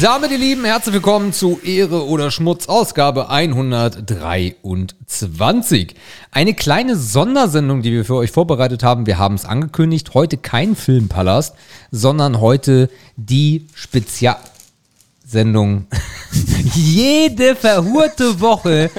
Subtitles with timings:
[0.00, 5.94] Damit, ihr Lieben, herzlich willkommen zu Ehre oder Schmutz, Ausgabe 123.
[6.30, 9.04] Eine kleine Sondersendung, die wir für euch vorbereitet haben.
[9.04, 10.14] Wir haben es angekündigt.
[10.14, 11.54] Heute kein Filmpalast,
[11.90, 15.84] sondern heute die Spezialsendung.
[16.74, 18.90] Jede verhurte Woche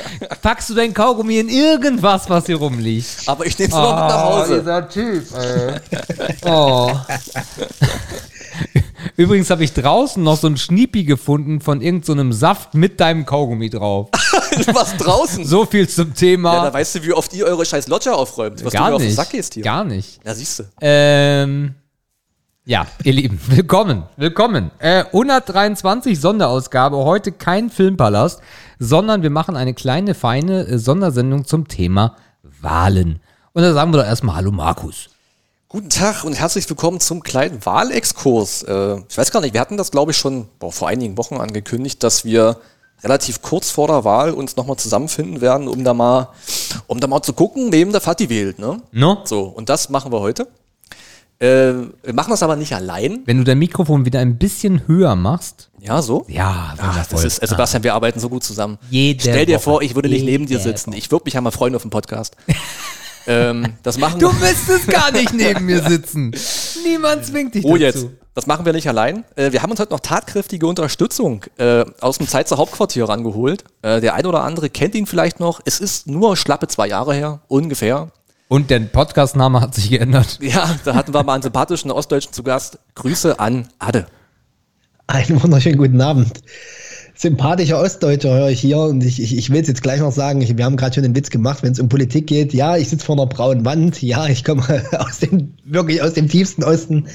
[0.44, 3.24] packst du dein Kaugummi in irgendwas, was hier rumliegt.
[3.26, 4.60] Aber ich nehme es noch mit nach Hause.
[4.60, 5.80] Dieser Typ, ey.
[6.46, 6.92] Oh.
[9.18, 13.26] Übrigens habe ich draußen noch so ein Schniepi gefunden von irgendeinem so Saft mit deinem
[13.26, 14.10] Kaugummi drauf.
[14.52, 15.46] du warst draußen.
[15.46, 16.54] So viel zum Thema.
[16.56, 18.64] Ja, da weißt du, wie oft ihr eure scheiß Lodger aufräumt.
[18.64, 19.16] Was Gar du mir auf den nicht.
[19.16, 19.64] Sack gehst hier.
[19.64, 20.20] Gar nicht.
[20.26, 20.64] Ja, siehst du.
[20.82, 21.76] Ähm,
[22.64, 24.70] ja, ihr Lieben, willkommen, willkommen.
[24.78, 28.40] Äh, 123 Sonderausgabe, heute kein Filmpalast,
[28.78, 32.16] sondern wir machen eine kleine, feine äh, Sondersendung zum Thema
[32.62, 33.20] Wahlen.
[33.54, 35.10] Und da sagen wir doch erstmal Hallo Markus.
[35.72, 38.64] Guten Tag und herzlich willkommen zum kleinen Wahlexkurs.
[38.64, 41.36] Äh, ich weiß gar nicht, wir hatten das, glaube ich, schon boah, vor einigen Wochen
[41.36, 42.58] angekündigt, dass wir
[43.06, 46.28] relativ kurz vor der Wahl uns nochmal zusammenfinden werden, um da mal,
[46.88, 48.60] um da mal zu gucken, wem der Fatti wählt.
[48.60, 48.82] Ne?
[48.92, 49.20] No?
[49.24, 50.50] So, und das machen wir heute.
[51.40, 51.72] Äh,
[52.04, 53.22] wir machen das aber nicht allein.
[53.24, 55.70] Wenn du dein Mikrofon wieder ein bisschen höher machst.
[55.80, 56.26] Ja, so.
[56.28, 58.78] Ja, Ach, das ist, also Sebastian, wir arbeiten so gut zusammen.
[58.90, 59.64] Jede Stell dir Woche.
[59.64, 60.92] vor, ich würde nicht neben dir sitzen.
[60.92, 62.36] Ich würde mich ja mal freuen auf dem Podcast.
[63.28, 66.34] ähm, das machen Du müsstest gar nicht neben mir sitzen.
[66.86, 67.84] Niemand zwingt dich Oh, dazu.
[67.84, 68.08] jetzt.
[68.34, 69.26] Das machen wir nicht allein.
[69.36, 73.64] Äh, wir haben uns heute noch tatkräftige Unterstützung äh, aus dem Zeitzer Hauptquartier rangeholt.
[73.82, 75.60] Äh, der ein oder andere kennt ihn vielleicht noch.
[75.66, 78.10] Es ist nur schlappe zwei Jahre her, ungefähr.
[78.48, 80.40] Und der Podcastname hat sich geändert.
[80.42, 82.80] Ja, da hatten wir mal einen sympathischen Ostdeutschen zu Gast.
[82.96, 84.08] Grüße an Adde.
[85.08, 86.42] Einen wunderschönen guten Abend.
[87.22, 90.42] Sympathischer Ostdeutscher höre ich hier und ich, ich, ich will es jetzt gleich noch sagen,
[90.42, 92.52] ich, wir haben gerade schon den Witz gemacht, wenn es um Politik geht.
[92.52, 94.02] Ja, ich sitze vor einer braunen Wand.
[94.02, 94.64] Ja, ich komme
[94.98, 97.06] aus dem, wirklich aus dem tiefsten Osten.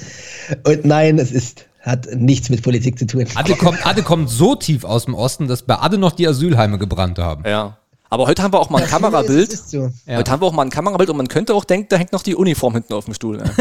[0.65, 3.25] Und nein, es ist, hat nichts mit Politik zu tun.
[3.35, 6.77] Adde kommt, Adde kommt so tief aus dem Osten, dass bei Adde noch die Asylheime
[6.77, 7.43] gebrannt haben.
[7.45, 7.77] Ja.
[8.09, 9.51] Aber heute haben wir auch mal ein Kamerabild.
[9.51, 9.89] Es ist so.
[10.05, 10.17] Ja.
[10.17, 12.23] Heute haben wir auch mal ein Kamerabild und man könnte auch denken, da hängt noch
[12.23, 13.37] die Uniform hinten auf dem Stuhl.
[13.37, 13.51] Ne?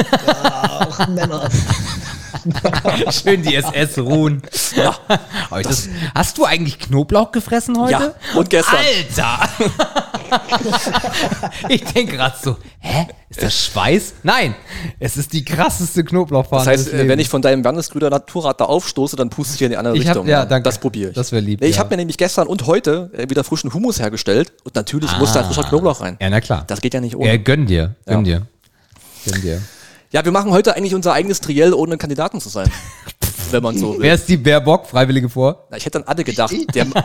[0.42, 1.48] Ach, Männer.
[3.10, 4.42] Schön die SS ruhen.
[4.76, 4.96] Ja.
[5.50, 7.92] Aber das, hast du eigentlich Knoblauch gefressen heute?
[7.92, 8.76] Ja, und gestern.
[8.76, 9.48] Alter!
[11.68, 13.06] ich denke gerade so, hä?
[13.28, 14.14] Ist das Schweiß?
[14.22, 14.54] Nein,
[15.00, 16.60] es ist die krasseste Knoblauchfahne.
[16.64, 19.62] Das heißt, des äh, wenn ich von deinem Wandesgrüder Naturrad da aufstoße, dann puste ich
[19.62, 20.28] in die andere Ich hab- Richtung.
[20.28, 20.48] ja, ne?
[20.48, 20.64] danke.
[20.68, 21.14] Das probiere ich.
[21.16, 21.80] Das wär lieb, Ich ja.
[21.80, 25.44] habe mir nämlich gestern und heute äh, wieder frischen Hummus hergestellt und natürlich muss da
[25.44, 26.16] frischer Knoblauch rein.
[26.20, 26.24] Ah.
[26.24, 26.64] Ja, na klar.
[26.66, 27.28] Das geht ja nicht ohne.
[27.28, 28.38] Ja, gönn dir, gönn Ja.
[28.38, 28.46] dir.
[29.32, 29.62] Gönn dir.
[30.12, 32.70] Ja, wir machen heute eigentlich unser eigenes Triell, ohne Kandidaten zu sein.
[33.50, 34.00] wenn man so will.
[34.02, 35.66] Wer ist die Baerbock, Freiwillige vor?
[35.70, 36.52] Na, ich hätte an Adde gedacht.
[36.74, 37.04] Der, der,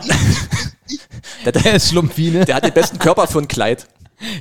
[1.44, 2.44] Der der, ist Schlumpfine.
[2.44, 3.86] der hat den besten Körper für ein Kleid.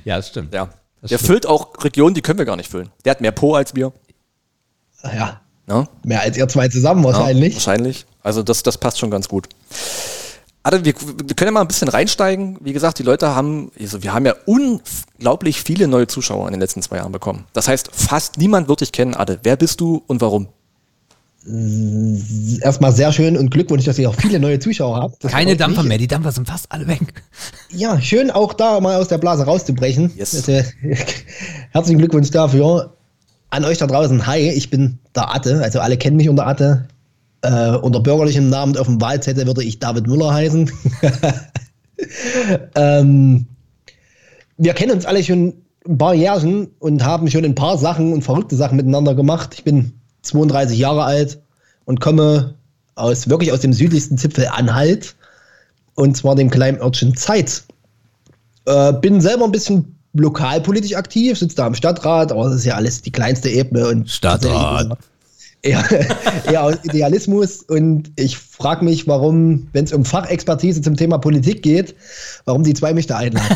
[0.03, 0.53] Ja, das stimmt.
[0.53, 0.69] Ja.
[1.03, 2.89] Der füllt auch Regionen, die können wir gar nicht füllen.
[3.05, 3.91] Der hat mehr Po als wir.
[5.03, 5.87] Ja, Ne?
[6.03, 7.53] mehr als ihr zwei zusammen Ja, wahrscheinlich.
[7.55, 8.05] wahrscheinlich.
[8.23, 9.47] Also das, das passt schon ganz gut.
[10.63, 12.57] Adel, wir, wir können ja mal ein bisschen reinsteigen.
[12.61, 16.61] Wie gesagt, die Leute haben, also wir haben ja unglaublich viele neue Zuschauer in den
[16.61, 17.45] letzten zwei Jahren bekommen.
[17.53, 19.39] Das heißt, fast niemand wird dich kennen, Adel.
[19.41, 20.49] Wer bist du und warum?
[22.61, 25.23] Erstmal sehr schön und Glückwunsch, dass ihr auch viele neue Zuschauer habt.
[25.23, 27.01] Das Keine Dampfer mehr, die Dampfer sind fast alle weg.
[27.71, 30.11] Ja, schön auch da mal aus der Blase rauszubrechen.
[30.15, 30.35] Yes.
[30.35, 30.51] Also,
[31.71, 32.93] herzlichen Glückwunsch dafür.
[33.49, 36.87] An euch da draußen, hi, ich bin der Atte, also alle kennen mich unter Atte.
[37.43, 40.71] Äh, unter bürgerlichem Namen auf dem Wahlzettel würde ich David Müller heißen.
[42.75, 43.47] ähm,
[44.57, 45.53] wir kennen uns alle schon
[45.87, 49.55] ein paar Jährchen und haben schon ein paar Sachen und verrückte Sachen miteinander gemacht.
[49.55, 51.39] Ich bin 32 Jahre alt
[51.85, 52.53] und komme
[52.95, 55.15] aus wirklich aus dem südlichsten Zipfel Anhalt
[55.95, 57.65] und zwar dem kleinen Örtchen Zeitz.
[58.65, 62.75] Äh, bin selber ein bisschen lokalpolitisch aktiv, sitze da im Stadtrat, aber das ist ja
[62.75, 64.97] alles die kleinste Ebene und Stadtrat.
[65.61, 65.83] Eher,
[66.51, 71.61] eher aus Idealismus und ich frage mich, warum, wenn es um Fachexpertise zum Thema Politik
[71.63, 71.95] geht,
[72.45, 73.55] warum die zwei mich da einladen.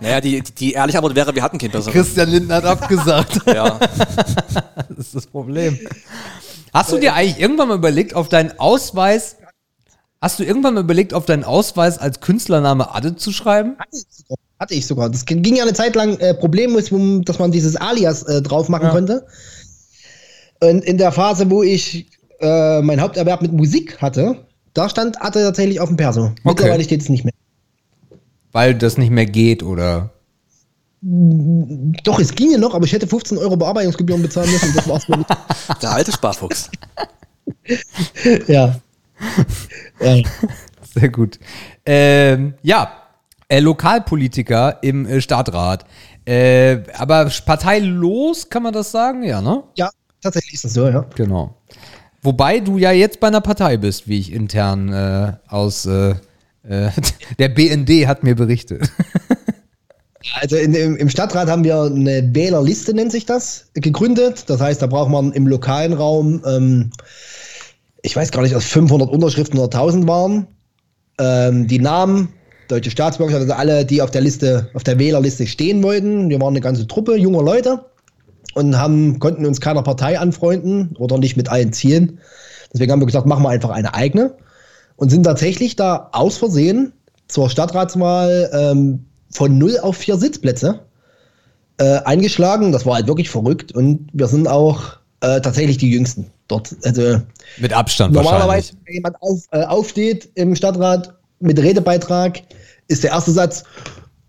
[0.00, 1.92] Naja, die, die, die ehrliche Antwort wäre, wir hatten kein besseres.
[1.94, 3.40] Christian Lindner hat abgesagt.
[3.46, 3.78] Ja.
[4.88, 5.78] Das ist das Problem.
[6.72, 9.36] Hast du dir eigentlich irgendwann mal überlegt, auf deinen Ausweis,
[10.20, 13.76] hast du irgendwann mal überlegt, auf deinen Ausweis als Künstlername Adde zu schreiben?
[14.58, 15.08] Hatte ich sogar.
[15.10, 16.90] Das ging ja eine Zeit lang äh, problemlos,
[17.24, 18.90] dass man dieses Alias äh, drauf machen Ja.
[18.90, 19.26] konnte.
[20.70, 22.06] Und in der Phase, wo ich
[22.40, 26.32] äh, mein Haupterwerb mit Musik hatte, da stand Atte tatsächlich auf dem Perso.
[26.42, 27.32] Mittlerweile steht es nicht mehr.
[28.52, 30.10] Weil das nicht mehr geht oder.
[31.02, 34.72] Doch, es ginge noch, aber ich hätte 15 Euro Bearbeitungsgebühren bezahlen müssen.
[34.74, 35.30] Das war's mir nicht.
[35.82, 36.70] Der alte Sparfuchs.
[38.46, 38.74] ja.
[40.00, 40.22] ja.
[40.94, 41.38] Sehr gut.
[41.84, 42.90] Ähm, ja,
[43.48, 45.84] äh, Lokalpolitiker im äh, Stadtrat.
[46.24, 49.24] Äh, aber parteilos kann man das sagen?
[49.24, 49.62] Ja, ne?
[49.74, 49.90] Ja,
[50.24, 51.06] tatsächlich ist das so, ja.
[51.14, 51.54] Genau.
[52.22, 56.14] Wobei du ja jetzt bei einer Partei bist, wie ich intern äh, aus äh,
[56.68, 56.90] äh,
[57.38, 58.90] der BND hat mir berichtet.
[60.40, 64.44] Also in, im, im Stadtrat haben wir eine Wählerliste, nennt sich das, gegründet.
[64.48, 66.90] Das heißt, da braucht man im lokalen Raum, ähm,
[68.02, 70.46] ich weiß gar nicht, ob es 500 Unterschriften oder 1000 waren.
[71.20, 72.30] Ähm, die Namen,
[72.68, 76.30] deutsche Staatsbürgerschaft, also alle, die auf der Liste, auf der Wählerliste stehen wollten.
[76.30, 77.84] Wir waren eine ganze Truppe junger Leute
[78.54, 82.18] und haben, konnten uns keiner Partei anfreunden oder nicht mit allen zielen.
[82.72, 84.34] Deswegen haben wir gesagt, machen wir einfach eine eigene
[84.96, 86.92] und sind tatsächlich da aus Versehen
[87.28, 90.80] zur Stadtratswahl ähm, von 0 auf 4 Sitzplätze
[91.78, 92.72] äh, eingeschlagen.
[92.72, 96.74] Das war halt wirklich verrückt und wir sind auch äh, tatsächlich die Jüngsten dort.
[96.84, 97.20] Also
[97.58, 98.76] Mit Abstand normalerweise, wahrscheinlich.
[98.84, 102.42] wenn jemand auf, äh, aufsteht im Stadtrat mit Redebeitrag,
[102.88, 103.64] ist der erste Satz,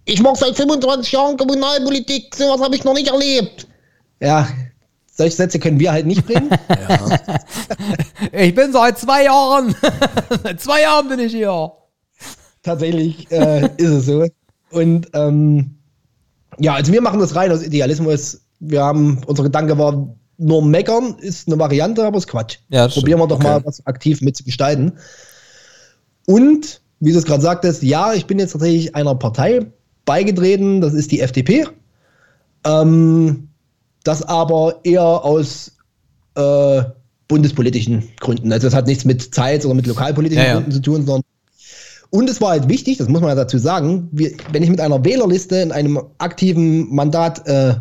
[0.06, 3.68] ich mache seit 25 Jahren Kommunalpolitik, sowas habe ich noch nicht erlebt.
[4.20, 4.48] Ja,
[5.14, 6.50] solche Sätze können wir halt nicht bringen.
[8.32, 9.76] Ich bin seit zwei Jahren.
[10.44, 11.72] seit zwei Jahren bin ich hier.
[12.64, 14.26] Tatsächlich äh, ist es so.
[14.72, 15.76] Und ähm,
[16.60, 18.42] ja, also wir machen das rein aus Idealismus.
[18.60, 20.08] Wir haben, unser Gedanke war,
[20.38, 22.58] nur meckern ist eine Variante, aber ist Quatsch.
[22.70, 23.48] Ja, Probieren wir doch Okay.
[23.48, 24.94] mal was aktiv mitzugestalten.
[26.26, 29.66] Und, wie du es gerade sagtest, ja, ich bin jetzt tatsächlich einer Partei
[30.06, 31.68] beigetreten, das ist die FDP.
[32.66, 33.45] Ähm,
[34.06, 35.74] das aber eher aus
[36.36, 36.84] äh,
[37.28, 38.54] bundespolitischen Gründen.
[38.54, 40.56] Also das hat nichts mit Zeit oder mit lokalpolitischen Ja, ja.
[40.56, 41.24] Gründen zu tun, sondern
[42.12, 44.80] und es war halt wichtig, das muss man ja dazu sagen, wir, wenn ich mit
[44.80, 47.75] einer Wählerliste in einem aktiven Mandat äh,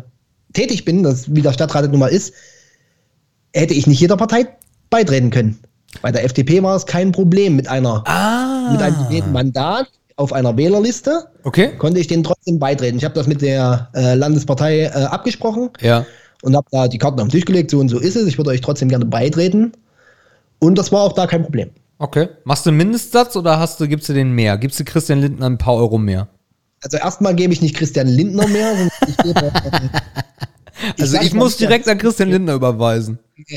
[0.51, 2.33] tätig bin, das wie der Stadtrat nun mal ist,
[3.53, 4.47] hätte ich nicht jeder Partei
[4.89, 5.59] beitreten können.
[6.01, 8.71] Bei der FDP war es kein Problem mit einer Ah.
[8.71, 9.87] mit einem gewählten Mandat
[10.17, 11.71] auf einer Wählerliste Okay.
[11.77, 12.97] konnte ich denen trotzdem beitreten.
[12.97, 16.05] Ich habe das mit der äh, Landespartei äh, abgesprochen Ja.
[16.41, 18.25] und habe da die Karten auf den Tisch gelegt, so und so ist es.
[18.27, 19.73] Ich würde euch trotzdem gerne beitreten.
[20.59, 21.69] Und das war auch da kein Problem.
[21.97, 22.29] Okay.
[22.43, 24.57] Machst du einen Mindestsatz oder hast du, gibst du den mehr?
[24.57, 26.27] Gibst du Christian Lindner ein paar Euro mehr?
[26.83, 29.45] Also erstmal gebe ich nicht Christian Lindner mehr, sondern ich gebe.
[29.45, 29.51] Äh,
[30.99, 33.17] Also sag ich, muss direkt an Christian Lindner überweisen.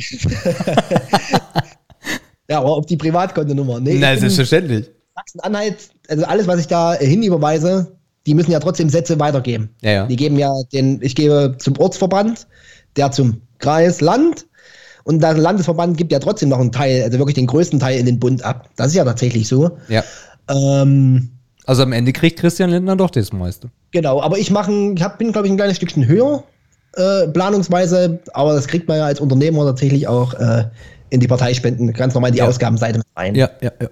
[2.51, 3.79] Ja, aber auf die Privatkontonummer.
[3.81, 4.91] Nee, Nein, ich bin selbstverständlich.
[5.19, 7.93] Sachsen-Anhalt, also alles, was ich da äh, hinüberweise,
[8.27, 9.71] die müssen ja trotzdem Sätze weitergeben.
[9.83, 10.07] Ja, ja.
[10.07, 12.47] Die geben ja den, ich gebe zum Ortsverband,
[12.97, 14.47] der zum Kreis, Land.
[15.05, 18.07] Und der Landesverband gibt ja trotzdem noch einen Teil, also wirklich den größten Teil in
[18.07, 18.69] den Bund ab.
[18.77, 19.71] Das ist ja tatsächlich so.
[19.89, 20.05] Ja.
[20.51, 21.31] Ähm,
[21.65, 23.71] Also am Ende kriegt Christian Lindner doch das meiste.
[23.91, 26.45] genau, aber ich mache, ich hab, bin, glaube ich, ein kleines Stückchen höher
[26.95, 30.65] äh, planungsweise, aber das kriegt man ja als Unternehmer tatsächlich auch äh,
[31.11, 32.47] in die Parteispenden, ganz normal die Ja.
[32.47, 33.35] Ausgabenseite mit rein.
[33.35, 33.89] Ja, ja, ja.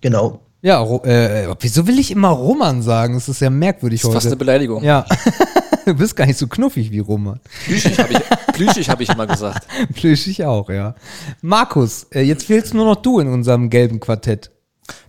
[0.00, 0.40] Genau.
[0.62, 3.14] Ja, Ro äh, wieso will ich immer Roman sagen?
[3.14, 4.38] Das ist ja merkwürdig Das ist fast eine heute.
[4.38, 4.84] Beleidigung.
[4.84, 5.06] Ja.
[5.86, 7.40] du bist gar nicht so knuffig wie Roman.
[7.64, 8.18] Plüschig habe ich,
[8.54, 9.66] plüschig hab ich immer gesagt.
[9.94, 10.94] Plüschig auch, ja.
[11.40, 14.50] Markus, äh, jetzt fehlst nur noch du in unserem gelben Quartett.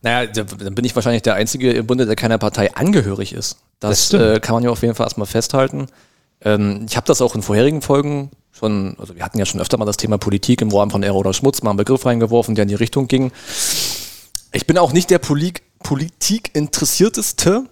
[0.01, 3.57] Naja, da- dann bin ich wahrscheinlich der Einzige im Bunde, der keiner Partei angehörig ist.
[3.81, 5.87] Das Das, äh, kann man ja auf jeden Fall erstmal festhalten.
[6.43, 9.77] Ähm, ich habe das auch in vorherigen Folgen schon, also wir hatten ja schon öfter
[9.77, 12.63] mal das Thema Politik im Rahmen von Ehre oder Schmutz, mal einen Begriff reingeworfen, der
[12.63, 13.31] in die Richtung ging.
[14.51, 17.65] Ich bin auch nicht der Polik Politik interessierteste.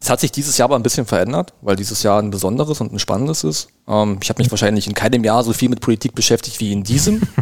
[0.00, 2.92] Es hat sich dieses Jahr aber ein bisschen verändert, weil dieses Jahr ein besonderes und
[2.92, 3.68] ein spannendes ist.
[3.88, 6.84] Ähm, ich habe mich wahrscheinlich in keinem Jahr so viel mit Politik beschäftigt wie in
[6.84, 7.22] diesem.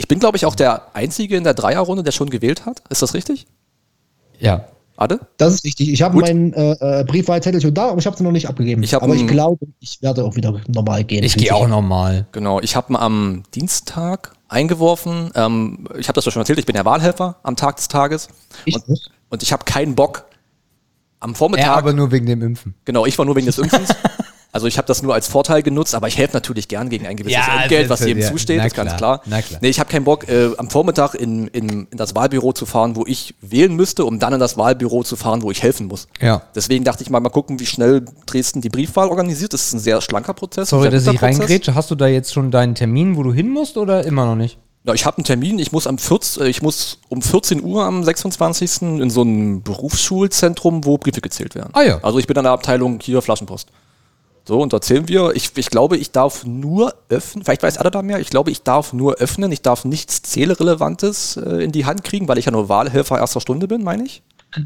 [0.00, 2.84] Ich bin, glaube ich, auch der Einzige in der Dreierrunde, der schon gewählt hat.
[2.88, 3.48] Ist das richtig?
[4.38, 4.66] Ja.
[4.96, 5.18] Ade?
[5.38, 5.92] Das ist richtig.
[5.92, 8.84] Ich habe meinen äh, äh, Briefwahlzettel schon da, aber ich habe sie noch nicht abgegeben.
[8.84, 11.24] Ich hab aber ich glaube, ich werde auch wieder normal gehen.
[11.24, 12.28] Ich gehe auch normal.
[12.30, 15.30] Genau, ich habe am Dienstag eingeworfen.
[15.34, 18.28] Ähm, ich habe das ja schon erzählt, ich bin ja Wahlhelfer am Tag des Tages.
[18.64, 19.00] Ich und,
[19.30, 20.24] und ich habe keinen Bock
[21.20, 21.66] am Vormittag.
[21.66, 22.74] Ja, aber nur wegen dem Impfen.
[22.84, 23.90] genau, ich war nur wegen des Impfens.
[24.50, 27.16] Also ich habe das nur als Vorteil genutzt, aber ich helfe natürlich gern gegen ein
[27.16, 29.60] gewisses Ja, Entgelt, was jedem ja, zusteht, ist ganz klar, na klar.
[29.62, 32.96] Nee, ich habe keinen Bock, äh, am Vormittag in, in, in das Wahlbüro zu fahren,
[32.96, 36.08] wo ich wählen müsste, um dann in das Wahlbüro zu fahren, wo ich helfen muss.
[36.20, 36.42] Ja.
[36.54, 39.52] Deswegen dachte ich mal, mal gucken, wie schnell Dresden die Briefwahl organisiert.
[39.52, 40.70] Das ist ein sehr schlanker Prozess.
[40.70, 41.74] Sorry, dass ich reingrätsche.
[41.74, 44.58] Hast du da jetzt schon deinen Termin, wo du hin musst oder immer noch nicht?
[44.84, 47.84] Ja, ich habe einen Termin, ich muss am 14, äh, ich muss um 14 Uhr
[47.84, 48.82] am 26.
[48.82, 51.70] in so ein Berufsschulzentrum, wo Briefe gezählt werden.
[51.74, 51.98] Ah ja.
[52.02, 53.68] Also ich bin in der Abteilung hier Flaschenpost.
[54.48, 55.32] So, und da zählen wir.
[55.34, 58.62] Ich, ich glaube, ich darf nur öffnen, vielleicht weiß Ada da mehr, ich glaube, ich
[58.62, 62.50] darf nur öffnen, ich darf nichts Zählerelevantes äh, in die Hand kriegen, weil ich ja
[62.50, 64.22] nur Wahlhelfer erster Stunde bin, meine ich.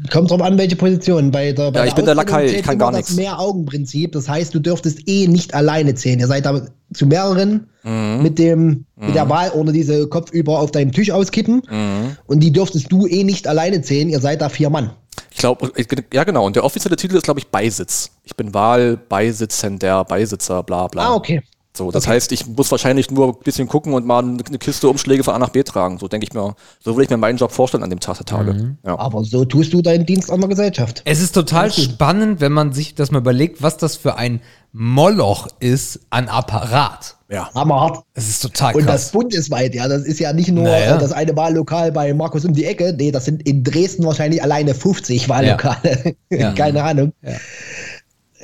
[0.09, 1.31] Kommt drauf an, welche Position.
[1.31, 3.15] Bei der, bei Ja, ich bin der Lakai, ich kann gar das nichts.
[3.17, 4.13] Mehr-Augen-Prinzip.
[4.13, 6.21] Das heißt, du dürftest eh nicht alleine zählen.
[6.21, 6.61] Ihr seid da
[6.93, 8.23] zu mehreren Mhm.
[8.23, 11.61] mit dem mit der Wahlurne diese kopfüber auf deinem Tisch auskippen.
[11.69, 12.15] Mhm.
[12.25, 14.07] Und die dürftest du eh nicht alleine zählen.
[14.07, 14.91] Ihr seid da vier Mann.
[15.33, 15.71] Ich glaube,
[16.13, 18.11] ja genau, und der offizielle Titel ist, glaube ich, Beisitz.
[18.23, 21.07] Ich bin Wahlbeisitzender, Beisitzer, bla bla.
[21.07, 21.41] Ah, okay.
[21.75, 25.23] So, das heißt, ich muss wahrscheinlich nur ein bisschen gucken und mal eine Kiste Umschläge
[25.23, 25.97] von A nach B tragen.
[25.97, 28.25] So denke ich mir, so würde ich mir meinen Job vorstellen an dem Tag der
[28.27, 28.53] Tage.
[28.53, 28.77] Mhm.
[28.85, 28.99] Ja.
[28.99, 31.01] Aber so tust du deinen Dienst an der Gesellschaft.
[31.05, 34.39] Es ist total spannend, wenn man sich das mal überlegt, was das für ein
[34.71, 37.15] Moloch ist an Apparat.
[37.29, 37.49] ja.
[37.55, 38.03] Hammerhart.
[38.13, 39.05] Es ist total Und krass.
[39.05, 39.87] das bundesweit, ja.
[39.87, 40.97] Das ist ja nicht nur Naja.
[40.97, 42.93] das eine Wahllokal bei Markus um die Ecke.
[42.95, 46.15] Nee, das sind in Dresden wahrscheinlich alleine 50 Wahllokale.
[46.29, 46.51] Ja.
[46.55, 47.13] Keine Ahnung.
[47.23, 47.31] Ja.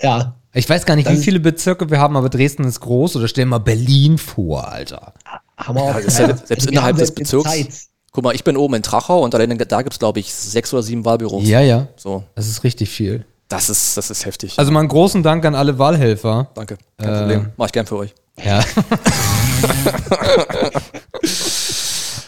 [0.01, 0.35] Ja.
[0.59, 3.15] Ich weiß gar nicht, wie Das- viele Bezirke wir haben, aber Dresden ist groß.
[3.15, 5.13] Oder stell mal Berlin vor, Alter.
[5.57, 5.93] Hammer.
[5.93, 7.49] das ist ja selbst wir innerhalb des Bezirks.
[7.49, 7.69] Zeit.
[8.11, 10.73] Guck mal, ich bin oben in Trachau und alleine da gibt es, glaube ich, sechs
[10.73, 11.47] oder sieben Wahlbüros.
[11.47, 11.87] Ja, ja.
[11.95, 13.25] So, Das ist richtig viel.
[13.47, 14.57] das ist, das ist heftig.
[14.59, 16.49] Also mal einen großen Dank an alle Wahlhelfer.
[16.55, 17.49] Danke, kein Problem.
[17.57, 18.13] Mach ich gern für euch.
[18.43, 18.61] Ja.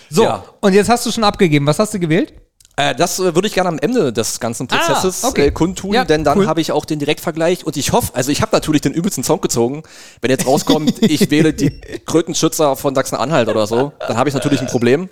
[0.10, 0.44] so, Ja.
[0.62, 1.66] und jetzt hast du schon abgegeben.
[1.66, 2.34] Was hast du gewählt?
[2.82, 5.48] Äh, das äh, würde ich gerne am Ende des ganzen Prozesses Ah, okay.
[5.48, 6.48] äh, kundtun, Ja, denn dann cool.
[6.48, 9.40] habe ich auch den Direktvergleich und ich hoffe, also ich habe natürlich den übelsten Song
[9.40, 9.84] gezogen.
[10.22, 14.62] Wenn jetzt rauskommt, ich wähle die Krötenschützer von Sachsen-Anhalt oder so, dann habe ich natürlich
[14.62, 15.10] ein Problem.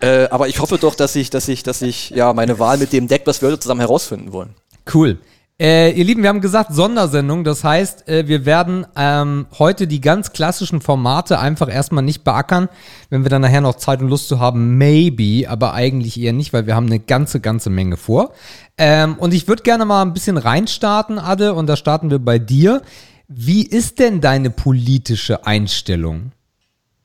[0.00, 2.92] Äh, aber ich hoffe doch, dass ich, dass ich, dass ich ja meine Wahl mit
[2.92, 4.54] dem Deck, was wir heute zusammen herausfinden wollen.
[4.92, 5.18] Cool.
[5.60, 7.44] Äh, ihr Lieben, wir haben gesagt Sondersendung.
[7.44, 12.68] Das heißt, äh, wir werden ähm, heute die ganz klassischen Formate einfach erstmal nicht beackern.
[13.08, 16.52] Wenn wir dann nachher noch Zeit und Lust zu haben, maybe, aber eigentlich eher nicht,
[16.52, 18.32] weil wir haben eine ganze, ganze Menge vor.
[18.78, 22.40] Ähm, und ich würde gerne mal ein bisschen reinstarten, Adde, und da starten wir bei
[22.40, 22.82] dir.
[23.28, 26.32] Wie ist denn deine politische Einstellung,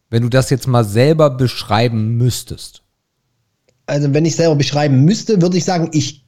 [0.10, 2.82] wenn du das jetzt mal selber beschreiben müsstest?
[3.86, 6.24] Also, wenn ich selber beschreiben müsste, würde ich sagen, ich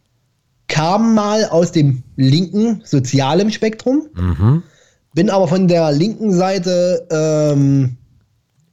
[0.72, 4.08] kam mal aus dem linken sozialen Spektrum,
[5.14, 7.98] bin aber von der linken Seite ähm,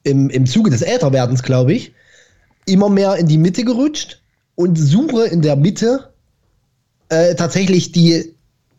[0.05, 1.93] im, im Zuge des Älterwerdens, glaube ich,
[2.67, 4.23] immer mehr in die Mitte gerutscht
[4.55, 6.13] und suche in der Mitte
[7.09, 8.33] äh, tatsächlich die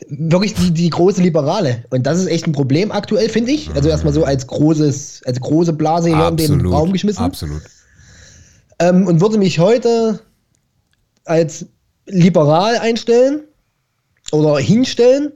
[0.08, 1.84] wirklich die, die große Liberale.
[1.90, 3.70] Und das ist echt ein Problem aktuell, finde ich.
[3.76, 7.64] Also erstmal so als großes, als große Blase hier in den Raum geschmissen Absolut.
[8.80, 10.22] ähm, und würde mich heute
[11.26, 11.66] als
[12.10, 13.42] liberal einstellen
[14.32, 15.32] oder hinstellen,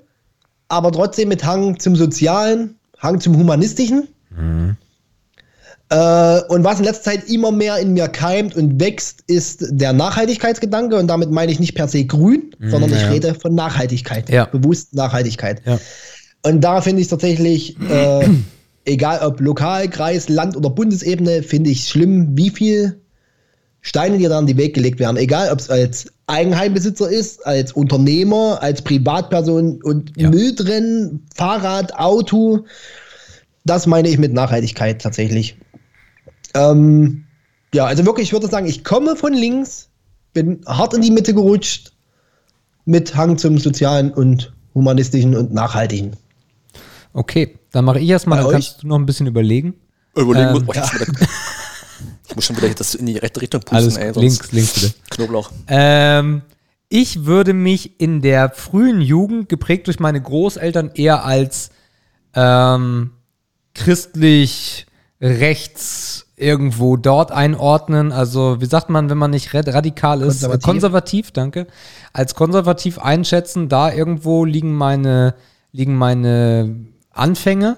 [0.68, 4.08] aber trotzdem mit Hang zum Sozialen, Hang zum Humanistischen.
[5.90, 9.94] Äh, und was in letzter Zeit immer mehr in mir keimt und wächst, ist der
[9.94, 10.96] Nachhaltigkeitsgedanke.
[10.96, 13.10] Und damit meine ich nicht per se grün, sondern ich ja.
[13.10, 14.30] rede von Nachhaltigkeit.
[14.30, 14.46] Ja.
[14.46, 15.62] Bewusst Nachhaltigkeit.
[15.66, 15.80] Ja.
[16.42, 18.28] Und da finde ich tatsächlich, äh,
[18.86, 23.00] egal ob Lokal, Kreis, Land oder Bundesebene, finde ich schlimm, wie viel
[23.86, 25.18] Steine dir da an die Weg gelegt werden.
[25.18, 30.30] Egal ob es als Eigenheimbesitzer ist, als Unternehmer, als Privatperson und Ja.
[30.30, 32.66] Müll drin, Fahrrad, Auto.
[33.66, 35.58] Das meine ich mit Nachhaltigkeit tatsächlich.
[36.56, 37.26] Ähm,
[37.74, 39.90] ja, also wirklich, ich würde sagen, ich komme von links,
[40.32, 41.92] bin hart in die Mitte gerutscht,
[42.86, 46.16] mit Hang zum Sozialen und Humanistischen und Nachhaltigen.
[47.12, 48.54] Okay, dann mache ich erstmal, dann euch?
[48.54, 49.76] kannst du noch ein bisschen überlegen.
[50.16, 51.06] Überlegen Ähm, muss, oh, wieder,
[52.34, 54.74] ich muss schon wieder das in die rechte Richtung pusten, Alles ey, sonst links, links
[54.74, 54.94] bitte.
[55.12, 55.52] Knoblauch.
[55.68, 56.42] Ähm,
[56.90, 61.70] ich würde mich in der frühen Jugend, geprägt durch meine Großeltern, eher als
[62.34, 63.12] ähm,
[63.76, 64.88] christlich
[65.22, 68.12] rechts irgendwo dort einordnen.
[68.12, 70.42] Also, wie sagt man, wenn man nicht ra- radikal ist?
[70.42, 70.64] Konservativ.
[70.66, 71.68] konservativ, danke.
[72.14, 75.36] Als konservativ einschätzen, da irgendwo liegen meine,
[75.72, 76.76] liegen meine
[77.12, 77.78] Anfänge.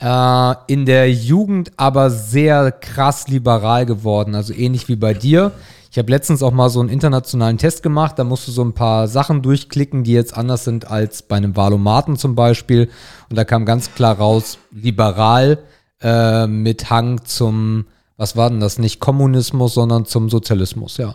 [0.00, 5.52] Äh, in der Jugend aber sehr krass liberal geworden, also ähnlich wie bei dir.
[5.90, 8.72] Ich habe letztens auch mal so einen internationalen Test gemacht, da musst du so ein
[8.72, 12.90] paar Sachen durchklicken, die jetzt anders sind als bei einem Valomaten zum Beispiel.
[13.30, 15.58] Und da kam ganz klar raus, liberal
[16.00, 17.86] äh, mit Hang zum,
[18.16, 21.14] was war denn das, nicht Kommunismus, sondern zum Sozialismus, ja.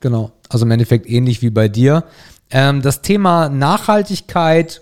[0.00, 0.32] Genau.
[0.48, 2.04] Also im Endeffekt ähnlich wie bei dir.
[2.50, 4.80] Ähm, das Thema Nachhaltigkeit,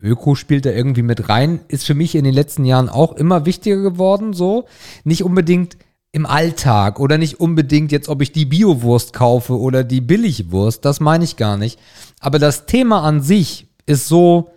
[0.00, 3.46] Öko spielt da irgendwie mit rein, ist für mich in den letzten Jahren auch immer
[3.46, 4.66] wichtiger geworden, so.
[5.04, 5.76] Nicht unbedingt
[6.12, 11.00] im Alltag oder nicht unbedingt jetzt, ob ich die Biowurst kaufe oder die Billigwurst, das
[11.00, 11.78] meine ich gar nicht.
[12.20, 14.50] Aber das Thema an sich ist so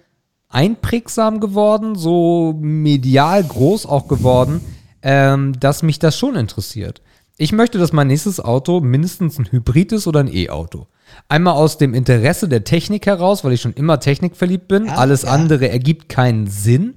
[0.50, 4.62] einprägsam geworden, so medial groß auch geworden,
[5.02, 7.02] ähm, dass mich das schon interessiert.
[7.38, 10.88] Ich möchte, dass mein nächstes Auto mindestens ein Hybrid ist oder ein E-Auto.
[11.30, 14.86] Einmal aus dem Interesse der Technik heraus, weil ich schon immer technikverliebt bin.
[14.86, 15.30] Ja, Alles ja.
[15.30, 16.96] andere ergibt keinen Sinn.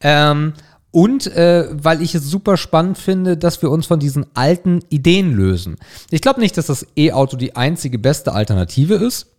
[0.00, 0.54] Ähm,
[0.92, 5.32] und äh, weil ich es super spannend finde, dass wir uns von diesen alten Ideen
[5.32, 5.76] lösen.
[6.10, 9.31] Ich glaube nicht, dass das E-Auto die einzige beste Alternative ist.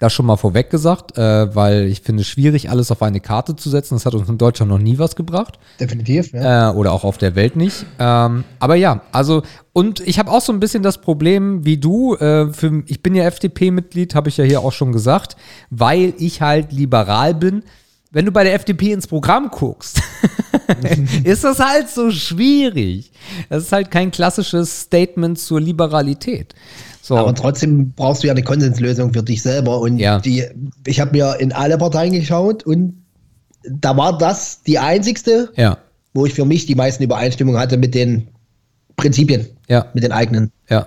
[0.00, 3.54] Das schon mal vorweg gesagt, äh, weil ich finde es schwierig, alles auf eine Karte
[3.54, 3.96] zu setzen.
[3.96, 5.58] Das hat uns in Deutschland noch nie was gebracht.
[5.78, 6.70] Definitiv, ja.
[6.70, 7.84] Äh, oder auch auf der Welt nicht.
[7.98, 9.42] Ähm, aber ja, also,
[9.74, 12.14] und ich habe auch so ein bisschen das Problem wie du.
[12.14, 15.36] Äh, für, ich bin ja FDP-Mitglied, habe ich ja hier auch schon gesagt,
[15.68, 17.62] weil ich halt liberal bin.
[18.10, 20.00] wenn du bei der FDP ins Programm guckst,
[21.24, 23.12] ist das halt so schwierig.
[23.50, 26.54] Das ist halt kein klassisches Statement zur Liberalität.
[27.10, 27.16] So.
[27.16, 29.80] Aber trotzdem brauchst du ja eine Konsenslösung für dich selber.
[29.80, 30.20] Und Ja.
[30.20, 30.44] die,
[30.86, 33.02] ich habe mir in alle Parteien geschaut und
[33.68, 35.76] da war das die einzigste, ja,
[36.14, 38.28] wo ich für mich die meisten Übereinstimmungen hatte mit den
[38.94, 39.86] Prinzipien, ja.
[39.92, 40.52] mit den eigenen.
[40.68, 40.86] Ja.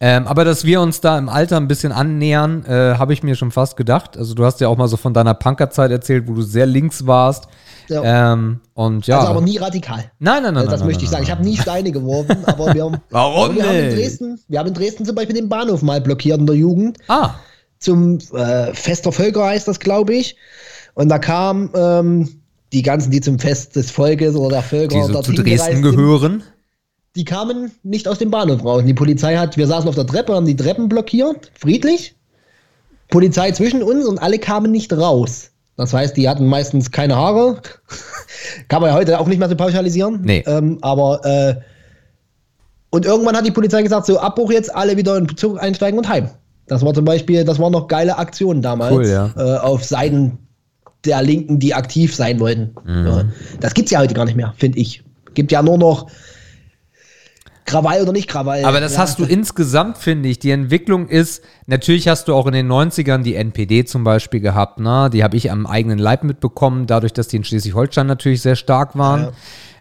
[0.00, 3.34] Ähm, aber dass wir uns da im Alter ein bisschen annähern, äh, habe ich mir
[3.34, 4.18] schon fast gedacht.
[4.18, 7.06] Also du hast ja auch mal so von deiner Punkerzeit erzählt, wo du sehr links
[7.06, 7.48] warst.
[7.88, 8.32] Ja.
[8.32, 9.18] Ähm, und ja.
[9.20, 10.10] Also aber nie radikal.
[10.18, 10.66] nein, nein, nein.
[10.66, 11.22] das nein, möchte nein, ich sagen.
[11.24, 13.90] Ich habe nie Steine geworfen, aber wir haben, Warum wir haben in?
[13.94, 16.98] Dresden, wir haben in Dresden zum Beispiel den Bahnhof mal blockiert in der Jugend.
[17.08, 17.34] Ah,
[17.78, 20.36] zum äh, Fest der Völker heißt das, glaube ich.
[20.94, 22.40] Und da kamen ähm,
[22.72, 26.42] die ganzen, die zum Fest des Volkes oder der Völker die so zu Dresden gehören.
[27.14, 28.80] die kamen nicht aus dem Bahnhof raus.
[28.80, 32.16] Und die Polizei hat, wir saßen auf der Treppe, haben die Treppen blockiert, friedlich.
[33.08, 35.50] Polizei zwischen uns und alle kamen nicht raus.
[35.78, 37.62] Das heißt, die hatten meistens keine Haare.
[38.68, 40.20] Kann man ja heute auch nicht mehr so pauschalisieren.
[40.22, 40.42] Nee.
[40.46, 41.54] Ähm, aber äh,
[42.90, 45.96] und irgendwann hat die Polizei gesagt, so Abbruch jetzt, alle wieder in den Zug einsteigen
[45.96, 46.30] und heim.
[46.66, 49.30] Das war zum Beispiel, das waren noch geile Aktionen damals Cool, ja.
[49.36, 50.38] äh, auf Seiten
[51.04, 52.74] der Linken, die aktiv sein wollten.
[52.84, 53.32] Mhm.
[53.60, 55.04] Das gibt's ja heute gar nicht mehr, finde ich.
[55.34, 56.10] Gibt ja nur noch
[57.68, 58.64] Krawall oder nicht Krawall.
[58.64, 60.38] Aber das ja, hast du insgesamt, finde ich.
[60.38, 64.80] Die Entwicklung ist, natürlich hast du auch in den 90ern die NPD zum Beispiel gehabt,
[64.80, 65.10] ne?
[65.12, 68.96] Die habe ich am eigenen Leib mitbekommen, dadurch, dass die in Schleswig-Holstein natürlich sehr stark
[68.96, 69.32] waren.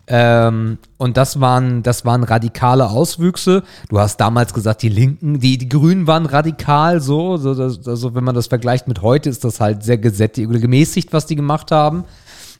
[0.09, 3.63] Ähm, und das waren, das waren radikale Auswüchse.
[3.89, 7.37] Du hast damals gesagt, die Linken, die, die Grünen waren radikal so.
[7.37, 10.59] so das, also wenn man das vergleicht mit heute, ist das halt sehr gesättigt oder
[10.59, 12.05] gemäßigt, was die gemacht haben.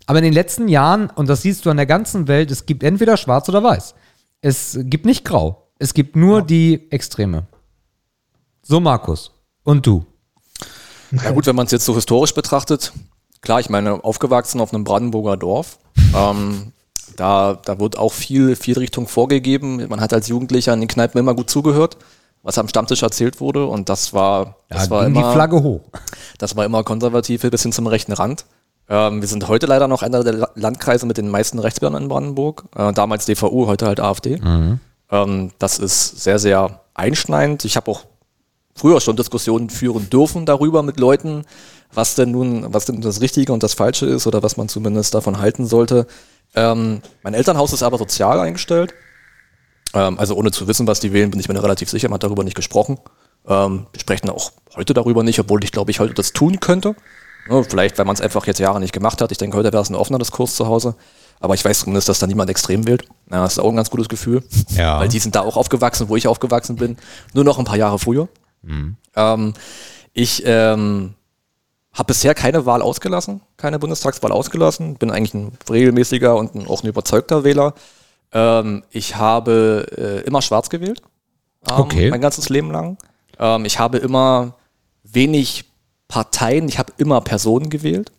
[0.07, 2.83] Aber in den letzten Jahren, und das siehst du an der ganzen Welt, es gibt
[2.83, 3.93] entweder schwarz oder weiß.
[4.41, 5.67] Es gibt nicht grau.
[5.79, 7.47] Es gibt nur die Extreme.
[8.61, 9.31] So, Markus.
[9.63, 10.05] Und du?
[11.11, 12.91] Ja gut, wenn man es jetzt so historisch betrachtet,
[13.41, 15.79] klar, ich meine, aufgewachsen auf einem Brandenburger Dorf,
[16.15, 16.73] ähm,
[17.15, 19.87] da, da wird auch viel, viel Richtung vorgegeben.
[19.87, 21.97] Man hat als Jugendlicher in den Kneipen immer gut zugehört,
[22.43, 25.81] was am Stammtisch erzählt wurde und das war, das war ging immer, die Flagge hoch.
[26.37, 28.45] das war immer konservative bis hin zum rechten Rand.
[28.89, 32.09] Ähm, wir sind heute leider noch einer der La- Landkreise mit den meisten Rechtsbürgern in
[32.09, 32.65] Brandenburg.
[32.75, 34.39] Äh, damals DVU, heute halt AfD.
[35.11, 37.65] Ähm, das ist sehr, sehr einschneidend.
[37.65, 38.05] Ich habe auch
[38.75, 41.43] früher schon Diskussionen führen dürfen darüber mit Leuten,
[41.93, 45.13] was denn nun, was denn das Richtige und das Falsche ist oder was man zumindest
[45.13, 46.07] davon halten sollte.
[46.55, 48.93] Ähm, mein Elternhaus ist aber sozial eingestellt.
[49.93, 52.23] Ähm, also ohne zu wissen, was die wählen, bin ich mir relativ sicher, man hat
[52.23, 52.97] darüber nicht gesprochen.
[53.47, 56.95] Ähm, wir sprechen auch heute darüber nicht, obwohl ich glaube, ich heute das tun könnte.
[57.67, 59.31] Vielleicht, weil man es einfach jetzt Jahre nicht gemacht hat.
[59.31, 60.95] Ich denke, heute wäre es ein offener Diskurs zu Hause.
[61.39, 63.03] Aber ich weiß zumindest, dass da niemand extrem wählt.
[63.31, 64.43] Ja, das ist auch ein ganz gutes Gefühl.
[64.69, 64.99] Ja.
[64.99, 66.97] Weil die sind da auch aufgewachsen, wo ich aufgewachsen bin.
[67.33, 68.27] Nur noch ein paar Jahre früher.
[69.15, 69.53] Ähm,
[70.13, 71.13] ich ähm,
[71.93, 74.95] habe bisher keine Wahl ausgelassen, keine Bundestagswahl ausgelassen.
[74.95, 77.75] Bin eigentlich ein regelmäßiger und ein, auch ein überzeugter Wähler.
[78.31, 81.01] Ähm, ich habe äh, immer schwarz gewählt.
[81.69, 82.09] Ähm, Okay.
[82.09, 82.97] Mein ganzes Leben lang.
[83.39, 84.55] Ähm, ich habe immer
[85.03, 85.65] wenig
[86.07, 88.11] Parteien, ich habe immer Personen gewählt.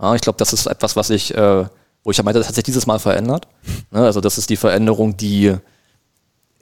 [0.00, 1.64] Ja, ich glaube, das ist etwas, was ich, äh,
[2.02, 3.48] wo ich ja meinte, das hat sich dieses Mal verändert.
[3.92, 5.54] Ne, also das ist die Veränderung, die,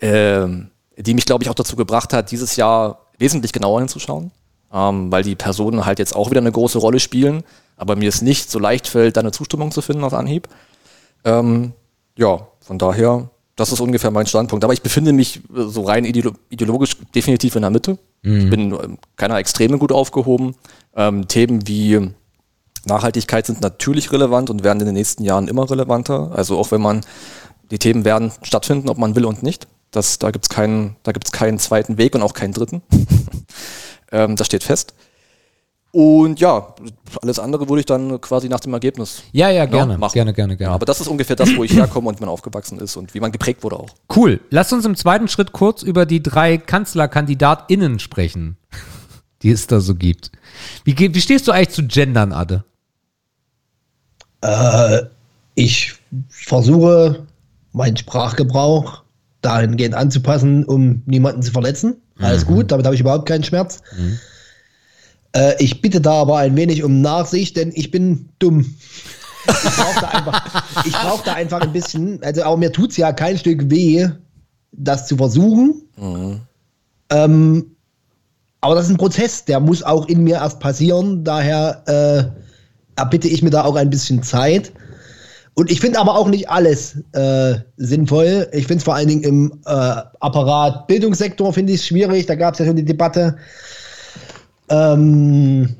[0.01, 4.31] ähm, die mich, glaube ich, auch dazu gebracht hat, dieses Jahr wesentlich genauer hinzuschauen,
[4.73, 7.43] ähm, weil die Personen halt jetzt auch wieder eine große Rolle spielen,
[7.77, 10.49] aber mir es nicht so leicht fällt, da eine Zustimmung zu finden auf Anhieb.
[11.25, 11.73] Ähm,
[12.17, 14.65] ja, von daher, das ist ungefähr mein Standpunkt.
[14.65, 17.99] Aber ich befinde mich äh, so rein ideolo ideologisch definitiv in der Mitte.
[18.25, 20.57] Ich bin ähm, keiner Extreme gut aufgehoben.
[20.97, 22.11] Ähm, Themen wie
[22.87, 26.33] Nachhaltigkeit sind natürlich relevant und werden in den nächsten Jahren immer relevanter.
[26.35, 27.03] Also auch wenn man,
[27.71, 29.67] die Themen werden stattfinden, ob man will und nicht.
[29.91, 32.83] Das, da gibt es keinen, da gibt's keinen zweiten Weg und auch keinen dritten.
[34.13, 34.95] ähm, das steht fest.
[35.95, 36.75] Und ja,
[37.23, 39.97] alles andere würde ich dann quasi nach dem Ergebnis Ja, ja, gerne.
[39.97, 40.13] machen.
[40.13, 40.71] Gerne, gerne, gerne.
[40.71, 43.15] Ja, aber das ist ungefähr das, wo ich herkomme und wie man aufgewachsen ist und
[43.15, 43.91] wie man geprägt wurde auch.
[44.13, 44.41] Cool.
[44.51, 48.57] Lass uns im zweiten Schritt kurz über die drei KanzlerkandidatInnen sprechen,
[49.43, 50.33] die es da so gibt.
[50.83, 52.65] Wie, wie stehst du eigentlich zu Gendern, Adde?
[55.55, 55.95] ich
[56.29, 57.25] versuche,
[57.73, 59.05] meinen Sprachgebrauch
[59.43, 62.03] dahingehend anzupassen, um niemanden zu verletzen.
[62.19, 63.81] Alles gut, damit habe ich überhaupt keinen Schmerz.
[65.35, 68.75] Äh, ich bitte da aber ein wenig um Nachsicht, denn ich bin dumm.
[69.47, 72.97] Ich brauche da, einfach- ich brauch da einfach ein bisschen, also aber mir tut es
[72.97, 74.09] ja kein Stück weh,
[74.73, 75.83] das zu versuchen.
[77.11, 77.67] Ähm,
[78.61, 81.23] aber das ist ein Prozess, der muss auch in mir erst passieren.
[81.25, 84.73] Daher äh, erbitte ich mir da auch ein bisschen Zeit.
[85.57, 88.49] Und ich finde aber auch nicht alles äh, sinnvoll.
[88.53, 92.27] Ich finde es vor allen Dingen im äh, Apparat Bildungssektor finde ich schwierig.
[92.27, 93.37] Da gab es ja schon die Debatte.
[94.69, 95.75] Ähm,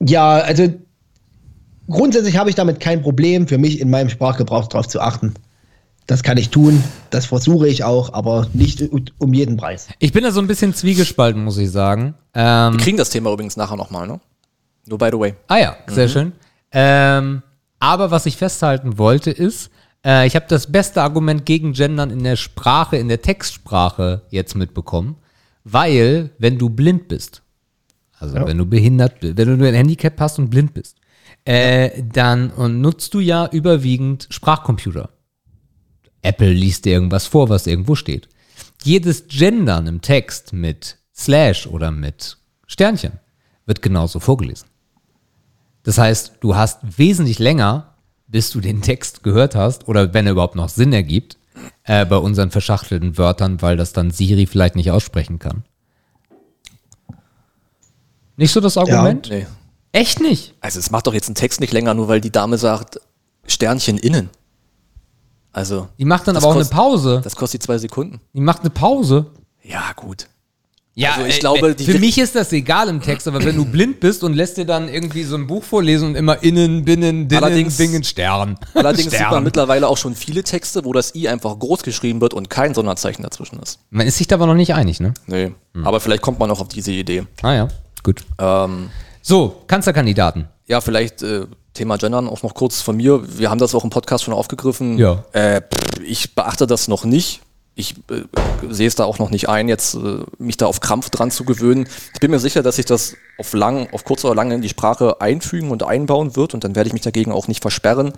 [0.00, 0.72] ja, also
[1.88, 5.34] grundsätzlich habe ich damit kein Problem, für mich in meinem Sprachgebrauch darauf zu achten.
[6.06, 8.82] Das kann ich tun, das versuche ich auch, aber nicht
[9.18, 9.88] um jeden Preis.
[9.98, 12.14] Ich bin da so ein bisschen zwiegespalten, muss ich sagen.
[12.32, 14.20] Ähm, Wir kriegen das Thema übrigens nachher nochmal, ne?
[14.86, 15.34] Nur by the way.
[15.48, 16.32] Ah ja, sehr schön.
[16.70, 17.42] Ähm,
[17.80, 19.70] aber was ich festhalten wollte ist,
[20.04, 24.54] äh, ich habe das beste Argument gegen Gendern in der Sprache, in der Textsprache jetzt
[24.54, 25.16] mitbekommen,
[25.68, 27.42] weil wenn du blind bist,
[28.18, 30.96] also wenn du behindert bist, wenn du ein Handicap hast und blind bist,
[31.44, 35.10] äh, dann und nutzt du ja überwiegend Sprachcomputer.
[36.22, 38.28] Apple liest dir irgendwas vor, was irgendwo steht.
[38.84, 43.18] Jedes Gendern im Text mit Slash oder mit Sternchen
[43.64, 44.68] wird genauso vorgelesen.
[45.82, 47.96] Das heißt, du hast wesentlich länger,
[48.28, 51.38] bis du den Text gehört hast oder wenn er überhaupt noch Sinn ergibt,
[51.84, 55.64] äh, bei unseren verschachtelten Wörtern, weil das dann Siri vielleicht nicht aussprechen kann.
[58.36, 59.28] Nicht so das Argument?
[59.30, 59.46] Nee.
[59.92, 60.54] Echt nicht?
[60.60, 63.00] Also es macht doch jetzt einen Text nicht länger, nur weil die Dame sagt,
[63.46, 64.28] Sternchen innen.
[65.52, 65.88] Also.
[65.98, 67.20] Die macht dann aber auch eine kost- Pause.
[67.24, 68.20] Das kostet zwei Sekunden.
[68.34, 69.26] Die macht eine Pause.
[69.62, 70.28] Ja, gut.
[70.98, 73.54] Ja, Also ich äh, glaube, äh, für mich ist das egal im Text, aber wenn
[73.54, 76.86] du blind bist und lässt dir dann irgendwie so ein Buch vorlesen und immer innen,
[76.86, 78.58] binnen, dinnen, Allerdings- dingen, Stern.
[78.74, 79.30] Allerdings sieht Stern.
[79.30, 82.72] man mittlerweile auch schon viele Texte, wo das I einfach groß geschrieben wird und kein
[82.72, 83.78] Sonderzeichen dazwischen ist.
[83.90, 85.12] Man ist sich da aber noch nicht einig, ne?
[85.26, 85.52] Nee.
[85.84, 87.26] Aber vielleicht kommt man auch auf diese Idee.
[87.42, 87.68] Ah ja,
[88.02, 88.24] gut.
[88.38, 88.88] Ähm,
[89.20, 90.48] So, Kanzlerkandidaten.
[90.66, 93.20] ja, vielleicht äh, Thema Gendern auch noch kurz von mir.
[93.38, 94.96] Wir haben das auch im Podcast schon aufgegriffen.
[94.96, 95.24] Ja.
[95.32, 95.60] Äh,
[96.02, 97.42] ich beachte das noch nicht.
[97.78, 98.22] Ich äh,
[98.70, 101.44] sehe es da auch noch nicht ein, jetzt äh, mich da auf Krampf dran zu
[101.44, 101.86] gewöhnen.
[102.14, 104.68] Ich bin mir sicher, dass sich das auf lang, auf kurz oder lang in die
[104.70, 108.12] Sprache einfügen und einbauen wird und dann werde ich mich dagegen auch nicht versperren.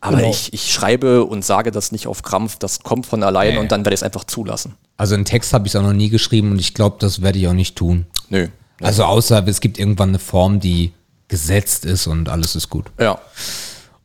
[0.00, 0.30] Aber Genau.
[0.30, 3.58] ich, ich schreibe und sage das nicht auf Krampf, das kommt von allein Nee.
[3.60, 4.74] und dann werde ich es einfach zulassen.
[4.96, 7.48] Also einen Text habe ich auch noch nie geschrieben und ich glaube, das werde ich
[7.48, 8.06] auch nicht tun.
[8.30, 8.48] Nö.
[8.80, 10.92] Also außer es gibt irgendwann eine Form, die
[11.28, 12.86] gesetzt ist und alles ist gut.
[12.98, 13.18] Ja.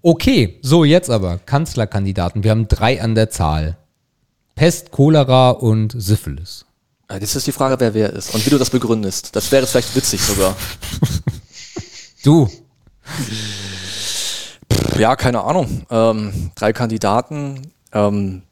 [0.02, 2.44] Okay, so jetzt aber Kanzlerkandidaten.
[2.44, 3.78] Wir haben drei an der Zahl.
[4.62, 6.68] Pest, Cholera und Syphilis.
[7.08, 9.36] Äh, Das ist die Frage, wer wer ist und wie du das begründest.
[9.36, 10.56] Das wäre vielleicht witzig sogar.
[12.24, 12.48] Du,
[15.00, 15.88] Ja, keine Ahnung.
[15.90, 17.72] Ähm, drei Kandidaten.
[17.92, 18.44] Ähm,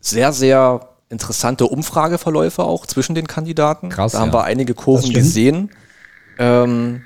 [0.00, 3.90] sehr, sehr interessante Umfrageverläufe auch zwischen den Kandidaten.
[3.90, 4.36] Krass, Da haben ja.
[4.36, 5.72] wir einige Kurven gesehen.
[6.38, 7.02] Ähm,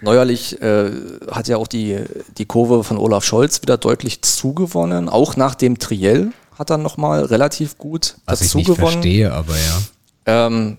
[0.00, 0.90] neuerlich äh,
[1.30, 2.00] hat ja auch die,
[2.38, 5.08] die Kurve von Olaf Scholz wieder deutlich zugewonnen.
[5.08, 8.92] Auch nach dem Triell hat er nochmal relativ gut was ich dazu nicht gewonnen.
[8.92, 9.82] verstehe, aber ja.
[10.26, 10.78] Ähm,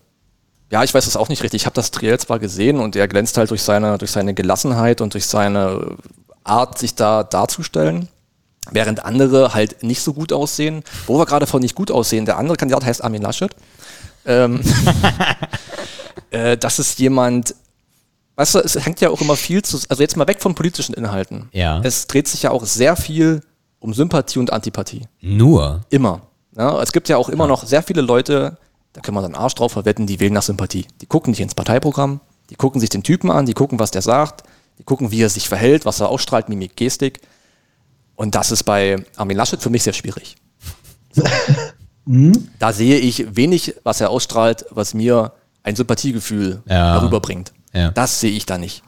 [0.72, 1.62] ja, ich weiß das auch nicht richtig.
[1.62, 5.02] Ich habe das Triell zwar gesehen und er glänzt halt durch seine, durch seine Gelassenheit
[5.02, 5.96] und durch seine
[6.44, 8.08] Art, sich da darzustellen.
[8.72, 10.84] Während andere halt nicht so gut aussehen.
[11.06, 13.56] Wo wir gerade von nicht gut aussehen, der andere Kandidat heißt Armin Laschet.
[14.26, 14.62] Ähm,
[16.32, 17.54] äh, das ist jemand,
[18.36, 20.96] weißt du, es hängt ja auch immer viel zu, also jetzt mal weg von politischen
[20.96, 21.50] Inhalten.
[21.52, 21.80] Ja.
[21.84, 23.42] Es dreht sich ja auch sehr viel
[23.86, 25.04] um Sympathie und Antipathie.
[25.22, 25.82] Nur.
[25.90, 26.22] Immer.
[26.58, 28.58] Ja, es gibt ja auch immer noch sehr viele Leute,
[28.94, 30.86] da können wir dann Arsch drauf verwetten, die wählen nach Sympathie.
[31.02, 32.20] Die gucken nicht ins Parteiprogramm,
[32.50, 34.44] die gucken sich den Typen an, die gucken, was der sagt,
[34.80, 37.22] die gucken, wie er sich verhält, was er ausstrahlt, Mimik, Gestik.
[38.16, 40.36] Und das ist bei Armin Laschet für mich sehr schwierig.
[41.12, 41.24] So.
[42.60, 46.96] da sehe ich wenig, was er ausstrahlt, was mir ein Sympathiegefühl Ja.
[47.00, 47.52] darüberbringt.
[47.74, 47.92] Ja.
[47.92, 48.84] Das sehe ich da nicht.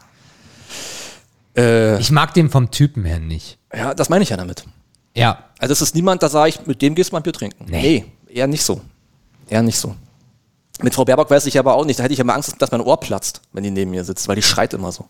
[1.57, 3.57] Äh, Ich mag den vom Typen her nicht.
[3.75, 4.63] ja, das meine ich ja damit.
[5.17, 5.43] Ja.
[5.59, 7.65] Also es ist niemand, da sage ich, mit dem gehst du mal ein Bier trinken.
[7.67, 8.05] Nee.
[8.27, 8.33] Nee.
[8.33, 8.81] eher nicht so.
[9.49, 9.95] Eher nicht so.
[10.81, 11.97] Mit Frau Baerbock weiß ich aber auch nicht.
[11.99, 14.35] Da hätte ich immer Angst, dass mein Ohr platzt, wenn die neben mir sitzt, weil
[14.35, 15.05] die schreit immer so.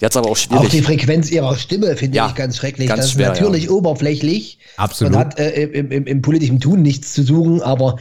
[0.00, 0.68] Die hat es aber auch Auch schwierig.
[0.70, 2.86] die Frequenz ihrer Stimme finde Ja, ich ganz schrecklich.
[2.88, 3.70] ganz das schwer, ist natürlich ja.
[3.70, 5.14] oberflächlich Absolut.
[5.14, 7.96] und hat äh, im, im, im politischen Tun nichts zu suchen, aber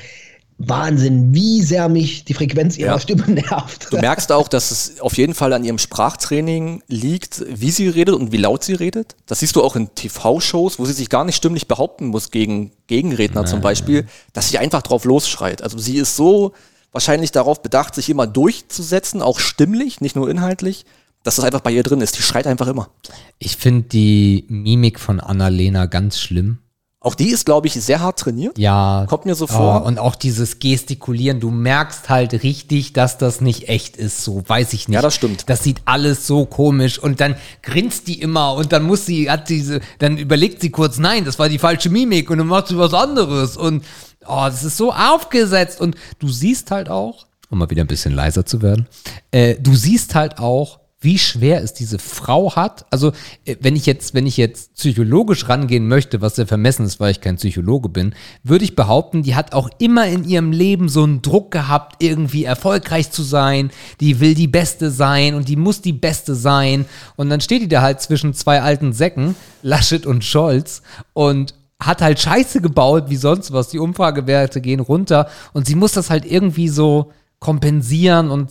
[0.60, 3.00] Wahnsinn, wie sehr mich die Frequenz ihrer Ja.
[3.00, 3.88] Stimme nervt.
[3.92, 8.16] Du merkst auch, dass es auf jeden Fall an ihrem Sprachtraining liegt, wie sie redet
[8.16, 9.16] und wie laut sie redet.
[9.28, 12.72] Das siehst du auch in TV-Shows, wo sie sich gar nicht stimmlich behaupten muss gegen
[12.88, 15.62] Gegenredner zum Beispiel, dass sie einfach drauf losschreit.
[15.62, 16.54] Also sie ist so
[16.92, 20.86] wahrscheinlich darauf bedacht, sich immer durchzusetzen, auch stimmlich, nicht nur inhaltlich,
[21.22, 22.18] dass das einfach bei ihr drin ist.
[22.18, 22.90] Die schreit einfach immer.
[23.38, 26.60] Ich finde die Mimik von Annalena ganz schlimm.
[27.00, 28.58] Auch die ist, glaube ich, sehr hart trainiert.
[28.58, 29.06] Ja.
[29.08, 29.84] Kommt mir so vor.
[29.84, 34.42] Oh, und auch dieses Gestikulieren, du merkst halt richtig, dass das nicht echt ist, so
[34.48, 34.96] weiß ich nicht.
[34.96, 35.48] Ja, das stimmt.
[35.48, 39.48] Das sieht alles so komisch und dann grinst die immer und dann muss sie, hat
[39.50, 42.78] diese, dann überlegt sie kurz, nein, das war die falsche Mimik und dann macht sie
[42.80, 43.86] was anderes und
[44.26, 48.16] oh, das ist so aufgesetzt und du siehst halt auch, um mal wieder ein bisschen
[48.16, 48.88] leiser zu werden,
[49.30, 52.86] äh, du siehst halt auch, wie schwer es diese Frau hat.
[52.90, 53.12] Also,
[53.46, 57.12] äh, wenn ich jetzt, wenn ich jetzt psychologisch rangehen möchte, was sehr vermessen ist, weil
[57.12, 61.04] ich kein Psychologe bin, würde ich behaupten, die hat auch immer in ihrem Leben so
[61.04, 63.70] einen Druck gehabt, irgendwie erfolgreich zu sein.
[64.00, 66.86] Die will die Beste sein und die muss die Beste sein.
[67.16, 70.82] Und dann steht die da halt zwischen zwei alten Säcken, Laschet und Scholz,
[71.14, 73.70] und hat halt Scheiße gebaut, wie sonst was.
[73.70, 78.50] Die Umfragewerte gehen runter und sie muss das halt irgendwie so kompensieren und,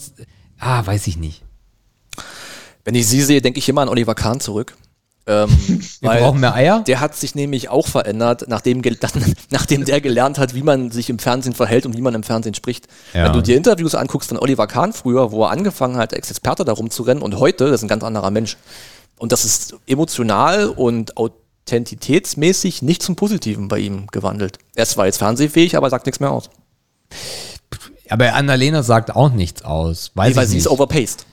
[0.61, 1.46] ah, weiß ich nicht.
[2.87, 4.77] Wenn ich sie sehe, denke ich immer an Oliver Kahn zurück.
[5.27, 5.51] Ähm,
[6.01, 6.85] Wir brauchen mehr Eier?
[6.87, 8.81] Der hat sich nämlich auch verändert, nachdem,
[9.51, 12.55] nachdem der gelernt hat, wie man sich im Fernsehen verhält und wie man im Fernsehen
[12.55, 12.87] spricht.
[13.13, 13.25] Ja.
[13.25, 16.65] Wenn du dir Interviews anguckst von Oliver Kahn früher, wo er angefangen hat, als Experte
[16.65, 18.57] da rumzurennen und heute, das ist ein ganz anderer Mensch.
[19.19, 24.59] Und das ist emotional und authentitätsmäßig nicht zum Positiven bei ihm gewandelt.
[24.77, 26.51] Er ist zwar jetzt fernsehfähig, aber sagt nichts mehr aus.
[28.09, 30.13] Aber Annalena sagt auch nichts aus.
[30.15, 30.67] Weiß Nee, weil ich sie nicht.
[30.67, 31.27] ist overpaced.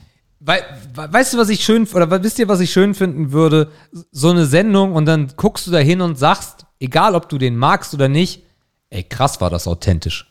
[0.46, 0.62] Wei-
[0.94, 3.70] we- weißt du, was ich schön, oder wisst ihr, was ich schön finden würde?
[4.12, 7.56] So eine Sendung und dann guckst du da hin und sagst, egal ob du den
[7.56, 8.42] magst oder nicht,
[8.90, 10.30] ey, krass war das authentisch.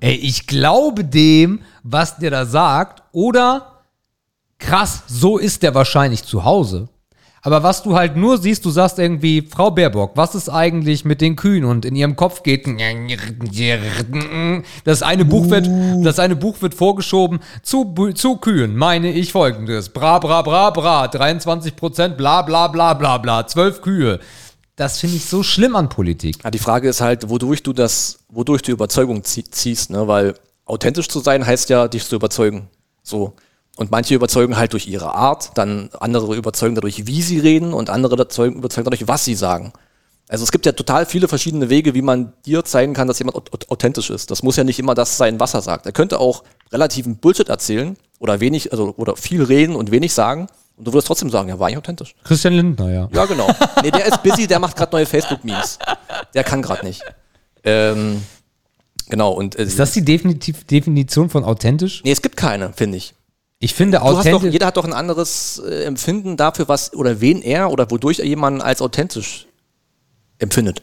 [0.00, 3.82] Ey, ich glaube dem, was der da sagt, oder
[4.58, 6.88] krass, so ist der wahrscheinlich zu Hause.
[7.48, 11.22] Aber was du halt nur siehst, du sagst irgendwie, Frau Baerbock, was ist eigentlich mit
[11.22, 11.64] den Kühen?
[11.64, 12.66] Und in ihrem Kopf geht,
[14.84, 15.66] das eine Buch wird,
[16.04, 19.88] das eine Buch wird vorgeschoben zu, zu Kühen, meine ich folgendes.
[19.88, 24.20] Bra, bra, bra, bra, 23 Prozent, bla, bla, bla, bla, bla, zwölf Kühe.
[24.76, 26.44] Das finde ich so schlimm an Politik.
[26.44, 30.06] Ja, die Frage ist halt, wodurch du das, wodurch du Überzeugung zie ziehst, ne?
[30.06, 30.34] Weil
[30.66, 32.68] authentisch zu sein heißt ja, dich zu überzeugen.
[33.02, 33.32] So.
[33.78, 37.90] Und manche überzeugen halt durch ihre Art, dann andere überzeugen dadurch, wie sie reden und
[37.90, 39.72] andere überzeugen, überzeugen dadurch, was sie sagen.
[40.28, 43.36] Also es gibt ja total viele verschiedene Wege, wie man dir zeigen kann, dass jemand
[43.36, 44.32] aut- aut- authentisch ist.
[44.32, 45.86] Das muss ja nicht immer das sein, was er sagt.
[45.86, 50.48] Er könnte auch relativen Bullshit erzählen oder wenig, also oder viel reden und wenig sagen.
[50.76, 52.16] Und du würdest trotzdem sagen, ja, war nicht authentisch.
[52.24, 53.08] Christian Lindner, ja.
[53.12, 53.48] Ja, genau.
[53.84, 55.78] Nee, der ist busy, der macht gerade neue Facebook-Memes.
[56.34, 57.00] Der kann gerade nicht.
[57.62, 58.22] Ähm,
[59.08, 62.02] genau, und äh, Ist das die Definitiv Definition von authentisch?
[62.04, 63.14] Nee, es gibt keine, finde ich.
[63.60, 64.52] Ich finde Du hast doch, authentisch.
[64.52, 68.26] jeder hat doch ein anderes äh, Empfinden dafür, was oder wen er oder wodurch er
[68.26, 69.46] jemanden als authentisch
[70.38, 70.82] empfindet.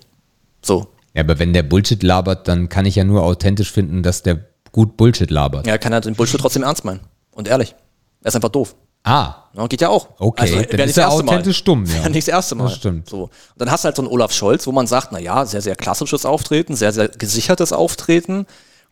[0.61, 0.87] So.
[1.13, 4.39] Ja, aber wenn der Bullshit labert, dann kann ich ja nur authentisch finden, dass der
[4.73, 5.65] gut Bullshit labert.
[5.65, 6.99] Ja, kann er den Bullshit trotzdem ernst meinen.
[7.31, 7.75] Und ehrlich.
[8.21, 8.75] Er ist einfach doof.
[9.03, 10.09] Ah, Ja, geht ja auch.
[10.17, 11.31] Okay, dann wär ist er erste Mal.
[11.35, 12.09] authentisch dumm, ja.
[12.09, 12.65] Nicht das erste Mal.
[12.65, 13.07] Das stimmt.
[13.07, 13.23] So.
[13.25, 15.61] Und dann hast du halt so einen Olaf Scholz, wo man sagt, na ja, sehr,
[15.61, 18.47] sehr klassisches Auftreten, sehr, sehr gesichertes Auftreten.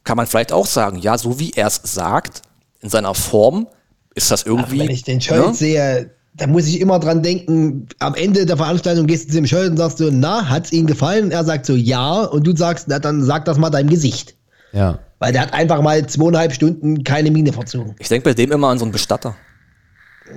[0.06, 2.43] Kann man vielleicht auch sagen, ja, so wie er es sagt,
[2.84, 3.67] in seiner Form,
[4.13, 4.80] ist das irgendwie.
[4.80, 5.54] Wenn ich den Scholz Ja?
[5.54, 9.48] sehe, da muss ich immer dran denken, am Ende der Veranstaltung gehst du zu dem
[9.48, 11.26] Scholz und sagst so, na, hat's Ihnen gefallen?
[11.26, 12.22] Und er sagt so, ja.
[12.24, 14.36] Und du sagst, na, dann sag das mal deinem Gesicht.
[14.72, 15.00] ja.
[15.19, 17.96] Weil der hat einfach mal zweieinhalb Stunden keine Miene verzogen.
[17.98, 19.38] Ich denke bei dem immer an so einen Bestatter.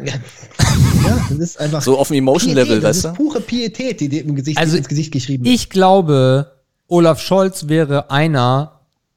[0.04, 0.12] Ja,
[1.28, 1.82] das ist einfach.
[1.82, 3.08] So auf dem Emotion-Level, das weißt du?
[3.08, 5.50] ist pure Pietät, die dir im Gesicht, Also, ins Gesicht geschrieben ist.
[5.52, 6.52] Ich glaube,
[6.86, 8.75] Olaf Scholz wäre einer,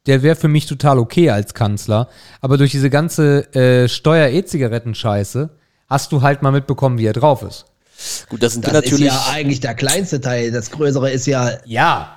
[0.10, 2.10] der wäre für mich total okay als Kanzler.
[2.42, 5.50] Aber durch diese ganze äh, Steuer-E-Zigaretten-Scheiße
[5.88, 7.66] hast du halt mal mitbekommen, wie er drauf ist.
[8.30, 9.06] Gut, das sind Das natürlich.
[9.06, 10.52] ist ja eigentlich der kleinste Teil.
[10.52, 12.16] Das größere ist ja Ja.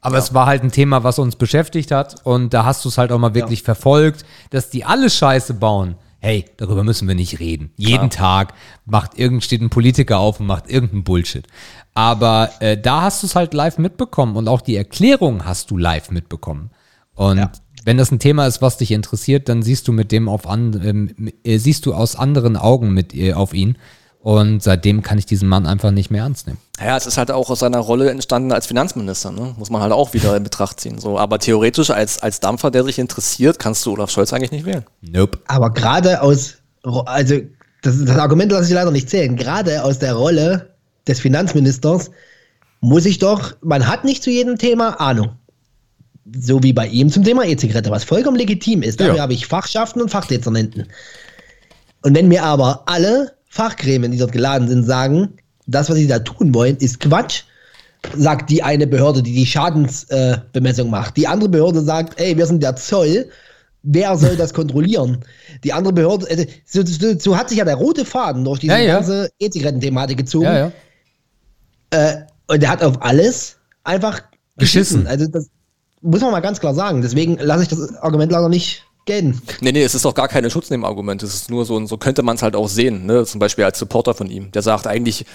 [0.00, 2.16] Aber es war halt ein Thema, was uns beschäftigt hat.
[2.24, 5.96] Und da hast du es halt auch mal wirklich verfolgt, dass die alle Scheiße bauen.
[6.20, 7.72] Hey, darüber müssen wir nicht reden.
[7.76, 8.54] Jeden Tag
[8.86, 11.46] macht irgend, steht ein Politiker auf und macht irgendeinen Bullshit.
[11.94, 15.76] Aber äh, da hast du es halt live mitbekommen und auch die Erklärung hast du
[15.76, 16.70] live mitbekommen.
[17.14, 17.52] Und Ja.
[17.84, 20.80] wenn das ein Thema ist, was dich interessiert, dann siehst du mit dem auf an,
[20.84, 23.76] ähm, äh, siehst du aus anderen Augen mit äh, auf ihn.
[24.20, 26.58] Und seitdem kann ich diesen Mann einfach nicht mehr ernst nehmen.
[26.80, 29.54] Ja, es ist halt auch aus seiner Rolle entstanden als Finanzminister, ne?
[29.58, 30.98] Muss man halt auch wieder in Betracht ziehen.
[30.98, 34.64] So, aber theoretisch als, als Dampfer, der sich interessiert, kannst du Olaf Scholz eigentlich nicht
[34.64, 34.84] wählen.
[35.02, 35.40] Nope.
[35.46, 37.34] Aber gerade aus, also
[37.82, 40.70] das, das Argument lasse ich leider nicht zählen, gerade aus der Rolle
[41.06, 42.10] des Finanzministers
[42.80, 45.32] muss ich doch, man hat nicht zu jedem Thema Ahnung.
[46.42, 48.98] So wie bei ihm zum Thema E-Zigarette, was vollkommen legitim ist.
[49.00, 49.22] Dafür Ja.
[49.22, 50.86] habe ich Fachschaften und Fachdezernenten.
[52.02, 55.34] Und wenn mir aber alle Fachgremien, die dort geladen sind, sagen,
[55.66, 57.42] das, was sie da tun wollen, ist Quatsch,
[58.16, 61.16] sagt die eine Behörde, die die Schadensbemessung äh, macht.
[61.16, 63.30] Die andere Behörde sagt, ey, wir sind der Zoll,
[63.82, 65.24] wer soll das kontrollieren?
[65.62, 68.74] Die andere Behörde, äh, so, so, so hat sich ja der rote Faden durch diese
[68.74, 68.94] Ja, ja.
[68.96, 70.44] ganze E-Zigaretten-Thematik gezogen.
[70.46, 70.72] Ja.
[71.90, 74.22] Äh, und der hat auf alles einfach
[74.56, 75.04] Geschissen.
[75.04, 75.06] geschissen.
[75.06, 75.48] Also das
[76.04, 77.02] muss man mal ganz klar sagen.
[77.02, 79.40] Deswegen lasse ich das Argument leider nicht gelten.
[79.60, 81.22] Nee, nee, es ist doch gar keine Schutznehmargument.
[81.22, 83.24] Es ist nur so, so könnte man es halt auch sehen, ne?
[83.24, 84.52] Zum Beispiel als Supporter von ihm.
[84.52, 85.26] Der sagt eigentlich,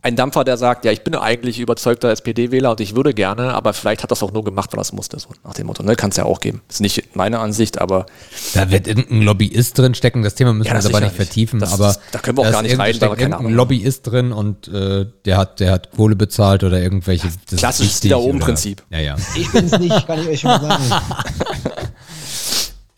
[0.00, 3.72] ein Dampfer, der sagt, ja, ich bin eigentlich überzeugter SPD-Wähler und ich würde gerne, aber
[3.74, 5.82] vielleicht hat das auch nur gemacht, weil es musste, so nach dem Motto.
[5.82, 6.60] Ne, kann es ja auch geben.
[6.68, 8.06] Ist nicht meine Ansicht, aber
[8.54, 11.16] Da wird irgendein Lobbyist drin stecken, das Thema müssen Ja, wir das jetzt aber nicht
[11.16, 13.38] vertiefen, Das- aber das- da können wir auch gar nicht rein, da wir keine irgendein
[13.40, 17.58] Ahnung Lobbyist drin und äh, der hat der hat Kohle bezahlt oder irgendwelche das ist
[17.58, 18.84] klassisches wichtig da oben Prinzip.
[18.90, 19.16] Ja, ja.
[19.34, 20.84] Ich bin's nicht, kann ich euch schon mal sagen.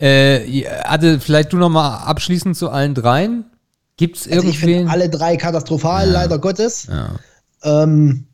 [0.03, 3.45] Äh, Adel, vielleicht du noch mal abschließend zu allen dreien.
[4.01, 4.77] Gibt's Also ich irgendwen?
[4.79, 6.87] finde alle drei katastrophal, leider Gottes.
[6.91, 7.17] Ja.
[7.63, 8.25] Ähm,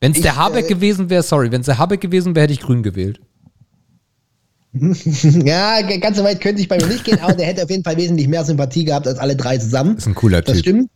[0.00, 2.52] Wenn es der Habeck äh, gewesen wäre, sorry, wenn es der Habeck gewesen wäre, hätte
[2.52, 3.18] ich grün gewählt.
[4.74, 7.84] ja, ganz so weit könnte ich bei mir nicht gehen, aber der hätte auf jeden
[7.84, 9.96] Fall wesentlich mehr Sympathie gehabt als alle drei zusammen.
[9.96, 10.62] Ist ein cooler Das Typ.
[10.64, 10.90] stimmt.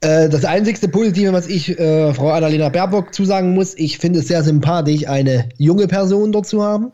[0.00, 4.28] Äh, Das einzigste Positive, was ich äh, Frau Annalena Baerbock zusagen muss, ich finde es
[4.28, 6.92] sehr sympathisch, eine junge Person dort zu haben.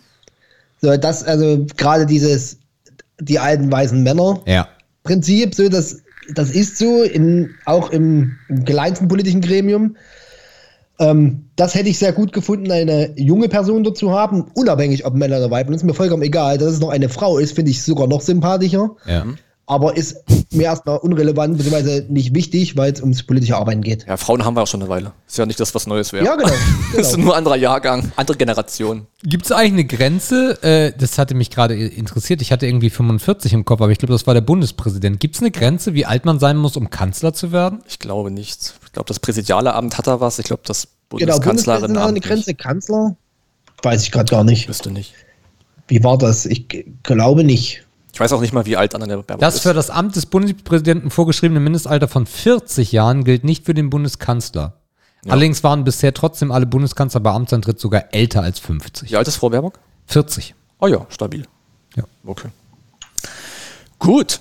[0.82, 2.58] So, das, also gerade dieses,
[3.20, 4.66] die alten weißen Männer Ja.
[5.04, 5.98] Prinzip, so, das,
[6.34, 9.96] das ist so, in, auch im, im kleinsten politischen Gremium.
[10.98, 15.14] Ähm, das hätte ich sehr gut gefunden, eine junge Person dort zu haben, unabhängig ob
[15.14, 15.66] Männer oder Weib.
[15.66, 16.58] Und das ist mir vollkommen egal.
[16.58, 19.24] Dass es noch eine Frau ist, finde ich sogar noch sympathischer Ja.
[19.68, 24.06] Aber ist mir erstmal unrelevant, beziehungsweise nicht wichtig, weil es ums politische Arbeiten geht.
[24.06, 25.12] ja, Frauen haben wir auch schon eine Weile.
[25.26, 26.24] Ist ja nicht das, was Neues wäre.
[26.24, 26.52] Ja, genau.
[26.96, 27.26] Das ist genau.
[27.26, 29.06] nur ein anderer Jahrgang, andere Generation.
[29.24, 30.62] Gibt es eigentlich eine Grenze?
[30.62, 32.40] Äh, das hatte mich gerade interessiert.
[32.42, 35.18] Ich hatte irgendwie 45 im Kopf, aber ich glaube, das war der Bundespräsident.
[35.18, 37.80] Gibt es eine Grenze, wie alt man sein muss, um Kanzler zu werden?
[37.88, 38.74] Ich glaube nicht.
[38.86, 40.38] Ich glaube, das präsidiale Amt hat da was.
[40.38, 43.16] Ich glaube, das Genau, Bundeskanzlerin Bundespräsident hat eine Grenze, Kanzler?
[43.82, 44.68] Weiß ich gerade gar nicht.
[44.68, 45.14] Wüsste nicht.
[45.88, 46.46] Wie war das?
[46.46, 46.66] Ich
[47.02, 47.85] glaube nicht.
[48.16, 49.60] Ich weiß auch nicht mal, wie alt Annalena Baerbock Das ist.
[49.60, 54.72] für das Amt des Bundespräsidenten vorgeschriebene Mindestalter von 40 Jahren gilt nicht für den Bundeskanzler.
[55.28, 59.10] Allerdings waren bisher trotzdem alle Bundeskanzler bei Amtsantritt sogar älter als 50.
[59.10, 59.78] Wie alt ist Frau Baerbock?
[60.06, 60.54] 40.
[60.78, 61.46] Oh ja, stabil.
[61.94, 62.04] Ja.
[62.24, 62.48] Okay.
[63.98, 64.40] Gut.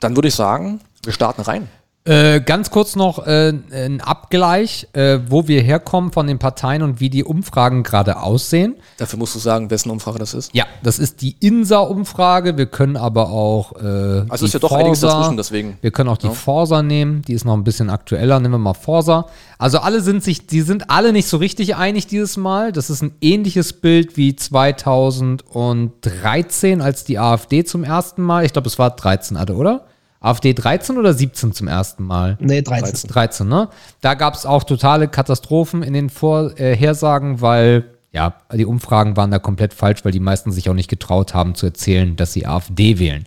[0.00, 1.68] Dann würde ich sagen, wir starten rein.
[2.08, 7.00] Äh, ganz kurz noch äh, ein Abgleich, äh, wo wir herkommen von den Parteien und
[7.00, 8.76] wie die Umfragen gerade aussehen.
[8.96, 10.54] Dafür musst du sagen, wessen Umfrage das ist.
[10.54, 12.56] Ja, das ist die INSA-Umfrage.
[12.56, 13.72] Wir können aber auch.
[13.72, 15.76] Äh, Also die ist ja doch einiges dazwischen, deswegen.
[15.82, 17.20] Wir können auch die Forsa nehmen.
[17.28, 18.40] Die ist noch ein bisschen aktueller.
[18.40, 19.26] Nehmen wir mal Forsa.
[19.58, 22.72] Also alle sind sich, die sind alle nicht so richtig einig dieses Mal.
[22.72, 28.46] Das ist ein ähnliches Bild wie 2013, als die AfD zum ersten Mal.
[28.46, 29.84] Ich glaube, es war 13 hatte, oder?
[30.20, 32.36] AfD 13 oder 17 zum ersten Mal?
[32.40, 33.08] Nee, 13.
[33.08, 33.68] 13, ne?
[34.00, 39.38] Da gab es auch totale Katastrophen in den Vorhersagen, weil ja, die Umfragen waren da
[39.38, 42.98] komplett falsch, weil die meisten sich auch nicht getraut haben zu erzählen, dass sie AfD
[42.98, 43.26] wählen.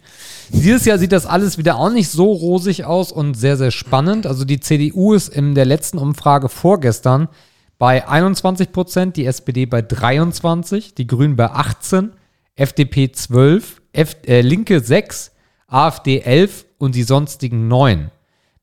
[0.49, 4.25] Dieses Jahr sieht das alles wieder auch nicht so rosig aus und sehr, sehr spannend.
[4.25, 7.29] Also die CDU ist in der letzten Umfrage vorgestern
[7.77, 12.11] bei 21 Prozent, die SPD bei 23, die Grünen bei 18,
[12.55, 15.31] FDP 12, F äh, Linke 6,
[15.67, 18.11] AfD 11 und die sonstigen 9.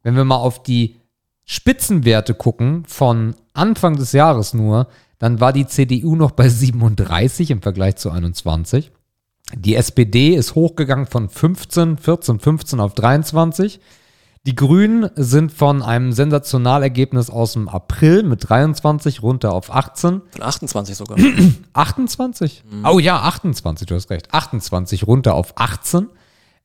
[0.03, 0.97] Wenn wir mal auf die
[1.45, 7.63] Spitzenwerte gucken von Anfang des Jahres nur, dann war die CDU noch bei 37 im
[7.63, 8.93] Vergleich zu 21.
[9.57, 13.81] Die SPD ist hochgegangen von 15, 14, 15 auf 23.
[14.47, 20.23] Die Grünen sind von einem Sensationalergebnis aus dem April mit 23 runter auf 18.
[20.31, 21.19] Von 28 sogar.
[21.73, 22.65] 28?
[22.85, 24.33] Oh ja, 28, du hast recht.
[24.33, 26.09] 28 runter auf 18.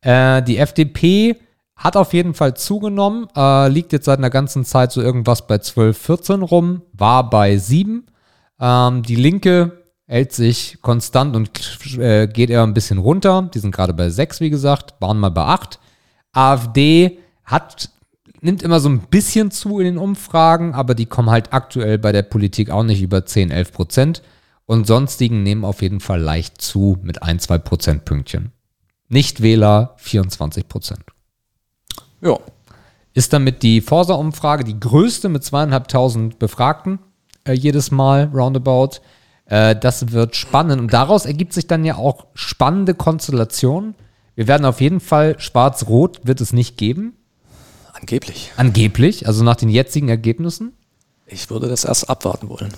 [0.04, 1.38] Äh, die FDP
[1.76, 5.58] hat auf jeden Fall zugenommen, äh, liegt jetzt seit einer ganzen Zeit so irgendwas bei
[5.58, 8.06] 12, 14 rum, war bei 7.
[8.60, 11.50] Ähm, die Linke hält sich konstant und
[11.98, 13.50] äh, geht eher ein bisschen runter.
[13.54, 15.80] Die sind gerade bei 6, wie gesagt, waren mal bei 8.
[16.34, 17.90] AfD hat,
[18.42, 22.12] nimmt immer so ein bisschen zu in den Umfragen, aber die kommen halt aktuell bei
[22.12, 24.22] der Politik auch nicht über 10, 11 Prozent.
[24.66, 28.54] Und sonstigen nehmen auf jeden Fall leicht zu mit ein, zwei Prozentpünktchen.
[29.14, 31.04] Nichtwähler 24 Prozent.
[32.22, 32.38] ja.
[33.16, 36.98] Ist damit die Forsa-Umfrage die größte mit zweieinhalbtausend Befragten
[37.46, 39.02] äh, jedes Mal, roundabout.
[39.46, 40.82] Äh, das wird spannend.
[40.82, 43.96] Und daraus ergibt sich dann ja auch spannende Konstellationen.
[44.36, 47.14] Wir werden auf jeden Fall schwarz-rot wird es nicht geben.
[47.94, 48.52] Angeblich.
[48.58, 50.74] Angeblich, also nach den jetzigen Ergebnissen.
[51.28, 52.74] Ich würde das erst abwarten wollen.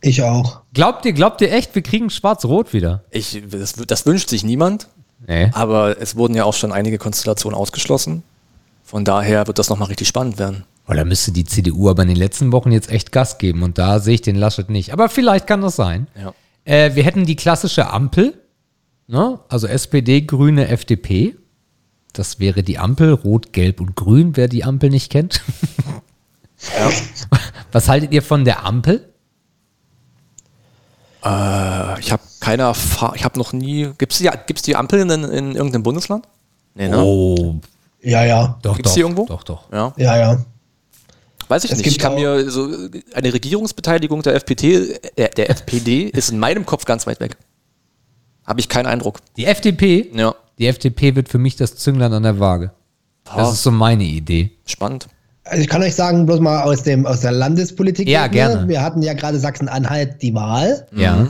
[0.00, 0.60] Ich auch.
[0.72, 3.04] Glaubt ihr, glaubt ihr echt, wir kriegen schwarz-rot wieder?
[3.10, 4.88] Ich, das, das wünscht sich niemand,
[5.26, 5.50] Nee.
[5.52, 8.22] aber es wurden ja auch schon einige Konstellationen ausgeschlossen.
[8.84, 10.64] Von daher wird das nochmal richtig spannend werden.
[10.88, 13.76] Oh, da müsste die CDU aber in den letzten Wochen jetzt echt Gas geben und
[13.76, 14.92] da sehe ich den Laschet nicht.
[14.92, 16.06] Aber vielleicht kann das sein.
[16.18, 16.32] Ja.
[16.64, 18.40] Äh, wir hätten die klassische Ampel,
[19.06, 19.40] ne?
[19.48, 21.36] also SPD, Grüne, FDP.
[22.14, 25.42] Das wäre die Ampel, Rot, Gelb und Grün, wer die Ampel nicht kennt.
[26.78, 26.90] Ja.
[27.72, 29.12] Was haltet ihr von der Ampel?
[31.24, 33.90] Äh, ich habe keine Erfahrung, ich habe noch nie.
[33.98, 36.26] Gibt es die, gibt's die Ampeln in, in irgendeinem Bundesland?
[36.74, 36.98] Nee, ne?
[37.02, 37.56] Oh,
[38.00, 38.58] Ja, ja.
[38.62, 38.94] doch, Gibt's doch.
[38.94, 39.26] die irgendwo?
[39.26, 39.70] Doch, doch.
[39.72, 39.92] Ja.
[39.96, 40.44] Ja, ja.
[41.48, 41.86] weiß ich Es nicht.
[41.88, 42.68] Ich kann mir so
[43.14, 44.64] eine Regierungsbeteiligung der FPT,
[45.16, 47.36] äh, der FPD ist in meinem Kopf ganz weit weg.
[48.46, 49.18] Habe ich keinen Eindruck.
[49.36, 50.34] Die FDP, Ja.
[50.58, 52.72] die FDP wird für mich das Zünglein an der Waage.
[53.24, 54.52] Das ist so meine Idee.
[54.64, 55.08] Spannend.
[55.48, 58.08] Also ich kann euch sagen, bloß mal aus, dem, aus der Landespolitik.
[58.08, 58.68] Ja, gerne.
[58.68, 60.86] Wir hatten ja gerade Sachsen-Anhalt die Wahl.
[60.94, 61.28] Ja.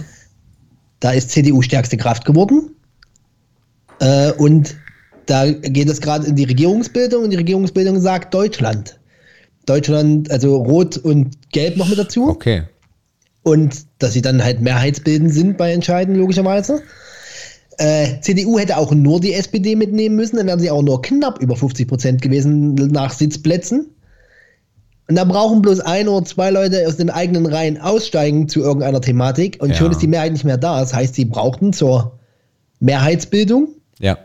[1.00, 2.70] Da ist CDU stärkste Kraft geworden.
[4.00, 4.76] Äh, und
[5.26, 8.98] da geht es gerade in die Regierungsbildung und die Regierungsbildung sagt Deutschland.
[9.66, 12.28] Deutschland, also Rot und Gelb noch mit dazu.
[12.28, 12.62] Okay.
[13.42, 16.82] Und dass sie dann halt mehrheitsbildend sind bei Entscheiden, logischerweise.
[17.76, 21.40] Äh, CDU hätte auch nur die SPD mitnehmen müssen, dann wären sie auch nur knapp
[21.40, 23.86] über 50 Prozent gewesen nach Sitzplätzen.
[25.08, 29.00] Und da brauchen bloß ein oder zwei Leute aus den eigenen Reihen aussteigen zu irgendeiner
[29.00, 29.76] Thematik und Ja.
[29.76, 30.80] schon ist die Mehrheit nicht mehr da.
[30.80, 32.18] Das heißt, sie brauchten zur
[32.80, 34.18] Mehrheitsbildung Ja.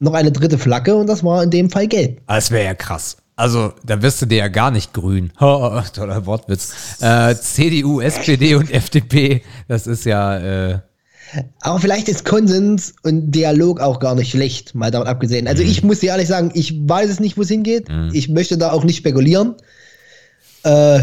[0.00, 2.20] noch eine dritte Flagge und das war in dem Fall gelb.
[2.26, 3.16] Das wäre ja krass.
[3.36, 5.30] Also, da wirst du dir ja gar nicht grün.
[5.40, 6.72] Ha, toller Wortwitz.
[7.00, 10.38] Äh, CDU, SPD und FDP, das ist ja,
[10.72, 10.78] äh,
[11.60, 15.46] Aber vielleicht ist Konsens und Dialog auch gar nicht schlecht, mal davon abgesehen.
[15.46, 17.86] Also ich muss dir ehrlich sagen, ich weiß es nicht, wo es hingeht.
[18.12, 19.54] Ich möchte da auch nicht spekulieren.
[20.64, 21.00] Äh,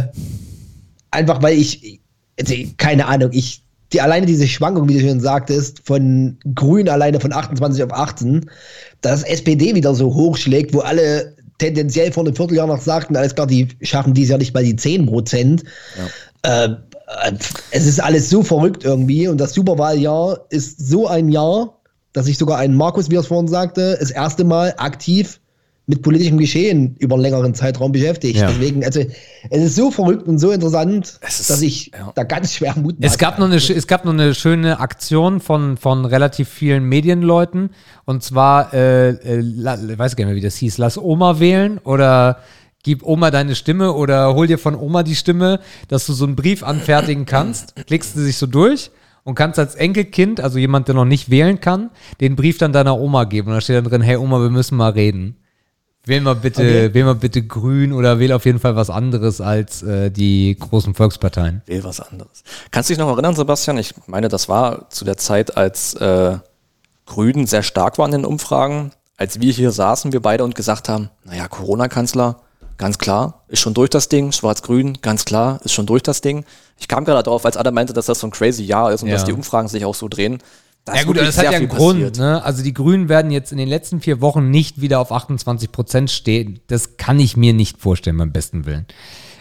[1.11, 1.99] einfach weil ich,
[2.39, 7.19] also keine Ahnung, ich, die alleine diese Schwankung, wie du schon sagtest, von Grün alleine
[7.19, 8.49] von 28 auf 18,
[9.01, 13.47] dass SPD wieder so hochschlägt, wo alle tendenziell vor einem Vierteljahr noch sagten, alles klar,
[13.47, 15.63] die schaffen dies Jahr nicht mal die 10 Prozent.
[16.41, 17.31] Äh, äh,
[17.71, 21.79] es ist alles so verrückt irgendwie und das Superwahljahr ist so ein Jahr,
[22.13, 25.39] dass sich sogar ein Markus, wie er es vorhin sagte, das erste Mal aktiv
[25.87, 28.37] mit politischem Geschehen über einen längeren Zeitraum beschäftigt.
[28.39, 28.47] Ja.
[28.47, 29.01] Deswegen, also
[29.49, 32.11] es ist so verrückt und so interessant, Es ist- dass ich ja.
[32.15, 35.77] da ganz schwer Mut Es gab, noch eine, es gab noch eine schöne Aktion von,
[35.77, 37.69] von relativ vielen Medienleuten.
[38.05, 39.63] Und zwar, äh, äh, ich
[39.99, 42.39] weiß gar nicht mehr, wie das hieß, lass Oma wählen oder
[42.83, 46.35] gib Oma deine Stimme oder hol dir von Oma die Stimme, dass du so einen
[46.35, 47.75] Brief anfertigen kannst.
[47.87, 48.89] Klickst du sich so durch
[49.23, 51.89] und kannst als Enkelkind, also jemand, der noch nicht wählen kann,
[52.21, 53.49] den Brief dann deiner Oma geben.
[53.49, 55.35] Und da steht dann drin, hey Oma, wir müssen mal reden.
[56.05, 56.93] Wähl mal bitte, Okay.
[56.93, 60.93] wähl mal bitte grün oder wähl auf jeden Fall was anderes als äh, die großen
[60.93, 61.61] Volksparteien.
[61.65, 62.43] Wähl was anderes.
[62.71, 63.77] Kannst du dich noch erinnern, Sebastian?
[63.77, 66.37] Ich meine, das war zu der Zeit, als äh,
[67.05, 70.89] Grünen sehr stark waren in den Umfragen, als wir hier saßen, wir beide und gesagt
[70.89, 72.37] haben, naja, Corona-Kanzler,
[72.77, 76.43] ganz klar, ist schon durch das Ding, Schwarz-Grün, ganz klar, ist schon durch das Ding.
[76.77, 79.07] Ich kam gerade darauf, als alle meinte, dass das so ein crazy Jahr ist und
[79.09, 79.15] Ja.
[79.15, 80.39] dass die Umfragen sich auch so drehen.
[80.85, 82.17] Da Ja gut, das hat ja einen Grund.
[82.17, 82.43] Ne?
[82.43, 86.11] Also die Grünen werden jetzt in den letzten vier Wochen nicht wieder auf 28 Prozent
[86.11, 86.59] stehen.
[86.67, 88.85] Das kann ich mir nicht vorstellen, beim besten Willen.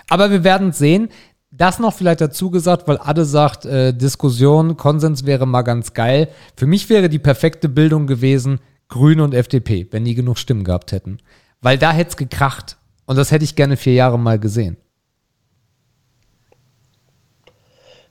[0.08, 1.10] Aber wir werden sehen.
[1.50, 6.28] Das noch vielleicht dazu gesagt, weil Adde sagt, äh, Diskussion, Konsens wäre mal ganz geil.
[6.56, 10.90] Für mich wäre die perfekte Bildung gewesen, Grüne und FDP, wenn die genug Stimmen gehabt
[10.90, 11.18] hätten.
[11.60, 12.76] Weil da hätte es gekracht.
[13.06, 14.76] Und das hätte ich gerne vier Jahre mal gesehen.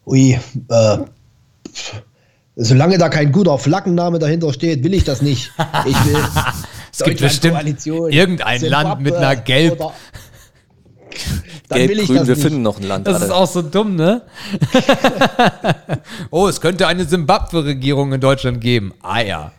[0.06, 0.98] Ui, äh,
[2.56, 5.52] solange da kein guter Flaggenname dahinter steht, will ich das nicht.
[5.86, 6.16] Ich will
[6.92, 9.80] Es gibt bestimmt Deutschland-Koalition, irgendein Land mit einer Gelb-
[11.70, 12.44] Dann will Gelb, ich Grün, das wir nicht.
[12.44, 13.08] finden noch ein Land.
[13.08, 13.36] Das ist alle.
[13.36, 14.22] auch so dumm, ne?
[16.32, 18.94] oh, es könnte eine Simbabwe-Regierung in Deutschland geben.
[19.02, 19.52] Ah ja.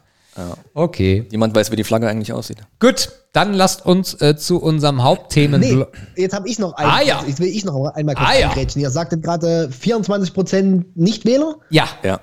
[0.75, 1.27] Okay.
[1.31, 2.59] Niemand weiß, wie die Flagge eigentlich aussieht.
[2.81, 5.61] Gut, dann lasst uns äh, zu unserem Hauptthemen.
[5.61, 5.85] Nee,
[6.17, 6.91] jetzt habe ich noch einen.
[6.91, 7.23] Ah, ja.
[7.27, 8.53] Jetzt will ich noch einmal kurz Ah, ja.
[8.77, 11.55] Ihr sagtet gerade 24% Nichtwähler.
[11.71, 12.21] Ja, Ja.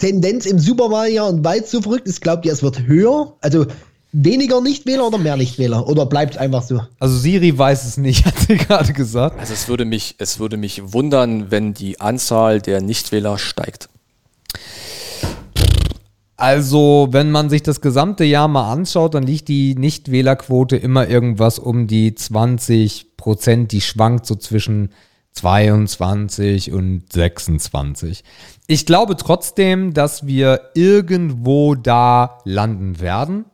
[0.00, 3.34] Tendenz im Superwahljahr und weit so verrückt ist, glaubt ihr, es wird höher?
[3.40, 3.66] Also
[4.12, 5.86] weniger Nichtwähler oder mehr Nichtwähler?
[5.86, 6.80] Oder bleibt einfach so?
[6.98, 9.38] also Siri weiß es nicht, hat sie gerade gesagt.
[9.38, 13.88] Also es würde mich, es würde mich wundern, wenn die Anzahl der Nichtwähler steigt.
[16.36, 21.58] Also, wenn man sich das gesamte Jahr mal anschaut, dann liegt die Nichtwählerquote immer irgendwas
[21.58, 23.72] um die 20 Prozent.
[23.72, 24.88] Die schwankt so zwischen
[25.32, 28.24] 22 und 26.
[28.72, 33.46] Ich glaube trotzdem, dass wir irgendwo da landen werden,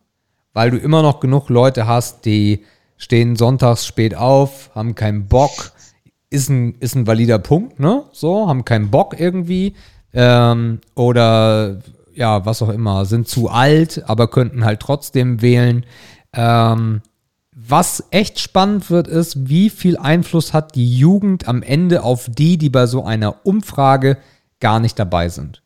[0.53, 2.67] weil du immer noch genug Leute hast, die
[2.99, 5.73] stehen sonntags spät auf, haben keinen Bock.
[6.29, 8.03] Ist ein, ist ein valider Punkt, ne?
[8.13, 9.75] So, haben keinen Bock irgendwie.
[10.13, 11.79] Ähm, oder
[12.13, 15.87] ja, was auch immer, sind zu alt, aber könnten halt trotzdem wählen.
[16.35, 17.01] Ähm,
[17.55, 22.59] was echt spannend wird, ist, wie viel Einfluss hat die Jugend am Ende auf die,
[22.59, 24.19] die bei so einer Umfrage
[24.61, 25.63] gar nicht dabei sind.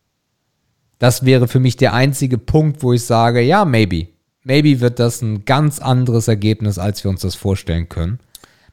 [0.99, 4.09] Das wäre für mich der einzige Punkt, wo ich sage, ja, maybe.
[4.43, 8.21] Maybe wird das ein ganz anderes Ergebnis, als wir uns das vorstellen können.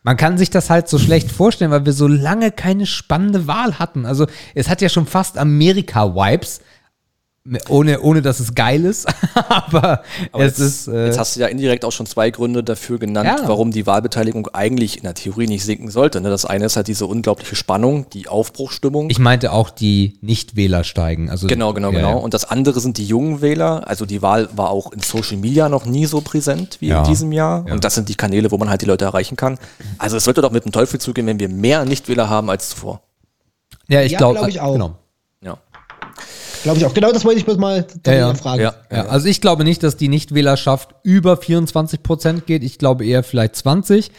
[0.03, 3.77] Man kann sich das halt so schlecht vorstellen, weil wir so lange keine spannende Wahl
[3.77, 4.05] hatten.
[4.05, 6.61] Also es hat ja schon fast Amerika-Vibes,
[7.69, 9.07] Ohne, ohne dass es geil ist,
[9.49, 10.87] aber, Aber es jetzt, ist.
[10.87, 13.47] Äh, jetzt hast du ja indirekt auch schon zwei Gründe dafür genannt, Ja.
[13.47, 16.19] warum die Wahlbeteiligung eigentlich in der Theorie nicht sinken sollte.
[16.19, 16.29] Ne?
[16.29, 19.09] Das eine ist halt diese unglaubliche Spannung, die Aufbruchstimmung.
[19.09, 21.29] ich meinte auch die Nichtwähler steigen.
[21.29, 22.09] Also, Genau, genau, ja, genau.
[22.11, 22.15] ja.
[22.17, 23.87] Und das andere sind die jungen Wähler.
[23.87, 26.99] Also die Wahl war auch in Social Media noch nie so präsent wie Ja.
[27.03, 27.63] in diesem Jahr.
[27.67, 27.73] Ja.
[27.73, 29.57] Und das sind die Kanäle, wo man halt die Leute erreichen kann.
[29.99, 33.01] Also es sollte doch mit dem Teufel zugehen, wenn wir mehr Nichtwähler haben als zuvor.
[33.87, 34.73] Ja, ich Ja, glaube glaub ich auch.
[34.73, 34.95] Genau.
[35.41, 35.57] Ja.
[36.63, 36.93] Glaube ich auch.
[36.93, 38.33] Genau das wollte ich bloß mal Ja, ja.
[38.33, 38.61] fragen.
[38.61, 38.73] Ja.
[38.91, 42.63] Ja, also ich glaube nicht, dass die Nichtwählerschaft über 24 Prozent geht.
[42.63, 44.11] Ich glaube eher vielleicht 20.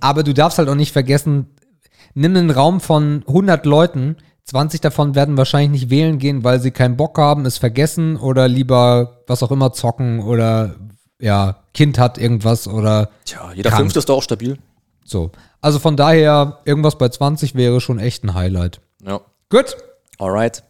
[0.00, 1.46] Aber du darfst halt auch nicht vergessen,
[2.14, 4.16] nimm einen Raum von 100 Leuten.
[4.44, 8.48] 20 davon werden wahrscheinlich nicht wählen gehen, weil sie keinen Bock haben, es vergessen oder
[8.48, 10.74] lieber was auch immer zocken oder
[11.20, 13.70] ja, Kind hat irgendwas oder Tja, jeder.
[13.70, 14.58] Fünfte ist doch auch stabil.
[15.04, 15.30] so.
[15.60, 18.80] Also von daher, irgendwas bei 20 wäre schon echt ein Highlight.
[19.06, 19.20] Ja.
[19.48, 19.76] Gut.
[20.18, 20.64] Alright.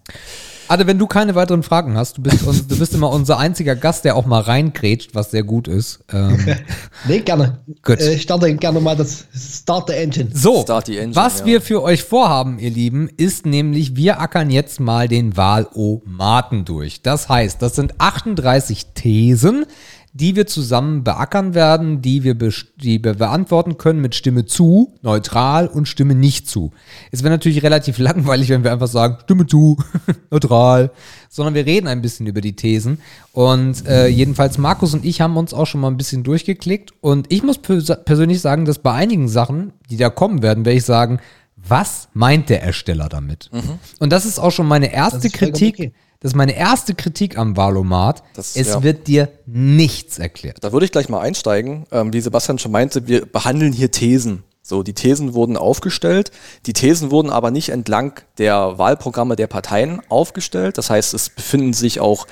[0.72, 3.76] Ade, wenn du keine weiteren Fragen hast, du bist, uns, du bist immer unser einziger
[3.76, 6.00] Gast, der auch mal reingrätscht, was sehr gut ist.
[6.10, 6.38] Ähm,
[7.06, 7.58] Nee, gerne.
[7.82, 8.00] Gut.
[8.00, 10.30] Äh, Ich starte gerne mal das Start the Engine.
[10.32, 11.44] so, Start the engine, was ja.
[11.44, 17.02] wir für euch vorhaben, ihr Lieben, ist nämlich, wir ackern jetzt mal den Wahlomaten durch.
[17.02, 19.66] Das heißt, das sind 38 Thesen,
[20.14, 25.66] die wir zusammen beackern werden, die wir, die wir beantworten können mit Stimme zu, neutral
[25.66, 26.72] und Stimme nicht zu.
[27.10, 29.78] Es wäre natürlich relativ langweilig, wenn wir einfach sagen, Stimme zu,
[30.30, 30.90] neutral,
[31.30, 32.98] sondern wir reden ein bisschen über die Thesen.
[33.32, 36.92] Und äh, jedenfalls Markus und ich haben uns auch schon mal ein bisschen durchgeklickt.
[37.00, 40.76] Und ich muss pers persönlich sagen, dass bei einigen Sachen, die da kommen werden, werde
[40.76, 41.20] ich sagen,
[41.56, 43.48] was meint der Ersteller damit?
[43.98, 45.74] Und das ist auch schon meine erste Kritik.
[45.74, 45.92] okay.
[46.22, 48.22] Das ist meine erste Kritik am Valomat.
[48.34, 48.82] Das- es ja.
[48.82, 50.58] wird dir nichts erklärt.
[50.62, 51.84] Da würde ich gleich mal einsteigen.
[51.90, 54.44] Ähm, wie Sebastian schon meinte, wir behandeln hier Thesen.
[54.62, 56.30] So, die Thesen wurden aufgestellt.
[56.66, 60.78] Die Thesen wurden aber nicht entlang der Wahlprogramme der Parteien aufgestellt.
[60.78, 62.28] Das heißt, es befinden sich auch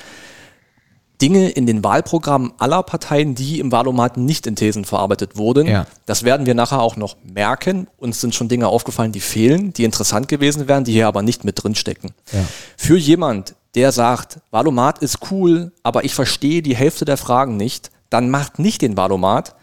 [1.20, 5.66] Dinge in den Wahlprogrammen aller Parteien, die im Wahlomat nicht in Thesen verarbeitet wurden.
[5.66, 5.86] Ja.
[6.06, 7.88] Das werden wir nachher auch noch merken.
[7.98, 11.44] Uns sind schon Dinge aufgefallen, die fehlen, die interessant gewesen wären, die hier aber nicht
[11.44, 12.12] mit drin stecken.
[12.32, 12.44] Ja.
[12.76, 17.90] Für jemand, der sagt, Valomat ist cool, aber ich verstehe die Hälfte der Fragen nicht,
[18.10, 19.54] dann macht nicht den Valomat.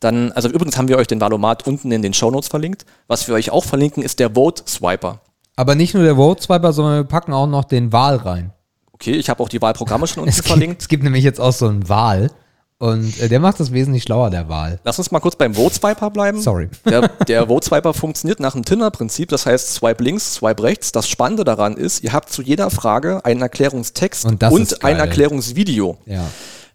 [0.00, 2.84] Dann, also übrigens haben wir euch den Valomat unten in den Shownotes verlinkt.
[3.08, 5.20] Was wir euch auch verlinken, ist der Vote Swiper.
[5.56, 8.52] Aber nicht nur der Vote Swiper, sondern wir packen auch noch den Wahl rein.
[8.92, 10.82] Okay, ich habe auch die Wahlprogramme schon unten Es gibt, verlinkt.
[10.82, 12.30] es gibt nämlich jetzt auch so einen Wahl.
[12.78, 14.78] Und äh, der macht das wesentlich schlauer, der Wahl.
[14.84, 16.40] Lass uns mal kurz beim Vote Swiper bleiben.
[16.42, 16.68] Sorry.
[16.84, 20.92] Der, der Vote Swiper funktioniert nach dem Tinder-Prinzip, das heißt Swipe links, Swipe rechts.
[20.92, 24.98] Das Spannende daran ist, ihr habt zu jeder Frage einen Erklärungstext Und ist ein.
[24.98, 25.96] Erklärungsvideo.
[26.04, 26.24] Ja.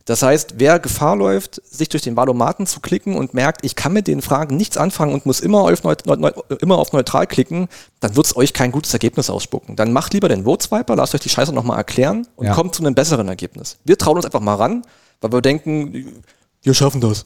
[0.05, 3.93] Das heißt, wer Gefahr läuft, sich durch den Valomaten zu klicken und merkt, ich kann
[3.93, 7.27] mit den Fragen nichts anfangen und muss immer auf, neut neu neu immer auf neutral
[7.27, 7.67] klicken,
[7.99, 9.75] dann wird es euch kein gutes Ergebnis ausspucken.
[9.75, 12.55] Dann macht lieber den Vote Swiper, lasst euch die Scheiße nochmal erklären und Ja.
[12.55, 13.77] kommt zu einem besseren Ergebnis.
[13.85, 14.81] Wir trauen uns einfach mal ran,
[15.21, 16.23] weil wir denken,
[16.63, 17.25] wir schaffen das.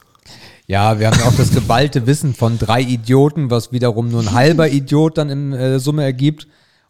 [0.68, 4.34] Ja, wir haben ja auch das geballte Wissen von drei Idioten, was wiederum nur ein
[4.34, 6.48] halber Idiot dann in äh, Summe ergibt.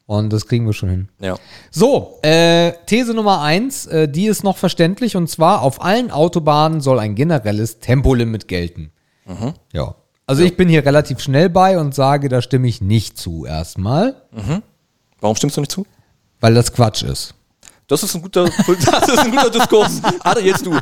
[0.08, 1.10] Und das kriegen wir schon hin.
[1.20, 1.36] Ja.
[1.72, 6.80] So, äh, These Nummer eins, äh, die ist noch verständlich und zwar auf allen Autobahnen
[6.80, 8.92] soll ein generelles Tempolimit gelten.
[9.74, 9.96] Ja.
[10.28, 14.22] Also ich bin hier relativ schnell bei und sage, da stimme ich nicht zu erstmal,
[15.20, 15.86] Warum stimmst du nicht zu?
[16.40, 17.34] weil das Quatsch ist.
[17.88, 18.46] Das ist ein guter,
[18.92, 20.02] das ist ein guter Diskurs.
[20.22, 20.72] Ada, jetzt du.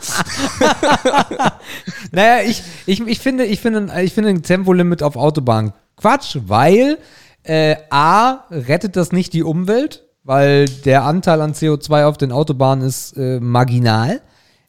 [2.12, 6.98] Naja, ich, ich, ich finde, ich finde, ich finde ein Tempolimit auf Autobahnen Quatsch, weil
[7.44, 12.88] äh, A rettet das nicht die Umwelt, weil der Anteil an CO2 auf den Autobahnen
[12.88, 14.22] ist äh, marginal.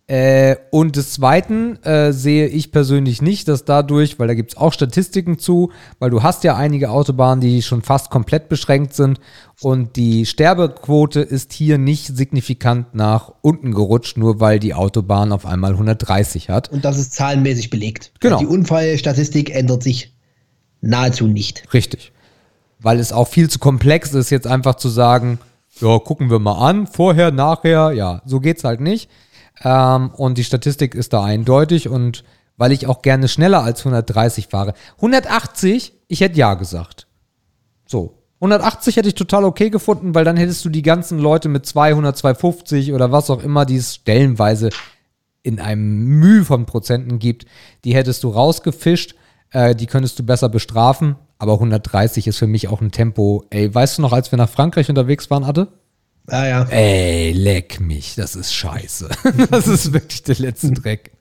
[0.07, 4.57] Äh, und des Zweiten äh, sehe ich persönlich nicht, dass dadurch, weil da gibt es
[4.59, 9.19] auch Statistiken zu, weil du hast ja einige Autobahnen, die schon fast komplett beschränkt sind
[9.63, 15.47] und die Sterbequote ist hier nicht signifikant nach unten gerutscht, nur weil die Autobahn auf
[15.47, 16.71] einmal 130 hat.
[16.71, 18.13] Und das ist zahlenmäßig belegt.
[18.21, 18.39] Genau.
[18.39, 20.13] Die Unfallstatistik ändert sich
[20.83, 21.73] nahezu nicht.
[21.73, 22.13] Richtig.
[22.79, 25.39] Weil es auch viel zu komplex ist, jetzt einfach zu sagen,
[25.81, 29.09] ja, gucken wir mal an, vorher, nachher, ja, so geht's halt nicht.
[29.63, 32.25] Ähm, und die Statistik ist da eindeutig und
[32.57, 34.75] weil ich auch gerne schneller als 130 fahre.
[34.97, 37.07] 180, ich hätte ja gesagt.
[37.87, 38.19] So.
[38.37, 42.17] 180 hätte ich total okay gefunden, weil dann hättest du die ganzen Leute mit 200,
[42.17, 44.71] 250 oder was auch immer, die es stellenweise
[45.43, 47.47] in einem Mühe von Prozenten gibt,
[47.85, 49.15] die hättest du rausgefischt,
[49.51, 53.45] äh, die könntest du besser bestrafen, aber 130 ist für mich auch ein Tempo.
[53.51, 55.69] Ey, weißt du noch, als wir nach Frankreich unterwegs waren, Adde?
[56.29, 56.62] Ah ja.
[56.64, 59.09] Ey, leck mich, das ist scheiße.
[59.51, 61.12] das ist wirklich der letzte Dreck.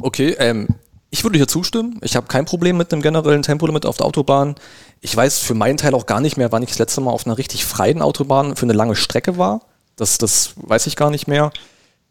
[0.00, 0.68] Okay, ähm,
[1.10, 1.98] ich würde hier zustimmen.
[2.02, 4.54] Ich habe kein Problem mit einem generellen Tempolimit auf der Autobahn.
[5.00, 7.26] Ich weiß für meinen Teil auch gar nicht mehr, wann ich das letzte Mal auf
[7.26, 9.62] einer richtig freien Autobahn für eine lange Strecke war.
[9.96, 11.52] Das, das weiß ich gar nicht mehr.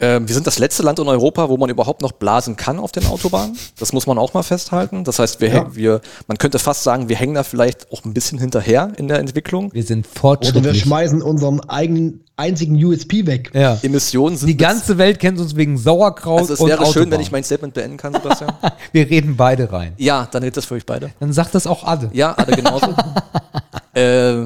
[0.02, 2.94] Ähm, wir sind das letzte Land in Europa, wo man überhaupt noch blasen kann auf
[2.94, 3.58] den Autobahnen.
[3.80, 5.04] Das muss man auch mal festhalten.
[5.04, 5.76] Das heißt, wir, Ja.
[5.76, 9.20] wir, man könnte fast sagen, wir hängen da vielleicht auch ein bisschen hinterher in der
[9.20, 9.74] Entwicklung.
[9.74, 10.82] Wir sind Oder wir fortschrittlich.
[10.84, 13.52] schmeißen unseren eigenen einzigen USP weg.
[13.54, 13.78] ja.
[13.82, 17.02] Emissionen sind Die ganze Welt kennt uns wegen Sauerkraut Also es und wäre schön, wenn
[17.08, 17.22] Autobahn.
[17.22, 18.54] ich mein Statement beenden kann, Sebastian.
[18.94, 19.94] Wir reden beide rein.
[19.98, 21.10] ja, dann redet das für euch beide.
[21.20, 22.10] Dann sagt das auch alle.
[22.14, 22.88] Ja, alle genauso.
[23.96, 24.46] äh,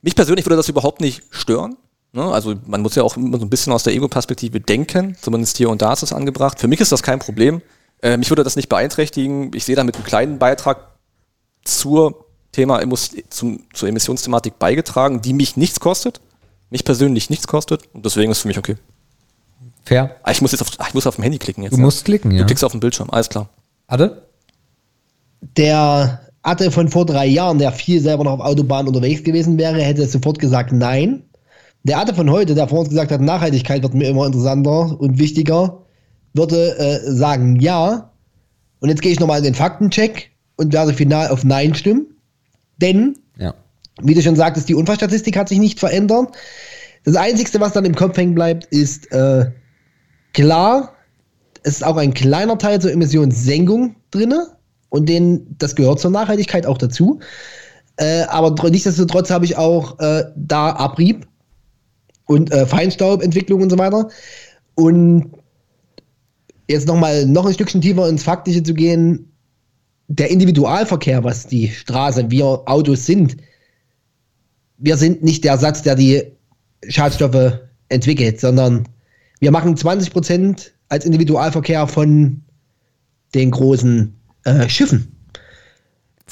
[0.00, 1.76] mich persönlich würde das überhaupt nicht stören.
[2.12, 2.24] Ne?
[2.24, 5.16] Also man muss ja auch immer so ein bisschen aus der Ego-Perspektive denken.
[5.20, 6.60] Zumindest hier und da ist es angebracht.
[6.60, 7.62] Für mich ist das kein Problem.
[8.02, 9.50] Äh, mich würde das nicht beeinträchtigen.
[9.54, 10.92] Ich sehe damit einen kleinen Beitrag
[11.64, 12.80] zur Thema
[13.28, 16.20] zum, zur Emissionsthematik beigetragen, die mich nichts kostet.
[16.70, 17.88] Mich persönlich nichts kostet.
[17.92, 18.76] Und deswegen ist es für mich okay.
[19.84, 20.16] Fair.
[20.22, 21.72] Ah, ich muss jetzt auf, ah, ich muss auf dem Handy klicken jetzt.
[21.72, 21.82] Du ja.
[21.82, 22.40] musst klicken, ja.
[22.40, 23.48] Du klickst auf den Bildschirm, alles klar.
[23.86, 24.22] Alle?
[25.56, 29.80] Der Atte von vor drei Jahren, der viel selber noch auf Autobahn unterwegs gewesen wäre,
[29.80, 31.22] hätte sofort gesagt nein.
[31.84, 35.18] Der Atte von heute, der vor uns gesagt hat, Nachhaltigkeit wird mir immer interessanter und
[35.18, 35.82] wichtiger,
[36.34, 38.10] würde äh, sagen ja.
[38.80, 42.06] Und jetzt gehe ich nochmal in den Faktencheck und werde final auf Nein stimmen.
[42.80, 43.54] Denn Ja.
[44.02, 46.36] wie du schon sagtest, die Unfallstatistik hat sich nicht verändert.
[47.04, 49.46] Das Einzige, was dann im Kopf hängen bleibt, ist äh,
[50.34, 50.94] klar,
[51.62, 54.34] es ist auch ein kleiner Teil zur Emissionssenkung drin
[54.90, 57.20] und den, das gehört zur Nachhaltigkeit auch dazu.
[57.96, 61.26] Äh, aber tr- nichtsdestotrotz habe ich auch äh, da Abrieb
[62.28, 64.08] und äh, Feinstaubentwicklung und so weiter.
[64.74, 65.32] Und
[66.68, 69.32] jetzt nochmal noch ein Stückchen tiefer ins Faktische zu gehen,
[70.06, 73.36] der Individualverkehr, was die Straße, wir Autos sind,
[74.76, 76.22] wir sind nicht der Satz, der die
[76.88, 77.58] Schadstoffe
[77.88, 78.86] entwickelt, sondern
[79.40, 82.42] wir machen 20 Prozent als Individualverkehr von
[83.34, 84.14] den großen
[84.44, 85.14] äh, Schiffen.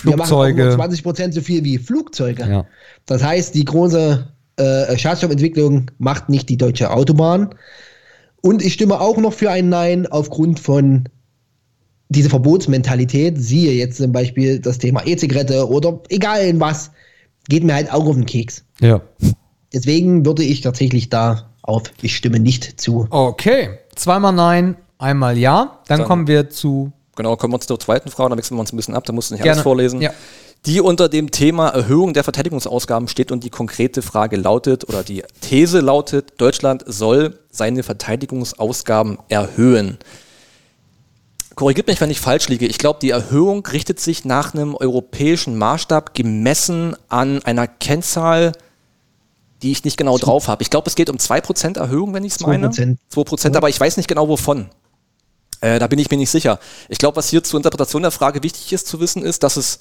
[0.02, 0.74] Wir machen auch nur Flugzeuge.
[0.74, 2.46] 20 Prozent so viel wie Flugzeuge.
[2.48, 2.66] Ja.
[3.06, 7.54] Das heißt, die große äh, Schadstoffentwicklung macht nicht die deutsche Autobahn.
[8.42, 11.08] Und ich stimme auch noch für ein Nein aufgrund von
[12.08, 13.36] dieser Verbotsmentalität.
[13.38, 16.90] Siehe jetzt zum Beispiel das Thema E-Zigarette oder egal in was,
[17.48, 18.64] geht mir halt auch auf den Keks.
[18.80, 19.00] Ja.
[19.72, 23.06] Deswegen würde ich tatsächlich da auf Ich stimme nicht zu.
[23.10, 23.70] Okay.
[23.96, 25.80] Zweimal Nein, einmal Ja.
[25.88, 26.92] Dann, Dann- kommen wir zu.
[27.16, 29.30] Genau, kommen wir zur zweiten Frage, dann wechseln wir uns ein bisschen ab, da musst
[29.30, 29.54] du nicht Gerne.
[29.54, 30.02] alles vorlesen.
[30.02, 30.10] Ja.
[30.66, 35.22] Die unter dem Thema Erhöhung der Verteidigungsausgaben steht und die konkrete Frage lautet, oder die
[35.40, 39.98] These lautet, Deutschland soll seine Verteidigungsausgaben erhöhen.
[41.54, 42.66] Korrigiert mich, wenn ich falsch liege.
[42.66, 48.50] Ich glaube, die Erhöhung richtet sich nach einem europäischen Maßstab gemessen an einer Kennzahl,
[49.62, 50.64] die ich nicht genau drauf habe.
[50.64, 52.68] Ich glaube, es geht um 2% Erhöhung, wenn ich es meine.
[52.68, 52.96] 2%.
[53.14, 54.68] 2%, aber ich weiß nicht genau wovon.
[55.60, 56.58] Äh, da bin ich mir nicht sicher.
[56.88, 59.78] Ich glaube, was hier zur Interpretation der Frage wichtig ist zu wissen, ist, dass es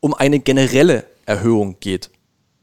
[0.00, 2.10] um eine generelle Erhöhung geht.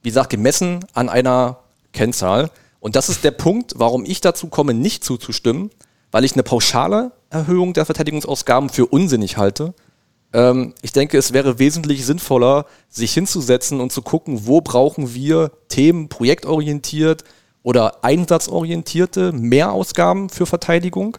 [0.02, 1.60] Wie gesagt, gemessen an einer
[1.94, 2.50] Kennzahl.
[2.80, 5.72] Und das ist der Punkt, warum ich dazu komme, nicht zuzustimmen,
[6.12, 9.74] weil ich eine pauschale Erhöhung der Verteidigungsausgaben für unsinnig halte.
[10.34, 15.52] Ähm, ich denke, es wäre wesentlich sinnvoller, sich hinzusetzen und zu gucken, wo brauchen wir
[15.68, 17.24] Themen projektorientiert
[17.64, 21.18] oder einsatzorientierte Mehrausgaben für Verteidigung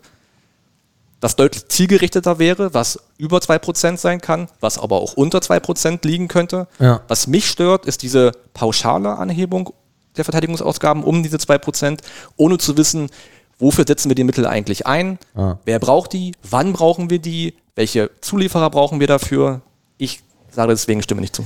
[1.27, 6.29] das deutlich zielgerichteter wäre, was über 2% sein kann, was aber auch unter 2% liegen
[6.29, 6.69] könnte.
[6.79, 7.01] Ja.
[7.09, 9.71] Was mich stört, ist diese pauschale Anhebung
[10.17, 11.99] der Verteidigungsausgaben um diese 2%,
[12.37, 13.11] ohne zu wissen,
[13.59, 15.57] wofür setzen wir die Mittel eigentlich ein, Ah.
[15.65, 19.63] wer braucht die, wann brauchen wir die, welche Zulieferer brauchen wir dafür.
[19.99, 21.45] Ich sage deswegen stimme nicht zu.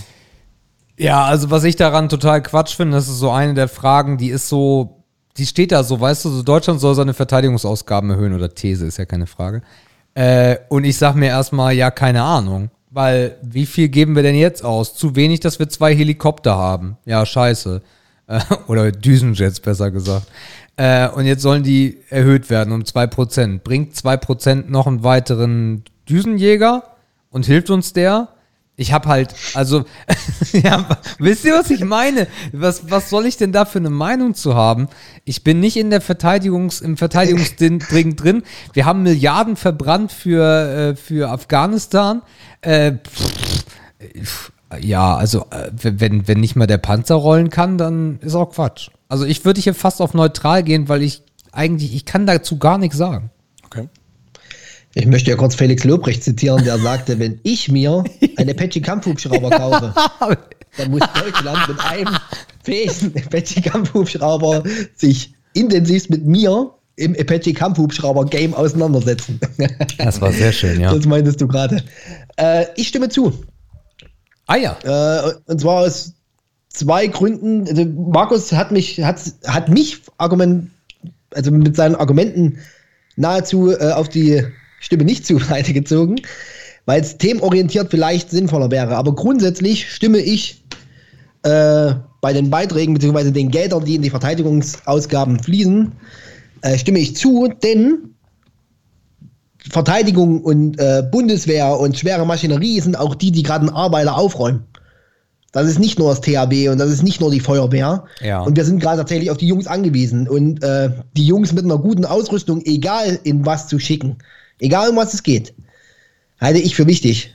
[0.99, 4.29] Ja, also was ich daran total Quatsch finde, das ist so eine der Fragen, die
[4.29, 5.00] ist so,
[5.41, 8.99] die steht da so, weißt du, so Deutschland soll seine Verteidigungsausgaben erhöhen oder These ist
[8.99, 9.63] ja keine Frage.
[10.13, 12.71] Äh, und ich sag mir erstmal, ja, keine Ahnung.
[12.91, 14.95] Weil, wie viel geben wir denn jetzt aus?
[14.95, 16.99] Zu wenig, dass wir zwei Helikopter haben.
[17.07, 17.81] Ja, scheiße.
[18.27, 20.27] Äh, oder Düsenjets, besser gesagt.
[20.77, 23.61] Äh, und jetzt sollen die erhöht werden um 2%.
[23.61, 26.83] Bringt 2% noch einen weiteren Düsenjäger
[27.31, 28.29] und hilft uns der?
[28.81, 29.85] Ich habe halt, also,
[30.53, 30.87] ja,
[31.19, 32.27] wisst ihr, was ich meine?
[32.51, 34.89] Was, was soll ich denn da für eine Meinung zu haben?
[35.27, 37.79] Ich bin nicht in der Verteidigungs-, im Verteidigungsding
[38.17, 38.43] drin.
[38.73, 42.23] Wir haben Milliarden verbrannt für, äh, für Afghanistan.
[42.63, 44.51] Äh, pff,
[44.81, 48.89] ja, also, äh, wenn, wenn nicht mal der Panzer rollen kann, dann ist auch Quatsch.
[49.11, 51.23] Also, ich würde hier fast auf neutral gehen, weil ich
[51.53, 53.29] eigentlich, ich kann dazu gar nichts sagen.
[53.67, 53.91] Okay.
[54.95, 58.03] Ich möchte ja kurz Felix Lobrecht zitieren, der sagte, wenn ich mir
[58.37, 59.95] einen Apache Kampfhubschrauber kaufe,
[60.77, 62.17] dann muss Deutschland mit einem
[62.65, 64.65] fähigen Apache Kampfhubschrauber
[64.97, 69.39] sich intensivst mit mir im Apache Kampfhubschrauber Game auseinandersetzen.
[69.99, 70.93] Das war sehr schön, ja.
[70.93, 71.83] Das meintest du gerade.
[72.37, 73.33] Äh, ich stimme zu.
[74.47, 74.77] Ah ja.
[74.83, 76.15] Äh, und zwar aus
[76.69, 77.69] zwei Gründen.
[77.69, 80.71] Also Markus hat mich, hat, hat mich argument,
[81.33, 82.59] also mit seinen Argumenten
[83.17, 84.45] nahezu äh, auf die
[84.81, 86.17] Stimme nicht zu Seite gezogen,
[86.87, 88.97] weil es themenorientiert vielleicht sinnvoller wäre.
[88.97, 90.65] Aber grundsätzlich stimme ich
[91.45, 93.31] äh, bei den Beiträgen bzw.
[93.31, 95.93] den Geldern, die in die Verteidigungsausgaben fließen,
[96.63, 98.15] äh, stimme ich zu, denn
[99.71, 104.65] Verteidigung und äh, Bundeswehr und schwere Maschinerie sind auch die, die gerade einen Arbeiter aufräumen.
[105.53, 108.05] Das ist nicht nur das THW und das ist nicht nur die Feuerwehr.
[108.21, 108.43] Ja.
[108.43, 110.29] Und wir sind gerade tatsächlich auf die Jungs angewiesen.
[110.29, 114.19] Und äh, die Jungs mit einer guten Ausrüstung, egal in was zu schicken,
[114.61, 115.53] egal um was es geht,
[116.41, 117.35] halte ich für wichtig.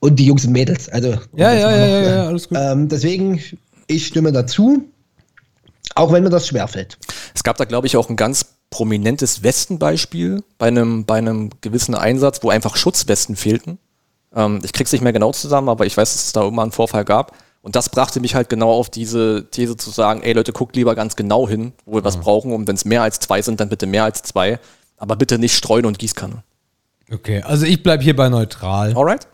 [0.00, 0.88] Und die Jungs und Mädels.
[0.88, 2.58] Also, Ja, ja, ja, noch, ja, ja, alles gut.
[2.60, 3.40] Ähm, deswegen,
[3.86, 4.84] ich stimme dazu,
[5.94, 6.98] auch wenn mir das schwerfällt.
[7.34, 11.94] Es gab da, glaube ich, auch ein ganz prominentes Westenbeispiel bei einem, bei einem gewissen
[11.94, 13.78] Einsatz, wo einfach Schutzwesten fehlten.
[14.34, 16.72] Ähm, ich krieg's nicht mehr genau zusammen, aber ich weiß, dass es da immer einen
[16.72, 17.36] Vorfall gab.
[17.60, 20.96] Und das brachte mich halt genau auf diese These zu sagen, ey Leute, guckt lieber
[20.96, 22.52] ganz genau hin, wo wir was brauchen.
[22.52, 24.58] Und wenn es mehr als zwei sind, dann bitte mehr als zwei.
[25.02, 26.44] Aber bitte nicht streuen und Gießkanne.
[27.12, 28.96] Okay, also ich bleibe hier bei neutral.
[28.96, 29.26] Alright?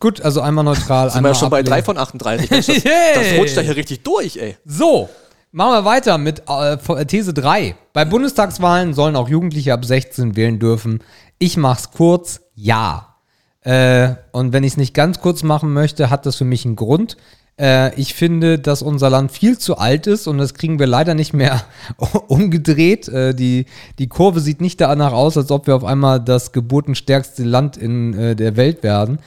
[0.00, 1.74] Gut, also einmal neutral, Sind wir einmal ja schon bei ablehnen.
[1.74, 2.50] drei von 38.
[2.50, 2.92] Mensch, das, Yay!
[3.14, 4.56] das rutscht da hier richtig durch, ey.
[4.64, 5.10] So,
[5.50, 7.76] machen wir weiter mit äh, These 3.
[7.92, 11.04] Bei Bundestagswahlen sollen auch Jugendliche ab 16 wählen dürfen.
[11.38, 13.14] Ich mach's kurz, ja.
[13.60, 16.74] Äh, und wenn ich es nicht ganz kurz machen möchte, hat das für mich einen
[16.74, 17.18] Grund.
[17.60, 21.14] Äh, ich finde, dass unser Land viel zu alt ist und das kriegen wir leider
[21.14, 21.64] nicht mehr
[22.28, 23.08] umgedreht.
[23.08, 23.66] Äh, die,
[23.98, 28.14] die Kurve sieht nicht danach aus, als ob wir auf einmal das geburtenstärkste Land in
[28.14, 29.18] äh, der Welt werden.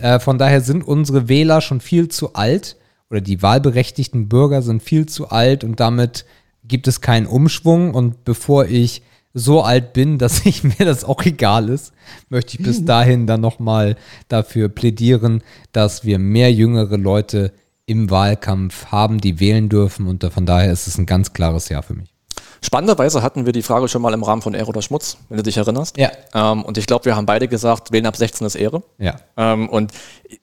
[0.00, 2.76] Äh, von daher sind unsere Wähler schon viel zu alt
[3.10, 6.24] oder die wahlberechtigten Bürger sind viel zu alt und damit
[6.64, 7.94] gibt es keinen Umschwung.
[7.94, 9.02] Und bevor ich
[9.34, 11.92] so alt bin, dass ich mir das auch egal ist,
[12.28, 13.96] möchte ich bis dahin dann nochmal
[14.28, 17.52] dafür plädieren, dass wir mehr jüngere Leute
[17.90, 20.06] im Wahlkampf haben, die wählen dürfen.
[20.06, 22.14] Und von daher ist es ein ganz klares Ja für mich.
[22.62, 25.42] Spannenderweise hatten wir die Frage schon mal im Rahmen von Ehre oder Schmutz, wenn du
[25.42, 25.96] dich erinnerst.
[25.96, 26.12] Ja.
[26.34, 28.82] Ähm, und ich glaube, wir haben beide gesagt, wählen ab 16 ist Ehre.
[28.98, 29.16] Ja.
[29.36, 29.92] Ähm, und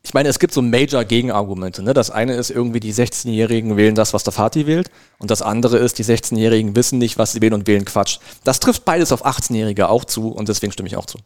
[0.04, 1.84] ich meine, es gibt so Major-Gegenargumente.
[1.84, 1.94] Ne?
[1.94, 4.90] Das eine ist irgendwie, die 16-Jährigen wählen das, was der Vati wählt.
[5.20, 8.18] Und das andere ist, die 16-Jährigen wissen nicht, was sie wählen und wählen Quatsch.
[8.44, 11.20] Das trifft beides auf 18-Jährige auch zu und deswegen stimme ich auch zu.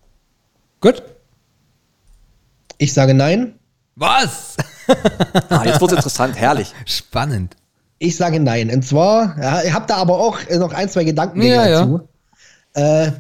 [0.82, 1.02] Gut.
[2.78, 3.56] Ich sage nein.
[3.96, 4.58] Was?
[5.50, 6.74] Ah, jetzt wird interessant, herrlich.
[6.86, 7.56] Spannend.
[8.00, 8.70] Ich sage nein.
[8.72, 11.80] Und zwar, ja, ich habe da aber auch noch ein, zwei Gedanken Ja, ja.
[11.82, 12.02] dazu.
[12.74, 13.12] Äh,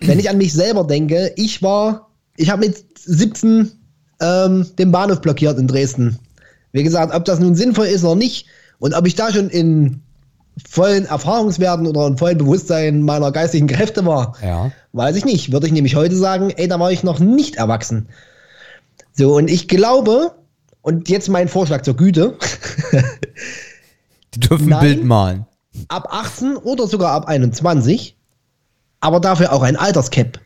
[0.00, 3.70] wenn ich an mich selber denke, ich war, ich habe mit 17
[4.20, 6.18] ähm, den Bahnhof blockiert in Dresden.
[6.72, 8.46] Wie gesagt, ob das nun sinnvoll ist oder nicht
[8.78, 10.02] und ob ich da schon in
[10.68, 14.72] vollen Erfahrungswerten oder in vollen Bewusstsein meiner geistigen Kräfte war, Ja.
[14.92, 15.52] weiß ich nicht.
[15.52, 18.08] Würde ich nämlich heute sagen, ey, da war ich noch nicht erwachsen.
[19.14, 20.32] So, und ich glaube,
[20.88, 22.38] und jetzt mein Vorschlag zur Güte,
[24.34, 24.80] Die dürfen ein Nein.
[24.80, 25.46] Bild malen.
[25.88, 28.16] ab 18 oder sogar ab 21,
[29.00, 30.40] aber dafür auch ein Alterscap.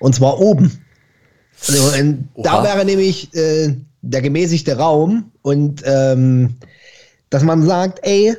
[0.00, 0.82] Und zwar oben.
[1.68, 2.02] Also,
[2.36, 6.56] da wäre nämlich äh, der gemäßigte Raum und ähm,
[7.30, 8.36] dass man sagt, ey,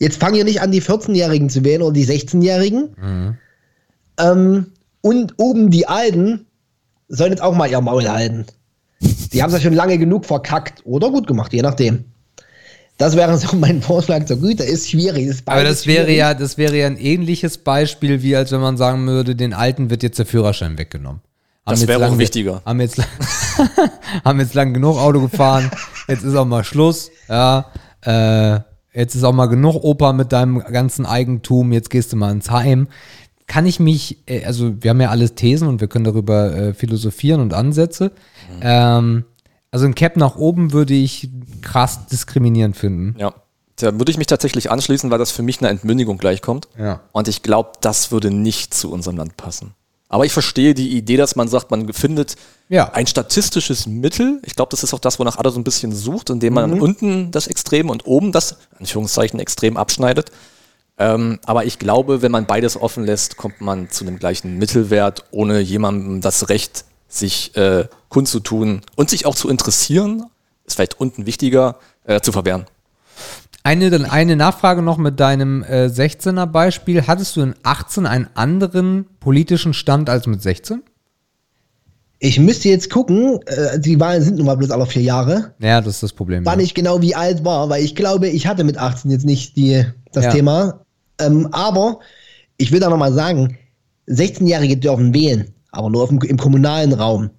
[0.00, 3.38] jetzt fangen ihr nicht an, die 14-Jährigen zu wählen oder die 16-Jährigen.
[4.18, 4.66] Ähm,
[5.00, 6.46] und oben die Alten
[7.08, 8.46] sollen jetzt auch mal ihr Maul halten.
[9.34, 12.04] Die haben es ja schon lange genug verkackt oder gut gemacht, je nachdem.
[12.96, 14.62] Das wäre so mein Vorschlag zur Güte.
[14.62, 15.26] Ist schwierig.
[15.26, 16.18] Ist Aber das wäre schwierig.
[16.18, 19.90] ja, das wäre ja ein ähnliches Beispiel, wie als wenn man sagen würde, den Alten
[19.90, 21.20] wird jetzt der Führerschein weggenommen.
[21.66, 22.62] Haben Das wäre auch wichtiger.
[22.64, 23.06] Haben jetzt, lang-
[24.24, 25.70] haben jetzt lang genug Auto gefahren.
[26.08, 27.10] Jetzt ist auch mal Schluss.
[27.28, 27.66] Ja,
[28.04, 28.60] äh,
[28.92, 31.72] jetzt ist auch mal genug Opa mit deinem ganzen Eigentum.
[31.72, 32.86] Jetzt gehst du mal ins Heim.
[33.46, 36.74] Kann ich mich, äh, also wir haben ja alles Thesen und wir können darüber äh,
[36.74, 38.12] philosophieren und Ansätze.
[38.60, 39.24] Ähm,
[39.70, 41.28] also ein Cap nach oben würde ich
[41.60, 43.16] krass diskriminierend finden.
[43.18, 43.34] Ja.
[43.76, 46.68] Da würde ich mich tatsächlich anschließen, weil das für mich einer Entmündigung gleichkommt.
[46.78, 47.00] Ja.
[47.12, 49.74] Und ich glaube, das würde nicht zu unserem Land passen.
[50.08, 52.36] Aber ich verstehe die Idee, dass man sagt, man findet
[52.68, 52.92] Ja.
[52.92, 54.40] ein statistisches Mittel.
[54.44, 57.32] Ich glaube, das ist auch das, wonach alle so ein bisschen sucht, indem man unten
[57.32, 60.30] das Extrem und oben das, Anführungszeichen, Extrem abschneidet.
[60.96, 65.24] Ähm, aber ich glaube, wenn man beides offen lässt, kommt man zu einem gleichen Mittelwert,
[65.32, 70.24] ohne jemandem das Recht, sich äh, kundzutun und sich auch zu interessieren,
[70.66, 72.66] ist vielleicht unten wichtiger, äh, zu verwehren.
[73.62, 77.06] Eine, dann eine Nachfrage noch mit deinem äh, 16er Beispiel.
[77.06, 80.82] Hattest du in 18 einen anderen politischen Stand als mit 16?
[82.18, 85.80] Ich müsste jetzt gucken, äh, die Wahlen sind nun mal bloß alle vier Jahre, Ja,
[85.80, 86.44] das ist das Problem.
[86.46, 86.64] wann Ja.
[86.64, 89.84] ich genau wie alt war, weil ich glaube, ich hatte mit 18 jetzt nicht die,
[90.16, 90.30] das Ja.
[90.32, 90.80] Thema.
[91.18, 92.00] Ähm, aber
[92.56, 93.56] ich will da nochmal sagen,
[94.08, 97.30] 16-Jährige dürfen wählen, aber nur dem, im kommunalen Raum.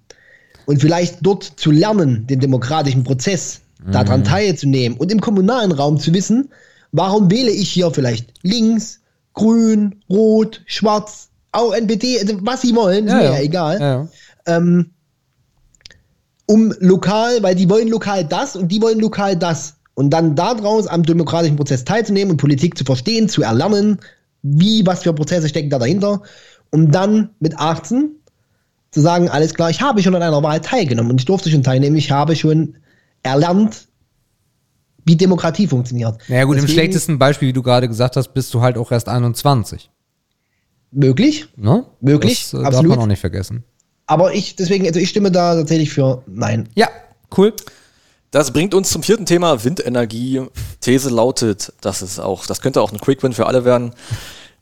[0.66, 3.60] Und vielleicht dort zu lernen, den demokratischen Prozess,
[3.92, 6.50] daran teilzunehmen und im kommunalen Raum zu wissen,
[6.92, 9.00] warum wähle ich hier vielleicht links,
[9.34, 13.80] grün, rot, schwarz, auch NPD, also was sie wollen, ist mir ja, egal.
[13.80, 14.08] Ja.
[14.46, 14.90] Ähm,
[16.46, 19.74] um lokal, weil die wollen lokal das und die wollen lokal das.
[19.96, 23.98] Und dann daraus am demokratischen Prozess teilzunehmen und Politik zu verstehen, zu erlernen,
[24.42, 26.22] wie, was für Prozesse stecken da dahinter,
[26.70, 28.10] um dann mit 18
[28.90, 31.62] zu sagen, alles klar, ich habe schon an einer Wahl teilgenommen und ich durfte schon
[31.62, 32.76] teilnehmen, ich habe schon
[33.22, 33.88] erlernt,
[35.06, 36.18] wie Demokratie funktioniert.
[36.28, 38.92] Naja gut, Deswegen, im schlechtesten Beispiel, wie du gerade gesagt hast, bist du halt auch
[38.92, 39.90] erst 21.
[40.90, 41.46] Möglich.
[41.56, 41.86] Ne?
[42.00, 42.90] Möglich, das, äh, absolut.
[42.90, 43.64] darf man auch nicht vergessen.
[44.06, 46.68] Aber ich, deswegen, also ich stimme da tatsächlich für Nein.
[46.74, 46.88] Ja,
[47.36, 47.54] cool.
[48.30, 50.42] Das bringt uns zum vierten Thema, Windenergie.
[50.80, 53.92] These lautet, das ist auch, das könnte auch ein Quick Win für alle werden.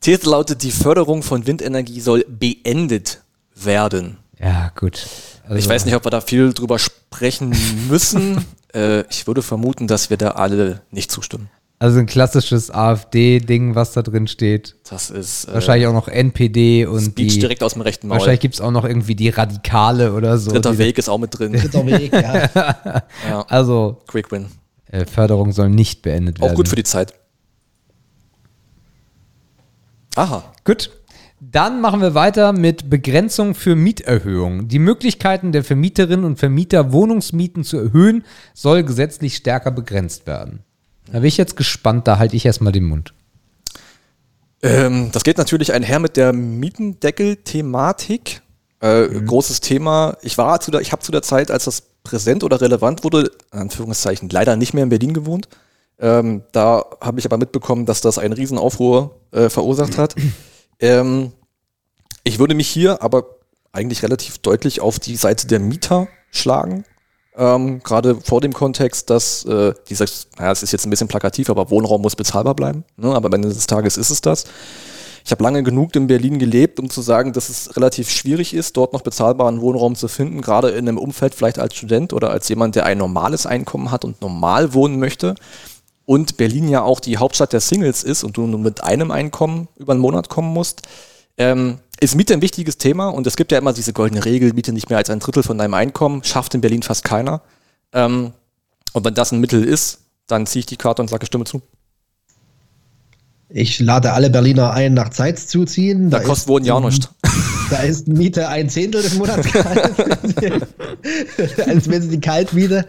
[0.01, 3.23] These lautet, die Förderung von Windenergie soll beendet
[3.55, 4.19] werden.
[4.39, 5.07] Ja, gut.
[5.45, 7.57] Also ich weiß nicht, ob wir da viel drüber sprechen
[7.89, 8.45] müssen.
[8.75, 11.49] äh, ich würde vermuten, dass wir da alle nicht zustimmen.
[11.85, 14.75] Also ein klassisches AfD-Ding, was da drin steht.
[14.89, 15.45] Das ist.
[15.45, 17.03] Äh, wahrscheinlich auch noch NPD und.
[17.03, 18.21] Speech die, direkt aus dem rechten Maul.
[18.21, 20.51] Wahrscheinlich gibt es auch noch irgendwie die Radikale oder so.
[20.51, 21.53] Dritter Weg ist auch mit drin.
[21.53, 22.49] Dritter Weg, ja.
[23.29, 23.45] ja.
[23.49, 24.01] Also.
[24.07, 24.47] Quick Win.
[24.87, 26.53] Äh, Förderung soll nicht beendet werden.
[26.53, 27.13] Auch gut für die Zeit.
[30.17, 30.43] Aha.
[30.65, 30.91] Gut.
[31.39, 34.69] Dann machen wir weiter mit Begrenzung für Mieterhöhungen.
[34.69, 38.25] Die Möglichkeiten der Vermieterinnen und Vermieter, Wohnungsmieten zu erhöhen,
[38.55, 40.65] soll gesetzlich stärker begrenzt werden.
[41.07, 43.13] Da bin ich jetzt gespannt, da halte ich erstmal den Mund.
[44.63, 48.43] Ähm, das geht natürlich einher mit der Mietendeckel-Thematik.
[48.81, 49.27] Äh, mhm.
[49.27, 50.17] Großes Thema.
[50.23, 53.31] Ich war zu der, ich habe zu der Zeit, als das präsent oder relevant wurde,
[53.53, 55.49] in Anführungszeichen, leider nicht mehr in Berlin gewohnt.
[55.99, 60.15] Ähm, da habe ich aber mitbekommen, dass das einen Riesenaufruhr äh, verursacht hat.
[60.81, 61.31] Ähm,
[62.25, 63.27] ich würde mich hier aber
[63.71, 66.85] eigentlich relativ deutlich auf die Seite der Mieter schlagen.
[67.37, 71.51] Ähm, Gerade vor dem Kontext, dass äh, dieses, naja, es ist jetzt ein bisschen plakativ,
[71.51, 72.85] aber Wohnraum muss bezahlbar bleiben.
[72.97, 73.09] Ne?
[73.15, 74.45] Aber am Ende des Tages ist es das.
[75.25, 78.77] Ich habe lange genug in Berlin gelebt, um zu sagen, dass es relativ schwierig ist,
[78.77, 82.49] dort noch bezahlbaren Wohnraum zu finden, gerade in einem Umfeld vielleicht als Student oder als
[82.51, 85.35] jemand, der ein normales Einkommen hat und normal wohnen möchte.
[86.05, 89.69] Und Berlin ja auch die Hauptstadt der Singles ist und du nur mit einem Einkommen
[89.77, 90.83] über einen Monat kommen musst.
[91.39, 94.73] Ähm, ist Miete ein wichtiges Thema und es gibt ja immer diese goldene Regel, Miete
[94.73, 97.43] nicht mehr als ein Drittel von deinem Einkommen, schafft in Berlin fast keiner.
[97.93, 98.33] Ähm,
[98.93, 101.63] und wenn das ein Mittel ist, dann ziehe ich die Karte und sage Stimme zu.
[103.49, 106.11] Ich lade alle Berliner ein, nach Zeitz zu ziehen.
[106.11, 107.09] Da, da kostet Wohnen ja auch nichts.
[107.71, 109.97] Da ist Miete ein Zehntel des Monatsgehalts,
[111.67, 112.85] als wenn es die Kaltmiete.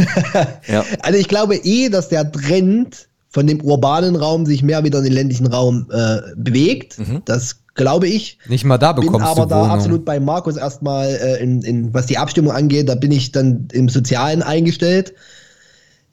[0.68, 0.86] ja.
[1.00, 5.04] Also ich glaube eh, dass der Trend von dem urbanen Raum sich mehr wieder in
[5.04, 6.98] den ländlichen Raum äh, bewegt.
[6.98, 7.20] Mhm.
[7.26, 8.38] Das glaube ich.
[8.48, 9.70] Nicht mal da bekommst bin aber du da Wohnung.
[9.70, 13.68] absolut bei Markus erstmal, äh, in, in, was die Abstimmung angeht, da bin ich dann
[13.72, 15.14] im Sozialen eingestellt.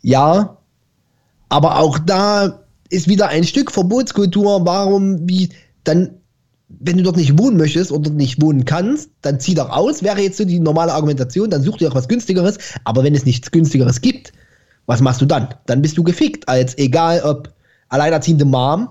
[0.02, 0.58] Ja,
[1.50, 2.60] aber auch da
[2.90, 4.66] ist wieder ein Stück Verbotskultur.
[4.66, 5.50] Warum, wie,
[5.84, 6.12] dann,
[6.68, 10.22] wenn du dort nicht wohnen möchtest oder nicht wohnen kannst, dann zieh doch aus, wäre
[10.22, 12.58] jetzt so die normale Argumentation, dann such dir auch was günstigeres.
[12.84, 14.34] Aber wenn es nichts günstigeres gibt,
[14.86, 15.48] was machst du dann?
[15.66, 17.54] Dann bist du gefickt, als egal ob
[17.88, 18.90] alleinerziehende Mom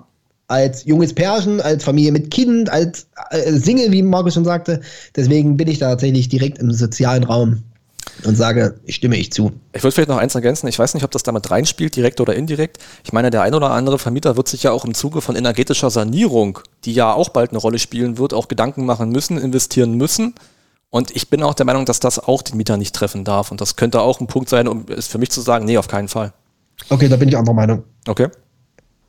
[0.53, 4.81] als junges Pärchen, als Familie mit Kind, als äh, Single, wie Markus schon sagte.
[5.17, 7.63] Deswegen bin ich da tatsächlich direkt im sozialen Raum
[8.25, 9.53] und sage, ich stimme ich zu.
[9.73, 10.69] Ich würde vielleicht noch eins ergänzen.
[10.69, 12.79] Ich weiß nicht, ob das damit reinspielt, direkt oder indirekt.
[13.03, 15.91] Ich meine, der ein oder andere Vermieter wird sich ja auch im Zuge von energetischer
[15.91, 20.35] Sanierung, die ja auch bald eine Rolle spielen wird, auch Gedanken machen müssen, investieren müssen.
[20.91, 23.51] Und ich bin auch der Meinung, dass das auch den Mieter nicht treffen darf.
[23.51, 25.89] Und das könnte auch ein Punkt sein, um es für mich zu sagen, nee, auf
[25.89, 26.35] keinen Fall.
[26.91, 27.85] Okay, da bin ich anderer Meinung.
[28.07, 28.29] Okay.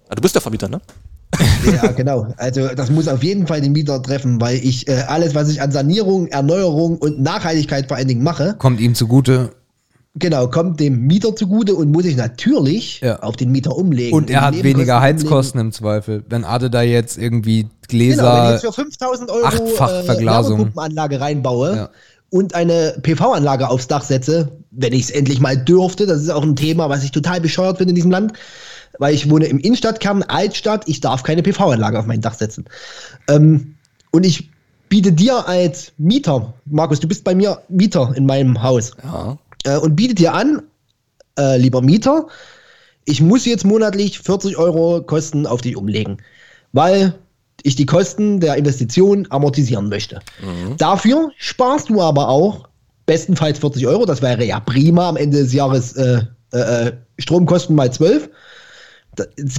[0.10, 0.80] Du bist der Vermieter, ne?
[1.74, 2.28] Ja, genau.
[2.38, 5.62] Also das muss auf jeden Fall den Mieter treffen, weil ich äh, alles, was ich
[5.62, 9.52] an Sanierung, Erneuerung und Nachhaltigkeit vor allen Dingen mache, kommt ihm zugute.
[10.16, 13.20] Genau, kommt dem Mieter zugute und muss ich natürlich ja.
[13.22, 14.16] auf den Mieter umlegen.
[14.16, 15.70] Und er hat weniger Heizkosten umlegen.
[15.70, 16.24] im Zweifel.
[16.30, 20.72] Wenn Ade da jetzt irgendwie Gläser, genau, wenn ich jetzt für 5000 Euro achtfach Verglasung.
[20.76, 21.90] Äh, reinbaue ja.
[22.30, 26.44] und eine PV-Anlage aufs Dach setze, wenn ich es endlich mal dürfte, das ist auch
[26.44, 28.34] ein Thema, was ich total bescheuert finde in diesem Land,
[29.00, 32.66] weil ich wohne im Innenstadtkern, Altstadt, ich darf keine PV-Anlage auf mein Dach setzen.
[33.28, 33.76] Ähm,
[34.12, 34.50] und ich
[34.90, 39.38] biete dir als Mieter, Markus, du bist bei mir Mieter in meinem Haus, ja.
[39.64, 40.62] äh, und biete dir an,
[41.38, 42.28] äh, lieber Mieter,
[43.06, 46.18] ich muss jetzt monatlich 40 Euro Kosten auf dich umlegen,
[46.72, 47.16] weil
[47.64, 50.20] ich die Kosten der Investition amortisieren möchte.
[50.42, 50.78] Mhm.
[50.78, 52.70] Dafür sparst du aber auch
[53.06, 56.22] bestenfalls 40 Euro, das wäre ja prima am Ende des Jahres äh,
[56.54, 58.30] äh, äh Stromkosten mal 12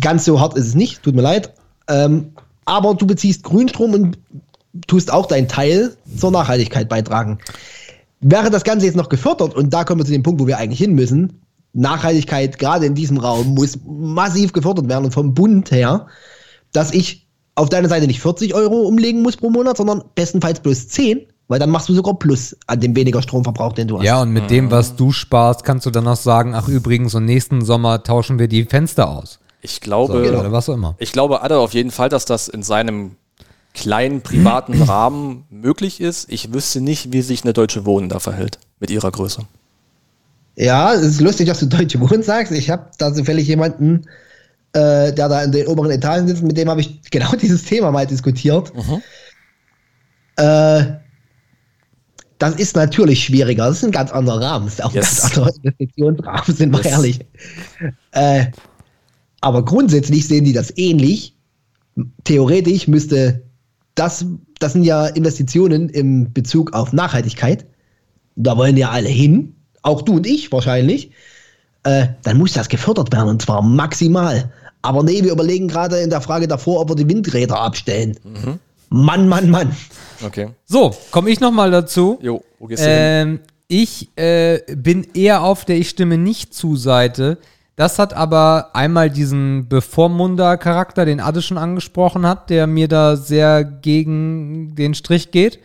[0.00, 1.52] ganz so hart ist es nicht, tut mir leid.
[1.88, 2.32] Ähm,
[2.64, 4.18] aber du beziehst Grünstrom und
[4.86, 7.38] tust auch deinen Teil zur Nachhaltigkeit beitragen.
[8.20, 10.59] Wäre das Ganze jetzt noch gefördert, und da kommen wir zu dem Punkt, wo wir
[10.59, 11.40] eigentlich hin müssen,
[11.74, 16.07] Nachhaltigkeit gerade in diesem Raum muss massiv gefördert werden und vom Bund her,
[16.72, 17.26] dass ich
[17.57, 21.59] auf deiner Seite nicht 40 Euro umlegen muss pro Monat, sondern bestenfalls bloß 10, weil
[21.59, 24.05] dann machst du sogar Plus an dem weniger Stromverbrauch, den du hast.
[24.05, 27.24] Ja, und mit dem, was du sparst, kannst du dann noch sagen, ach übrigens, und
[27.26, 29.40] nächsten Sommer tauschen wir die Fenster aus.
[29.64, 30.94] Ich glaube, So, Oder was auch immer.
[30.98, 33.16] ich glaube Adder auf jeden Fall, dass das in seinem
[33.72, 36.30] kleinen privaten Rahmen möglich ist.
[36.30, 39.42] Ich wüsste nicht, wie sich eine deutsche Wohnen da verhält mit ihrer Größe.
[40.56, 42.52] Ja, es ist lustig, dass du Deutsche Wohnen sagst.
[42.52, 44.02] Ich habe da zufällig jemanden,
[44.74, 47.90] äh, der da in den oberen Etagen sitzt, mit dem habe ich genau dieses Thema
[47.90, 48.70] mal diskutiert.
[50.36, 50.84] Äh,
[52.38, 53.66] das ist natürlich schwieriger.
[53.66, 54.66] Das ist ein ganz anderer Rahmen.
[54.66, 55.22] Das ist auch ein Yes.
[55.22, 56.86] ganz anderer Investitionsrahmen, sind wir Yes.
[56.92, 57.20] ehrlich.
[58.12, 58.46] Äh,
[59.45, 61.36] aber grundsätzlich sehen die das ähnlich.
[62.24, 63.42] Theoretisch müsste
[63.95, 64.24] das,
[64.59, 67.66] das sind ja Investitionen im Bezug auf Nachhaltigkeit.
[68.36, 71.11] Da wollen ja alle hin, auch du und ich wahrscheinlich.
[71.82, 74.51] Äh, dann muss das gefördert werden und zwar maximal.
[74.80, 78.18] Aber nee, wir überlegen gerade in der Frage davor, ob wir die Windräder abstellen.
[78.88, 79.76] Mann, Mann, Mann.
[80.24, 80.49] Okay.
[80.64, 82.18] So, komme ich nochmal dazu.
[82.22, 82.97] Jo, wo gehst du hin?
[82.99, 87.36] Ähm, ich äh, bin eher auf der Ich stimme nicht zu Seite.
[87.76, 93.64] Das hat aber einmal diesen Bevormunder-Charakter, den Adde schon angesprochen hat, der mir da sehr
[93.64, 95.58] gegen den Strich geht.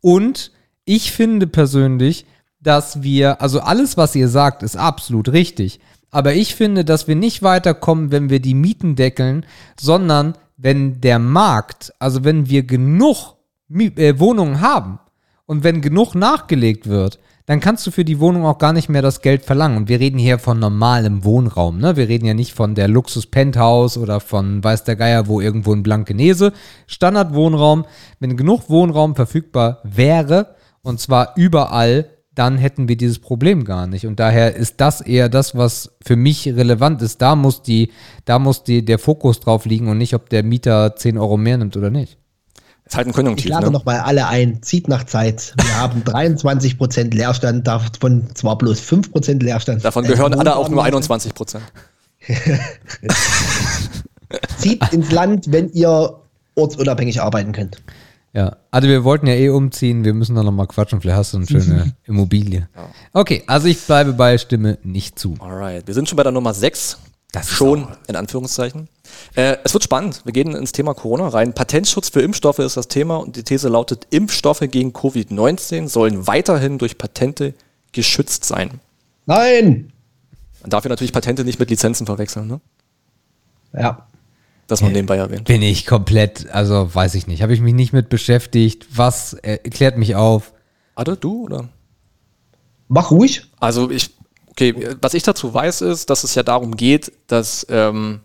[0.00, 0.50] Und
[0.84, 2.26] ich finde persönlich,
[2.60, 5.80] dass wir, also alles, was ihr sagt, ist absolut richtig.
[6.10, 9.46] Aber ich finde, dass wir nicht weiterkommen, wenn wir die Mieten deckeln,
[9.80, 13.36] sondern wenn der Markt, also wenn wir genug
[13.70, 14.98] äh, Wohnungen haben
[15.46, 19.02] und wenn genug nachgelegt wird, dann kannst du für die Wohnung auch gar nicht mehr
[19.02, 19.76] das Geld verlangen.
[19.76, 21.78] Und wir reden hier von normalem Wohnraum.
[21.78, 21.96] Ne?
[21.96, 25.82] Wir reden ja nicht von der Luxus-Penthouse oder von weiß der Geier, wo irgendwo in
[25.82, 26.52] Blankenese.
[26.86, 27.84] Standardwohnraum.
[28.20, 34.06] Wenn genug Wohnraum verfügbar wäre, und zwar überall, dann hätten wir dieses Problem gar nicht.
[34.06, 37.20] Und daher ist das eher das, was für mich relevant ist.
[37.20, 37.90] Da muss, die,
[38.24, 41.58] da muss die, der Fokus drauf liegen und nicht, ob der Mieter 10 Euro mehr
[41.58, 42.18] nimmt oder nicht.
[42.84, 43.72] Ist halt ein Ich Konjunktiv, lade ne?
[43.72, 44.62] noch mal alle ein.
[44.62, 45.54] Zieht nach Zeit.
[45.56, 49.84] Wir haben 23% Leerstand, davon zwar bloß 5% Leerstand.
[49.84, 50.94] Davon Äh, gehören alle auch nur Wohnraum.
[50.96, 51.64] 21 Prozent.
[54.58, 56.18] Zieht ins Land, wenn ihr
[56.54, 57.78] ortsunabhängig arbeiten könnt.
[58.34, 61.38] Ja, also wir wollten ja eh umziehen, wir müssen da nochmal quatschen, vielleicht hast du
[61.38, 62.66] eine schöne Immobilie.
[63.12, 65.34] Okay, also ich bleibe bei Stimme nicht zu.
[65.38, 66.96] Alright, wir sind schon bei der Nummer 6.
[67.32, 68.88] Das schon, in Anführungszeichen.
[69.34, 70.20] Äh, es wird spannend.
[70.24, 71.54] Wir gehen ins Thema Corona rein.
[71.54, 76.76] Patentschutz für Impfstoffe ist das Thema und die These lautet, Impfstoffe gegen Covid-19 sollen weiterhin
[76.76, 77.54] durch Patente
[77.92, 78.80] geschützt sein.
[79.24, 79.92] Nein!
[80.60, 82.60] Man darf ja natürlich Patente nicht mit Lizenzen verwechseln, ne?
[83.72, 84.06] Ja.
[84.66, 85.44] Das man nebenbei erwähnt.
[85.44, 88.86] Bin ich komplett, also weiß ich nicht, habe ich mich nicht mit beschäftigt.
[88.94, 90.52] Was äh, klärt mich auf?
[90.94, 91.68] Adde, du oder?
[92.88, 93.50] Mach ruhig.
[93.58, 94.14] Also ich,
[94.52, 98.20] okay, was ich dazu weiß, ist, dass es ja darum geht, dass ähm,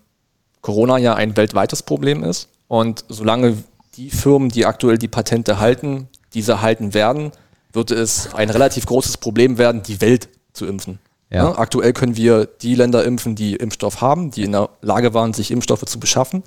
[0.60, 2.48] Corona ja ein weltweites Problem ist.
[2.68, 3.56] Und solange
[3.96, 7.32] die Firmen, die aktuell die Patente halten, diese halten werden,
[7.72, 10.98] wird es ein relativ großes Problem werden, die Welt zu impfen.
[11.30, 11.44] Ja.
[11.44, 15.32] Ja, aktuell können wir die Länder impfen, die Impfstoff haben, die in der Lage waren,
[15.32, 16.42] sich Impfstoffe zu beschaffen.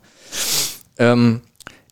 [0.97, 1.41] Ähm,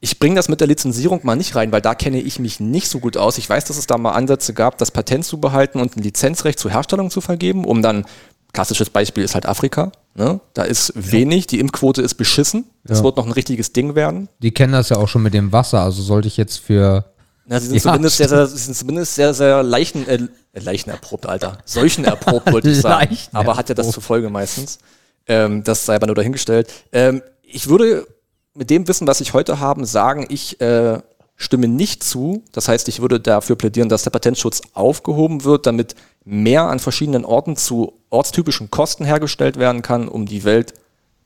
[0.01, 2.87] ich bringe das mit der Lizenzierung mal nicht rein, weil da kenne ich mich nicht
[2.89, 3.37] so gut aus.
[3.37, 6.57] Ich weiß, dass es da mal Ansätze gab, das Patent zu behalten und ein Lizenzrecht
[6.59, 8.05] zur Herstellung zu vergeben, um dann,
[8.53, 9.91] klassisches Beispiel ist halt Afrika.
[10.15, 10.39] Ne?
[10.53, 12.65] Da ist wenig, die Impfquote ist beschissen.
[12.83, 13.03] Das Ja.
[13.03, 14.27] wird noch ein richtiges Ding werden.
[14.39, 17.05] Die kennen das ja auch schon mit dem Wasser, also sollte ich jetzt für.
[17.45, 20.15] Na, sie sind, Ja, zumindest sehr, sehr, sie sind zumindest sehr, sehr leichen, äh,
[20.53, 21.57] äh, Leichen erprobt, Alter.
[21.65, 23.17] Seuchen erprobt, wollte ich sagen.
[23.33, 24.79] Aber hat ja das zur Folge meistens.
[25.27, 26.71] Ähm, das sei aber nur dahingestellt.
[26.91, 28.07] Ähm, ich würde
[28.53, 30.99] mit dem Wissen, was ich heute habe, sagen, ich äh,
[31.35, 32.43] stimme nicht zu.
[32.51, 35.95] Das heißt, ich würde dafür plädieren, dass der Patentschutz aufgehoben wird, damit
[36.25, 40.73] mehr an verschiedenen Orten zu ortstypischen Kosten hergestellt werden kann, um die Welt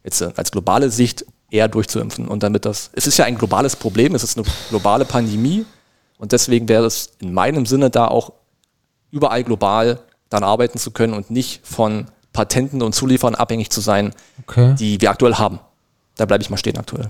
[0.03, 2.27] jetzt äh, als globale Sicht eher durchzuimpfen.
[2.27, 5.65] Und damit das, es ist ja ein globales Problem, es ist eine globale Pandemie.
[6.17, 8.33] Und deswegen wäre es in meinem Sinne da auch
[9.11, 9.99] überall global
[10.29, 14.73] dann arbeiten zu können und nicht von Patenten und Zulieferern abhängig zu sein, Okay.
[14.75, 15.59] die wir aktuell haben.
[16.15, 17.09] Da bleibe ich mal stehen aktuell.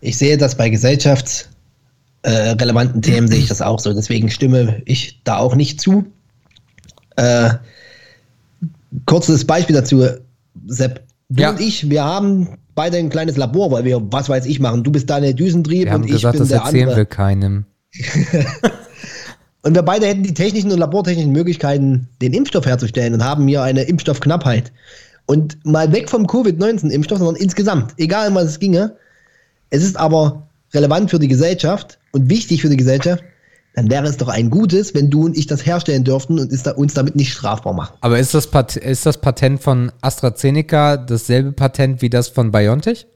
[0.00, 3.92] Ich sehe das bei gesellschaftsrelevanten äh, Themen, sehe ich das auch so.
[3.94, 6.04] Deswegen stimme ich da auch nicht zu.
[7.16, 7.50] Äh,
[9.06, 10.04] kurzes Beispiel dazu,
[10.66, 11.02] Sepp.
[11.28, 11.50] Du Ja.
[11.50, 14.82] und ich, wir haben beide ein kleines Labor, weil wir, was weiß ich, machen.
[14.82, 16.96] Du bist deine Düsentrieb Wir haben und ich gesagt, bin das der erzählen andere.
[16.98, 17.64] wir keinem.
[19.64, 23.62] Und wir beide hätten die technischen und labortechnischen Möglichkeiten, den Impfstoff herzustellen und haben hier
[23.62, 24.72] eine Impfstoffknappheit.
[25.26, 28.96] Und mal weg vom Covid-19-Impfstoff, sondern insgesamt, egal um was es ginge.
[29.70, 33.22] Es ist aber relevant für die Gesellschaft und wichtig für die Gesellschaft,
[33.74, 36.66] dann wäre es doch ein gutes, wenn du und ich das herstellen dürften und ist
[36.66, 37.94] da, uns damit nicht strafbar machen.
[38.02, 43.06] Aber ist das, Pat ist das Patent von AstraZeneca dasselbe Patent wie das von BioNTech?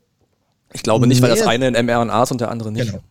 [0.72, 1.38] Ich glaube nicht, weil Nee.
[1.38, 2.86] das eine in mRNA ist und der andere nicht.
[2.86, 3.02] Genau.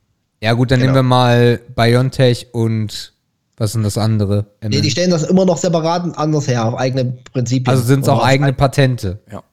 [0.42, 0.94] Ja, gut, dann Genau.
[0.94, 3.14] nehmen wir mal BioNTech und
[3.58, 4.48] was sind das andere?
[4.62, 7.68] Nee, die stellen das immer noch separat und anders her, auf eigene Prinzipien.
[7.68, 9.20] also sind es auch eigene Patente.
[9.32, 9.44] Ja.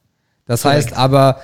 [0.47, 1.39] Das heißt aber,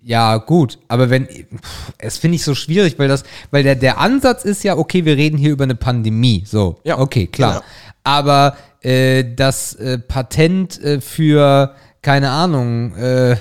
[0.00, 3.98] ja, gut, aber wenn, pff, es finde ich so schwierig, weil das, weil der, der
[3.98, 6.98] Ansatz ist ja, okay, wir reden hier über eine Pandemie, so, Ja.
[6.98, 7.54] okay, klar.
[7.54, 7.64] Genau.
[8.04, 13.36] Aber äh, das äh, Patent äh, für, keine Ahnung, äh,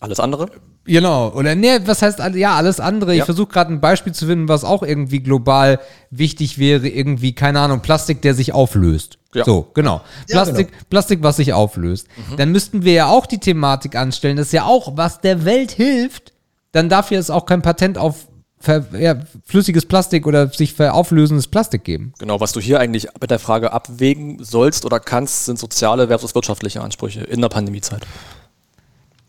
[0.00, 0.48] Alles andere?
[0.86, 3.12] Genau, oder nee, was heißt, ja, alles andere.
[3.12, 3.24] Ich Ja.
[3.24, 5.80] versuche gerade ein Beispiel zu finden, was auch irgendwie global
[6.10, 9.18] wichtig wäre, irgendwie, keine Ahnung, Plastik, der sich auflöst.
[9.34, 9.44] Ja.
[9.44, 10.02] So, genau.
[10.28, 12.06] Ja, Plastik, Plastik, was sich auflöst.
[12.36, 15.70] Dann müssten wir ja auch die Thematik anstellen, das ist ja auch, was der Welt
[15.72, 16.32] hilft,
[16.72, 18.28] dann darf ja es auch kein Patent auf
[18.60, 22.12] ver, ja, flüssiges Plastik oder sich auflösendes Plastik geben.
[22.18, 26.34] Genau, was du hier eigentlich mit der Frage abwägen sollst oder kannst, sind soziale versus
[26.34, 28.06] wirtschaftliche Ansprüche in der Pandemiezeit.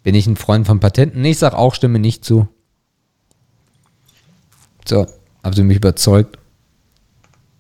[0.06, 1.24] Bin ich ein Freund von Patenten?
[1.24, 2.48] Nee, ich sag auch, stimme nicht zu.
[4.88, 5.08] So,
[5.44, 6.38] habt ihr mich überzeugt?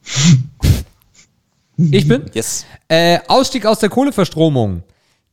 [1.77, 2.29] ich bin?
[2.33, 2.67] Yes.
[2.87, 4.83] Äh, Ausstieg aus der Kohleverstromung.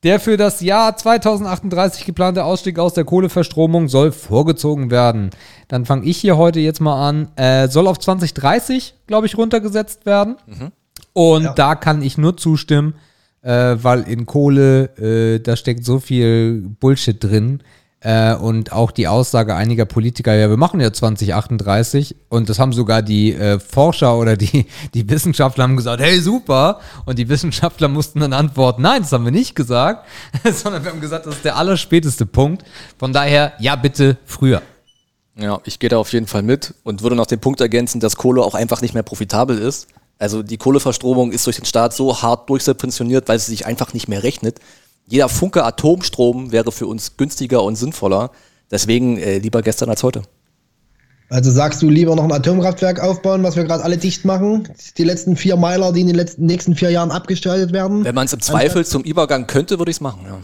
[0.04, 5.28] Der für das Jahr 2038 geplante Ausstieg aus der Kohleverstromung soll vorgezogen werden.
[5.68, 7.28] Dann fange ich hier heute jetzt mal an.
[7.36, 10.36] Äh, soll auf 2030, glaube ich, runtergesetzt werden.
[11.12, 11.52] Und Ja.
[11.52, 12.94] da kann ich nur zustimmen,
[13.43, 17.62] äh, weil in Kohle, äh, da steckt so viel Bullshit drin.
[18.05, 22.72] Äh, und auch die Aussage einiger Politiker, ja, wir machen ja 2038 und das haben
[22.72, 26.80] sogar die äh, Forscher oder die, die Wissenschaftler haben gesagt, hey, super.
[27.07, 30.05] Und die Wissenschaftler mussten dann antworten, nein, das haben wir nicht gesagt,
[30.53, 32.64] sondern wir haben gesagt, das ist der allerspäteste Punkt.
[32.99, 34.62] Von daher, ja, bitte früher.
[35.36, 38.16] Ja, ich gehe da auf jeden Fall mit und würde noch den Punkt ergänzen, dass
[38.16, 39.86] Kohle auch einfach nicht mehr profitabel ist.
[40.22, 44.06] Also die Kohleverstromung ist durch den Staat so hart durchsubventioniert, weil sie sich einfach nicht
[44.06, 44.60] mehr rechnet.
[45.08, 48.30] Jeder Funke Atomstrom wäre für uns günstiger und sinnvoller.
[48.70, 50.22] Deswegen äh, lieber gestern als heute.
[51.28, 54.68] Also sagst du lieber noch ein Atomkraftwerk aufbauen, was wir gerade alle dicht machen?
[54.96, 58.04] Die letzten vier Meiler, die in den letzten, nächsten vier Jahren abgestaltet werden?
[58.04, 60.20] Wenn man es im Zweifel zum Übergang könnte, würde ich es machen.
[60.24, 60.38] Ja.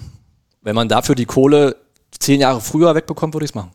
[0.60, 1.76] Wenn man dafür die Kohle
[2.18, 3.70] zehn Jahre früher wegbekommt, würde ich es machen.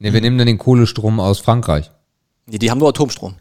[0.00, 1.90] Ne, wir nehmen dann den Kohlestrom aus Frankreich.
[2.44, 3.36] Nee, die haben nur Atomstrom.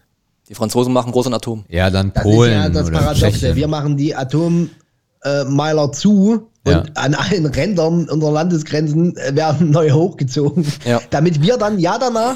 [0.53, 1.65] Die Franzosen machen großen Atom.
[1.67, 3.55] Ja, dann Das Polen ist ja das Paradoxe.
[3.55, 6.83] Wir machen die Atommeiler zu und Ja.
[6.93, 11.01] an allen Rändern unserer Landesgrenzen äh, werden neu hochgezogen, Ja.
[11.09, 12.35] damit wir dann ja danach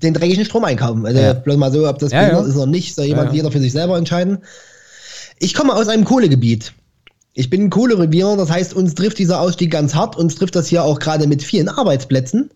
[0.00, 1.04] den dreckigen Strom einkaufen.
[1.04, 1.32] Also Ja.
[1.32, 2.48] bloß mal so, ob das Ja, behindert ja.
[2.50, 3.36] ist oder nicht, soll jemand Ja, ja.
[3.38, 4.38] jeder für sich selber entscheiden.
[5.40, 6.72] Ich komme aus einem Kohlegebiet.
[7.34, 10.14] Ich bin ein Kohlerevier, das heißt, uns trifft dieser Ausstieg ganz hart.
[10.16, 12.50] Uns trifft das hier auch gerade mit vielen Arbeitsplätzen.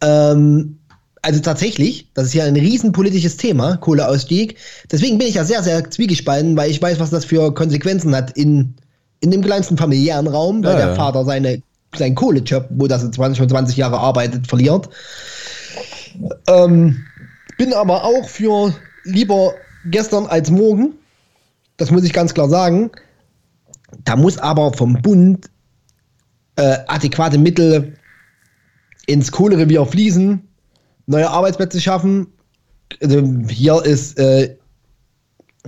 [0.00, 0.78] Ähm,
[1.22, 4.56] also tatsächlich, das ist ja ein riesenpolitisches Thema, Kohleausstieg.
[4.90, 8.36] Deswegen bin ich ja sehr, sehr zwiegespalten, weil ich weiß, was das für Konsequenzen hat
[8.36, 8.74] in,
[9.20, 10.94] in dem kleinsten familiären Raum, weil Ja, der ja.
[10.96, 11.62] Vater seine,
[11.96, 14.88] seinen Kohlejob, wo das in 20 und 20 Jahre arbeitet, verliert.
[16.48, 17.04] Ähm,
[17.56, 19.54] bin aber auch für lieber
[19.86, 20.94] gestern als morgen.
[21.76, 22.90] Das muss ich ganz klar sagen.
[24.04, 25.50] Da muss aber vom Bund
[26.56, 27.94] äh, adäquate Mittel
[29.06, 30.48] ins Kohlerevier fließen,
[31.12, 32.26] neue Arbeitsplätze schaffen.
[33.00, 34.56] Also hier ist äh,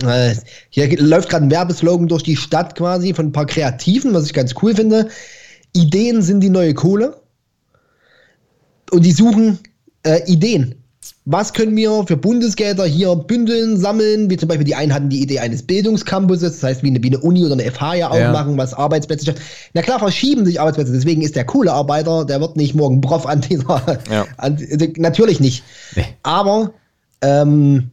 [0.03, 0.35] äh,
[0.69, 4.33] hier läuft gerade ein Werbeslogan durch die Stadt quasi von ein paar Kreativen, was ich
[4.33, 5.09] ganz cool finde.
[5.73, 7.21] Ideen sind die neue Kohle.
[8.91, 9.59] Und die suchen
[10.03, 10.75] äh, Ideen.
[11.27, 14.29] Was können wir für Bundesgelder hier bündeln, sammeln?
[14.29, 17.07] Wie zum Beispiel die einen hatten die Idee eines Bildungscampuses, das heißt wie eine, wie
[17.07, 18.27] eine Uni oder eine FH ja Ja.
[18.29, 19.41] aufmachen, was Arbeitsplätze schafft.
[19.73, 20.91] Na klar, verschieben sich Arbeitsplätze.
[20.93, 23.99] Deswegen ist der Kohlearbeiter, der wird nicht morgen Prof an dieser.
[24.11, 24.25] Ja.
[24.37, 25.63] An, also natürlich nicht.
[25.95, 26.05] Nee.
[26.21, 26.73] Aber
[27.21, 27.89] ähm,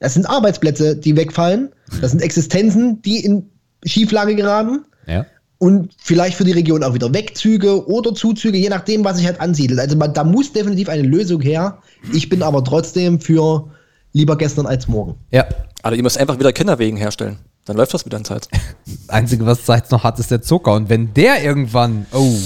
[0.00, 1.70] das sind Arbeitsplätze, die wegfallen.
[2.02, 3.48] Das sind Existenzen, die in
[3.86, 5.24] Schieflage geraten Ja.
[5.64, 9.40] Und vielleicht für die Region auch wieder Wegzüge oder Zuzüge, je nachdem, was sich halt
[9.40, 9.80] ansiedelt.
[9.80, 11.78] Also man, da muss definitiv eine Lösung her.
[12.12, 13.70] Ich bin aber trotzdem für
[14.12, 15.14] lieber gestern als morgen.
[15.30, 15.46] Ja.
[15.82, 17.38] Also ihr müsst einfach wieder Kinderwegen herstellen.
[17.64, 18.46] Dann läuft das mit der Zeit.
[18.84, 20.74] Das Einzige, was Zeit noch hat, ist der Zucker.
[20.74, 22.36] Und wenn der irgendwann, oh,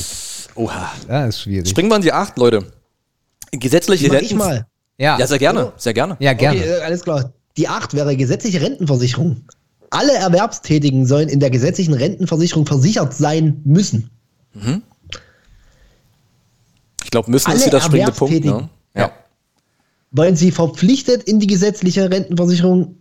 [0.55, 0.93] Oha.
[1.09, 1.69] das ist schwierig.
[1.69, 2.67] Springen wir in die acht, Leute.
[3.51, 4.37] Gesetzliche ich Renten.
[4.37, 4.67] mal.
[4.97, 5.73] Ja, Ja, sehr gerne.
[5.77, 6.17] Sehr gerne.
[6.21, 6.61] ja gerne.
[6.61, 7.33] Okay, äh, alles klar.
[7.57, 9.43] Die 8 wäre gesetzliche Rentenversicherung.
[9.91, 14.11] Alle Erwerbstätigen sollen in der gesetzlichen Rentenversicherung versichert sein müssen.
[17.05, 18.45] Ich glaube, müssen Alle ist hier der springende Punkt.
[18.45, 18.69] Ne?
[18.95, 19.13] Ja.
[20.11, 22.97] Wollen sie verpflichtet in die gesetzliche Rentenversicherung?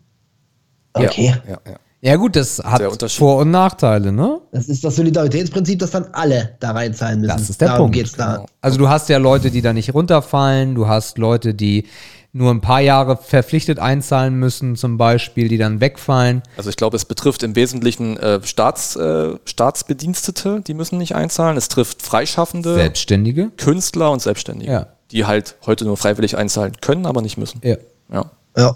[0.94, 1.36] Okay.
[1.48, 1.78] Ja, ja.
[2.00, 3.12] Ja gut, das hat.
[3.12, 4.40] Vor- und Nachteile, ne?
[4.52, 7.36] Das ist das Solidaritätsprinzip, dass dann alle da reinzahlen müssen.
[7.36, 7.96] Das ist der Darum Punkt.
[7.96, 8.36] geht's da.
[8.36, 8.46] Genau.
[8.62, 11.86] Also du hast ja Leute, die da nicht runterfallen, du hast Leute, die
[12.34, 16.44] nur ein paar Jahre verpflichtet einzahlen müssen, zum Beispiel, die dann wegfallen.
[16.56, 21.58] Also ich glaube, es betrifft im Wesentlichen äh, Staats, äh, Staatsbedienstete, die müssen nicht einzahlen.
[21.58, 23.52] Es trifft Freischaffende, Selbstständige.
[23.58, 24.88] Künstler und Selbstständige, Ja.
[25.12, 27.60] die halt heute nur freiwillig einzahlen können, aber nicht müssen.
[27.64, 27.78] Ja.
[28.12, 28.30] Ja.
[28.56, 28.76] Ja.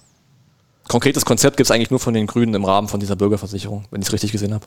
[0.87, 4.01] Konkretes Konzept gibt es eigentlich nur von den Grünen im Rahmen von dieser Bürgerversicherung, wenn
[4.01, 4.65] ich es richtig gesehen habe.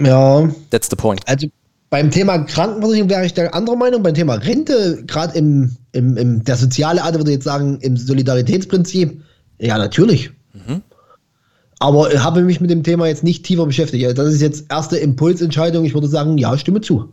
[0.00, 1.20] Ja, That's the point.
[1.28, 1.46] also
[1.92, 4.02] beim Thema Krankenversicherung wäre ich der anderer Meinung.
[4.02, 7.98] Beim Thema Rente, gerade im, im, im, der soziale Art, würde ich jetzt sagen, im
[7.98, 9.20] Solidaritätsprinzip,
[9.58, 10.30] ja, natürlich.
[11.80, 14.06] Aber ich habe mich mit dem Thema jetzt nicht tiefer beschäftigt.
[14.06, 15.84] Also Das ist jetzt erste Impulsentscheidung.
[15.84, 17.12] Ich würde sagen, ja, stimme zu.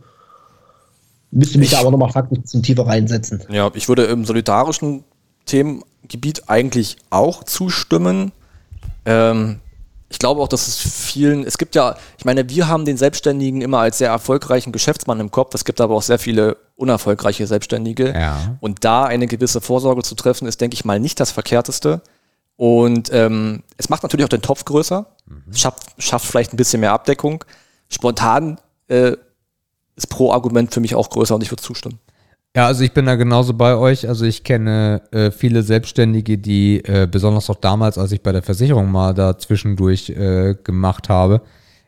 [1.30, 3.42] Müsste mich Ich- da aber nochmal faktisch ein bisschen tiefer reinsetzen.
[3.50, 5.04] Ja, ich würde im solidarischen
[5.44, 8.32] Themengebiet eigentlich auch zustimmen.
[9.04, 9.56] Ähm,
[10.10, 13.62] ich glaube auch, dass es vielen, es gibt ja, ich meine, wir haben den Selbstständigen
[13.62, 15.54] immer als sehr erfolgreichen Geschäftsmann im Kopf.
[15.54, 18.12] Es gibt aber auch sehr viele unerfolgreiche Selbstständige.
[18.12, 18.56] Ja.
[18.58, 22.02] Und da eine gewisse Vorsorge zu treffen, ist, denke ich mal, nicht das Verkehrteste.
[22.56, 25.06] Und ähm, es macht natürlich auch den Topf größer,
[25.48, 27.44] Es schafft, schafft vielleicht ein bisschen mehr Abdeckung.
[27.88, 29.12] Spontan äh,
[29.94, 32.00] ist pro Argument für mich auch größer und ich würde zustimmen.
[32.56, 34.08] Ja, also ich bin da genauso bei euch.
[34.08, 38.42] Also ich kenne äh, viele Selbstständige, die äh, besonders auch damals, als ich bei der
[38.42, 41.42] Versicherung mal da zwischendurch äh, gemacht habe,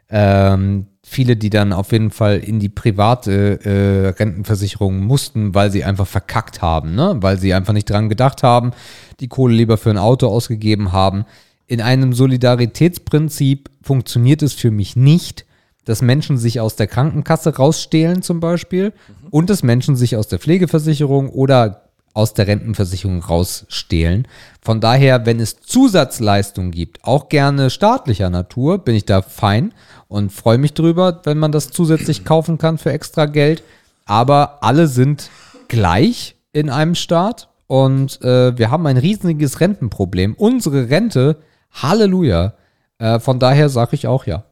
[0.09, 5.82] ähm, viele, die dann auf jeden Fall in die private äh, Rentenversicherung mussten, weil sie
[5.82, 7.16] einfach verkackt haben, ne?
[7.20, 8.70] weil sie einfach nicht dran gedacht haben,
[9.18, 11.24] die Kohle lieber für ein Auto ausgegeben haben.
[11.66, 15.44] In einem Solidaritätsprinzip funktioniert es für mich nicht,
[15.84, 18.92] dass Menschen sich aus der Krankenkasse rausstehlen zum Beispiel
[19.30, 21.82] und dass Menschen sich aus der Pflegeversicherung oder
[22.14, 24.28] aus der Rentenversicherung rausstehlen.
[24.60, 29.72] Von daher, wenn es Zusatzleistungen gibt, auch gerne staatlicher Natur, bin ich da fein
[30.09, 33.62] und freue mich drüber, wenn man das zusätzlich kaufen kann für extra Geld.
[34.04, 35.30] Aber alle sind
[35.68, 40.34] gleich in einem Staat und äh, wir haben ein riesiges Rentenproblem.
[40.34, 41.38] Unsere Rente,
[41.70, 42.54] Halleluja.
[42.98, 44.44] Äh, von daher sage ich auch ja.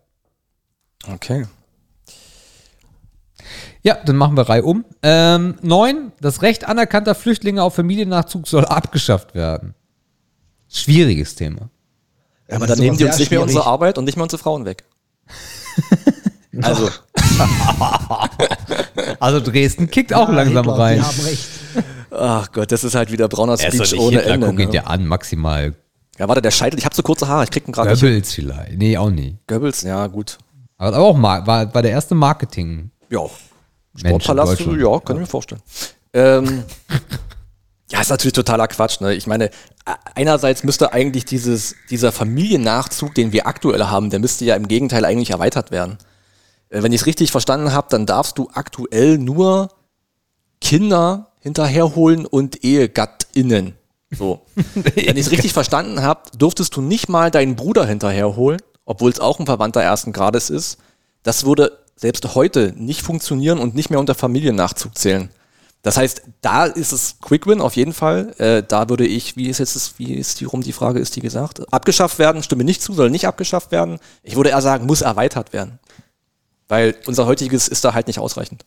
[1.09, 1.47] Okay.
[3.83, 4.85] Ja, dann machen wir Reihe um.
[5.03, 9.75] Ähm, neun, das Recht anerkannter Flüchtlinge auf Familiennachzug soll abgeschafft werden.
[10.69, 11.71] Schwieriges Thema.
[12.49, 13.65] Ja, Aber dann nehmen die uns nicht mehr unsere.
[13.67, 14.85] Arbeit und nicht mehr unsere Frauen weg.
[16.63, 16.91] also,
[19.21, 21.03] Also Dresden kickt auch Ja, langsam Hitler, rein.
[21.07, 21.49] Haben recht.
[22.11, 24.47] ach Gott, das ist halt wieder brauner Er doch Speech nicht ohne Hitler, Ende.
[24.49, 24.73] guck ihn Ne?
[24.73, 25.75] dir an, maximal.
[26.19, 28.01] Ja, warte, der Scheitel, ich habe so kurze Haare, ich krieg ihn gerade nicht.
[28.03, 28.77] Goebbels vielleicht.
[28.77, 29.37] Nee, auch nicht.
[29.47, 30.37] Goebbels, ja, gut.
[30.81, 32.91] Aber auch Mar war, war der erste Marketing.
[33.11, 33.27] Ja.
[33.95, 35.61] Sportpalast, ja, kann ich mir vorstellen.
[36.15, 36.65] Ähm,
[37.91, 39.03] ja, ist natürlich totaler Quatsch.
[39.03, 39.13] Ne?
[39.13, 39.51] Ich meine,
[40.15, 45.05] einerseits müsste eigentlich dieses, dieser Familiennachzug, den wir aktuell haben, der müsste ja im Gegenteil
[45.05, 45.99] eigentlich erweitert werden.
[46.71, 49.69] Äh, Wenn ich es richtig verstanden habe, dann darfst du aktuell nur
[50.63, 53.75] Kinder hinterherholen und EhegattInnen.
[54.11, 54.47] So.
[54.75, 59.21] Wenn ich es richtig verstanden habe, durftest du nicht mal deinen Bruder hinterherholen, obwohl es
[59.21, 60.79] auch ein Verwandter ersten Grades ist.
[61.23, 65.31] Das würde selbst heute nicht funktionieren und nicht mehr unter Familiennachzug zählen.
[65.83, 68.35] Das heißt, da ist es Quick Win auf jeden Fall.
[68.39, 71.15] Äh, da würde ich, wie ist jetzt das, wie ist die rum die Frage, ist
[71.15, 71.73] die gesagt?
[71.73, 74.01] Abgeschafft werden, stimme nicht zu, soll nicht abgeschafft werden.
[74.25, 75.79] Ich würde eher sagen, muss erweitert werden.
[76.67, 78.65] Weil unser heutiges ist da halt nicht ausreichend.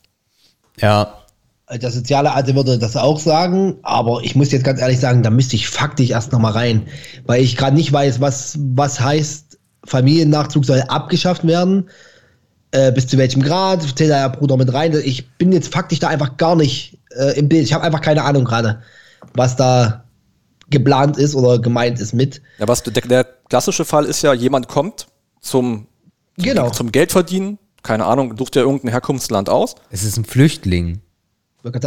[0.80, 1.18] Ja.
[1.70, 5.28] Der soziale Alte würde das auch sagen, aber ich muss jetzt ganz ehrlich sagen, da
[5.28, 6.88] müsste ich faktisch erst nochmal rein,
[7.26, 9.44] weil ich gerade nicht weiß, was, was heißt,
[9.86, 11.88] Familiennachzug soll abgeschafft werden,
[12.70, 14.92] äh, bis zu welchem Grad, zählt da der Bruder mit rein.
[15.04, 17.64] Ich bin jetzt faktisch da einfach gar nicht äh, im Bild.
[17.64, 18.82] Ich habe einfach keine Ahnung gerade,
[19.34, 20.04] was da
[20.70, 22.40] geplant ist oder gemeint ist mit.
[22.58, 25.06] Ja, was, der, der klassische Fall ist ja, jemand kommt
[25.40, 25.86] zum,
[26.38, 26.70] zum, Genau.
[26.70, 29.74] zum Geld verdienen, keine Ahnung, sucht ja irgendein Herkunftsland aus.
[29.90, 31.00] Es ist ein Flüchtling.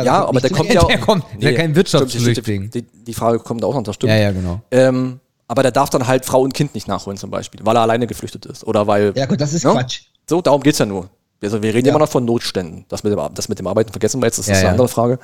[0.04, 2.72] Ja, aber der kommt ja Der kommt, der kein Wirtschaftsflüchtling.
[2.72, 4.12] Die, die Frage kommt auch noch, das stimmt.
[4.12, 4.62] Ja, ja, genau.
[4.72, 7.82] Ähm, aber der darf dann halt Frau und Kind nicht nachholen zum Beispiel, weil er
[7.82, 8.66] alleine geflüchtet ist.
[8.66, 9.14] Oder weil.
[9.16, 9.72] Ja, gut, das ist Ja?
[9.74, 10.02] Quatsch.
[10.30, 11.10] So, darum geht's ja nur.
[11.42, 11.92] Also wir reden Ja.
[11.94, 12.86] immer noch von Notständen.
[12.90, 14.72] Das mit dem, das mit dem Arbeiten vergessen wir jetzt, das Ja, ist eine ja.
[14.72, 15.20] andere Frage.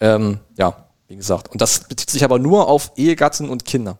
[0.00, 0.74] Ähm, ja,
[1.08, 1.50] wie gesagt.
[1.50, 3.98] Und das bezieht sich aber nur auf Ehegatten und Kinder.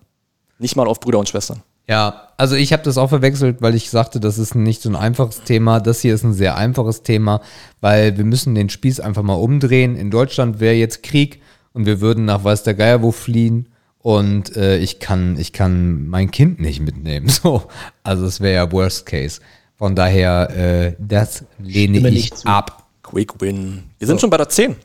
[0.58, 1.62] Nicht mal auf Brüder und Schwestern.
[1.88, 4.96] Ja, also ich habe das auch verwechselt, weil ich sagte, das ist nicht so ein
[4.96, 5.80] einfaches Thema.
[5.80, 7.40] Das hier ist ein sehr einfaches Thema,
[7.80, 9.96] weil wir müssen den Spieß einfach mal umdrehen.
[9.96, 11.42] In Deutschland wäre jetzt Krieg
[11.72, 13.69] und wir würden nach weiß der Geier wo fliehen
[14.02, 17.28] und äh, ich kann ich kann mein Kind nicht mitnehmen.
[17.42, 17.64] So,
[18.02, 19.40] also es wäre ja Worst Case.
[19.76, 22.86] Von daher, äh, das lehne Stimme ich ab.
[23.02, 23.84] Quick Win.
[23.98, 24.76] Wir sind schon bei der 10.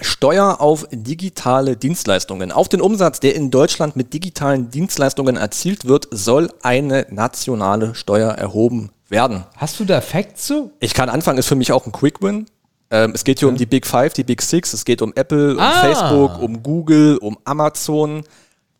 [0.00, 2.50] Steuer auf digitale Dienstleistungen.
[2.50, 8.30] Auf den Umsatz, der in Deutschland mit digitalen Dienstleistungen erzielt wird, soll eine nationale Steuer
[8.30, 9.44] erhoben werden.
[9.56, 10.72] Hast du da Facts zu?
[10.80, 12.46] Ich kann anfangen, ist für mich auch ein Quick Win.
[12.90, 14.72] Ähm, es geht hier um die Big Five, die Big Six.
[14.72, 15.80] Es geht um Apple, um Ah.
[15.82, 18.24] Facebook, um Google, um Amazon.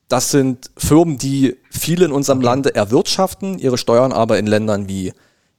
[0.09, 5.13] Das sind Firmen, die viele in unserem Lande erwirtschaften, ihre Steuern aber in Ländern wie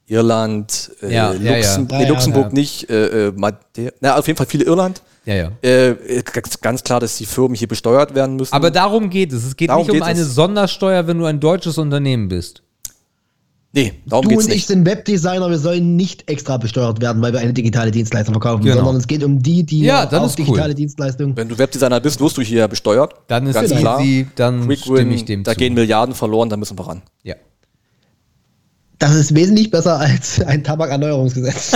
[0.07, 1.55] Irland, äh, Ja, ja, ja.
[1.57, 2.53] Luxem Ja, nee, Luxemburg ja.
[2.53, 3.59] nicht, äh, äh, Made-
[4.01, 5.01] na, auf jeden Fall viele Irland.
[5.23, 5.51] Ja, ja.
[5.61, 8.53] Äh, ganz, ganz klar, dass die Firmen hier besteuert werden müssen.
[8.53, 9.45] Aber darum geht es.
[9.45, 10.35] Es geht Darum nicht um eine es.
[10.35, 12.63] Sondersteuer, wenn du ein deutsches Unternehmen bist.
[13.73, 14.67] Nee, darum Du geht's und ich nicht.
[14.67, 18.77] sind Webdesigner, wir sollen nicht extra besteuert werden, weil wir eine digitale Dienstleistung verkaufen, Genau.
[18.77, 20.45] sondern es geht um die, die Ja, dann auch ist cool.
[20.45, 21.35] digitale Dienstleistungen.
[21.35, 23.13] Wenn du Webdesigner bist, wirst du hier besteuert.
[23.27, 24.01] Dann ist Ganz easy, klar.
[24.35, 25.57] dann Quick stimme Win, ich dem da zu.
[25.59, 27.01] gehen Milliarden verloren, da müssen wir ran.
[27.23, 27.35] Ja.
[28.99, 31.71] Das ist wesentlich besser als ein Tabakerneuerungsgesetz.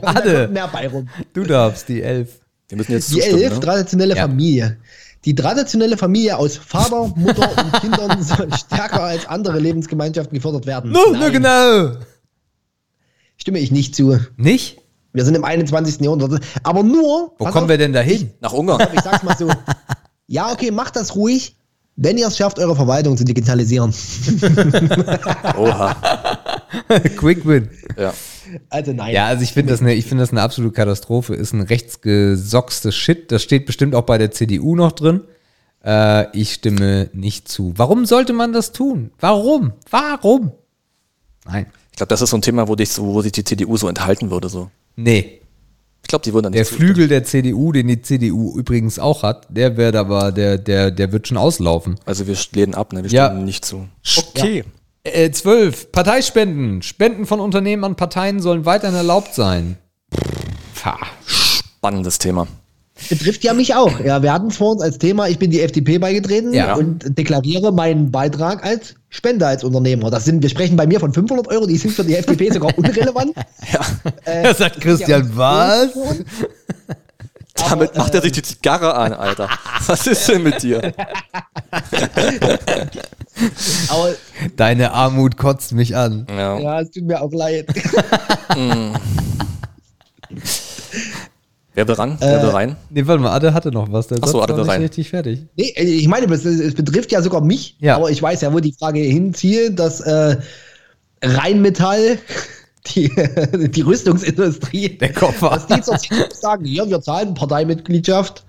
[0.00, 1.08] Warte, Mehr bei rum.
[1.32, 2.40] du darfst die elf.
[2.68, 3.60] Wir müssen jetzt Die zustimmen, elf, ne?
[3.60, 4.22] traditionelle Ja.
[4.22, 4.76] Familie.
[5.26, 10.92] Die traditionelle Familie aus Vater, Mutter und Kindern soll stärker als andere Lebensgemeinschaften gefördert werden.
[10.92, 11.96] No, no, Nein, genau.
[13.36, 14.18] Stimme ich nicht zu.
[14.36, 14.78] Nicht?
[15.12, 16.00] Wir sind im 21.
[16.00, 16.40] Jahrhundert.
[16.62, 17.34] Aber nur.
[17.38, 18.30] Wo kommen auf, wir denn dahin?
[18.40, 18.86] Nach Ungarn.
[18.94, 19.50] Ich sag's mal so.
[20.28, 21.56] Ja, okay, macht das ruhig,
[21.96, 23.92] wenn ihr es schafft, eure Verwaltung zu digitalisieren.
[25.56, 25.96] Oha.
[27.16, 27.68] Quick Win.
[27.98, 28.12] Ja.
[28.70, 29.14] Also nein.
[29.14, 31.34] Ja, also ich finde das, eine, ich finde das eine absolute Katastrophe.
[31.34, 33.32] Ist ein rechtsgesockstes Shit.
[33.32, 35.22] Das steht bestimmt auch bei der CDU noch drin.
[35.84, 37.72] Äh, ich stimme nicht zu.
[37.76, 39.10] Warum sollte man das tun?
[39.20, 39.72] Warum?
[39.90, 40.52] Warum?
[41.46, 41.66] Nein.
[41.92, 43.88] Ich glaube, das ist so ein Thema, wo, dich so, wo sich die CDU so
[43.88, 44.48] enthalten würde.
[44.48, 44.70] So.
[44.96, 45.40] Nee.
[46.02, 46.88] Ich glaube, die würden dann Der nicht zustimmen.
[46.94, 51.10] Flügel der CDU, den die CDU übrigens auch hat, der wird aber, der, der, der
[51.10, 51.96] wird schon auslaufen.
[52.04, 53.02] Also wir lehnen ab, ne?
[53.02, 53.26] wir Ja.
[53.26, 53.88] stimmen nicht zu.
[54.16, 54.64] Okay.
[55.12, 55.92] Äh, 12.
[55.92, 56.82] Parteispenden.
[56.82, 59.76] Spenden von Unternehmen an Parteien sollen weiterhin erlaubt sein.
[60.74, 60.98] Pah.
[61.26, 62.46] Spannendes Thema.
[63.10, 64.00] Betrifft ja mich auch.
[64.00, 66.74] Ja, wir hatten vor uns als Thema, ich bin die FDP beigetreten Ja.
[66.74, 70.10] und deklariere meinen Beitrag als Spender als Unternehmer.
[70.10, 72.76] Das sind, wir sprechen bei mir von 500 Euro, die sind für die FDP sogar
[72.78, 73.32] unrelevant.
[74.24, 75.90] Da sagt Christian, was?
[77.68, 79.48] Damit macht er sich die Zigarre an, Alter.
[79.86, 80.80] Was ist denn mit dir?
[83.90, 84.14] Aber
[84.56, 86.26] Deine Armut kotzt mich an.
[86.30, 86.58] Ja.
[86.58, 87.66] ja, es tut mir auch leid.
[91.74, 92.16] Wer will ran?
[92.20, 92.76] Wer will rein?
[92.88, 94.06] Nee, warte mal, Adde hatte noch was.
[94.08, 94.82] Der Ach so, Satz war will nicht rein.
[94.82, 95.44] richtig fertig.
[95.56, 97.96] Nee, ich meine, es, es betrifft ja sogar mich, Ja.
[97.96, 100.36] aber ich weiß ja, wo die Frage hinzielt, dass äh,
[101.22, 102.18] Rheinmetall,
[102.94, 103.10] die,
[103.70, 105.50] die Rüstungsindustrie, Der Koffer.
[105.50, 108.44] dass die zur CDU sagen, ja, wir zahlen Parteimitgliedschaft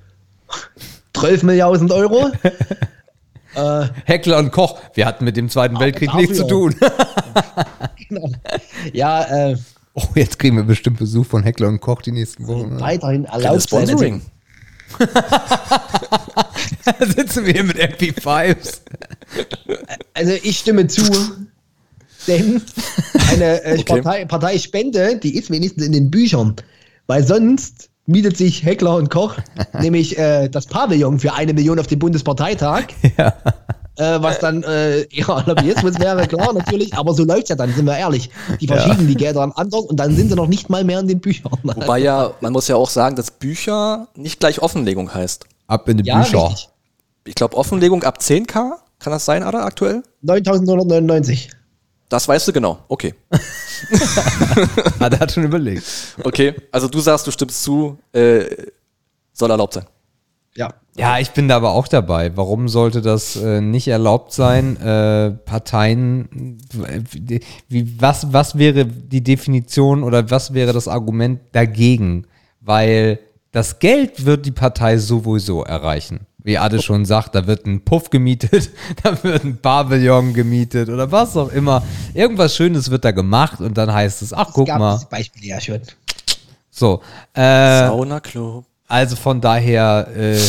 [1.14, 2.32] 12 Milliarden Euro.
[3.58, 6.22] Äh, Heckler und Koch, wir hatten mit dem Zweiten Weltkrieg dafür.
[6.22, 6.76] nichts zu tun.
[8.10, 8.32] genau.
[8.94, 9.58] Ja, äh,
[10.00, 12.80] Oh, jetzt kriegen wir bestimmt Besuch von Heckler und Koch die nächsten Wochen.
[12.80, 14.22] weiterhin erlaubt Sponsoring.
[16.86, 18.80] Da sitzen wir hier mit MP5s.
[20.14, 21.04] also ich stimme zu,
[22.28, 22.62] denn
[23.32, 24.02] eine äh, Okay.
[24.02, 26.56] Partei, Parteispende, die ist wenigstens in den Büchern,
[27.08, 29.36] weil sonst mietet sich Heckler und Koch
[29.80, 32.86] nämlich äh, das Pavillon für eine Million auf dem Bundesparteitag.
[34.00, 37.86] Äh, was dann äh, ja, Lobbyismus wäre, klar, natürlich, aber so läuft's ja dann, sind
[37.86, 38.30] wir ehrlich.
[38.62, 41.08] Die verschieben die Gelder an anders und dann sind sie noch nicht mal mehr in
[41.08, 41.58] den Büchern.
[41.64, 45.48] Wobei ja, man muss ja auch sagen, dass Bücher nicht gleich Offenlegung heißt.
[45.66, 46.46] Ab in die ja, Bücher.
[46.46, 46.70] richtig.
[47.26, 50.04] Ich glaube, Offenlegung ab 10k, kann das sein, Ada, aktuell?
[50.24, 51.50] 9.999.
[52.10, 52.80] Das weißt du genau.
[52.88, 53.14] Okay.
[55.00, 55.84] Ah, der hat schon überlegt.
[56.24, 58.46] Okay, also du sagst, du stimmst zu, äh,
[59.34, 59.86] soll erlaubt sein.
[60.56, 60.74] Ja.
[60.98, 62.36] Ja, ich bin da aber auch dabei.
[62.36, 64.78] Warum sollte das äh, nicht erlaubt sein?
[64.78, 66.58] Äh, Parteien,
[67.12, 72.26] wie, wie, was, was wäre die Definition oder was wäre das Argument dagegen?
[72.62, 73.20] Weil
[73.52, 76.22] das Geld wird die Partei sowieso erreichen.
[76.48, 78.70] Wie Ade schon sagt, da wird ein Puff gemietet,
[79.04, 81.84] da wird ein Pavillon gemietet oder was auch immer.
[82.14, 84.96] Irgendwas Schönes wird da gemacht und dann heißt es, ach Es guck gab mal.
[84.96, 85.82] diese Beispiele ja schon.
[86.72, 87.02] So,
[87.34, 88.64] äh, Sauna Club.
[88.88, 90.40] also von daher, äh,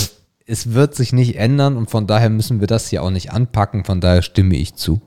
[0.46, 3.84] es wird sich nicht ändern und von daher müssen wir das hier auch nicht anpacken.
[3.84, 5.00] Von daher stimme ich zu.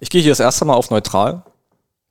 [0.00, 1.42] Ich gehe hier das erste Mal auf neutral.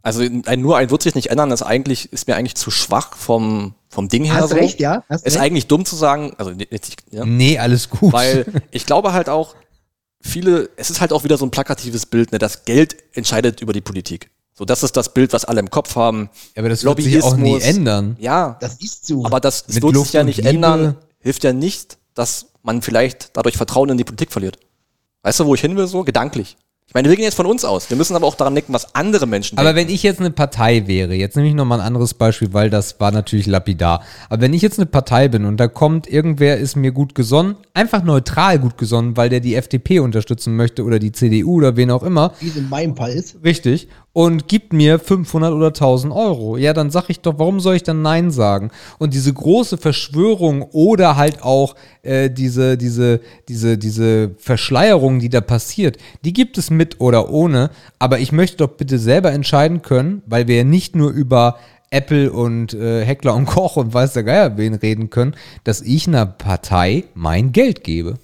[0.03, 3.15] Also ein, nur ein wird sich nicht ändern, ist eigentlich, ist mir eigentlich zu schwach
[3.15, 4.35] vom, vom Ding her.
[4.35, 4.55] Hast so.
[4.55, 5.03] recht, ja?
[5.09, 5.43] Hast Ist recht.
[5.43, 6.71] eigentlich dumm zu sagen, also nicht-
[7.11, 8.11] ja, Nee, alles gut.
[8.13, 9.55] weil ich glaube halt auch,
[10.21, 13.73] viele, es ist halt auch wieder so ein plakatives Bild, ne, das Geld entscheidet über
[13.73, 14.29] die Politik.
[14.53, 16.29] So, das ist das Bild, was alle im Kopf haben.
[16.57, 18.17] aber das wird sich auch nie ändern.
[18.19, 19.25] Ja, Das ist so.
[19.25, 20.49] aber das, das wird Luft sich ja nicht Liebe.
[20.49, 24.57] ändern, hilft ja nicht, dass man vielleicht dadurch Vertrauen in die Politik verliert.
[25.23, 26.03] Weißt du, wo ich hin will so?
[26.03, 26.57] Gedanklich.
[26.91, 27.89] Ich meine, wir gehen jetzt von uns aus.
[27.89, 29.87] Wir müssen aber auch daran denken, was andere Menschen Aber denken.
[29.87, 32.99] wenn ich jetzt eine Partei wäre, jetzt nehme ich nochmal ein anderes Beispiel, weil das
[32.99, 34.03] war natürlich lapidar.
[34.27, 37.55] Aber wenn ich jetzt eine Partei bin und da kommt irgendwer, ist mir gut gesonnen,
[37.73, 41.91] einfach neutral gut gesonnen, weil der die FDP unterstützen möchte oder die CDU oder wen
[41.91, 43.37] auch immer, Wie es in meinem Fall ist.
[43.41, 43.87] Richtig.
[44.13, 46.57] Und gibt mir 500 oder 1000 Euro.
[46.57, 48.69] Ja, dann sag ich doch, warum soll ich dann Nein sagen?
[48.99, 55.39] Und diese große Verschwörung oder halt auch äh, diese, diese, diese, diese Verschleierung, die da
[55.39, 57.69] passiert, die gibt es mit oder ohne.
[57.99, 61.57] Aber ich möchte doch bitte selber entscheiden können, weil wir ja nicht nur über
[61.91, 66.07] Apple und äh, Heckler und Koch und weiß der Geier wen reden können, dass ich
[66.07, 68.17] einer Partei mein Geld gebe.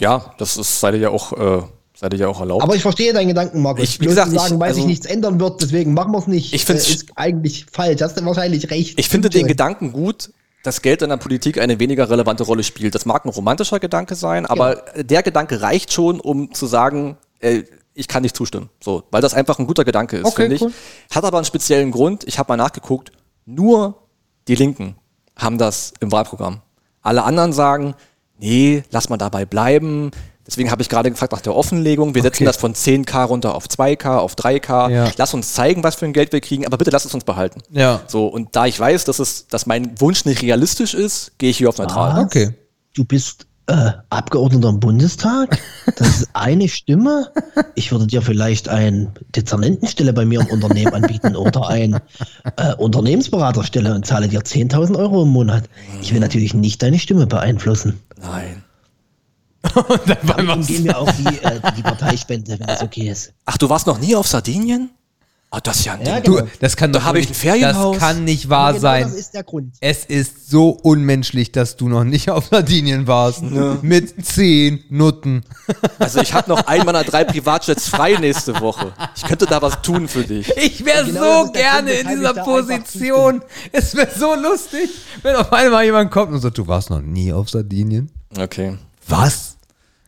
[0.00, 1.62] Ja, das ist, seid ihr ja auch, äh,
[1.98, 2.62] seid ihr ja auch erlaubt.
[2.62, 3.82] Aber ich verstehe deinen Gedanken, Markus.
[3.84, 6.12] Ich- wie Bloß gesagt, zu sagen, ich- weil also- sich nichts ändern wird, deswegen machen
[6.12, 6.52] wir es nicht.
[6.54, 8.00] Ich find's- äh, ist eigentlich falsch.
[8.02, 8.98] Hast du wahrscheinlich recht.
[8.98, 9.46] Ich finde den.
[9.46, 10.30] Gedanken gut,
[10.62, 12.94] dass Geld in der Politik eine weniger relevante Rolle spielt.
[12.94, 17.62] Das mag ein romantischer Gedanke sein, aber der Gedanke reicht schon, um zu sagen, äh,
[17.94, 18.68] ich kann nicht zustimmen.
[18.82, 20.62] So, weil das einfach ein guter Gedanke ist, Okay, finde ich.
[20.62, 20.72] cool.
[21.10, 22.22] Hat aber einen speziellen Grund.
[22.24, 23.10] Ich habe mal nachgeguckt.
[23.46, 23.94] Nur
[24.46, 24.94] die Linken
[25.36, 26.60] haben das im Wahlprogramm.
[27.02, 27.94] Alle anderen sagen,
[28.38, 30.10] nee, lass mal dabei bleiben.
[30.48, 32.14] Deswegen habe ich gerade gefragt nach der Offenlegung.
[32.14, 32.44] Wir setzen Okay.
[32.46, 34.90] das von 10k runter auf 2k, auf 3k.
[34.90, 35.10] Ja.
[35.18, 37.60] Lass uns zeigen, was für ein Geld wir kriegen, aber bitte lass es uns behalten.
[37.70, 38.00] Ja.
[38.06, 41.58] So, und da ich weiß, dass, es, dass mein Wunsch nicht realistisch ist, gehe ich
[41.58, 42.16] hier auf neutral.
[42.16, 42.24] Was?
[42.24, 42.50] Okay.
[42.94, 45.58] Du bist äh, Abgeordneter im Bundestag?
[45.96, 47.30] Das ist eine Stimme?
[47.74, 52.00] Ich würde dir vielleicht eine Dezernentenstelle bei mir im Unternehmen anbieten oder eine
[52.56, 55.64] äh, Unternehmensberaterstelle und zahle dir 10.000 Euro im Monat.
[56.00, 58.00] Ich will natürlich nicht deine Stimme beeinflussen.
[58.22, 58.64] Nein.
[60.36, 63.32] Dann gehen wir auf die, äh, die Parteispende, wenn das okay ist.
[63.46, 64.90] Ach, du warst noch nie auf Sardinien?
[65.50, 66.24] Ah, das ist ja ein Ja, Ding.
[66.34, 66.40] genau.
[66.44, 67.96] Du, das kann Da doch habe ich nicht- ein Ferienhaus.
[67.96, 69.02] Das kann nicht wahr genau sein.
[69.04, 69.76] das ist der Grund.
[69.80, 73.40] Es ist so unmenschlich, dass du noch nicht auf Sardinien warst.
[73.80, 75.44] Mit zehn Nutten.
[75.98, 78.92] Also ich habe noch einen meiner drei Privatjets frei nächste Woche.
[79.16, 80.54] Ich könnte da was tun für dich.
[80.54, 83.40] Ich wäre Genau so gerne Grund, in dieser Position.
[83.72, 84.90] Es wäre so lustig,
[85.22, 88.10] wenn auf einmal jemand kommt und sagt, du warst noch nie auf Sardinien.
[88.38, 88.76] Okay.
[89.08, 89.47] Was?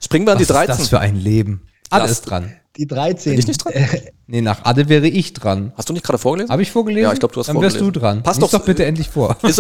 [0.03, 0.79] Springen wir an Was die ist 13.
[0.79, 1.63] das für ein Leben?
[1.91, 2.53] Adde ist dran.
[2.77, 3.33] Die 13.
[3.33, 3.73] Bin ich nicht dran?
[4.29, 5.73] Nee, nach Adde wäre ich dran.
[5.77, 6.51] Hast du nicht gerade vorgelesen?
[6.53, 7.03] Habe ich vorgelesen?
[7.03, 8.01] Ja, ich glaube, du hast Dann wärst du vorgelesen.
[8.01, 8.23] dran.
[8.23, 9.37] Passt Lies doch- doch bitte endlich vor.
[9.43, 9.59] Ist,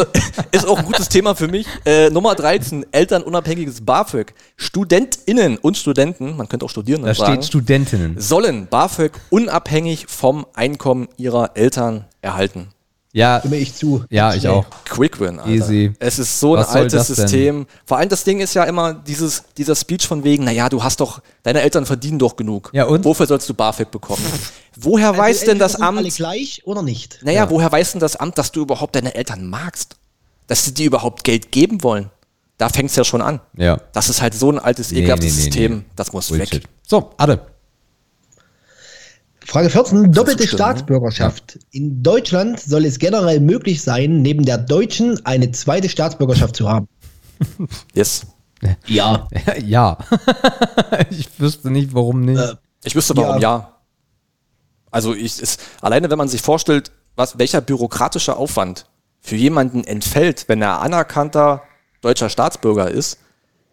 [0.53, 1.67] ist auch ein gutes Thema für mich.
[1.85, 4.33] Äh, Nummer 13, elternunabhängiges BAföG.
[4.57, 8.21] StudentInnen und Studenten, man könnte auch Studierende Da sagen, steht Studentinnen.
[8.21, 12.69] sollen BAföG unabhängig vom Einkommen ihrer Eltern erhalten.
[13.13, 14.05] Ja, Stimme ich zu.
[14.09, 14.65] ja, ich auch.
[14.85, 15.51] Quick Win, Alter.
[15.51, 15.93] Easy.
[15.99, 17.09] Es ist so ein Was soll altes?
[17.09, 17.67] System.
[17.85, 21.01] Vor allem das Ding ist ja immer dieses, dieser Speech von wegen, naja, du hast
[21.01, 22.71] doch, deine Eltern verdienen doch genug.
[22.73, 23.05] Ja, und?
[23.05, 24.23] Wofür sollst du BAföG bekommen?
[24.77, 27.19] Woher Also weiß denn das sind alle Amt, gleich oder nicht?
[27.23, 29.97] naja, woher weiß denn das Amt, dass du überhaupt deine Eltern magst?
[30.47, 32.11] Dass sie dir überhaupt Geld geben wollen?
[32.59, 33.41] Da fängt es ja schon an.
[33.57, 33.81] Ja.
[33.93, 35.77] Das ist halt so ein altes, Nee, ekelhaftes nee, nee, System.
[35.79, 35.85] nee.
[35.97, 36.53] Das muss Bullshit.
[36.55, 36.63] weg.
[36.87, 37.41] So, Adde.
[39.51, 40.13] Frage 14.
[40.13, 40.49] Doppelte ne?
[40.49, 41.59] Staatsbürgerschaft.
[41.73, 46.87] In Deutschland soll es generell möglich sein, neben der deutschen eine zweite Staatsbürgerschaft zu haben.
[47.95, 48.27] Yes.
[48.87, 49.27] Ja.
[49.65, 49.99] ja.
[51.11, 52.39] ich wüsste nicht, warum nicht.
[52.39, 52.55] Äh,
[52.85, 53.59] Ich wüsste warum ja.
[53.59, 53.79] Ja.
[54.93, 58.87] Also ich ist alleine, wenn man sich vorstellt, was welcher bürokratische Aufwand
[59.21, 61.63] für jemanden entfällt, wenn er anerkannter
[62.03, 63.19] deutscher Staatsbürger ist,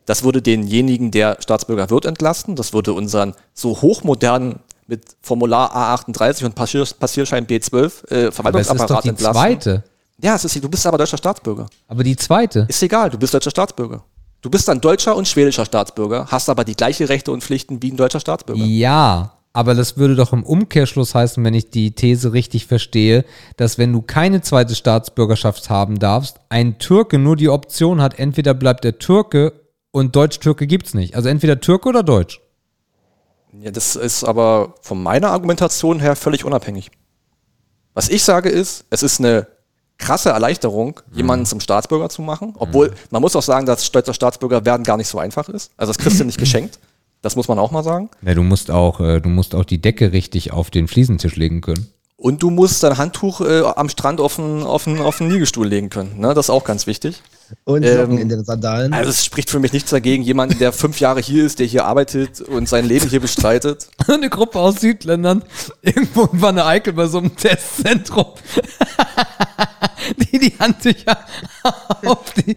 [0.08, 2.56] das würde denjenigen, der Staatsbürger wird, entlasten.
[2.56, 8.68] Das würde unseren so hochmodernen mit Formular A38 und Passier, Passierschein B12 äh, Aber es
[8.68, 9.84] ist doch Verwaltungsapparat die zweite.
[10.19, 11.68] Ja, es ist, du bist aber deutscher Staatsbürger.
[11.88, 12.65] Aber die zweite.
[12.68, 14.03] Ist egal, du bist deutscher Staatsbürger.
[14.41, 17.91] Du bist dann deutscher und schwedischer Staatsbürger, hast aber die gleiche Rechte und Pflichten wie
[17.91, 18.64] ein deutscher Staatsbürger.
[18.64, 23.26] Ja, aber das würde doch im Umkehrschluss heißen, wenn ich die These richtig verstehe,
[23.57, 28.53] dass wenn du keine zweite Staatsbürgerschaft haben darfst, ein Türke nur die Option hat, entweder
[28.53, 29.53] bleibt er Türke
[29.91, 31.15] und Deutsch-Türke gibt's nicht.
[31.15, 32.39] Also entweder Türke oder Deutsch.
[33.61, 36.91] Ja, das ist aber von meiner Argumentation her völlig unabhängig.
[37.93, 39.47] Was ich sage ist, es ist eine
[39.97, 44.63] krasse Erleichterung, jemanden zum Staatsbürger zu machen, obwohl man muss auch sagen, dass deutscher Staatsbürger
[44.65, 45.71] werden gar nicht so einfach ist.
[45.77, 46.79] Also das kriegst du nicht geschenkt.
[47.23, 48.09] Das muss man auch mal sagen.
[48.21, 51.61] Ja, du musst auch, äh, du musst auch die Decke richtig auf den Fliesentisch legen
[51.61, 51.91] können.
[52.15, 55.67] Und du musst dein Handtuch äh, am Strand auf den, auf, den, auf den Liegestuhl
[55.67, 56.19] legen können.
[56.19, 56.34] Ne?
[56.35, 57.21] Das ist auch ganz wichtig.
[57.64, 58.94] Und Ähm, in den Sandalen.
[58.94, 61.86] Also es spricht für mich nichts dagegen, jemanden, der fünf Jahre hier ist, der hier
[61.86, 63.88] arbeitet und sein Leben hier bestreitet.
[64.07, 65.44] Eine Gruppe aus Südländern,
[65.82, 68.28] irgendwo in Wanne Eickel bei so einem Testzentrum,
[70.32, 71.18] die die Handtücher
[72.06, 72.56] auf die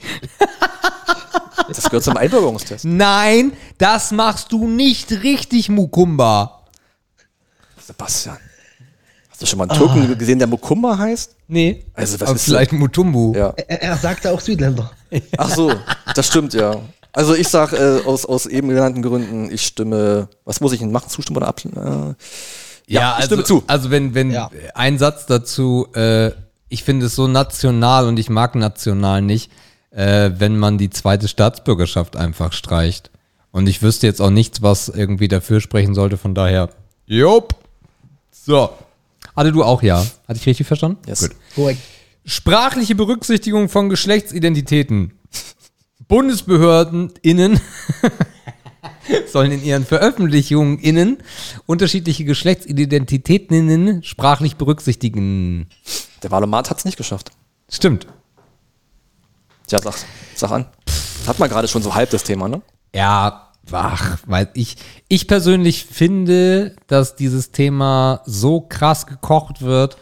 [1.69, 2.85] Das gehört zum Einbürgerungstest.
[2.85, 6.65] Nein, das machst du nicht richtig, Mukumba.
[7.87, 8.39] Sebastian.
[9.41, 11.35] Hast du schon mal einen Türken gesehen, der Mukumba heißt?
[11.49, 11.83] Nee.
[11.95, 13.33] Also, was aber ist vielleicht Mutumbu.
[13.35, 13.55] Ja.
[13.69, 14.91] Er, er sagte auch Südländer.
[15.39, 15.73] Ach so,
[16.15, 16.77] das stimmt, ja.
[17.11, 20.93] Also ich sag äh, aus, aus eben genannten Gründen, ich stimme, was muss ich denn
[20.93, 21.79] machen, zustimmen oder ablehnen?
[21.79, 22.15] Äh,
[22.93, 23.65] Ja, ich also, stimme zu.
[23.67, 24.51] also wenn, wenn Ja.
[24.75, 26.33] ein Satz dazu, äh,
[26.69, 29.51] ich finde es so national und ich mag national nicht,
[29.91, 33.11] äh, wenn man die zweite Staatsbürgerschaft einfach streicht.
[33.53, 36.69] Und ich wüsste jetzt auch nichts, was irgendwie dafür sprechen sollte, von daher.
[37.07, 37.55] Jupp.
[38.31, 38.69] So.
[39.36, 40.05] Hatte du auch ja.
[40.28, 40.98] Hatte ich richtig verstanden?
[41.07, 41.20] Yes.
[41.20, 41.36] Gut.
[41.55, 41.81] Korrekt.
[42.24, 45.19] Sprachliche Berücksichtigung von Geschlechtsidentitäten.
[46.09, 47.61] Bundesbehörden innen
[49.28, 51.19] sollen in ihren Veröffentlichungen innen
[51.66, 55.69] unterschiedliche Geschlechtsidentitäten innen sprachlich berücksichtigen.
[56.23, 57.31] Der Wahlomat hat es nicht geschafft.
[57.69, 58.07] Stimmt.
[59.66, 59.94] Tja, sag,
[60.35, 60.66] sag an.
[61.27, 62.61] Hat man gerade schon so halb das Thema, ne?
[62.94, 64.77] Ja, ach, weil ich,
[65.09, 69.97] ich persönlich finde, dass dieses Thema so krass gekocht wird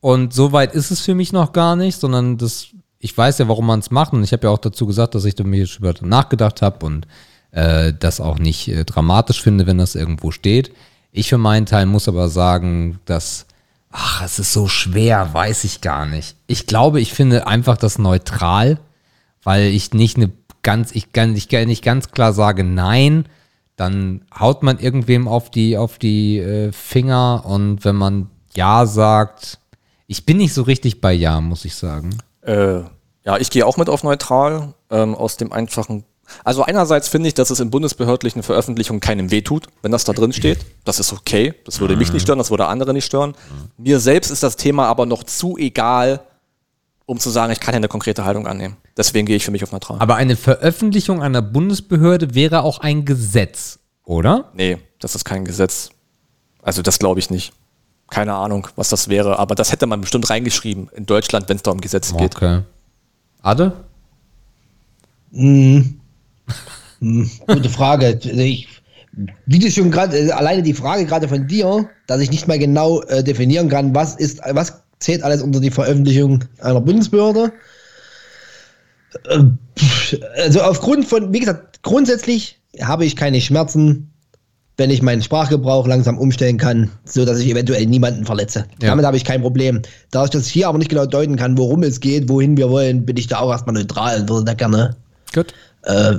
[0.00, 2.66] und so weit ist es für mich noch gar nicht, sondern das,
[2.98, 5.24] ich weiß ja, warum man es macht und ich habe ja auch dazu gesagt, dass
[5.24, 7.06] ich da mir schon über nachgedacht habe und
[7.52, 10.72] äh, das auch nicht äh, dramatisch finde, wenn das irgendwo steht.
[11.12, 13.46] Ich für meinen Teil muss aber sagen, dass,
[13.90, 16.36] ach, es ist so schwer, weiß ich gar nicht.
[16.48, 18.78] Ich glaube, ich finde einfach das neutral,
[19.42, 20.32] weil ich nicht eine
[20.64, 23.26] ganz, ich kann ich kann nicht ganz klar sage nein,
[23.76, 29.58] dann haut man irgendwem auf die, auf die äh, Finger und wenn man ja sagt,
[30.06, 32.18] ich bin nicht so richtig bei ja, muss ich sagen.
[32.42, 32.80] Äh,
[33.24, 36.04] ja, ich gehe auch mit auf neutral, ähm, aus dem einfachen.
[36.42, 40.32] Also einerseits finde ich, dass es in bundesbehördlichen Veröffentlichungen keinem wehtut, wenn das da drin
[40.32, 40.58] steht.
[40.84, 41.54] Das ist okay.
[41.64, 43.34] Das würde mich nicht stören, das würde andere nicht stören.
[43.76, 46.20] Mir selbst ist das Thema aber noch zu egal,
[47.06, 48.76] um zu sagen, ich kann ja eine konkrete Haltung annehmen.
[48.96, 49.98] Deswegen gehe ich für mich auf neutral.
[50.00, 54.50] Aber eine Veröffentlichung einer Bundesbehörde wäre auch ein Gesetz, oder?
[54.54, 55.90] Nee, das ist kein Gesetz.
[56.62, 57.52] Also das glaube ich nicht.
[58.10, 61.62] Keine Ahnung, was das wäre, aber das hätte man bestimmt reingeschrieben in Deutschland, wenn es
[61.62, 62.36] da um Gesetze geht.
[62.36, 62.62] Okay.
[63.42, 63.72] Ade?
[67.00, 68.18] Gute Frage.
[68.22, 68.68] Ich,
[69.46, 72.58] wie du schon gerade, äh, alleine die Frage gerade von dir, dass ich nicht mal
[72.58, 77.52] genau äh, definieren kann, was ist, was zählt alles unter die Veröffentlichung einer Bundesbehörde.
[79.28, 79.40] Äh,
[79.78, 84.10] pff, Also aufgrund von, wie gesagt, grundsätzlich habe ich keine Schmerzen,
[84.76, 88.60] wenn ich meinen Sprachgebrauch langsam umstellen kann, so dass ich eventuell niemanden verletze.
[88.82, 88.88] Ja.
[88.88, 89.82] Damit habe ich kein Problem.
[90.10, 93.04] Da ich das hier aber nicht genau deuten kann, worum es geht, wohin wir wollen,
[93.04, 94.96] bin ich da auch erstmal neutral und würde da gerne
[95.34, 95.52] Gut.
[95.82, 96.14] äh,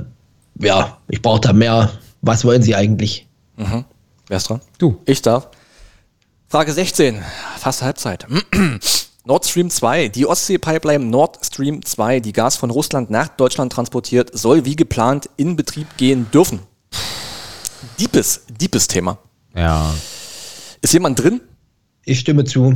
[0.60, 1.90] ja, ich brauche da mehr.
[2.22, 3.26] Was wollen Sie eigentlich?
[3.56, 4.60] Wer ist dran?
[4.78, 4.96] Du.
[5.04, 5.48] Ich darf.
[6.48, 7.22] Frage 16,
[7.58, 8.24] fast Halbzeit.
[9.24, 14.30] Nord Stream 2, die Ostsee-Pipeline Nord Stream 2, die Gas von Russland nach Deutschland transportiert,
[14.32, 16.60] soll wie geplant in Betrieb gehen dürfen.
[17.98, 19.18] Deepes, deepes Thema.
[19.56, 19.92] Ja.
[20.82, 21.40] Ist jemand drin?
[22.04, 22.74] Ich stimme zu.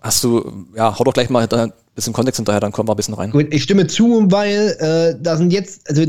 [0.00, 2.96] Hast du, ja, hau doch gleich mal ein bisschen Kontext hinterher, dann kommen wir ein
[2.96, 3.30] bisschen rein.
[3.30, 6.06] Gut, ich stimme zu, weil äh, da sind jetzt, also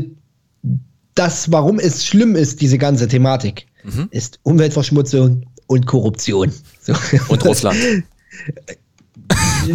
[1.14, 3.66] das, warum es schlimm ist, diese ganze Thematik,
[4.10, 6.52] ist Umweltverschmutzung und Korruption.
[6.80, 6.94] So.
[7.28, 7.78] Und Russland.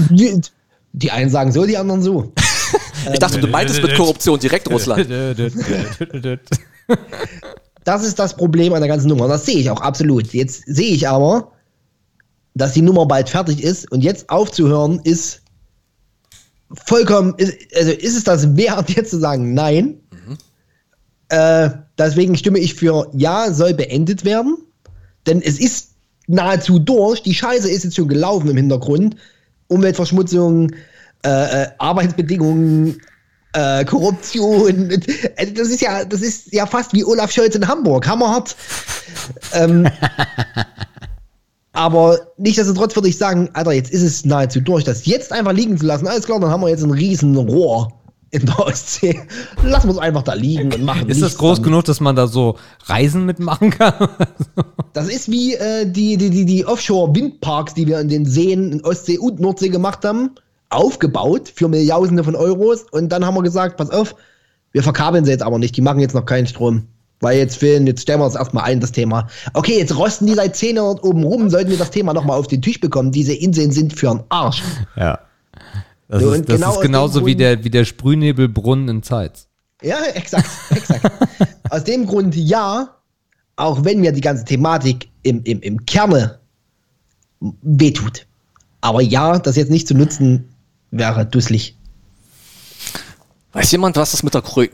[0.10, 0.41] die,
[0.94, 2.34] die einen sagen so, die anderen so.
[3.11, 5.07] Ich dachte, du meintest mit Korruption direkt Russland.
[7.84, 9.28] Das ist das Problem an der ganzen Nummer.
[9.28, 10.34] Das sehe ich auch absolut.
[10.34, 11.52] Jetzt sehe ich aber,
[12.56, 15.41] dass die Nummer bald fertig ist und jetzt aufzuhören ist
[16.86, 19.99] vollkommen, ist, also ist es das wert, jetzt zu sagen, nein.
[21.30, 24.57] Äh, deswegen stimme ich für ja, soll beendet werden.
[25.28, 25.90] Denn es ist
[26.28, 27.22] nahezu durch.
[27.24, 29.16] Die Scheiße ist jetzt schon gelaufen im Hintergrund.
[29.68, 30.72] Umweltverschmutzung,
[31.26, 33.02] äh, äh, Arbeitsbedingungen,
[33.54, 34.90] äh, Korruption.
[35.38, 38.08] Also das ist ja, das ist ja fast wie Olaf Scholz in Hamburg.
[38.08, 38.56] Hammerhart.
[39.54, 39.88] ähm,
[41.74, 45.78] aber nichtsdestotrotz würde ich sagen, Alter, jetzt ist es nahezu durch, das jetzt einfach liegen
[45.78, 46.08] zu lassen.
[46.08, 47.91] Alles klar, dann haben wir jetzt ein riesen Rohr
[48.34, 49.22] in der Ostsee.
[49.64, 51.65] Lassen wir es einfach da liegen und machen Ist das groß damit.
[51.65, 53.93] genug, dass man da so Reisen mitmachen kann?
[54.93, 58.85] Das ist wie äh, die, die, die, die Offshore-Windparks, die wir in den Seen in
[58.85, 60.35] Ostsee und Nordsee gemacht haben,
[60.69, 62.84] aufgebaut für Milliarden von Euros.
[62.91, 64.14] Und dann haben wir gesagt, pass auf,
[64.72, 66.84] wir verkabeln sie jetzt aber nicht, die machen jetzt noch keinen Strom.
[67.22, 69.27] Weil jetzt fehlen, jetzt stellen wir uns erstmal ein, das Thema.
[69.55, 72.45] Okay, jetzt rosten die seit 10 Jahren oben rum, sollten wir das Thema nochmal auf
[72.45, 73.11] den Tisch bekommen.
[73.11, 74.61] Diese Inseln sind für einen Arsch.
[74.95, 75.18] Ja.
[76.14, 79.48] Das, So, ist, das genau ist aus genauso wie der, wie der Sprühnebelbrunnen in Zeitz.
[79.81, 81.11] Ja, exakt, exakt.
[81.72, 82.95] Aus dem Grund ja,
[83.56, 86.38] auch wenn mir die ganze Thematik im, im, im Kerne
[87.64, 88.27] wehtut.
[88.81, 90.53] Aber ja, das jetzt nicht zu nutzen,
[90.91, 91.76] wäre dusselig.
[93.53, 94.69] Weiß jemand, was das mit der Kro äh,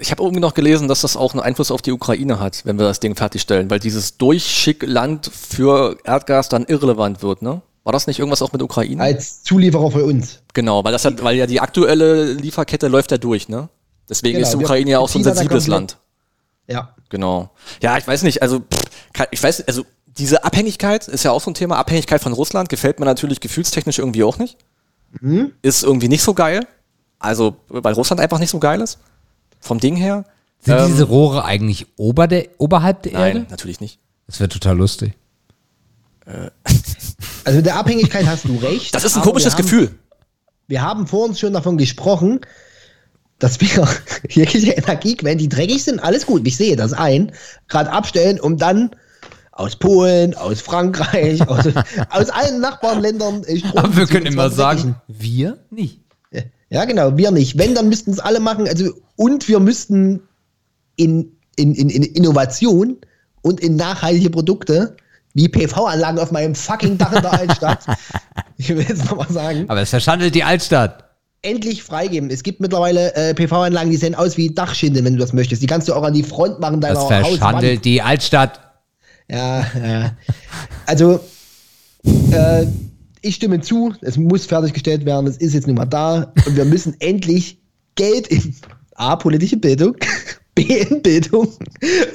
[0.00, 2.78] Ich habe irgendwie noch gelesen, dass das auch einen Einfluss auf die Ukraine hat, wenn
[2.78, 7.62] wir das Ding fertigstellen, weil dieses Durchschickland für Erdgas dann irrelevant wird, ne?
[7.84, 9.02] War das nicht irgendwas auch mit Ukraine?
[9.02, 10.40] Als Zulieferer für uns.
[10.54, 13.68] genau, weil das hat, weil ja die aktuelle Lieferkette läuft ja durch, ne?
[14.08, 15.98] Deswegen Genau, ist die Ukraine ja auch so ein sensibles Land.
[16.66, 16.94] Ja.
[17.10, 17.50] Genau.
[17.82, 21.50] Ja, ich weiß nicht, also pff, ich weiß, also diese Abhängigkeit ist ja auch so
[21.50, 21.76] ein Thema.
[21.76, 24.56] Abhängigkeit von Russland gefällt mir natürlich gefühlstechnisch irgendwie auch nicht.
[25.20, 25.52] Mhm.
[25.62, 26.66] Ist irgendwie nicht so geil.
[27.18, 28.98] Also, weil Russland einfach nicht so geil ist.
[29.60, 30.24] Vom Ding her.
[30.60, 33.46] Sind Ähm, diese Rohre eigentlich ober der, oberhalb der Nein, Erde?
[33.50, 33.98] natürlich nicht.
[34.26, 35.12] Das wäre total lustig.
[37.44, 38.94] Also mit der Abhängigkeit hast du recht.
[38.94, 39.90] Das ist ein komisches wir haben, Gefühl.
[40.66, 42.40] Wir haben vor uns schon davon gesprochen,
[43.38, 43.88] dass wir
[44.28, 47.32] jegliche Energiequellen, die dreckig sind, alles gut, ich sehe das ein,
[47.68, 48.90] gerade abstellen, um dann
[49.52, 51.66] aus Polen, aus Frankreich, aus,
[52.10, 55.22] aus allen Nachbarländern Strom Aber wir können immer sagen, dreckigen.
[55.22, 56.00] wir nicht.
[56.70, 57.56] Ja, genau, wir nicht.
[57.56, 58.66] Wenn, dann müssten es alle machen.
[58.66, 60.22] Also, und wir müssten
[60.96, 62.96] in, in, in, in Innovation
[63.42, 64.96] und in nachhaltige Produkte
[65.34, 67.80] wie PV-Anlagen auf meinem fucking Dach in der Altstadt.
[68.56, 69.64] ich will jetzt nochmal sagen.
[69.68, 71.04] Aber es verschandelt die Altstadt.
[71.42, 72.30] endlich freigeben.
[72.30, 75.60] Es gibt mittlerweile äh, PV-Anlagen, die sehen aus wie Dachschindeln, wenn du das möchtest.
[75.62, 77.26] Die kannst du auch an die Front machen deiner Das Hauswand.
[77.26, 78.60] verschandelt die Altstadt.
[79.30, 80.12] Ja, ja.
[80.86, 81.20] Also,
[82.32, 82.66] äh,
[83.22, 86.64] ich stimme zu, es muss fertiggestellt werden, es ist jetzt nun mal da und wir
[86.66, 87.58] müssen endlich
[87.94, 88.54] Geld in
[88.96, 89.96] A, politische Bildung,
[90.54, 91.48] B, in Bildung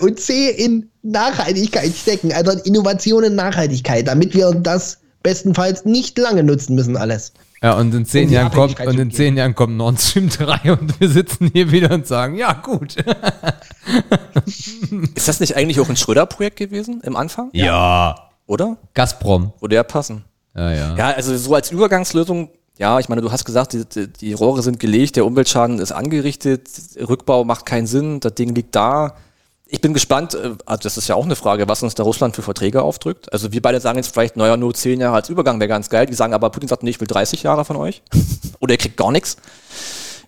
[0.02, 6.18] und C, in Nachhaltigkeit stecken, also in Innovation und Nachhaltigkeit, damit wir das bestenfalls nicht
[6.18, 7.34] lange nutzen müssen alles.
[7.62, 10.72] Ja, und in zehn Um Jahren kommt, und in zehn Jahren kommt Nord Stream 3
[10.74, 12.96] und wir sitzen hier wieder und sagen, ja, gut.
[15.16, 17.50] Ist das nicht eigentlich auch ein Schröder-Projekt gewesen im Anfang?
[17.52, 18.30] Ja.
[18.48, 18.78] Oder?
[18.94, 19.52] Gazprom.
[19.60, 20.24] Würde ja passen.
[20.56, 20.96] Ja, ja.
[20.96, 24.62] Ja, also so als Übergangslösung, ja, ich meine, du hast gesagt, die, die, die Rohre
[24.62, 29.16] sind gelegt, der Umweltschaden ist angerichtet, Rückbau macht keinen Sinn, das Ding liegt da.
[29.72, 32.36] Ich bin gespannt, äh, also das ist ja auch eine Frage, was uns da Russland
[32.36, 33.32] für Verträge aufdrückt.
[33.32, 36.06] Also wir beide sagen jetzt vielleicht, naja, nur 10 Jahre als Übergang wäre ganz geil.
[36.08, 38.02] Die sagen aber, Putin sagt, nee, ich will 30 Jahre von euch.
[38.60, 39.38] Oder ihr kriegt gar nichts.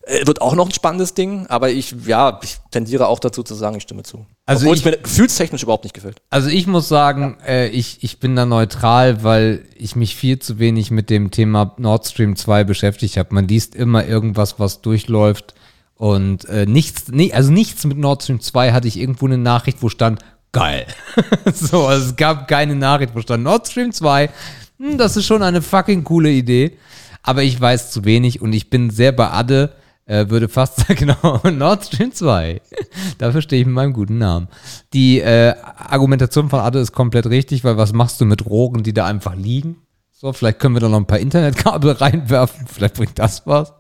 [0.04, 3.56] Äh, Wird auch noch ein spannendes Ding, aber ich, ja, ich tendiere auch dazu zu
[3.56, 4.26] sagen, ich stimme zu.
[4.46, 6.18] Also Obwohl ich- es mir gefühlstechnisch überhaupt nicht gefällt.
[6.30, 10.60] Also ich muss sagen, äh, ich, ich bin da neutral, weil ich mich viel zu
[10.60, 13.34] wenig mit dem Thema Nord Stream 2 beschäftigt habe.
[13.34, 15.56] Man liest immer irgendwas, was durchläuft
[16.02, 19.84] und äh, nichts, nee, also nichts mit Nord Stream 2 hatte ich irgendwo eine Nachricht,
[19.84, 20.20] wo stand,
[20.52, 20.88] geil.
[21.54, 24.32] so, also es gab keine Nachricht, wo stand Nord Stream 2.
[24.80, 26.76] Hm, das ist schon eine fucking coole Idee.
[27.22, 29.76] Aber ich weiß zu wenig und ich bin sehr bei Adde,
[30.08, 32.60] äh, würde fast sagen, genau, Nord Stream 2.
[33.20, 34.48] Dafür stehe ich mit meinem guten Namen.
[34.94, 38.94] Die äh, Argumentation von Adde ist komplett richtig, weil was machst du mit Rohren, die
[38.94, 39.76] da einfach liegen?
[40.12, 43.72] So, vielleicht können wir da noch ein paar Internetkabel reinwerfen, vielleicht bringt das was.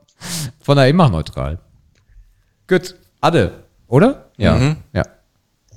[0.59, 1.57] Von daher immer neutral.
[2.71, 4.29] Gut, Adde, oder?
[4.37, 5.03] Ja, ja.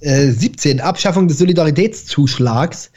[0.00, 0.80] Äh, 17.
[0.80, 2.92] Abschaffung des Solidaritätszuschlags.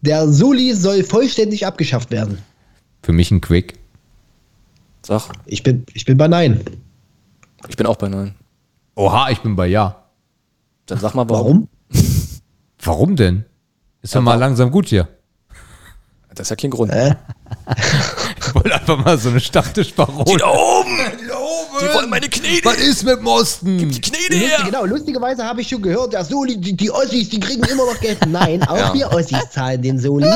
[0.00, 2.38] Der Soli soll vollständig abgeschafft werden.
[3.00, 3.78] Für mich ein Quick.
[5.06, 6.64] Sag, Ich bin, ich bin bei Nein.
[7.68, 8.34] ich bin auch bei neun.
[8.96, 10.04] Oha, ich bin bei Ja.
[10.86, 11.68] Dann sag mal warum.
[11.90, 12.08] Warum?
[12.82, 13.44] Warum denn?
[14.02, 14.40] Ist doch mal warum?
[14.40, 15.06] langsam gut hier.
[16.34, 16.90] Das ist ja kein Grund.
[16.92, 17.14] Äh?
[18.48, 20.38] Ich wollte einfach mal so eine Stammtischparole.
[20.38, 21.27] Da oben!
[21.80, 22.64] Die wollen meine Knete!
[22.64, 23.78] Was ist mit dem Osten?
[23.78, 24.58] Die Knete Lustig, her!
[24.64, 28.00] genau, lustigerweise habe ich schon gehört, der Soli, die, die Ossis, die kriegen immer noch
[28.00, 28.18] Geld.
[28.26, 28.94] Nein, auch Ja.
[28.94, 30.30] wir Ossis zahlen den Soli.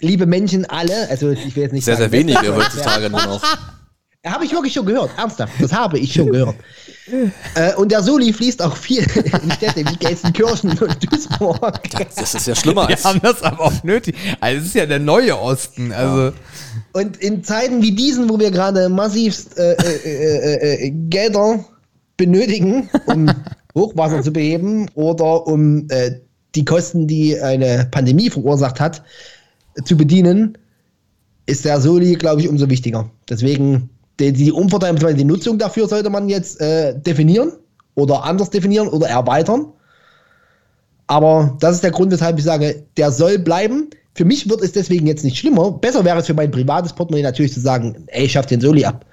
[0.00, 3.24] Liebe Menschen, alle, also ich will jetzt nicht Sehr, sehr sagen, wenige wer- heutzutage nur
[3.24, 3.42] noch.
[4.24, 6.54] Habe ich wirklich schon gehört, ernsthaft, das habe ich schon gehört.
[7.56, 11.80] äh, und der Soli fließt auch viel in Städte wie Gelsenkirchen und Duisburg.
[12.16, 14.14] Das ist ja schlimmer Wir haben das aber auch nötig.
[14.38, 15.90] Also es ist ja der neue Osten.
[15.92, 16.32] Also
[16.92, 21.64] Und in Zeiten wie diesen, wo wir gerade massivst äh, äh, äh, äh, Gelder
[22.16, 23.30] benötigen, um
[23.74, 26.20] Hochwasser zu beheben oder um äh,
[26.54, 29.02] die Kosten, die eine Pandemie verursacht hat,
[29.76, 30.58] äh, zu bedienen,
[31.46, 33.10] ist der Soli, glaube ich, umso wichtiger.
[33.28, 33.88] Deswegen
[34.20, 37.52] die, die Umverteilung, die Nutzung dafür sollte man jetzt äh, definieren
[37.94, 39.72] oder anders definieren oder erweitern.
[41.06, 43.90] Aber das ist der Grund, weshalb ich sage, der soll bleiben.
[44.14, 45.70] Für mich wird es deswegen jetzt nicht schlimmer.
[45.70, 49.04] Besser wäre es für mein privates Portemonnaie natürlich zu sagen, ey, schaff den Soli ab.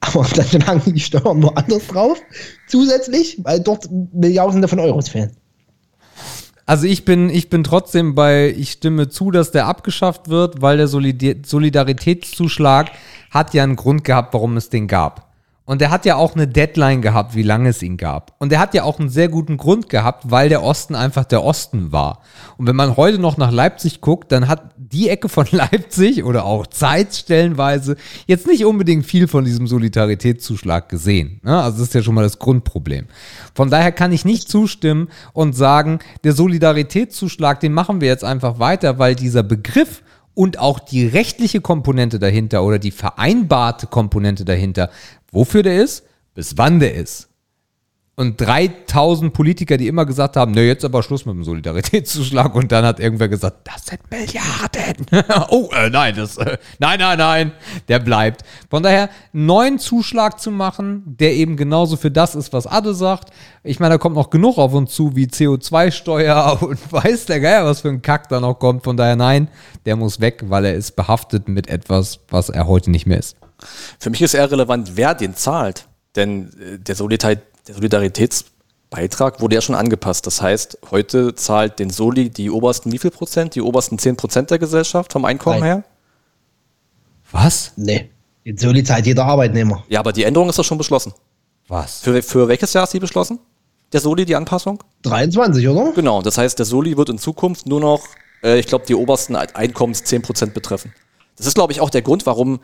[0.00, 2.18] Aber dann langen die Steuern woanders drauf,
[2.68, 5.30] zusätzlich, weil dort Milliarden von Euros fehlen.
[6.66, 10.78] Also ich bin, ich bin trotzdem bei, ich stimme zu, dass der abgeschafft wird, weil
[10.78, 12.90] der Solidar Solidaritätszuschlag
[13.30, 15.33] hat ja einen Grund gehabt, warum es den gab.
[15.66, 18.34] Und der hat ja auch eine Deadline gehabt, wie lange es ihn gab.
[18.38, 21.42] Und der hat ja auch einen sehr guten Grund gehabt, weil der Osten einfach der
[21.42, 22.20] Osten war.
[22.58, 26.44] Und wenn man heute noch nach Leipzig guckt, dann hat die Ecke von Leipzig oder
[26.44, 27.96] auch Zeit stellenweise
[28.26, 31.40] jetzt nicht unbedingt viel von diesem Solidaritätszuschlag gesehen.
[31.42, 31.56] Ne?
[31.56, 33.06] Also das ist ja schon mal das Grundproblem.
[33.54, 38.58] Von daher kann ich nicht zustimmen und sagen, der Solidaritätszuschlag, den machen wir jetzt einfach
[38.58, 40.02] weiter, weil dieser Begriff
[40.34, 44.90] und auch die rechtliche Komponente dahinter oder die vereinbarte Komponente dahinter,
[45.34, 46.04] wofür der ist,
[46.34, 47.28] bis wann der ist.
[48.16, 52.54] Und 3000 Politiker, die immer gesagt haben, ne, jetzt aber Schluss mit dem Solidaritätszuschlag.
[52.54, 55.04] Und dann hat irgendwer gesagt, das sind Milliarden.
[55.50, 57.52] oh, äh, nein, das, äh, nein, nein, nein,
[57.88, 58.42] der bleibt.
[58.70, 62.94] Von daher, einen neuen Zuschlag zu machen, der eben genauso für das ist, was Adde
[62.94, 63.30] sagt.
[63.64, 67.64] Ich meine, da kommt noch genug auf uns zu, wie CO2-Steuer und weiß der Geier,
[67.64, 68.84] was für ein Kack da noch kommt.
[68.84, 69.48] Von daher, nein,
[69.86, 73.36] der muss weg, weil er ist behaftet mit etwas, was er heute nicht mehr ist.
[73.98, 75.86] Für mich ist eher relevant, wer den zahlt.
[76.16, 80.26] Denn äh, der Solidarität der Solidaritätsbeitrag wurde ja schon angepasst.
[80.26, 83.54] Das heißt, heute zahlt den Soli die obersten wie viel Prozent?
[83.54, 85.68] Die obersten 10 Prozent der Gesellschaft vom Einkommen Nein.
[85.68, 85.84] her?
[87.32, 87.72] Was?
[87.76, 88.10] Nee.
[88.56, 89.84] Soll die Zeit jeder Arbeitnehmer.
[89.88, 91.14] Ja, aber die Änderung ist doch schon beschlossen.
[91.66, 92.00] Was?
[92.00, 93.38] Für, für welches Jahr ist die beschlossen?
[93.92, 94.82] Der Soli, die Anpassung?
[95.02, 95.92] 23, oder?
[95.92, 98.04] Genau, das heißt, der Soli wird in Zukunft nur noch,
[98.42, 100.92] äh, ich glaube, die obersten Einkommens 10% betreffen.
[101.36, 102.60] Das ist, glaube ich, auch der Grund, warum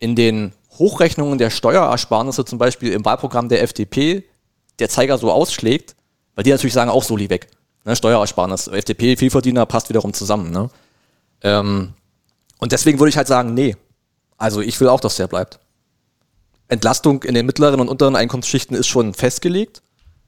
[0.00, 4.24] in den Hochrechnungen der Steuerersparnisse, zum Beispiel im Wahlprogramm der FDP,
[4.80, 5.94] der Zeiger so ausschlägt,
[6.34, 7.48] weil die natürlich sagen, auch Soli weg.
[7.84, 8.66] Ne, Steuerersparnis.
[8.66, 10.50] FDP, Vielverdiener passt wiederum zusammen.
[10.50, 10.70] Ne?
[11.42, 11.92] Ähm,
[12.58, 13.76] und deswegen würde ich halt sagen, nee.
[14.36, 15.60] Also ich will auch, dass der bleibt.
[16.68, 19.82] Entlastung in den mittleren und unteren Einkommensschichten ist schon festgelegt.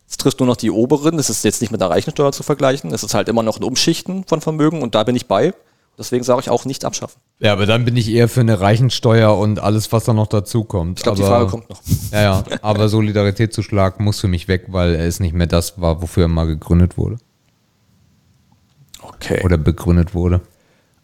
[0.08, 1.18] Es trifft nur noch die oberen.
[1.18, 2.92] Es ist jetzt nicht mit der Reichensteuer zu vergleichen.
[2.92, 5.54] Es ist halt immer noch ein Umschichten von Vermögen und da bin ich bei.
[5.98, 7.20] Deswegen sage ich auch nicht abschaffen.
[7.38, 10.64] Ja, aber dann bin ich eher für eine Reichensteuer und alles, was da noch dazu
[10.64, 10.98] kommt.
[10.98, 11.80] Ich glaube, die Aber- Frage kommt noch.
[12.12, 16.00] Ja, ja, aber Solidaritätszuschlag muss für mich weg, weil er ist nicht mehr das war,
[16.02, 17.18] wofür er mal gegründet wurde.
[19.02, 19.42] Okay.
[19.44, 20.40] Oder begründet wurde.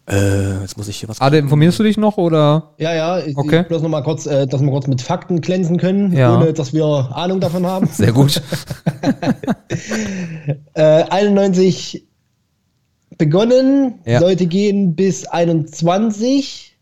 [0.09, 1.21] äh, jetzt muss ich hier was.
[1.21, 2.71] Ade, informierst du dich noch oder?
[2.79, 3.61] Ja, ja, ich, Okay.
[3.61, 6.35] ich bloß noch mal kurz, äh, dass wir kurz mit Fakten glänzen können, Ja.
[6.35, 7.87] ohne dass wir Ahnung davon haben.
[7.87, 8.41] Sehr gut.
[10.73, 12.07] Äh, 91
[13.19, 14.19] begonnen, Ja.
[14.19, 16.75] sollte gehen bis 21.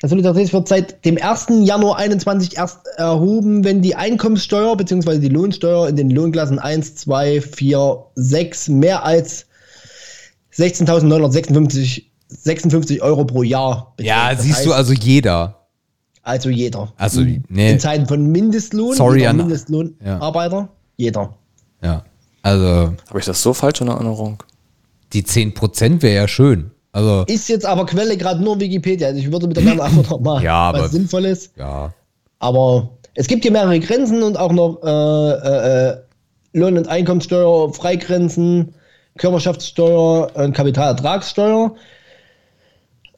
[0.00, 1.64] Der Solidarität wird seit dem 1.
[1.66, 5.18] Januar 21 erst erhoben, wenn die Einkommenssteuer bzw.
[5.18, 9.46] die Lohnsteuer in den Lohnklassen 1, 2, 4, 6 mehr als
[10.56, 14.08] 16.956 56 Euro pro Jahr beträgt.
[14.08, 15.56] Ja, Das siehst du heißt, also jeder.
[16.22, 16.92] Also jeder.
[16.98, 17.72] Also, in, nee.
[17.72, 21.34] in Zeiten von Mindestlohn, Sorry Mindestlohnarbeiter, jeder.
[21.82, 22.04] Ja.
[22.42, 24.42] Also Habe ich das so falsch in Erinnerung?
[25.12, 26.70] Die 10% wäre ja schön.
[26.92, 29.08] Also, Ist jetzt aber Quelle gerade nur Wikipedia.
[29.08, 31.50] Also ich würde mit der gerne einfach noch mal Ja, aber- was Sinnvolles.
[31.56, 31.92] ja.
[32.40, 35.96] Aber es gibt hier mehrere Grenzen und auch noch äh, äh, äh,
[36.52, 38.74] Lohn- und Einkommenssteuer, Freigrenzen,
[39.18, 41.74] Körperschaftssteuer und Kapitalertragssteuer.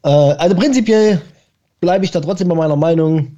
[0.03, 1.21] Äh, also prinzipiell
[1.81, 3.37] bleibe ich da trotzdem bei meiner Meinung.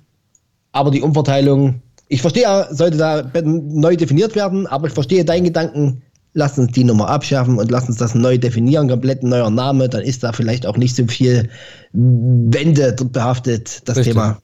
[0.73, 5.45] Aber die Umverteilung, ich verstehe, ja, sollte da neu definiert werden, aber ich verstehe deinen
[5.45, 6.03] Gedanken.
[6.35, 9.89] Lass uns die Nummer abschaffen und lass uns das neu definieren, komplett ein neuer Name,
[9.89, 11.51] dann ist da vielleicht auch nicht so viel
[11.93, 14.15] Wende behaftet, das Richtig.
[14.15, 14.39] Thema.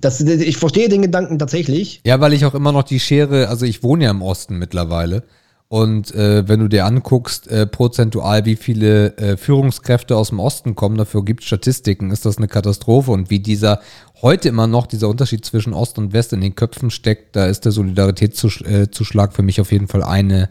[0.00, 2.00] Das, ich verstehe den Gedanken tatsächlich.
[2.06, 5.24] Ja, weil ich auch immer noch die Schere, also ich wohne ja im Osten mittlerweile.
[5.68, 10.74] Und äh, wenn du dir anguckst, äh, prozentual, wie viele äh, Führungskräfte aus dem Osten
[10.74, 13.10] kommen, dafür gibt es Statistiken, ist das eine Katastrophe.
[13.10, 13.80] Und wie dieser
[14.22, 17.66] heute immer noch dieser Unterschied zwischen Ost und West in den Köpfen steckt, da ist
[17.66, 20.48] der Solidaritätszuschlag für mich auf jeden Fall eine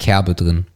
[0.00, 0.66] Kerbe drin.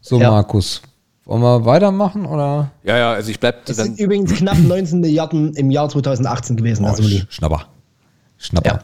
[0.00, 0.30] So, Ja.
[0.30, 0.80] Markus,
[1.24, 2.70] wollen wir weitermachen oder?
[2.84, 3.86] Ja, ja, also ich bleib Es dann.
[3.86, 6.84] sind übrigens knapp 19 Milliarden im Jahr 2018 gewesen.
[6.84, 7.66] Oh, also Schnapper.
[8.38, 8.70] Schnapper.
[8.70, 8.82] Ja.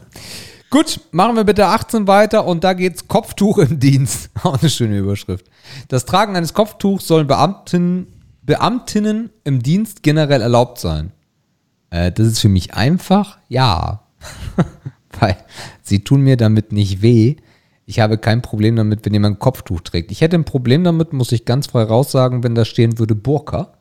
[0.69, 4.29] Gut, machen wir bitte 18 weiter und da geht's Kopftuch im Dienst.
[4.43, 5.45] Auch eine schöne Überschrift.
[5.87, 8.07] Das Tragen eines Kopftuchs sollen Beamten,
[8.41, 11.11] Beamtinnen im Dienst generell erlaubt sein.
[11.91, 14.01] Äh, das ist für mich einfach ja.
[15.19, 15.37] Weil
[15.81, 17.37] sie tun mir damit nicht weh.
[17.85, 20.11] Ich habe kein Problem damit, wenn jemand ein Kopftuch trägt.
[20.11, 23.73] Ich hätte ein Problem damit, muss ich ganz frei raussagen, wenn da stehen würde Burka.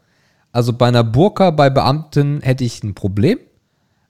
[0.53, 3.39] Also bei einer Burka bei Beamten hätte ich ein Problem.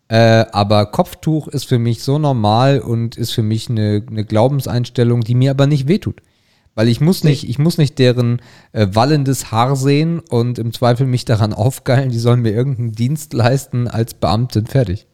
[0.08, 5.22] Äh, aber Kopftuch ist für mich so normal und ist für mich eine, eine Glaubenseinstellung,
[5.22, 6.20] die mir aber nicht wehtut.
[6.74, 8.42] Weil ich muss nicht, ich muss nicht deren
[8.72, 13.32] äh, wallendes Haar sehen und im Zweifel mich daran aufgeilen, die sollen mir irgendeinen Dienst
[13.32, 14.66] leisten als Beamtin.
[14.66, 15.06] Fertig.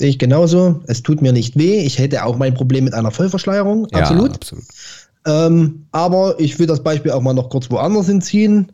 [0.00, 0.80] Sehe ich genauso.
[0.86, 1.80] Es tut mir nicht weh.
[1.80, 3.86] Ich hätte auch mein Problem mit einer Vollverschleierung.
[3.92, 4.28] Absolut.
[4.28, 4.64] Ja, absolut.
[5.26, 8.72] Ähm, aber ich will das Beispiel auch mal noch kurz woanders hinziehen.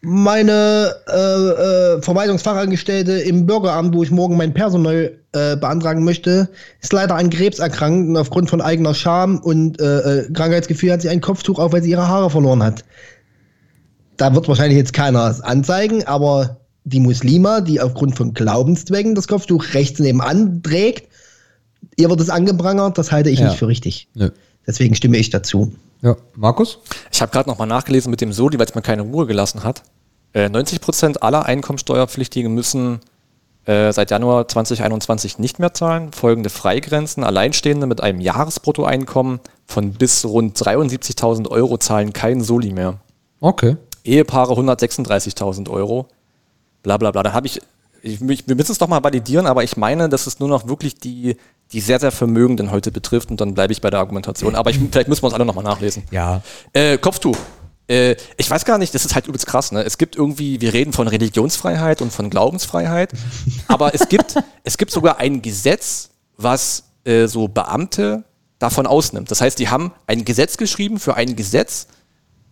[0.00, 6.48] Meine äh, äh, Verwaltungsfachangestellte im Bürgeramt, wo ich morgen mein Personal äh, beantragen möchte,
[6.80, 11.02] ist leider an Krebs erkrankt und aufgrund von eigener Scham und äh, äh, Krankheitsgefühl hat
[11.02, 12.86] sie ein Kopftuch auf, weil sie ihre Haare verloren hat.
[14.16, 19.64] Da wird wahrscheinlich jetzt keiner anzeigen, aber die Muslima, die aufgrund von Glaubenszwecken das Kopftuch
[19.74, 21.08] rechts nebenan trägt,
[21.96, 23.46] ihr wird es angeprangert, das halte ich Ja.
[23.48, 24.08] nicht für richtig.
[24.14, 24.30] Nö.
[24.66, 25.72] Deswegen stimme ich dazu.
[26.02, 26.78] Ja, Markus?
[27.12, 29.82] Ich habe gerade nochmal nachgelesen mit dem Soli, weil es mir keine Ruhe gelassen hat.
[30.34, 33.00] Äh, 90% aller Einkommensteuerpflichtigen müssen
[33.66, 36.12] äh, seit Januar 2021 nicht mehr zahlen.
[36.12, 37.24] Folgende Freigrenzen.
[37.24, 42.98] Alleinstehende mit einem Jahresbruttoeinkommen von bis rund 73.000 Euro zahlen keinen Soli mehr.
[43.40, 43.76] Okay.
[44.04, 46.08] Ehepaare 136.000 Euro.
[46.84, 47.24] Bla bla bla.
[47.24, 47.60] Da habe ich,
[48.02, 50.68] ich, ich, wir müssen es doch mal validieren, aber ich meine, dass es nur noch
[50.68, 51.36] wirklich die,
[51.72, 54.54] die sehr, sehr Vermögenden heute betrifft und dann bleibe ich bei der Argumentation.
[54.54, 56.04] Aber ich, vielleicht müssen wir uns alle nochmal nachlesen.
[56.12, 56.42] Ja.
[56.72, 57.36] Äh, Kopftuch.
[57.88, 59.82] Äh, ich weiß gar nicht, das ist halt übelst krass, ne?
[59.82, 63.12] Es gibt irgendwie, wir reden von Religionsfreiheit und von Glaubensfreiheit,
[63.68, 68.24] aber es gibt, es gibt sogar ein Gesetz, was äh, so Beamte
[68.58, 69.30] davon ausnimmt.
[69.30, 71.86] Das heißt, die haben ein Gesetz geschrieben für ein Gesetz,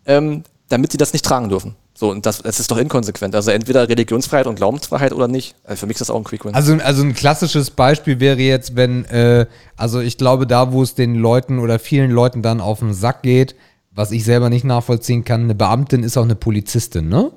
[0.04, 1.76] ähm, damit sie das nicht tragen dürfen.
[1.94, 3.34] So, und das, das ist doch inkonsequent.
[3.34, 5.54] Also entweder Religionsfreiheit und Glaubensfreiheit oder nicht.
[5.64, 6.54] Also für mich ist das auch ein Quick Win.
[6.54, 9.46] Also, also ein klassisches Beispiel wäre jetzt, wenn, äh,
[9.76, 13.22] also ich glaube, da, wo es den Leuten oder vielen Leuten dann auf den Sack
[13.22, 13.54] geht,
[13.94, 17.30] was ich selber nicht nachvollziehen kann, eine Beamtin ist auch eine Polizistin, ne?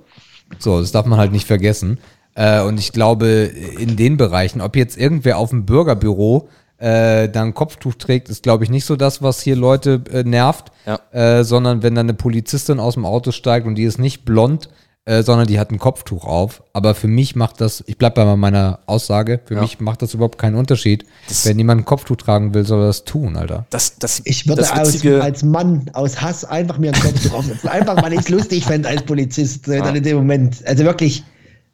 [0.60, 2.00] So, das darf man halt nicht vergessen.
[2.34, 6.48] Äh, und ich glaube, in den Bereichen, ob jetzt irgendwer auf dem Bürgerbüro
[6.86, 10.24] äh, dann ein Kopftuch trägt, ist, glaube ich, nicht so das, was hier Leute äh,
[10.24, 11.00] nervt, Ja.
[11.12, 14.70] äh, sondern wenn dann eine Polizistin aus dem Auto steigt und die ist nicht blond,
[15.08, 16.64] äh, sondern die hat ein Kopftuch auf.
[16.74, 19.62] Aber für mich macht das, ich bleibe bei meiner Aussage, für Ja.
[19.62, 21.06] mich macht das überhaupt keinen Unterschied.
[21.28, 23.66] Das- wenn jemand ein Kopftuch tragen will, soll er das tun, Alter.
[23.72, 27.70] das, das, Ich würde das als, als Mann aus Hass einfach mir einen Kopf draufsetzen.
[27.70, 30.58] Einfach, weil ich es lustig fände als Polizist äh, dann in dem Moment.
[30.68, 31.24] Also wirklich,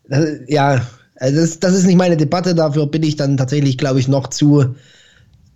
[0.10, 0.82] das, ja,
[1.18, 2.56] also das, das ist nicht meine Debatte.
[2.56, 4.76] Dafür bin ich dann tatsächlich, glaube ich, noch zu,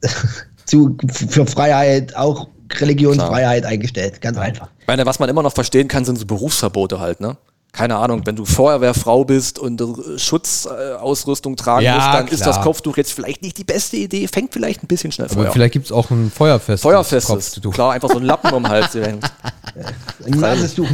[0.65, 2.47] zu für Freiheit, auch
[2.77, 4.21] Religionsfreiheit eingestellt.
[4.21, 4.69] Ganz einfach.
[4.79, 7.37] Ich meine, was man immer noch verstehen kann, sind so Berufsverbote halt, ne?
[7.71, 12.55] Keine Ahnung, wenn du Feuerwehrfrau bist und äh, Schutzausrüstung tragen Ja, musst, dann ist klar.
[12.55, 15.51] das Kopftuch jetzt vielleicht nicht die beste Idee, fängt vielleicht ein bisschen schnell Aber Feuer.
[15.51, 17.25] vielleicht gibt es auch ein Feuerfestes.
[17.27, 17.73] Kopftuch.
[17.73, 18.93] Klar, einfach so ein Lappen um den Hals.
[18.93, 19.19] hängen.
[20.25, 20.87] Ein Nasentuch.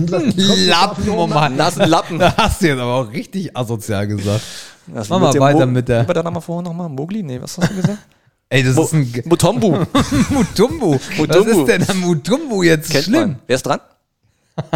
[0.68, 1.56] Lappen um Mann.
[1.56, 2.18] Nasenlappen.
[2.18, 4.42] Da hast du jetzt aber auch richtig asozial gesagt.
[4.88, 6.90] Das Mach mal weiter Mo- mit der- Wie war der Name vorher nochmal?
[6.90, 7.22] Mogli?
[7.22, 8.00] Nee, was hast du gesagt?
[8.52, 9.72] Ey, das Mo ist ein Ge- Mutombu.
[10.30, 10.94] Mutumbu.
[10.96, 11.62] Was Mutumbu.
[11.62, 13.22] ist denn am Mutumbu jetzt Kennt schlimm?
[13.22, 13.40] man.
[13.48, 13.80] Wer ist dran?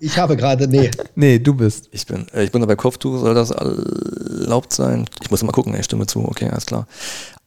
[0.00, 0.90] Ich habe gerade, nee.
[1.14, 1.90] Nee, du bist.
[1.92, 5.04] Ich bin, äh, ich bin bei Kopftuch, soll das erlaubt sein?
[5.22, 6.86] Ich muss mal gucken, ich stimme zu, okay, alles klar.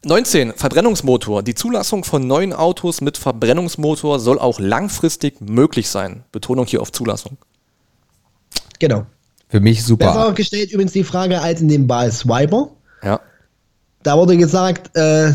[0.04, 0.52] 19.
[0.54, 1.42] Verbrennungsmotor.
[1.42, 6.22] Die Zulassung von neuen Autos mit Verbrennungsmotor soll auch langfristig möglich sein.
[6.30, 7.38] Betonung hier auf Zulassung.
[8.78, 9.04] Genau.
[9.48, 10.06] Für mich super.
[10.06, 12.68] Besser gestellt übrigens die Frage als in dem Wahl Swiper.
[13.02, 13.18] Ja.
[14.04, 15.32] Da wurde gesagt, äh,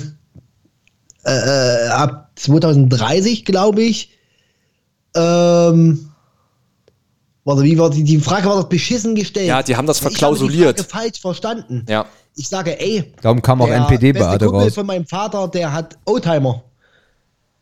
[1.23, 4.11] äh, ab 2030, glaube ich,
[5.15, 6.09] ähm,
[7.43, 9.47] warte, wie war die, die Frage war doch beschissen gestellt.
[9.47, 10.79] Ja, die haben das Ich habe die verklausuliert.
[10.79, 11.85] Frage falsch verstanden.
[11.87, 12.05] Ja.
[12.35, 14.73] Ich sage, ey, Darum kam auch der NPD-Beate raus.
[14.73, 16.63] von meinem Vater, der hat Oldtimer.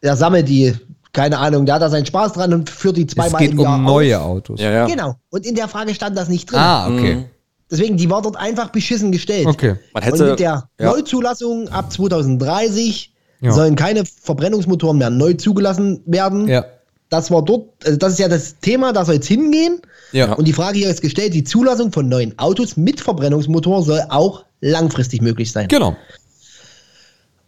[0.01, 0.73] Der sammelt die,
[1.11, 3.59] keine Ahnung, der hat da seinen Spaß dran und führt die Es zweimal geht im
[3.59, 4.25] Jahr um neue aus.
[4.37, 4.61] Autos.
[4.61, 4.85] Ja, ja.
[4.85, 5.15] Genau.
[5.29, 6.59] Und in der Frage stand das nicht drin.
[6.59, 7.15] Ah, okay.
[7.15, 7.25] Mhm.
[7.69, 9.47] Deswegen, die war dort einfach beschissen gestellt.
[9.47, 9.75] Okay.
[9.93, 10.29] Man und hätte.
[10.31, 10.85] mit der ja.
[10.91, 13.10] Neuzulassung ab 2030
[13.41, 13.51] Ja.
[13.51, 16.47] sollen keine Verbrennungsmotoren mehr neu zugelassen werden.
[16.47, 16.65] Ja.
[17.09, 19.81] Das war dort, also das ist ja das Thema, da soll es hingehen.
[20.13, 20.33] Ja.
[20.33, 24.45] Und die Frage hier ist gestellt, die Zulassung von neuen Autos mit Verbrennungsmotor soll auch
[24.61, 25.67] langfristig möglich sein.
[25.67, 25.95] Genau.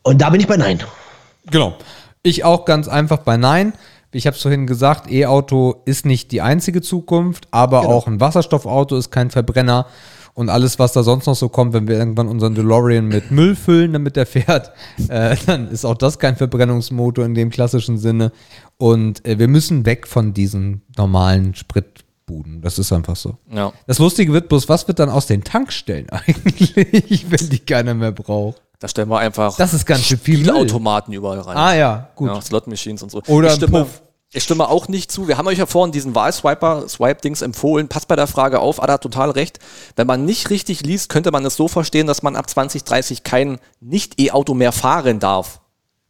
[0.02, 0.80] Und da bin ich bei Nein.
[1.50, 1.76] Genau.
[2.24, 3.74] Ich auch ganz einfach bei Nein.
[4.12, 7.94] Ich habe es vorhin gesagt, E-Auto ist nicht die einzige Zukunft, aber Genau.
[7.94, 9.88] auch ein Wasserstoffauto ist kein Verbrenner.
[10.36, 13.56] Und alles, was da sonst noch so kommt, wenn wir irgendwann unseren DeLorean mit Müll
[13.56, 14.72] füllen, damit der fährt,
[15.10, 18.32] äh, dann ist auch das kein Verbrennungsmotor in dem klassischen Sinne.
[18.78, 22.62] Und äh, wir müssen weg von diesen normalen Spritbuden.
[22.62, 23.38] Das ist einfach so.
[23.52, 23.74] Ja.
[23.86, 28.12] Das Lustige wird bloß, was wird dann aus den Tankstellen eigentlich, wenn die keiner mehr
[28.12, 28.62] braucht?
[28.80, 30.46] Da stellen wir einfach Das ist ganz viel Müll.
[30.48, 31.56] Spielautomaten überall rein.
[31.56, 32.28] Ah ja, gut.
[32.28, 33.22] Ja, Slot Machines und so.
[33.28, 34.02] Oder ich stimme, Puff.
[34.34, 35.28] Ich stimme auch nicht zu.
[35.28, 37.88] Wir haben euch ja vorhin diesen Wahlswiper, Swipe-Dings empfohlen.
[37.88, 39.60] Passt bei der Frage auf, Ada hat total recht.
[39.96, 43.60] Wenn man nicht richtig liest, könnte man es so verstehen, dass man ab 2030 kein
[43.80, 45.62] Nicht-E-Auto mehr fahren darf.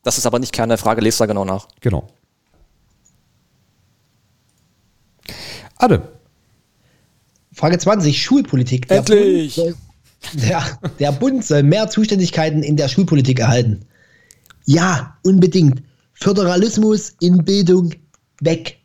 [0.03, 1.67] Das ist aber nicht Kern der Frage, lest da genau nach.
[1.81, 2.07] Genau.
[5.77, 6.01] Ade.
[7.53, 8.87] Frage 20, Schulpolitik.
[8.87, 9.55] Der Endlich!
[9.55, 9.75] Bund soll,
[10.33, 13.85] der, der Bund soll mehr Zuständigkeiten in der Schulpolitik erhalten.
[14.65, 15.83] Ja, unbedingt.
[16.13, 17.91] Föderalismus in Bildung
[18.45, 18.77] weg.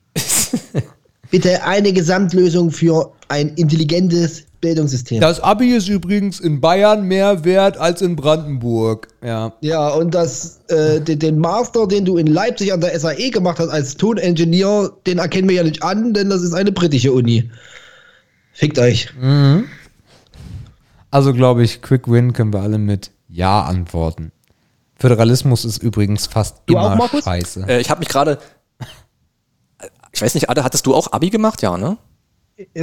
[1.30, 5.20] Bitte eine Gesamtlösung für ein intelligentes Bildungssystem.
[5.20, 9.08] Das Abi ist übrigens in Bayern mehr wert als in Brandenburg.
[9.22, 9.52] Ja.
[9.60, 13.58] Ja, und das, äh, den, den Master, den du in Leipzig an der SAE gemacht
[13.58, 17.50] hast als Toningenieur, den erkennen wir ja nicht an, denn das ist eine britische Uni.
[18.52, 19.08] Fickt euch.
[21.10, 24.32] Also glaube ich, Quick Win können wir alle mit Ja antworten.
[24.98, 27.20] Föderalismus ist übrigens fast Du immer auch, Markus?
[27.20, 27.66] Äh, scheiße.
[27.80, 28.38] ich habe mich gerade.
[30.12, 31.62] Ich weiß nicht, Ada, hattest du auch Abi gemacht?
[31.62, 31.98] Ja, ne?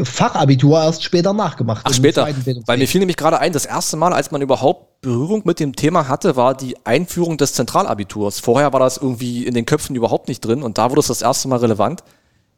[0.04, 1.82] Fachabitur erst später nachgemacht.
[1.86, 2.28] Ach, später.
[2.66, 5.76] Weil mir fiel nämlich gerade ein, das erste Mal, als man überhaupt Berührung mit dem
[5.76, 8.40] Thema hatte, war die Einführung des Zentralabiturs.
[8.40, 11.22] Vorher war das irgendwie in den Köpfen überhaupt nicht drin und da wurde es das
[11.22, 12.04] erste Mal relevant.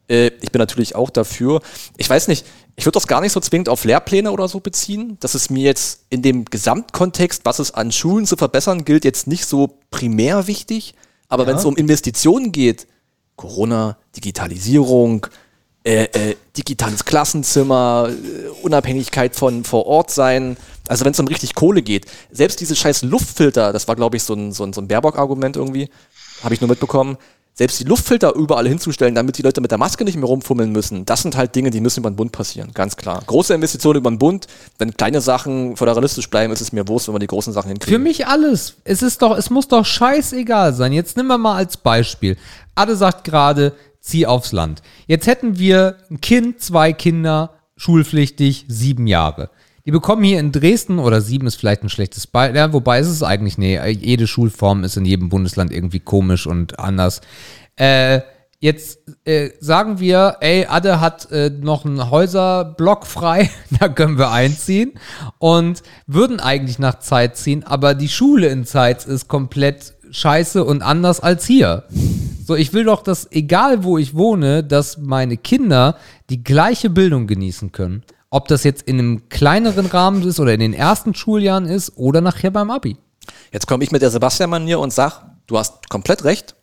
[0.08, 1.62] Äh, ich bin natürlich auch dafür.
[1.98, 2.46] Ich weiß nicht,
[2.76, 5.18] ich würde das gar nicht so zwingend auf Lehrpläne oder so beziehen.
[5.20, 9.26] Das ist mir jetzt in dem Gesamtkontext, was es an Schulen zu verbessern gilt, jetzt
[9.26, 10.94] nicht so primär wichtig.
[11.30, 12.88] Aber wenn es um Investitionen geht,
[13.38, 15.28] Corona, Digitalisierung,
[15.86, 20.58] äh, äh, digitales Klassenzimmer, äh, Unabhängigkeit von vor Ort sein.
[20.90, 22.08] Also wenn es um richtig Kohle geht.
[22.30, 25.56] Selbst diese scheiß Luftfilter, das war glaube ich so ein, so ein, so ein Baerbock-Argument
[25.56, 25.90] irgendwie,
[26.44, 27.18] habe ich nur mitbekommen.
[27.58, 31.06] Selbst die Luftfilter überall hinzustellen, damit die Leute mit der Maske nicht mehr rumfummeln müssen,
[31.06, 33.24] das sind halt Dinge, die müssen über den Bund passieren, ganz klar.
[33.26, 34.46] Große Investitionen über den Bund,
[34.78, 37.74] wenn kleine Sachen föderalistisch bleiben, ist es mir wurscht, wenn wir die großen Sachen Für
[37.74, 38.04] hinkriegen.
[38.04, 38.76] mich alles.
[38.84, 40.94] Es ist doch, es muss doch scheißegal sein.
[40.94, 42.38] Jetzt nehmen wir mal als Beispiel.
[42.76, 44.84] Adde sagt gerade, zieh aufs Land.
[45.08, 49.50] Jetzt hätten wir ein Kind, zwei Kinder, schulpflichtig, sieben Jahre.
[49.88, 53.08] Die bekommen hier in Dresden, oder sieben ist vielleicht ein schlechtes Beispiel, ja, wobei ist
[53.08, 57.22] es eigentlich, nee, jede Schulform ist in jedem Bundesland irgendwie komisch und anders.
[57.78, 58.20] Äh,
[58.60, 63.50] jetzt äh, sagen wir, ey, Adde hat äh, noch einen Häuserblock frei,
[63.80, 64.92] da können wir einziehen
[65.38, 70.82] und würden eigentlich nach Zeit ziehen, aber die Schule in Zeitz ist komplett scheiße und
[70.82, 71.86] anders als hier.
[72.46, 75.96] So, ich will doch, dass egal wo ich wohne, dass meine Kinder
[76.30, 78.04] die gleiche Bildung genießen können.
[78.30, 82.22] Ob das jetzt in einem kleineren Rahmen ist oder in den ersten Schuljahren ist oder
[82.22, 82.98] nachher beim Abi.
[83.52, 86.56] Jetzt komme ich mit der Sebastian-Manier und sag, du hast komplett recht,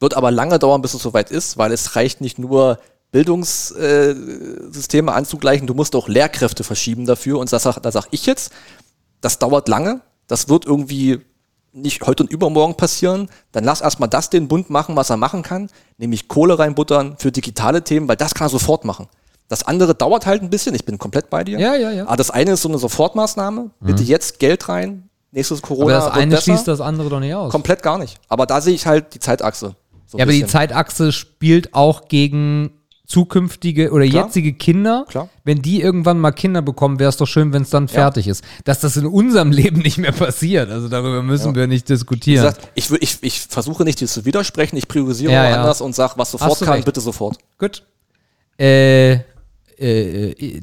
[0.00, 2.78] wird aber lange dauern, bis es soweit ist, weil es reicht nicht nur
[3.12, 7.38] Bildungssysteme anzugleichen, du musst auch Lehrkräfte verschieben dafür.
[7.38, 8.52] Und das, da sag ich jetzt,
[9.20, 11.20] das dauert lange, das wird irgendwie
[11.74, 15.42] nicht heute und übermorgen passieren, dann lass erstmal das den Bund machen, was er machen
[15.42, 15.68] kann,
[15.98, 19.08] nämlich Kohle reinbuttern für digitale Themen, weil das kann er sofort machen.
[19.52, 21.58] Das andere dauert halt ein bisschen, ich bin komplett bei dir.
[21.58, 22.06] Ja, ja, ja.
[22.06, 26.04] Aber das eine ist so eine Sofortmaßnahme, bitte jetzt Geld rein, nächstes Corona Aber das
[26.06, 26.42] wird eine besser.
[26.44, 27.52] schließt das andere doch nicht aus.
[27.52, 28.18] Komplett gar nicht.
[28.30, 29.76] Aber da sehe ich halt die Zeitachse.
[30.06, 30.46] So ja, aber die.
[30.46, 32.70] Zeitachse spielt auch gegen
[33.06, 34.24] zukünftige oder Klar.
[34.24, 35.04] jetzige Kinder.
[35.06, 35.28] Klar.
[35.44, 38.42] Wenn die irgendwann mal Kinder bekommen, wäre es doch schön, wenn es dann fertig ist.
[38.64, 40.70] Dass das in unserem Leben nicht mehr passiert.
[40.70, 42.42] Also darüber müssen wir nicht diskutieren.
[42.46, 45.60] gesagt, ich, ich, ich versuche nicht, dir zu widersprechen, ich priorisiere Ja, ja.
[45.60, 46.86] anders und sage, was sofort kann, recht.
[46.86, 47.36] bitte sofort.
[47.58, 47.82] Gut.
[48.58, 49.18] Äh,
[49.82, 50.62] äh, äh,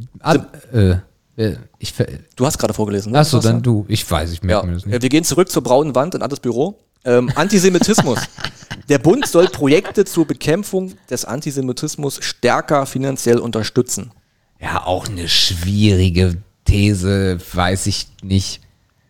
[0.74, 0.96] äh,
[1.38, 1.94] äh, ich,
[2.36, 3.20] Du hast gerade vorgelesen, ne?
[3.20, 3.86] achso, dann du.
[3.88, 4.48] Ich weiß, ich du?
[4.48, 4.56] Ja.
[4.58, 5.02] merke mir das Äh, nicht.
[5.02, 6.80] Wir gehen zurück zur braunen Wand in Antes Büro.
[7.06, 8.20] Ähm, Antisemitismus.
[8.90, 14.12] Der Bund soll Projekte zur Bekämpfung des Antisemitismus stärker finanziell unterstützen.
[14.60, 18.62] Ja, auch eine schwierige These, weiß ich nicht.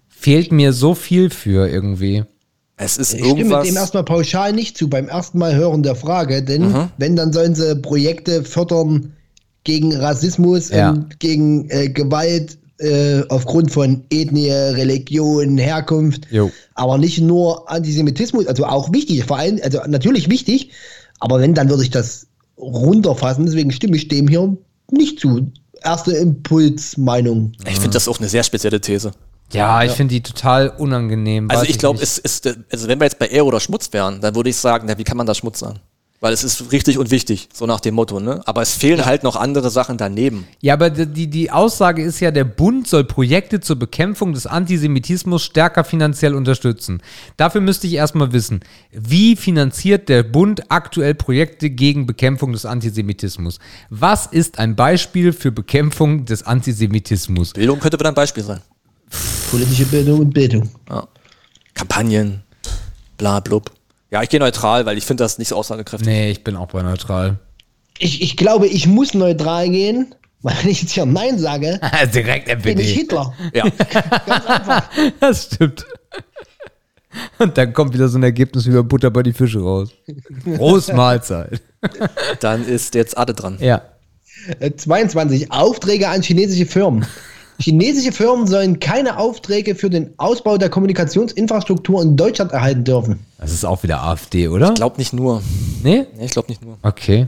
[0.07, 2.25] Fehlt mir so viel für irgendwie.
[2.77, 3.67] Es ist Ich stimme irgendwas.
[3.67, 7.55] dem erstmal pauschal nicht zu beim ersten Mal hören der Frage, denn wenn, dann sollen
[7.55, 9.13] sie Projekte fördern
[9.63, 10.91] gegen Rassismus Ja.
[10.91, 16.49] und gegen äh, Gewalt äh, aufgrund von Ethnie, Religion, Herkunft, Jo.
[16.75, 20.71] aber nicht nur Antisemitismus, also auch wichtig, vor allem, also natürlich wichtig,
[21.19, 22.27] aber wenn, dann würde ich das
[22.57, 24.55] runterfassen, deswegen stimme ich dem hier
[24.91, 25.51] nicht zu.
[25.83, 27.53] Erste Impulsmeinung.
[27.65, 29.11] ich finde das auch eine sehr spezielle These.
[29.51, 31.49] Ja, ich finde die total unangenehm.
[31.49, 32.07] Also ich glaube, nicht.
[32.07, 34.57] es ist, äh, also wenn wir jetzt bei Ehre oder Schmutz wären, dann würde ich
[34.57, 35.79] sagen, na, wie kann man das Schmutz sagen?
[36.21, 38.41] Weil es ist richtig und wichtig, so nach dem Motto, ne?
[38.45, 40.45] Aber es fehlen halt noch andere Sachen daneben.
[40.59, 44.45] Ja, aber die- die, die Aussage ist ja, der Bund soll Projekte zur Bekämpfung des
[44.45, 47.01] Antisemitismus stärker finanziell unterstützen.
[47.37, 48.59] Dafür müsste ich erstmal wissen,
[48.91, 53.59] wie finanziert der Bund aktuell Projekte gegen Bekämpfung des Antisemitismus?
[53.89, 57.53] Was ist ein Beispiel für Bekämpfung des Antisemitismus?
[57.53, 58.59] Bildung könnte wieder ein Beispiel sein.
[59.49, 60.69] Politische Bildung und Bildung.
[60.89, 61.07] Ja.
[61.73, 62.43] Kampagnen,
[63.17, 63.71] bla blub.
[64.11, 66.07] Ja, ich gehe neutral, weil ich finde das nicht so aussagekräftig.
[66.07, 67.37] Nee, ich bin auch bei neutral.
[67.99, 71.79] Ich, ich glaube, ich muss neutral gehen, weil wenn ich jetzt hier Nein sage,
[72.13, 72.93] Direkt bin ich NPD.
[72.93, 73.33] Hitler.
[73.53, 73.63] Ja.
[74.25, 74.89] Ganz einfach.
[75.19, 75.85] Das stimmt.
[77.39, 79.89] Und dann kommt wieder so ein Ergebnis wie bei Butter bei die Fische raus.
[80.45, 81.61] Groß Mahlzeit.
[82.39, 83.57] Dann ist jetzt Ade dran.
[83.59, 83.81] Ja.
[84.59, 85.51] Äh, 22.
[85.51, 87.05] Aufträge an chinesische Firmen.
[87.61, 93.19] Chinesische Firmen sollen keine Aufträge für den Ausbau der Kommunikationsinfrastruktur in Deutschland erhalten dürfen.
[93.37, 94.69] Das ist auch wieder AfD, oder?
[94.69, 95.41] Ich glaube nicht nur.
[95.83, 96.07] Nee?
[96.15, 96.77] Nee, ich glaube nicht nur.
[96.83, 97.27] Okay.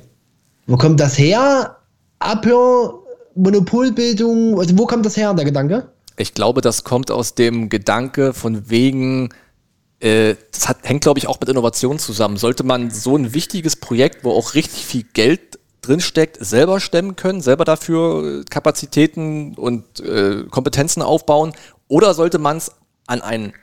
[0.68, 1.76] Wo kommt das her?
[2.20, 3.00] Abhör,
[3.36, 5.90] Monopolbildung, also wo kommt das her, der Gedanke?
[6.18, 9.30] Ich glaube, das kommt aus dem Gedanke von wegen,
[10.00, 12.38] äh, das hat, hängt, glaube ich, auch mit Innovation zusammen.
[12.38, 17.42] Sollte man so ein wichtiges Projekt, wo auch richtig viel Geld drinsteckt, selber stemmen können,
[17.42, 21.54] selber dafür äh, Kapazitäten und äh, Kompetenzen aufbauen?
[21.88, 22.72] Oder sollte man es
[23.08, 23.54] an, ein,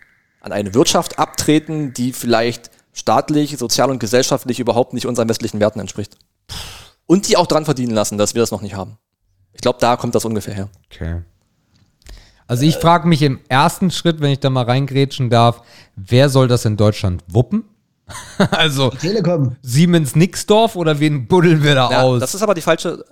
[0.40, 5.80] an eine Wirtschaft abtreten, die vielleicht staatlich, sozial und gesellschaftlich überhaupt nicht unseren westlichen Werten
[5.80, 6.16] entspricht?
[7.06, 8.98] Und die auch dran verdienen lassen, dass wir das noch nicht haben.
[9.54, 10.68] Ich glaube, da kommt das ungefähr her.
[10.92, 11.22] Okay.
[12.46, 15.62] Also ich frage mich im ersten Schritt, wenn ich da mal reingrätschen darf,
[15.96, 17.64] wer soll das in Deutschland wuppen?
[18.50, 19.56] also Telekom.
[19.62, 22.20] Siemens Nixdorf oder wen buddeln wir da Ja, aus?
[22.20, 23.04] das ist aber die falsche,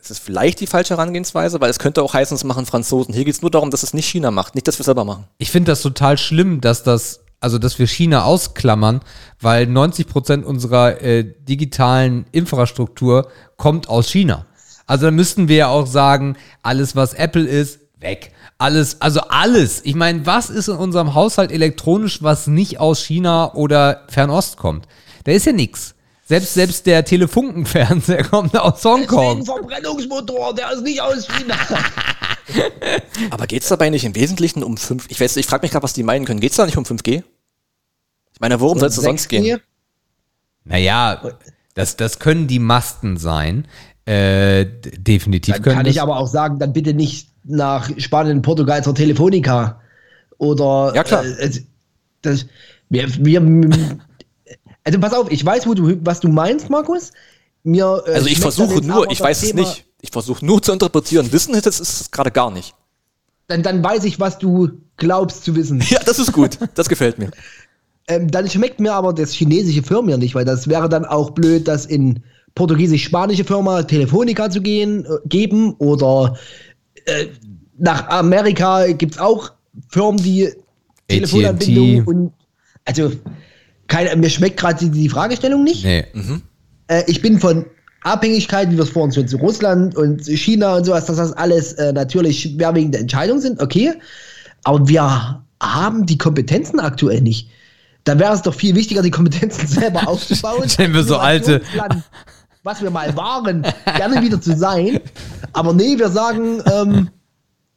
[0.00, 3.14] es ist vielleicht die falsche Herangehensweise, weil es könnte auch heißen, es machen Franzosen.
[3.14, 5.04] Hier geht es nur darum, dass es nicht China macht, nicht, dass wir es selber
[5.04, 5.24] machen.
[5.38, 9.00] Ich finde das total schlimm, dass das, also dass wir China ausklammern,
[9.40, 14.46] weil 90 Prozent unserer äh, digitalen Infrastruktur kommt aus China.
[14.86, 18.32] Also dann müssten wir ja auch sagen, alles was Apple ist, weg.
[18.58, 19.80] Alles, also alles.
[19.84, 24.86] Ich meine, was ist in unserem Haushalt elektronisch, was nicht aus China oder Fernost kommt?
[25.24, 25.94] Da ist ja nix.
[26.26, 29.40] Selbst, selbst der Telefunkenfernseher kommt aus Hongkong.
[29.40, 31.56] Deswegen Verbrennungsmotor, der ist nicht aus China.
[33.30, 35.82] Aber geht es dabei nicht im Wesentlichen um 5 Ich weiß, ich frage mich gerade,
[35.82, 36.40] was die meinen können.
[36.40, 37.22] Geht es da nicht um 5G?
[38.32, 39.28] Ich meine, worum soll es sonst 6G?
[39.28, 39.60] gehen?
[40.64, 41.20] Naja,
[41.74, 43.66] das, das können die Masten sein.
[44.06, 45.94] Äh, definitiv Dann können kann das.
[45.94, 49.80] ich aber auch sagen, dann bitte nicht nach Spanien, Portugal zur Telefonica.
[50.38, 50.92] Oder.
[50.94, 51.24] Ja, klar.
[51.24, 51.62] Äh, es-
[52.22, 52.46] das,
[52.88, 53.42] wir, wir,
[54.82, 57.12] also pass auf, ich weiß, wo du, was du meinst, Markus.
[57.62, 59.84] Mir, äh, Also ich versuche nur, ich weiß es Thema- nicht.
[60.00, 61.32] Ich versuche nur zu interpretieren.
[61.32, 62.74] Wissen ist es gerade gar nicht.
[63.46, 65.82] Dann, dann weiß ich, was du glaubst zu wissen.
[65.90, 66.58] Ja, das ist gut.
[66.74, 67.30] Das gefällt mir.
[68.08, 71.66] Ähm, dann schmeckt mir aber das chinesische Firma nicht, weil das wäre dann auch blöd,
[71.68, 72.22] das in
[72.54, 76.36] portugiesisch-spanische Firma Telefonica zu gehen, äh, geben oder
[77.06, 77.26] äh,
[77.78, 79.52] nach Amerika gibt es auch
[79.88, 80.48] Firmen, die
[81.08, 82.32] Telefonanbindung und
[82.84, 83.12] also
[83.88, 85.84] keine, mir schmeckt gerade die, die Fragestellung nicht.
[85.84, 86.04] Nee.
[86.88, 87.66] Äh, ich bin von
[88.02, 91.72] Abhängigkeiten, wie wir es vorhin schon zu Russland und China und sowas, dass das alles
[91.74, 93.92] äh, natürlich schwerwiegende Entscheidungen sind, okay.
[94.64, 97.48] Aber wir haben die Kompetenzen aktuell nicht.
[98.04, 100.68] Da wäre es doch viel wichtiger, die Kompetenzen selber aufzubauen.
[100.68, 101.62] Stellen wir so alte-
[102.64, 103.62] Was wir mal waren,
[103.96, 104.98] gerne wieder zu sein.
[105.52, 107.10] Aber nee, wir sagen, ähm,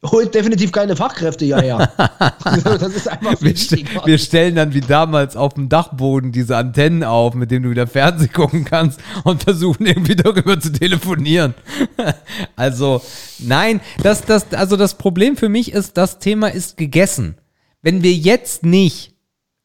[0.02, 1.92] holt definitiv keine Fachkräfte hierher.
[2.44, 4.06] das ist einfach Wir, wichtiger.
[4.06, 7.86] wir stellen dann wie damals auf dem Dachboden diese Antennen auf, mit denen du wieder
[7.86, 11.54] Fernsehen gucken kannst und versuchen irgendwie darüber zu telefonieren.
[12.56, 13.02] also,
[13.38, 17.36] nein, das, das, also das Problem für mich ist, das Thema ist gegessen.
[17.82, 19.17] Wenn wir jetzt nicht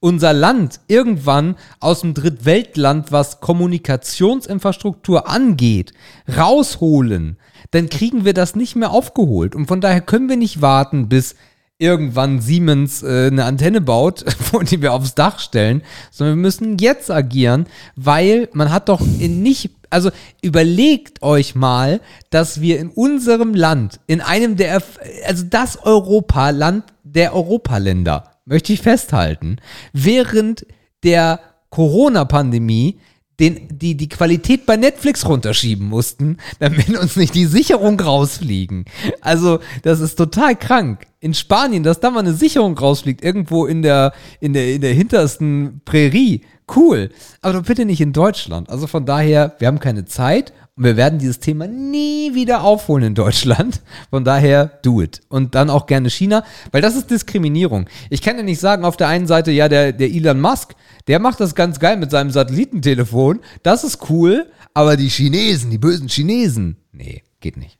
[0.03, 5.93] unser Land irgendwann aus dem Drittweltland, was Kommunikationsinfrastruktur angeht,
[6.37, 7.37] rausholen,
[7.71, 9.55] dann kriegen wir das nicht mehr aufgeholt.
[9.55, 11.35] Und von daher können wir nicht warten, bis
[11.77, 14.25] irgendwann Siemens äh, eine Antenne baut,
[14.69, 17.65] die wir aufs Dach stellen, sondern wir müssen jetzt agieren,
[17.95, 20.11] weil man hat doch in nicht, also
[20.41, 24.83] überlegt euch mal, dass wir in unserem Land, in einem der,
[25.25, 29.57] also das Europaland der Europaländer, möchte ich festhalten,
[29.93, 30.65] während
[31.03, 31.39] der
[31.69, 32.99] Corona-Pandemie
[33.39, 38.85] den, die, die Qualität bei Netflix runterschieben mussten, damit uns nicht die Sicherung rausfliegen.
[39.21, 41.07] Also, das ist total krank.
[41.19, 44.93] In Spanien, dass da mal eine Sicherung rausfliegt, irgendwo in der, in der, in der
[44.93, 46.41] hintersten Prärie.
[46.73, 47.09] Cool.
[47.41, 48.69] Aber bitte nicht in Deutschland.
[48.69, 53.03] Also von daher, wir haben keine Zeit und wir werden dieses Thema nie wieder aufholen
[53.05, 53.81] in Deutschland.
[54.09, 55.21] Von daher, do it.
[55.29, 57.87] Und dann auch gerne China, weil das ist Diskriminierung.
[58.09, 60.73] Ich kann ja nicht sagen, auf der einen Seite, ja, der, der Elon Musk,
[61.07, 63.41] der macht das ganz geil mit seinem Satellitentelefon.
[63.61, 67.77] Das ist cool, aber die Chinesen, die bösen Chinesen, nee, geht nicht.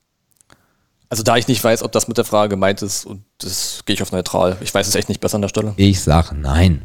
[1.08, 3.94] Also da ich nicht weiß, ob das mit der Frage gemeint ist, und das gehe
[3.94, 4.56] ich auf neutral.
[4.60, 5.74] Ich weiß es echt nicht besser an der Stelle.
[5.76, 6.82] Ich sage nein.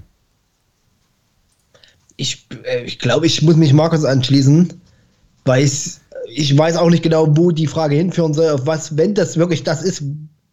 [2.16, 4.82] Ich, äh, ich glaube, ich muss mich Markus anschließen,
[5.46, 9.38] weil ich, weiß auch nicht genau, wo die Frage hinführen soll, auf was, wenn das
[9.38, 10.04] wirklich das ist,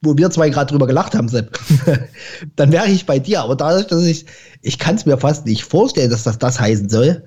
[0.03, 1.59] wo wir zwei gerade drüber gelacht haben, Sepp,
[2.57, 3.43] dann wäre ich bei dir.
[3.43, 4.27] Aber dadurch, dass ich,
[4.63, 7.25] ich kann es mir fast nicht vorstellen, dass das das heißen soll.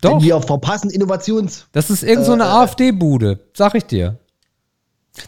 [0.00, 0.12] Doch.
[0.12, 1.66] Wenn wir verpassen Innovations...
[1.72, 4.18] Das ist irgend so eine AfD-Bude, sag ich dir.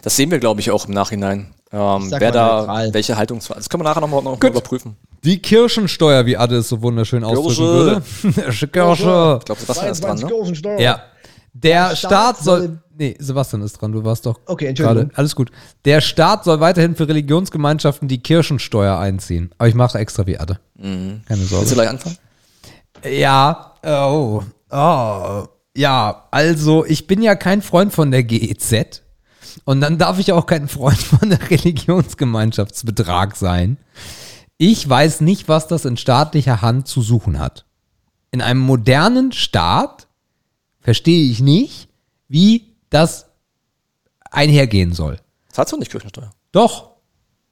[0.02, 1.52] Das sehen wir, glaube ich, auch im Nachhinein.
[1.72, 2.94] Ähm, sag wer mal da neutral.
[2.94, 4.96] welche Haltung Das können wir nachher nochmal noch mal überprüfen.
[5.22, 8.02] Die Kirchensteuer, wie Adde es so wunderschön ausdrücken würde.
[8.22, 8.68] Kirche.
[8.68, 9.36] Kirsche.
[9.38, 10.26] Ich glaube, Sebastian ist dran, ne?
[10.26, 10.80] Kirchensteuer.
[10.80, 11.02] Ja.
[11.52, 12.78] Der Der Staat Staat soll.
[12.96, 14.38] Nee, Sebastian ist dran, du warst doch.
[14.46, 15.04] Okay, Entschuldigung.
[15.08, 15.16] gerade.
[15.18, 15.50] Alles gut.
[15.84, 19.50] Der Staat soll weiterhin für Religionsgemeinschaften die Kirchensteuer einziehen.
[19.58, 20.60] Aber ich mache extra wie Adde.
[20.78, 21.74] Keine Willst du Sorge.
[21.74, 22.18] gleich anfangen?
[23.10, 25.44] Ja, oh, oh.
[25.76, 29.02] Ja, also ich bin ja kein Freund von der GEZ.
[29.64, 33.78] Und dann darf ich auch kein Freund von der Religionsgemeinschaftsbetrag sein.
[34.58, 37.64] Ich weiß nicht, was das in staatlicher Hand zu suchen hat.
[38.30, 40.06] In einem modernen Staat
[40.80, 41.88] verstehe ich nicht,
[42.28, 43.26] wie das
[44.30, 45.18] einhergehen soll.
[45.50, 46.30] Zahlst du nicht Kirchensteuer?
[46.52, 46.90] Doch,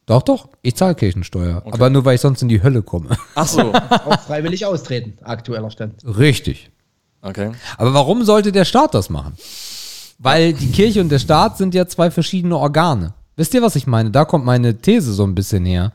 [0.07, 1.63] doch, doch, ich zahle Kirchensteuer.
[1.71, 3.17] Aber nur, weil ich sonst in die Hölle komme.
[3.35, 3.73] Ach so.
[3.75, 6.03] Auch freiwillig austreten, aktueller Stand.
[6.05, 6.71] Richtig.
[7.21, 7.53] Okay.
[7.77, 9.35] Aber warum sollte der Staat das machen?
[10.19, 13.13] Weil die Kirche und der Staat sind ja zwei verschiedene Organe.
[13.37, 14.11] Wisst ihr, was ich meine?
[14.11, 15.93] Da kommt meine These so ein bisschen her.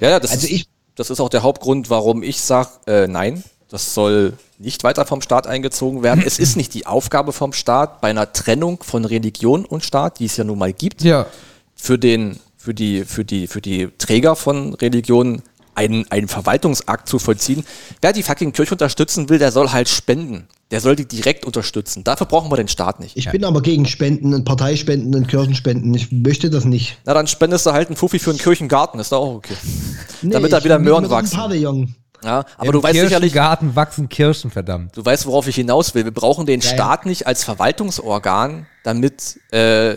[0.00, 3.06] Ja, ja, das, Also ist, ich- das ist auch der Hauptgrund, warum ich sage, äh,
[3.08, 3.42] nein,
[3.74, 6.22] das soll nicht weiter vom Staat eingezogen werden.
[6.24, 10.26] es ist nicht die Aufgabe vom Staat, bei einer Trennung von Religion und Staat, die
[10.26, 11.26] es ja nun mal gibt, Ja.
[11.74, 15.42] für, den, für, die, für, die, für die Träger von Religionen
[15.74, 17.64] einen, einen Verwaltungsakt zu vollziehen.
[18.00, 20.46] Wer die fucking Kirche unterstützen will, der soll halt spenden.
[20.70, 22.04] Der soll die direkt unterstützen.
[22.04, 23.16] Dafür brauchen wir den Staat nicht.
[23.16, 25.92] Ich bin aber gegen Spenden und Parteispenden und Kirchenspenden.
[25.94, 26.96] Ich möchte das nicht.
[27.06, 29.54] Na, dann spendest du halt einen Fuffi für einen Kirchengarten, ist doch auch okay.
[30.22, 31.36] Nee, Damit da wieder Möhren wachsen.
[31.36, 31.96] Pavillon.
[32.24, 34.96] Ja, aber Im du weißt sicherlich, Kirchengarten wachsen Kirschen, verdammt.
[34.96, 36.04] Du weißt, worauf ich hinaus will.
[36.04, 36.74] Wir brauchen den Ja, ja.
[36.74, 39.96] Staat nicht als Verwaltungsorgan, damit äh,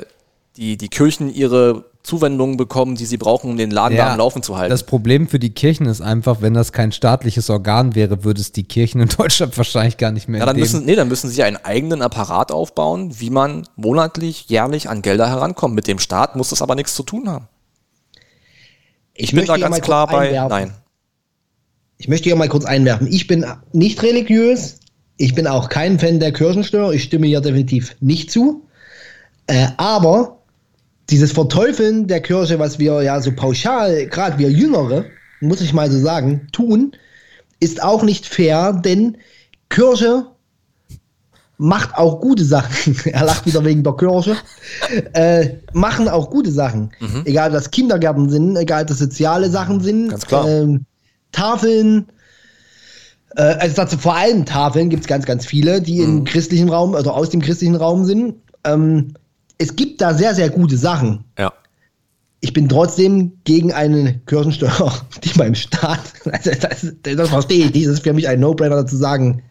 [0.57, 4.41] die, die Kirchen ihre Zuwendungen bekommen, die sie brauchen, um den Laden da am Laufen
[4.41, 4.71] zu halten.
[4.71, 8.53] Das Problem für die Kirchen ist einfach, wenn das kein staatliches Organ wäre, würde es
[8.53, 10.63] die Kirchen in Deutschland wahrscheinlich gar nicht mehr ja, dann geben.
[10.63, 15.27] müssen, nee, dann müssen sie einen eigenen Apparat aufbauen, wie man monatlich, jährlich an Gelder
[15.27, 15.75] herankommt.
[15.75, 17.49] Mit dem Staat muss das aber nichts zu tun haben.
[19.13, 20.49] Ich bin möchte da ganz klar bei einwerfen.
[20.49, 20.73] Nein.
[21.97, 23.07] Ich möchte hier mal kurz einwerfen.
[23.07, 24.79] Ich bin nicht religiös.
[25.17, 26.93] Ich bin auch kein Fan der Kirchensteuer.
[26.93, 28.63] Ich stimme hier definitiv nicht zu.
[29.47, 30.37] Äh, aber
[31.09, 35.05] dieses Verteufeln der Kirche, was wir ja so pauschal, gerade wir Jüngere,
[35.39, 36.91] muss ich mal so sagen, tun,
[37.59, 39.17] ist auch nicht fair, denn
[39.69, 40.27] Kirche
[41.57, 42.95] macht auch gute Sachen.
[43.05, 44.35] er lacht wieder wegen der Kirche.
[45.13, 46.91] Äh, machen auch gute Sachen.
[47.25, 50.09] Egal, ob das Kindergärten sind, egal, ob das soziale Sachen sind.
[50.09, 50.47] Ganz klar.
[50.47, 50.85] Ähm,
[51.37, 52.07] Tafeln.
[53.35, 56.95] Äh, also dazu vor allem Tafeln gibt es ganz, ganz viele, die im christlichen Raum,
[56.95, 58.35] also aus dem christlichen Raum sind.
[58.63, 59.13] Ähm,
[59.57, 61.23] es gibt da sehr, sehr gute Sachen.
[61.37, 61.53] Ja.
[62.39, 64.93] Ich bin trotzdem gegen eine Kirchensteuer,
[65.23, 66.01] die beim Staat,
[66.31, 69.43] also das, das verstehe ich nicht, das ist für mich ein No-Brainer zu sagen,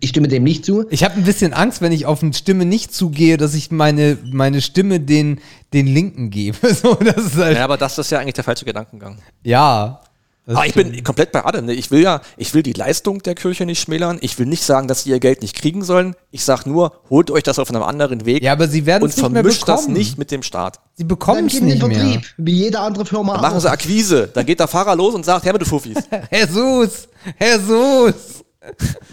[0.00, 0.86] ich stimme dem nicht zu.
[0.88, 4.16] Ich habe ein bisschen Angst, wenn ich auf eine Stimme nicht zugehe, dass ich meine,
[4.32, 5.40] meine Stimme den,
[5.74, 6.56] den Linken gebe.
[6.74, 9.18] So, das ist halt, ja, aber das ist ja eigentlich der falsche Gedankengang.
[9.42, 10.00] ja.
[10.46, 11.64] Das Aber ich bin komplett bei Adam.
[11.64, 11.72] Ne?
[11.72, 14.18] Ich will ja, ich will die Leistung der Kirche nicht schmälern.
[14.20, 16.14] Ich will nicht sagen, dass sie ihr Geld nicht kriegen sollen.
[16.30, 19.08] Ich sag nur, holt euch das auf einem anderen Weg Ja, aber sie werden und
[19.08, 20.80] es nicht mehr vermischt das nicht mit dem Staat.
[20.96, 21.98] Sie bekommen es nicht den mehr.
[21.98, 23.70] Vertrieb, wie jede andere Firma Dann machen sie.
[23.70, 24.28] Akquise.
[24.34, 25.96] Dann geht der Fahrer los und sagt, Herr mit du Fuffis.
[26.30, 27.08] Jesus,
[27.40, 28.14] Jesus.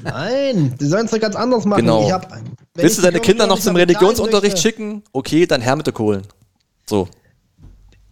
[0.03, 1.82] Nein, die sollen es doch ganz anders machen.
[1.82, 2.06] Genau.
[2.06, 2.28] Ich hab,
[2.74, 5.03] Willst ich du deine Kinder noch zum Religionsunterricht schicken?
[5.14, 6.24] Okay, dann Herr mit der Kohlen.
[6.90, 7.08] So.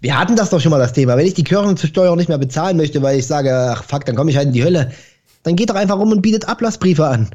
[0.02, 1.18] Wir hatten das doch schon mal das Thema.
[1.18, 4.32] Wenn ich die Kirchensteuer nicht mehr bezahlen möchte, weil ich sage, ach fuck, dann komme
[4.32, 4.92] ich halt in die Hölle,
[5.44, 7.30] dann geht doch einfach rum und bietet Ablassbriefe an.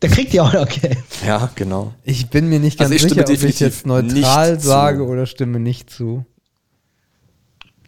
[0.00, 0.98] Da kriegt ihr auch noch Geld.
[1.26, 1.94] Ja, genau.
[2.04, 4.66] Ich bin mir nicht ganz Also ich stimme sicher, ob ich jetzt neutral nicht zu.
[4.66, 6.24] sage oder stimme nicht zu.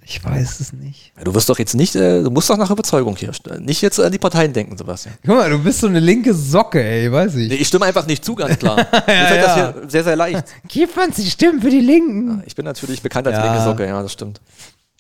[0.05, 1.13] Ich weiß es nicht.
[1.17, 3.31] Ja, Du wirst doch jetzt nicht, äh, du musst doch nach Überzeugung hier.
[3.61, 5.15] Nicht jetzt an die Parteien denken, Sebastian.
[5.25, 7.49] Guck mal, du bist so eine linke Socke, ey, weiß ich.
[7.49, 8.77] Nee, ich stimme einfach nicht zu, ganz klar.
[8.93, 9.75] Mir fällt das ja.
[9.75, 10.45] hier sehr, sehr leicht.
[10.69, 12.43] Gib uns die Stimmen für die Linken.
[12.47, 13.45] Ich bin natürlich bekannt als Ja.
[13.53, 14.41] linke Socke, ja, das stimmt.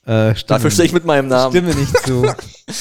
[0.07, 1.53] Äh, Dafür stehe ich mit meinem Namen.
[1.53, 2.25] stimme nicht zu.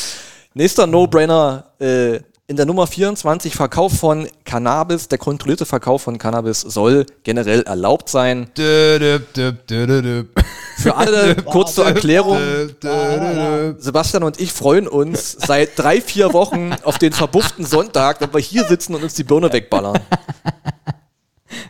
[0.54, 2.20] Nächster No-Brainer, äh,
[2.52, 8.10] in der Nummer 24 Verkauf von Cannabis, der kontrollierte Verkauf von Cannabis soll generell erlaubt
[8.10, 8.52] sein.
[10.78, 12.38] Für alle kurz zur Erklärung,
[13.78, 18.42] Sebastian und ich freuen uns seit drei, vier Wochen auf den verbufften Sonntag, wenn wir
[18.42, 20.02] hier sitzen und uns die Birne wegballern.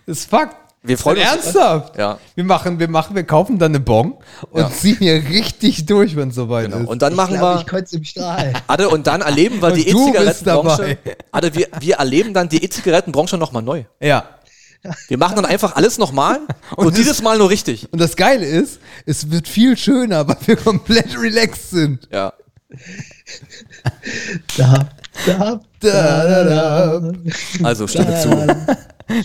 [0.08, 0.56] Das ist Fakt.
[0.92, 1.28] Wir freuen uns.
[1.28, 1.98] Ernsthaft?
[1.98, 2.18] Ja.
[2.36, 4.16] Wir machen, wir machen, wir kaufen dann eine Bon
[4.50, 4.70] und Ja.
[4.70, 6.84] ziehen hier richtig durch, wenn es soweit Genau.
[6.84, 6.88] ist.
[6.88, 7.62] Und dann machen ich glaub, wir.
[7.62, 8.54] ich kotze im Strahl.
[8.68, 10.98] Adde, und dann erleben wir Und die E-Zigarettenbranche.
[11.32, 13.84] Adde, wir, wir erleben dann die E-Zigarettenbranche nochmal neu.
[14.00, 14.26] ja.
[15.10, 16.40] Wir machen dann einfach alles nochmal
[16.76, 17.94] und, Und dieses Mal nur richtig.
[17.94, 22.08] Und das Geile ist, es wird viel schöner, weil wir komplett relaxed sind.
[22.12, 22.34] Ja.
[24.58, 24.90] Da.
[27.64, 28.30] Also stimme zu.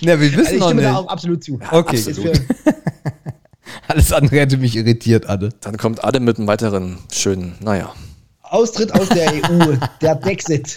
[0.00, 0.98] Ja, wir wissen Also ich noch stimme da nicht.
[0.98, 1.60] auch absolut zu.
[1.70, 2.40] Okay, absolut.
[3.88, 5.50] Alles andere hätte mich irritiert, Adde.
[5.60, 7.92] Dann kommt Adde mit einem weiteren schönen, naja.
[8.42, 10.74] Austritt aus der EU, der Brexit.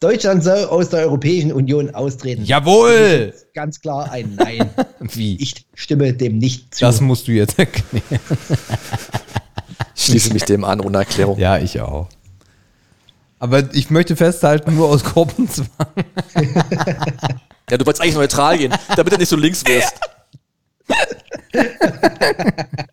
[0.00, 2.44] Deutschland soll aus der Europäischen Union austreten.
[2.44, 3.32] Jawohl!
[3.54, 4.68] Ganz klar ein Nein.
[5.00, 5.36] Wie?
[5.36, 6.84] Ich stimme dem nicht zu.
[6.84, 8.02] Das musst du jetzt erklären.
[9.98, 11.38] Ich schließe mich dem an ohne Erklärung.
[11.38, 12.06] Ja, ich auch.
[13.38, 15.68] Aber ich möchte festhalten, nur aus Gruppenzwang.
[17.68, 19.92] Ja, du wolltest eigentlich neutral gehen, damit du nicht so links wirst.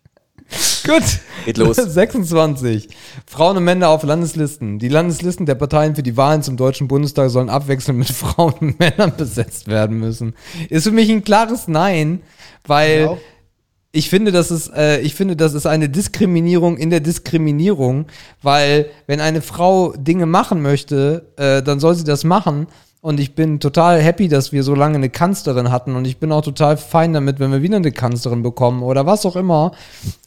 [0.84, 1.02] Gut.
[1.44, 1.76] Geht los.
[1.94, 2.88] 26.
[3.26, 4.78] Frauen und Männer auf Landeslisten.
[4.78, 8.80] Die Landeslisten der Parteien für die Wahlen zum Deutschen Bundestag sollen abwechselnd mit Frauen und
[8.80, 10.34] Männern besetzt werden müssen.
[10.70, 12.22] Ist für mich ein klares Nein,
[12.66, 13.18] weil Genau.
[13.96, 18.06] Ich finde, das ist, äh, ich finde, das ist eine Diskriminierung in der Diskriminierung,
[18.42, 22.66] weil wenn eine Frau Dinge machen möchte, äh, dann soll sie das machen.
[23.00, 25.94] Und ich bin total happy, dass wir so lange eine Kanzlerin hatten.
[25.94, 29.24] Und ich bin auch total fein damit, wenn wir wieder eine Kanzlerin bekommen oder was
[29.26, 29.72] auch immer.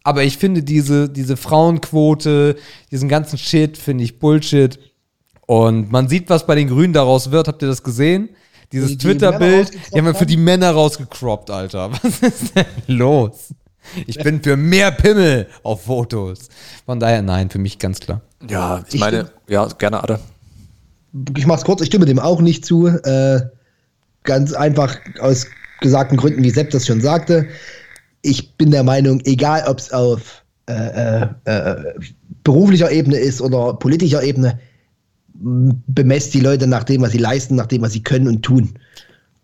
[0.03, 2.55] Aber ich finde diese, diese Frauenquote,
[2.89, 4.79] diesen ganzen Shit, finde ich Bullshit.
[5.45, 7.49] Und man sieht, was bei den Grünen daraus wird.
[7.49, 8.29] Habt ihr das gesehen?
[8.71, 11.91] Dieses Die- die Männer Twitter-Bild, die haben wir für die Männer rausgecroppt, Alter.
[12.03, 13.53] Was ist denn los?
[14.05, 16.49] Ich bin für mehr Pimmel auf Fotos.
[16.85, 18.21] Von daher, nein, für mich ganz klar.
[18.49, 20.19] Ja, ich, Ich meine, bin- ja, gerne, Ade.
[21.37, 22.87] ich mach's kurz, ich stimme dem auch nicht zu.
[22.87, 23.41] Äh,
[24.23, 25.47] ganz einfach aus
[25.79, 27.47] gesagten Gründen, wie Sepp das schon sagte.
[28.23, 31.93] Ich bin der Meinung, egal ob es auf äh, äh, äh,
[32.43, 34.59] beruflicher Ebene ist oder politischer Ebene,
[35.39, 38.73] bemesst die Leute nach dem, was sie leisten, nach dem, was sie können und tun.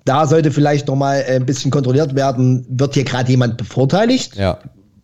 [0.05, 4.35] Da sollte vielleicht noch mal ein bisschen kontrolliert werden, wird hier gerade jemand bevorteiligt?
[4.35, 4.59] Ja.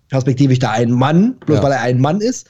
[0.10, 1.64] perspektivisch da ein Mann, bloß Ja.
[1.64, 2.48] weil er ein Mann ist.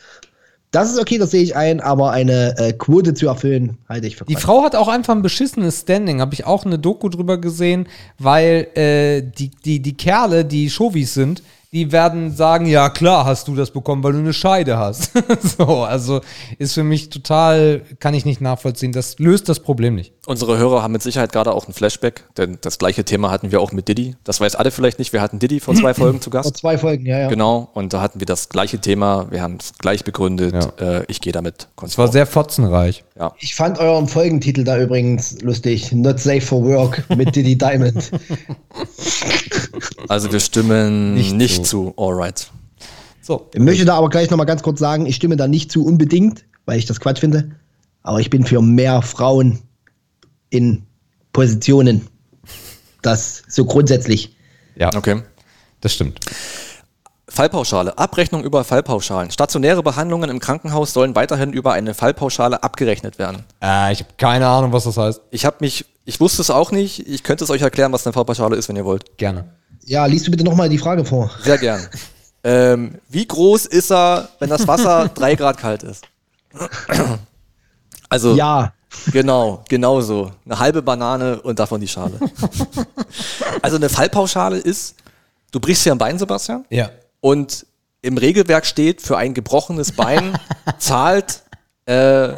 [0.71, 4.15] Das ist okay, das sehe ich ein, aber eine äh, Quote zu erfüllen, halte ich
[4.15, 4.35] für Die.
[4.35, 6.21] Frau hat auch einfach ein beschissenes Standing.
[6.21, 7.87] Habe ich auch eine Doku drüber gesehen,
[8.19, 11.41] weil äh, die, die, die Kerle, die Chauvis sind,
[11.71, 15.11] die werden sagen, ja klar hast du das bekommen, weil du eine Scheide hast.
[15.57, 16.21] so, also
[16.57, 18.91] ist für mich total, kann ich nicht nachvollziehen.
[18.91, 20.13] Das löst das Problem nicht.
[20.25, 23.61] Unsere Hörer haben mit Sicherheit gerade auch ein Flashback, denn das gleiche Thema hatten wir
[23.61, 24.15] auch mit Diddy.
[24.23, 25.13] Das weiß alle vielleicht nicht.
[25.13, 26.57] Wir hatten Diddy vor zwei Folgen zu Vor Gast.
[26.57, 27.27] zwei Folgen, ja, ja.
[27.29, 29.27] Genau, und da hatten wir das gleiche Thema.
[29.29, 30.79] Wir haben es gleich begründet.
[30.81, 33.03] Äh, ich gehe damit Es war sehr fotzenreich.
[33.19, 33.33] Ja.
[33.39, 35.91] Ich fand euren Folgentitel da übrigens lustig.
[35.91, 38.11] Not safe for work mit Diddy Diamond.
[40.07, 41.93] Also wir stimmen Nicht nicht, zu.
[41.95, 42.01] zu.
[42.01, 42.51] Alright.
[43.21, 43.47] So.
[43.53, 46.45] Ich möchte da aber gleich nochmal ganz kurz sagen, ich stimme da nicht zu unbedingt,
[46.65, 47.51] weil ich das Quatsch finde.
[48.01, 49.59] Aber ich bin für mehr Frauen
[50.49, 50.83] in
[51.33, 52.07] Positionen.
[53.01, 54.35] Das so grundsätzlich.
[54.75, 55.21] Ja, Okay.
[55.81, 56.19] das stimmt.
[57.27, 57.97] Fallpauschale.
[57.97, 59.29] Abrechnung über Fallpauschalen.
[59.29, 63.43] Stationäre Behandlungen im Krankenhaus sollen weiterhin über eine Fallpauschale abgerechnet werden.
[63.61, 65.21] Äh, ich habe keine Ahnung, was das heißt.
[65.29, 67.07] Ich habe mich, ich wusste es auch nicht.
[67.07, 69.17] Ich könnte es euch erklären, was eine Fallpauschale ist, wenn ihr wollt.
[69.17, 69.45] Gerne.
[69.85, 71.31] Ja, liest du bitte nochmal die Frage vor.
[71.43, 71.87] Sehr gern.
[72.43, 76.05] ähm, wie groß ist er, wenn das Wasser drei Grad kalt ist?
[78.09, 78.73] Also Ja,
[79.11, 80.31] Genau, genau so.
[80.45, 82.19] Eine halbe Banane und davon die Schale.
[83.61, 84.95] also eine Fallpauschale ist,
[85.51, 86.89] du brichst dir ein Bein, Sebastian, Ja.
[87.21, 87.65] und
[88.01, 90.37] im Regelwerk steht, für ein gebrochenes Bein
[90.79, 91.43] zahlt,
[91.85, 92.29] äh,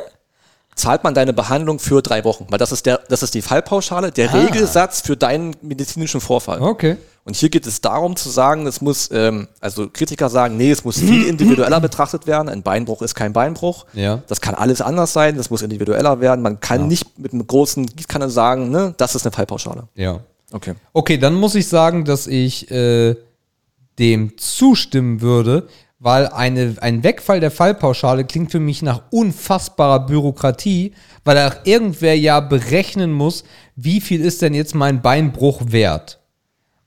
[0.75, 2.47] zahlt man deine Behandlung für drei Wochen.
[2.49, 6.61] Weil das ist der, das ist die Fallpauschale, der Regelsatz für deinen medizinischen Vorfall.
[6.61, 6.97] Okay.
[7.23, 10.83] Und hier geht es darum zu sagen, es muss, ähm, also Kritiker sagen, nee, es
[10.83, 12.49] muss viel individueller betrachtet werden.
[12.49, 13.85] Ein Beinbruch ist kein Beinbruch.
[13.93, 14.23] Ja.
[14.27, 16.41] Das kann alles anders sein, das muss individueller werden.
[16.41, 19.87] Man kann nicht mit einem großen Gießkanne sagen, ne, das ist eine Fallpauschale.
[19.95, 20.21] Ja.
[20.51, 20.73] Okay.
[20.93, 23.15] Okay, dann muss ich sagen, dass ich äh,
[23.99, 25.67] dem zustimmen würde,
[25.99, 30.93] weil eine, ein Wegfall der Fallpauschale klingt für mich nach unfassbarer Bürokratie,
[31.23, 33.43] weil auch irgendwer ja berechnen muss,
[33.75, 36.20] wie viel ist denn jetzt mein Beinbruch wert.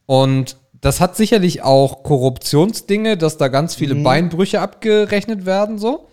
[0.06, 6.08] Und das hat sicherlich auch Korruptionsdinge, dass da ganz viele Beinbrüche abgerechnet werden, so.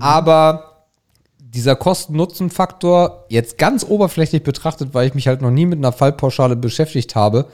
[0.00, 0.86] Aber
[1.38, 6.56] dieser Kosten-Nutzen-Faktor, jetzt ganz oberflächlich betrachtet, weil ich mich halt noch nie mit einer Fallpauschale
[6.56, 7.46] beschäftigt habe,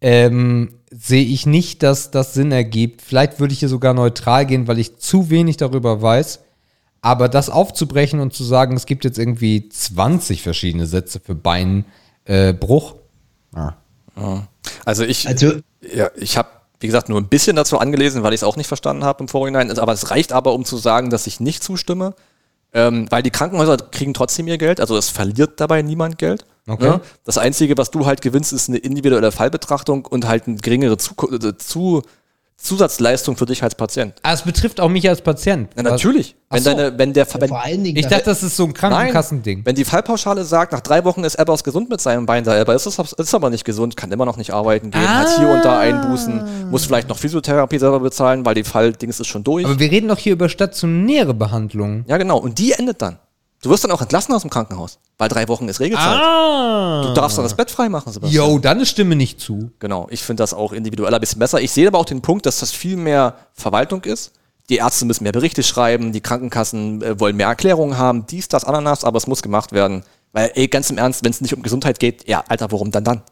[0.00, 3.02] ähm, sehe ich nicht, dass das Sinn ergibt.
[3.02, 6.40] Vielleicht würde ich hier sogar neutral gehen, weil ich zu wenig darüber weiß.
[7.00, 11.84] Aber das aufzubrechen und zu sagen, es gibt jetzt irgendwie 20 verschiedene Sätze für Beinbruch,
[12.24, 12.96] äh, Bruch,
[14.84, 16.48] Also ich, Also- ja, ich habe,
[16.80, 19.28] wie gesagt, nur ein bisschen dazu angelesen, weil ich es auch nicht verstanden habe im
[19.28, 19.68] Vorhinein.
[19.70, 22.14] Also, Aber es reicht aber, um zu sagen, dass ich nicht zustimme.
[22.74, 26.44] Ähm, weil die Krankenhäuser kriegen trotzdem ihr Geld, also es verliert dabei niemand Geld.
[26.66, 26.84] Okay.
[26.84, 27.00] Ne?
[27.24, 31.14] Das Einzige, was du halt gewinnst, ist eine individuelle Fallbetrachtung und halt eine geringere zu
[31.32, 32.02] äh, zu
[32.60, 34.14] Zusatzleistung für dich als Patient.
[34.22, 35.70] Ah, es betrifft auch mich als Patient.
[35.76, 36.34] Ja, natürlich.
[36.50, 36.70] Wenn, so.
[36.74, 37.96] deine, wenn der wenn, vor allen Dingen.
[37.96, 39.64] Ich dachte, das ist so ein Krankenkassending.
[39.64, 42.74] wenn die Fallpauschale sagt, nach drei Wochen ist Ebbers gesund mit seinem Bein, da Ebber
[42.74, 45.64] ist, es- ist aber nicht gesund, kann immer noch nicht arbeiten gehen, hat hier und
[45.64, 49.64] da Einbußen, muss vielleicht noch Physiotherapie selber bezahlen, weil die Falldings ist schon durch.
[49.64, 52.04] Aber wir reden doch hier über stationäre Behandlungen.
[52.08, 52.38] ja, genau.
[52.38, 53.18] Und die endet dann.
[53.62, 56.06] Du wirst dann auch entlassen aus dem Krankenhaus, weil drei Wochen ist Regelzeit.
[56.06, 57.02] Ah.
[57.06, 58.50] Du darfst dann das Bett frei machen, Sebastian.
[58.50, 59.72] Yo, dann ist Stimme nicht zu.
[59.80, 61.60] Genau, ich finde das auch individuell ein bisschen besser.
[61.60, 64.32] Ich sehe aber auch den Punkt, dass das viel mehr Verwaltung ist.
[64.68, 68.64] Die Ärzte müssen mehr Berichte schreiben, die Krankenkassen äh, wollen mehr Erklärungen haben, dies, das,
[68.64, 70.04] Ananas, aber es muss gemacht werden.
[70.32, 73.02] Weil, ey, ganz im Ernst, wenn es nicht um Gesundheit geht, ja, Alter, warum dann
[73.02, 73.22] dann?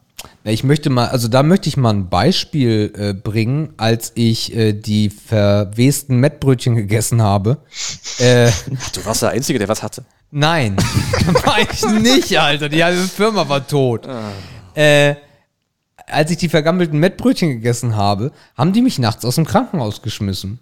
[0.45, 4.57] Ja, Ich möchte mal, also da möchte ich mal ein Beispiel äh, bringen, als ich
[4.57, 7.59] äh, die verwesten Mettbrötchen gegessen habe.
[8.19, 8.51] Äh,
[8.95, 10.03] Du warst der Einzige, der was hatte.
[10.31, 10.77] Nein,
[11.45, 12.69] war ich nicht, Alter.
[12.69, 14.09] Die halbe Firma war tot.
[14.75, 15.17] Äh,
[16.07, 20.61] als ich die vergammelten Mettbrötchen gegessen habe, haben die mich nachts aus dem Krankenhaus geschmissen.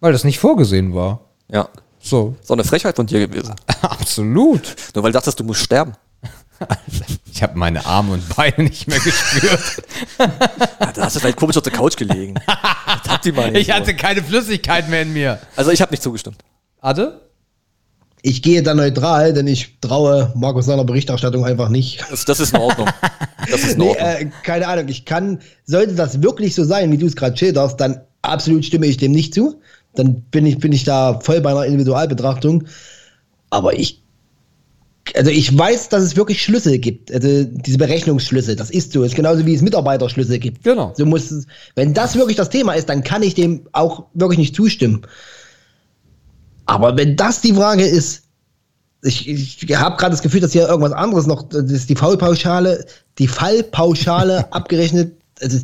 [0.00, 1.20] Weil das nicht vorgesehen war.
[1.48, 1.68] Ja.
[2.00, 3.54] So, So eine Frechheit von dir gewesen.
[3.82, 4.74] absolut.
[4.94, 5.92] Nur weil du dachtest, du musst sterben.
[7.34, 9.82] Ich habe meine Arme und Beine nicht mehr gespürt.
[10.18, 12.34] Ja, da hast du vielleicht komisch auf der Couch gelegen.
[12.46, 15.40] Das habt ihr mal nicht Ich hatte keine Flüssigkeit mehr in mir.
[15.56, 16.36] Also ich habe nicht zugestimmt.
[16.80, 17.20] Ade?
[18.24, 22.04] Ich gehe da neutral, denn ich traue Markus seiner Berichterstattung einfach nicht.
[22.08, 22.88] Das, das ist in Ordnung.
[23.50, 24.06] Das ist in Nee, Ordnung.
[24.06, 24.86] äh, keine Ahnung.
[24.88, 28.86] Ich kann, sollte das wirklich so sein, wie du es gerade schilderst, dann absolut stimme
[28.86, 29.60] ich dem nicht zu.
[29.94, 32.64] Dann bin ich, bin ich da voll bei einer Individualbetrachtung.
[33.50, 34.00] Aber ich,
[35.16, 37.12] also ich weiß, dass es wirklich Schlüssel gibt.
[37.12, 39.02] Also diese Berechnungsschlüssel, das ist so.
[39.02, 40.62] ist genauso wie es Mitarbeiterschlüssel gibt.
[40.62, 40.92] Genau.
[40.96, 44.38] So muss es, wenn das wirklich das Thema ist, dann kann ich dem auch wirklich
[44.38, 45.02] nicht zustimmen.
[46.74, 48.22] Aber wenn das die Frage ist,
[49.02, 52.86] ich, ich habe gerade das Gefühl, dass hier irgendwas anderes noch, das ist die Fallpauschale,
[53.18, 55.12] die Fallpauschale abgerechnet.
[55.40, 55.58] Also,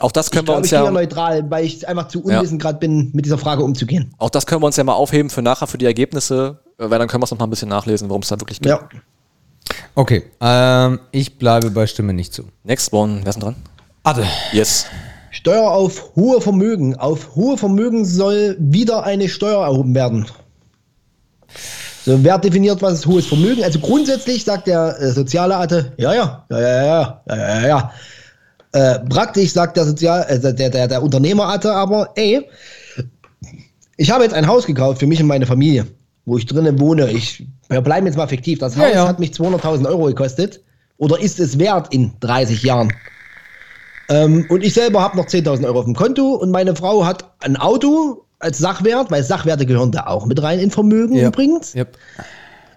[0.00, 2.08] auch das ich können wir glaube, uns ich bin ja ja, neutral, weil ich einfach
[2.08, 2.38] zu Ja.
[2.38, 4.12] unwissend gerade bin, mit dieser Frage umzugehen.
[4.18, 6.98] auch das können wir uns ja mal aufheben für nachher für die Ergebnisse, äh, weil
[6.98, 8.70] dann können wir es noch mal ein bisschen nachlesen, worum es da wirklich geht.
[8.70, 8.88] Ja.
[9.94, 12.44] Okay, ähm, ich bleibe bei Stimme nicht zu.
[12.64, 13.56] Next one, wer ist denn dran?
[14.02, 14.26] Ade.
[14.52, 14.86] Yes.
[15.30, 16.96] Steuer auf hohe Vermögen.
[16.96, 20.26] Auf hohe Vermögen soll wieder eine Steuer erhoben werden.
[22.04, 23.62] So, wer definiert, was ist hohes Vermögen?
[23.62, 27.68] Also grundsätzlich sagt der äh, soziale Atte, ja, ja, ja, ja, ja, ja, ja, ja,
[27.68, 27.92] ja.
[28.72, 32.48] Äh, praktisch sagt der Sozial, äh, der, der, der Unternehmer Atte aber, ey,
[33.96, 35.86] ich habe jetzt ein Haus gekauft für mich und meine Familie,
[36.24, 37.10] wo ich drinnen wohne.
[37.10, 38.58] Ich, wir bleiben jetzt mal fiktiv.
[38.58, 39.08] Das Ja, Haus ja.
[39.08, 40.60] hat mich 200.000 Euro gekostet.
[40.96, 42.92] Oder ist es wert in 30 Jahren?
[44.08, 47.30] Ähm, und ich selber habe noch 10.000 Euro auf dem Konto und meine Frau hat
[47.40, 51.28] ein Auto als Sachwert, weil Sachwerte gehören da auch mit rein in Vermögen Ja.
[51.28, 51.74] übrigens.
[51.74, 51.96] Yep.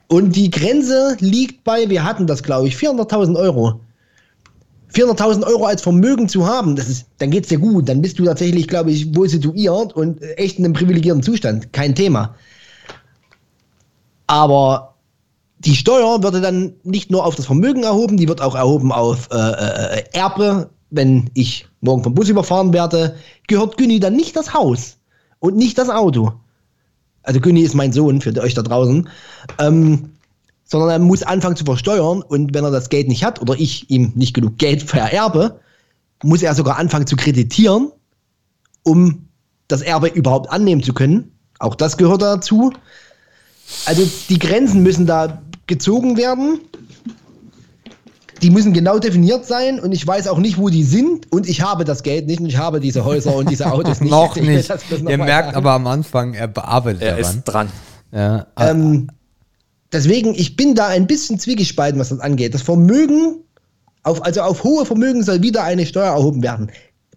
[0.07, 3.79] Und die Grenze liegt bei, wir hatten das glaube ich, 400.000 Euro.
[4.93, 7.89] 400.000 Euro als Vermögen zu haben, das ist, dann geht's dir gut.
[7.89, 11.73] Dann bist du tatsächlich, glaube ich, wohl situiert und äh, echt in einem privilegierten Zustand.
[11.73, 12.35] Kein Thema.
[14.27, 14.95] Aber
[15.59, 19.29] die Steuer würde dann nicht nur auf das Vermögen erhoben, die wird auch erhoben auf
[19.31, 20.69] äh, äh, Erbe.
[20.91, 23.15] Wenn ich morgen vom Bus überfahren werde,
[23.47, 24.97] gehört Günni dann nicht das Haus
[25.39, 26.33] und nicht das Auto.
[27.23, 29.09] Also Günni ist mein Sohn für euch da draußen.
[29.59, 30.09] Ähm,
[30.65, 33.89] sondern er muss anfangen zu versteuern und wenn er das Geld nicht hat oder ich
[33.89, 35.59] ihm nicht genug Geld vererbe,
[36.23, 37.91] muss er sogar anfangen zu kreditieren,
[38.83, 39.27] um
[39.67, 41.31] das Erbe überhaupt annehmen zu können.
[41.59, 42.73] Auch das gehört dazu.
[43.85, 46.59] Also die Grenzen müssen da gezogen werden.
[48.45, 51.61] Die müssen genau definiert sein und ich weiß auch nicht, wo die sind und ich
[51.61, 54.11] habe das Geld nicht und ich habe diese Häuser und diese Autos nicht.
[54.11, 54.69] noch nicht.
[54.69, 55.57] noch Ihr merkt sagen.
[55.57, 57.21] aber am Anfang, er bearbeitet Er daran.
[57.35, 57.69] ist dran.
[58.11, 59.07] Ja, Ähm,
[59.91, 62.53] deswegen, ich bin da ein bisschen zwiegespalten, was das angeht.
[62.53, 63.37] Das Vermögen,
[64.03, 66.69] auf, also auf hohe Vermögen soll wieder eine Steuer erhoben werden.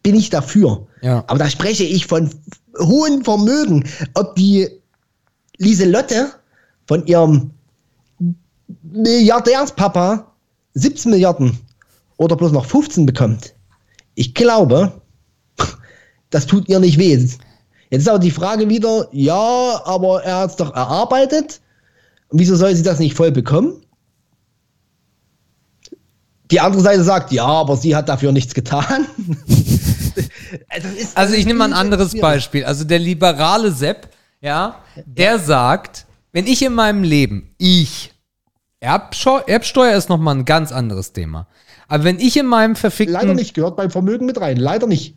[0.02, 0.86] Bin ich dafür.
[1.02, 1.24] Ja.
[1.26, 2.30] Aber da spreche ich von
[2.80, 3.84] hohen Vermögen.
[4.14, 4.66] Ob die
[5.59, 6.28] Lieselotte
[6.86, 7.50] von ihrem
[8.82, 10.27] Milliardärspapa
[10.78, 11.59] 17 Milliarden
[12.16, 13.55] oder bloß noch 15 bekommt.
[14.14, 15.00] Ich glaube,
[16.30, 17.12] das tut ihr nicht weh.
[17.14, 17.38] Jetzt
[17.90, 21.60] ist aber die Frage wieder, ja, aber er hat es doch erarbeitet.
[22.28, 23.80] Und wieso soll sie das nicht voll bekommen?
[26.50, 29.06] Die andere Seite sagt, ja, aber sie hat dafür nichts getan.
[30.98, 32.18] Ist- Also ich nehme mal ein anderes.
[32.18, 32.64] Beispiel.
[32.64, 34.09] Also der liberale Sepp,
[34.40, 38.12] ja, der sagt, wenn ich in meinem Leben, ich,
[38.80, 41.46] Erbscheu Erbsteuer ist nochmal ein ganz anderes Thema.
[41.88, 43.14] Aber wenn ich in meinem verfickten...
[43.14, 44.56] Leider nicht, gehört beim Vermögen mit rein.
[44.56, 45.16] Leider nicht.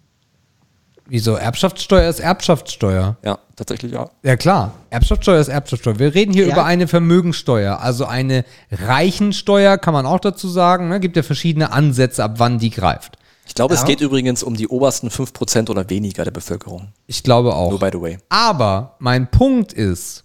[1.07, 1.35] Wieso?
[1.35, 3.17] Erbschaftssteuer ist Erbschaftssteuer.
[3.23, 4.09] Ja, tatsächlich ja.
[4.23, 5.99] Ja klar, Erbschaftssteuer ist Erbschaftssteuer.
[5.99, 6.53] Wir reden hier Ja.
[6.53, 10.88] über eine Vermögensteuer, also eine Reichensteuer, kann man auch dazu sagen.
[10.88, 11.01] Ne?
[11.01, 13.17] Gibt ja verschiedene Ansätze, ab wann die greift.
[13.45, 13.88] Ich glaube, es Ja.
[13.88, 16.93] geht übrigens um die obersten 5% oder weniger der Bevölkerung.
[17.07, 17.71] Ich glaube auch.
[17.71, 18.17] Nur by the way.
[18.29, 20.23] Aber mein Punkt ist,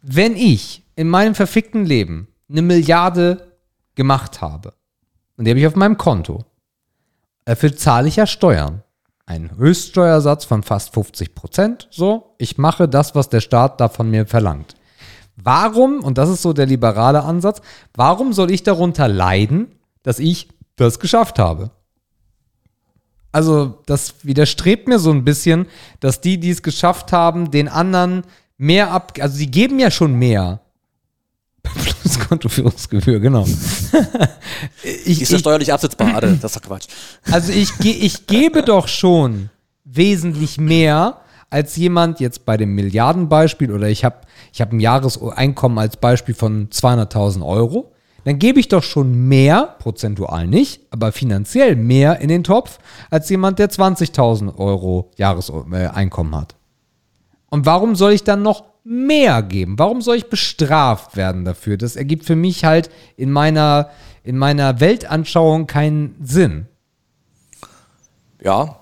[0.00, 3.54] wenn ich in meinem verfickten Leben eine Milliarde
[3.94, 4.72] gemacht habe
[5.38, 6.44] und die habe ich auf meinem Konto,
[7.44, 8.82] dafür zahle ich ja Steuern.
[9.24, 11.88] Einen Höchststeuersatz von fast 50 Prozent.
[11.90, 14.74] So, ich mache das, was der Staat da von mir verlangt.
[15.36, 17.60] Warum, und das ist so der liberale Ansatz,
[17.94, 19.68] warum soll ich darunter leiden,
[20.02, 21.70] dass ich das geschafft habe?
[23.30, 25.66] Also, das widerstrebt mir so ein bisschen,
[26.00, 28.22] dass die, die es geschafft haben, den anderen
[28.56, 29.12] mehr ab.
[29.20, 30.60] Also, sie geben ja schon mehr.
[31.74, 33.44] Plus Kontoführungsgebühr, genau.
[34.82, 36.86] ich, ist ja ich, steuerlich absetzbar, Ade, das ist doch Quatsch.
[37.30, 39.50] also, ich, ge- ich gebe doch schon
[39.84, 41.18] wesentlich mehr
[41.50, 44.16] als jemand jetzt bei dem Milliardenbeispiel oder ich habe
[44.52, 47.92] ich hab ein Jahreseinkommen als Beispiel von 200.000 Euro.
[48.24, 52.78] Dann gebe ich doch schon mehr, prozentual nicht, aber finanziell mehr in den Topf,
[53.10, 56.56] als jemand, der 20.000 Euro Jahreseinkommen hat.
[57.48, 59.78] Und warum soll ich dann noch mehr geben?
[59.78, 61.76] Warum soll ich bestraft werden dafür?
[61.76, 63.90] Das ergibt für mich halt in meiner,
[64.24, 66.66] in meiner Weltanschauung keinen Sinn.
[68.42, 68.76] Ja,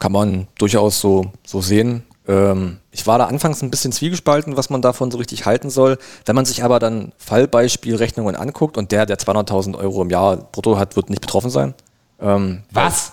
[0.00, 2.04] kann man durchaus so, so sehen.
[2.26, 5.98] Ähm, ich war da anfangs ein bisschen zwiegespalten, was man davon so richtig halten soll.
[6.24, 10.78] Wenn man sich aber dann Fallbeispielrechnungen anguckt und der, der 200.000 Euro im Jahr brutto
[10.78, 11.74] hat, wird nicht betroffen sein.
[12.20, 13.12] Ähm, Was?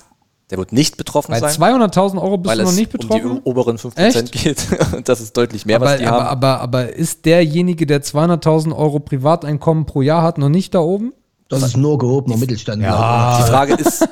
[0.49, 1.51] Der wird nicht betroffen Bei sein.
[1.51, 3.41] 200.000 Euro bist du noch es nicht um die betroffen?
[3.43, 4.31] oberen 5% Echt?
[4.31, 4.67] geht.
[4.95, 6.27] Und das ist deutlich mehr, aber, was die aber, haben.
[6.27, 11.13] aber, aber ist derjenige, der 200.000 Euro Privateinkommen pro Jahr hat, noch nicht da oben?
[11.49, 12.83] Das ist nur gehobener Mittelstand.
[12.83, 14.07] Die Frage ist,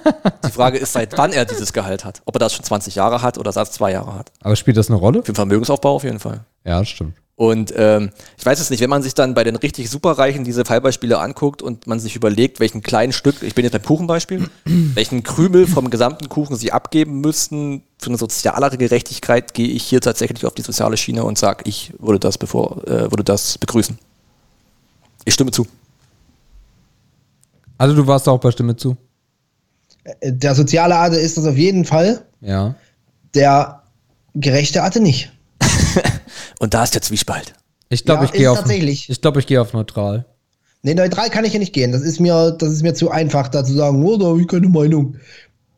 [0.45, 2.21] die Frage ist, seit wann er dieses Gehalt hat.
[2.25, 4.31] Ob er das schon 20 Jahre hat oder seit zwei Jahre hat.
[4.41, 5.19] Aber spielt das eine Rolle?
[5.19, 6.41] Für den Vermögensaufbau auf jeden Fall.
[6.65, 7.13] Ja, stimmt.
[7.35, 10.65] Und ähm, ich weiß es nicht, wenn man sich dann bei den richtig Superreichen diese
[10.65, 15.21] Fallbeispiele anguckt und man sich überlegt, welchen kleinen Stück, ich bin jetzt beim Kuchenbeispiel, welchen
[15.21, 20.47] Krümel vom gesamten Kuchen sie abgeben müssten für eine sozialere Gerechtigkeit, gehe ich hier tatsächlich
[20.47, 23.99] auf die soziale Schiene und sage, ich würde das bevor, äh, würde das begrüßen.
[25.25, 25.67] Ich stimme zu.
[27.77, 28.97] Also du warst da auch bei Stimme zu.
[30.23, 32.21] Der soziale Arte ist das auf jeden Fall.
[32.41, 32.75] Ja.
[33.35, 33.83] Der
[34.35, 35.31] gerechte Arte nicht.
[36.59, 37.53] Und da ist der Zwiespalt.
[37.89, 38.57] Ich glaube, Ja, ich gehe ist auf.
[38.59, 39.09] tatsächlich.
[39.09, 40.25] Ich glaube, ich gehe auf neutral.
[40.83, 41.91] Nee, neutral kann ich ja nicht gehen.
[41.91, 44.47] Das ist mir, das ist mir zu einfach, da zu sagen, oh, da habe ich
[44.47, 45.15] keine Meinung.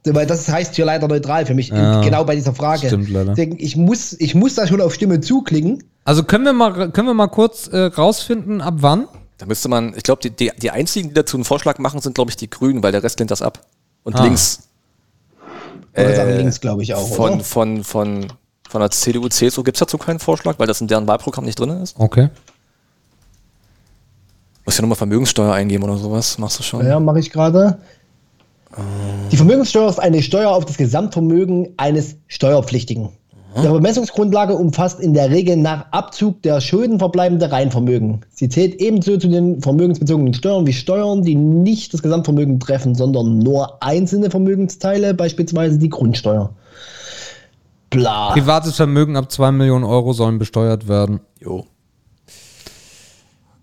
[0.05, 2.87] Weil das heißt hier leider neutral für mich, Ja, genau bei dieser Frage.
[2.87, 3.31] stimmt leider.
[3.33, 5.83] Deswegen, ich muss, ich muss da schon auf Stimme zuklicken.
[6.05, 9.07] Also können wir mal, können wir mal kurz äh, rausfinden, ab wann?
[9.39, 12.13] Da müsste man, ich glaube, die, die, die einzigen, die dazu einen Vorschlag machen, sind,
[12.13, 13.65] glaube ich, die Grünen, weil der Rest lehnt das ab.
[14.03, 14.23] Und Ah.
[14.23, 14.67] links
[15.93, 17.07] Oder Äh, sagen links, glaube ich auch.
[17.07, 17.43] von, oder?
[17.43, 18.27] von, von,
[18.69, 21.59] von der CDU, CSU gibt es dazu keinen Vorschlag, weil das in deren Wahlprogramm nicht
[21.59, 21.95] drin ist.
[21.97, 22.29] Okay.
[24.65, 26.85] Muss ja nochmal Vermögenssteuer eingeben oder sowas, machst du schon.
[26.85, 27.79] Ja, mache ich gerade.
[29.31, 33.09] Die Vermögenssteuer ist eine Steuer auf das Gesamtvermögen eines Steuerpflichtigen.
[33.61, 38.21] Die Bemessungsgrundlage umfasst in der Regel nach Abzug der Schulden verbleibende Reinvermögen.
[38.29, 43.39] Sie zählt ebenso zu den vermögensbezogenen Steuern wie Steuern, die nicht das Gesamtvermögen treffen, sondern
[43.39, 46.53] nur einzelne Vermögensteile, beispielsweise die Grundsteuer.
[47.89, 48.31] Bla.
[48.31, 51.21] Privates Vermögen ab 2 Millionen Euro sollen besteuert werden.
[51.39, 51.65] Jo.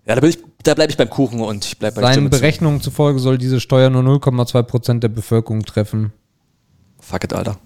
[0.05, 2.29] Ja, da, bin ich, da bleibe ich beim Kuchen und ich bleibe bei Seinen Stimme
[2.29, 2.39] zu.
[2.39, 6.13] Berechnungen zufolge soll diese Steuer nur 0,2 Prozent der Bevölkerung treffen.
[6.99, 7.57] Fuck it, Alter.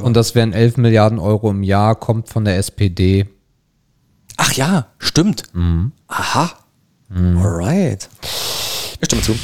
[0.00, 3.26] Und das wären 11 Milliarden Euro im Jahr, kommt von der SPD.
[4.36, 5.42] Ach ja, stimmt.
[5.52, 5.92] Mhm.
[6.06, 6.50] Aha.
[7.14, 8.08] Alright.
[8.22, 9.34] Ich stimme zu.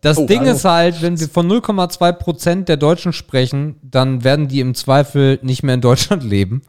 [0.00, 4.24] Das Oh, Ding also- ist halt, wenn wir von 0,2 Prozent der Deutschen sprechen, dann
[4.24, 6.62] werden die im Zweifel nicht mehr in Deutschland leben.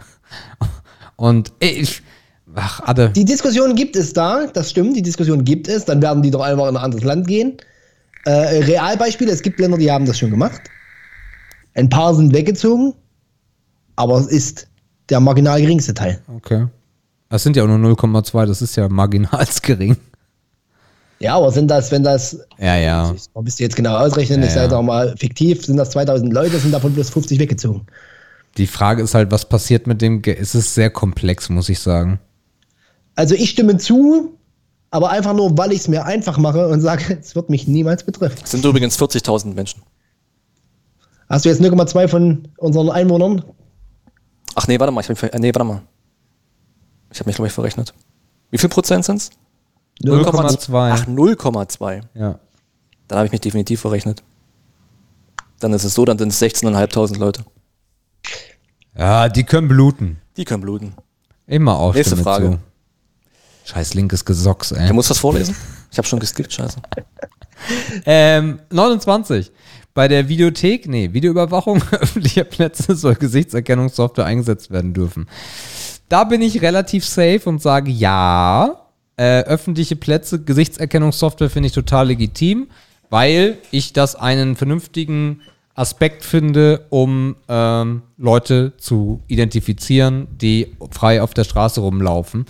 [1.15, 2.03] Und ich,
[2.55, 3.09] ach, Adde.
[3.09, 6.41] Die Diskussion gibt es da, das stimmt, die Diskussion gibt es, dann werden die doch
[6.41, 7.57] einfach in ein anderes Land gehen.
[8.25, 10.61] Äh, Realbeispiele, es gibt Länder, die haben das schon gemacht.
[11.75, 12.93] Ein paar sind weggezogen,
[13.95, 14.67] aber es ist
[15.09, 16.19] der marginal geringste Teil.
[16.35, 16.67] Okay.
[17.29, 19.97] Das sind ja auch nur 0,2, das ist ja marginal gering.
[21.19, 23.15] Ja, aber sind das, wenn das, Ja, ja.
[23.33, 24.69] man müsste jetzt genau ausrechnen, Ja, ich sage ja.
[24.71, 27.85] doch mal fiktiv, sind das 2000 Leute, sind davon bloß 50 weggezogen.
[28.57, 30.39] Die Frage ist halt, was passiert mit dem Geld?
[30.39, 32.19] Es ist sehr komplex, muss ich sagen.
[33.15, 34.37] Also ich stimme zu,
[34.91, 38.03] aber einfach nur, weil ich es mir einfach mache und sage, es wird mich niemals
[38.03, 38.39] betreffen.
[38.43, 39.81] Es sind übrigens 40.000 Menschen.
[41.33, 43.43] Hast du jetzt 0,2 von unseren Einwohnern?
[44.55, 45.01] Ach nee, warte mal.
[45.01, 45.81] Ich hab mich, ver- äh, nee, warte mal.
[47.11, 47.93] Ich habe mich, glaube ich, verrechnet.
[48.51, 49.31] Wie viel Prozent sind es?
[50.03, 50.91] 0,2.
[50.93, 52.01] Ach, 0,2.
[52.13, 52.39] Ja.
[53.07, 54.21] Dann habe ich mich definitiv verrechnet.
[55.59, 57.43] Dann ist es so, dann sind es 16.500 Leute.
[58.95, 60.19] Ja, die können bluten.
[60.37, 60.93] Die können bluten.
[61.47, 61.93] Immer auch.
[61.95, 62.51] Nächste Frage.
[62.51, 63.71] Zu.
[63.71, 64.87] Scheiß linkes Gesocks, ey.
[64.87, 65.55] Du musst das vorlesen?
[65.91, 66.77] Ich habe schon geskippt, scheiße.
[68.05, 69.51] Ähm, 29.
[69.93, 75.27] Bei der Videothek, nee, Videoüberwachung öffentlicher Plätze soll Gesichtserkennungssoftware eingesetzt werden dürfen.
[76.09, 78.79] Da bin ich relativ safe und sage ja.
[79.15, 82.67] Äh, öffentliche Plätze, Gesichtserkennungssoftware finde ich total legitim,
[83.11, 85.41] weil ich das einen vernünftigen
[85.75, 92.45] Aspekt finde, um ähm, Leute zu identifizieren, die frei auf der Straße rumlaufen.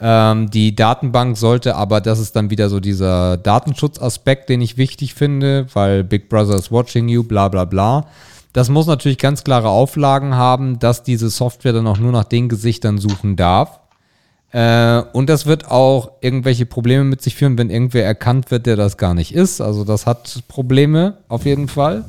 [0.00, 5.14] Ähm, die Datenbank sollte aber, das ist dann wieder so dieser Datenschutzaspekt, den ich wichtig
[5.14, 8.06] finde, weil Big Brother is watching you, bla bla bla.
[8.52, 12.48] Das muss natürlich ganz klare Auflagen haben, dass diese Software dann auch nur nach den
[12.48, 13.80] Gesichtern suchen darf.
[14.52, 18.76] Äh, und das wird auch irgendwelche Probleme mit sich führen, wenn irgendwer erkannt wird, der
[18.76, 19.60] das gar nicht ist.
[19.60, 22.04] Also das hat Probleme auf jeden Fall.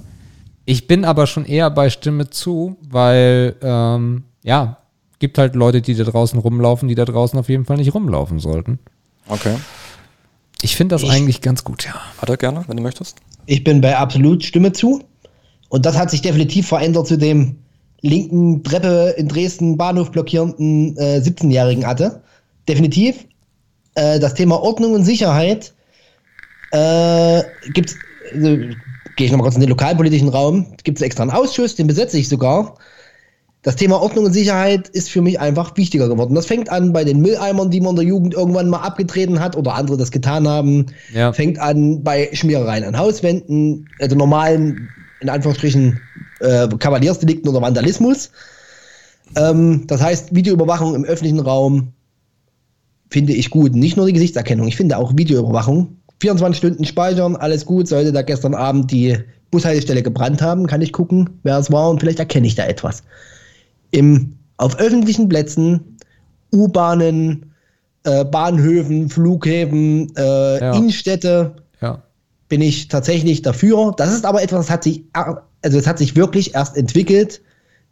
[0.65, 4.77] Ich bin aber schon eher bei Stimme zu, weil ähm, ja,
[5.21, 8.39] gibt halt Leute, die da draußen rumlaufen, die da draußen auf jeden Fall nicht rumlaufen
[8.39, 8.79] sollten.
[9.29, 9.55] Okay.
[10.61, 11.93] Ich finde das eigentlich ganz gut, ja.
[12.17, 13.17] Hat er gerne, wenn du möchtest.
[13.45, 15.01] Ich bin bei absolut Stimme zu.
[15.69, 17.59] Und das hat sich definitiv verändert zu dem
[18.01, 22.21] linken Treppe in Dresden Bahnhof blockierenden äh, 17-Jährigen hatte.
[22.67, 23.25] Definitiv.
[23.95, 25.73] Äh, das Thema Ordnung und Sicherheit
[26.71, 27.43] äh,
[27.73, 27.95] gibt's,
[28.33, 28.57] also,
[29.15, 32.17] gehe ich nochmal kurz in den lokalpolitischen Raum, gibt es extra einen Ausschuss, den besetze
[32.17, 32.75] ich sogar.
[33.63, 36.33] Das Thema Ordnung und Sicherheit ist für mich einfach wichtiger geworden.
[36.33, 39.55] Das fängt an bei den Mülleimern, die man in der Jugend irgendwann mal abgetreten hat
[39.55, 40.87] oder andere das getan haben.
[41.13, 41.31] Ja.
[41.31, 44.89] Fängt an bei Schmierereien an Hauswänden, also normalen,
[45.19, 45.99] in Anführungsstrichen,
[46.39, 48.31] äh, Kavaliersdelikten oder Vandalismus.
[49.35, 51.93] Ähm, das heißt, Videoüberwachung im öffentlichen Raum
[53.11, 53.75] finde ich gut.
[53.75, 55.97] Nicht nur die Gesichtserkennung, ich finde auch Videoüberwachung.
[56.19, 57.87] 24 Stunden speichern, alles gut.
[57.87, 59.17] Sollte da gestern Abend die
[59.51, 63.03] Bushaltestelle gebrannt haben, kann ich gucken, wer es war und vielleicht erkenne ich da etwas.
[63.91, 65.97] Im, auf öffentlichen Plätzen,
[66.53, 67.53] U-Bahnen,
[68.03, 70.73] äh, Bahnhöfen, Flughäfen, äh, Ja.
[70.75, 72.01] Innenstädte Ja.
[72.49, 73.93] bin ich tatsächlich dafür.
[73.97, 77.41] Das ist aber etwas, das hat sich, also es hat sich wirklich erst entwickelt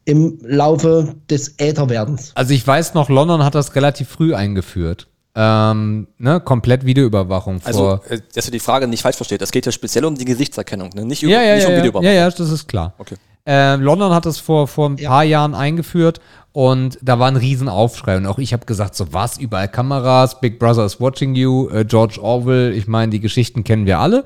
[0.06, 2.32] im Laufe des Ätherwerdens.
[2.36, 5.08] Also ich weiß noch, London hat das relativ früh eingeführt.
[5.36, 8.02] Ähm, ne, komplett Videoüberwachung Also, vor.
[8.10, 9.42] äh, dass du die Frage nicht falsch versteht.
[9.44, 11.06] Es geht ja speziell um die Gesichtserkennung, ne?
[11.06, 12.06] nicht, über, ja, ja, nicht ja, um ja, Videoüberwachung.
[12.08, 12.96] ja, ja, das ist klar.
[12.98, 13.16] Okay.
[13.50, 15.10] Äh, London hat das vor, vor ein Ja.
[15.10, 16.22] paar Jahren eingeführt
[16.52, 18.18] und da war ein Riesenaufschrei.
[18.18, 21.84] Und auch ich habe gesagt, so was, überall Kameras, Big Brother is watching you, äh,
[21.84, 24.24] George Orwell, ich meine, die Geschichten kennen wir alle.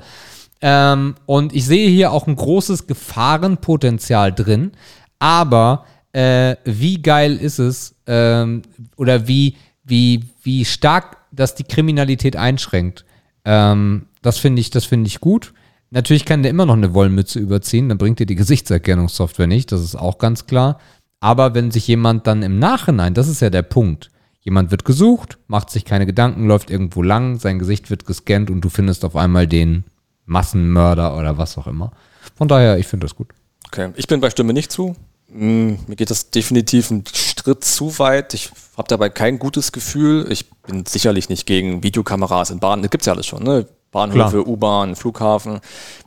[0.62, 4.74] Ähm, und ich sehe hier auch ein großes Gefahrenpotenzial drin.
[5.20, 8.62] Aber äh, wie geil ist es ähm,
[8.98, 9.56] oder wie,
[9.86, 13.06] wie, wie stark das die Kriminalität einschränkt?
[13.46, 15.54] Ähm, das finde ich, das finde ich gut.
[15.94, 19.82] Natürlich kann der immer noch eine Wollmütze überziehen, dann bringt dir die Gesichtserkennungssoftware nicht, das
[19.82, 20.80] ist auch ganz klar.
[21.20, 24.10] Aber wenn sich jemand dann im Nachhinein, das ist ja der Punkt,
[24.42, 28.62] jemand wird gesucht, macht sich keine Gedanken, läuft irgendwo lang, sein Gesicht wird gescannt und
[28.62, 29.84] du findest auf einmal den
[30.26, 31.92] Massenmörder oder was auch immer.
[32.36, 33.28] Von daher, ich finde das gut.
[33.68, 34.96] Okay, ich bin bei Stimme nicht zu.
[35.30, 38.34] Mm, Mir geht das definitiv einen Schritt zu weit.
[38.34, 40.26] Ich habe dabei kein gutes Gefühl.
[40.32, 42.82] Ich bin sicherlich nicht gegen Videokameras in Bahnen.
[42.82, 43.68] Das gibt's ja alles schon, ne?
[43.94, 45.62] Bahnhöfe, U-Bahn, Flughafen.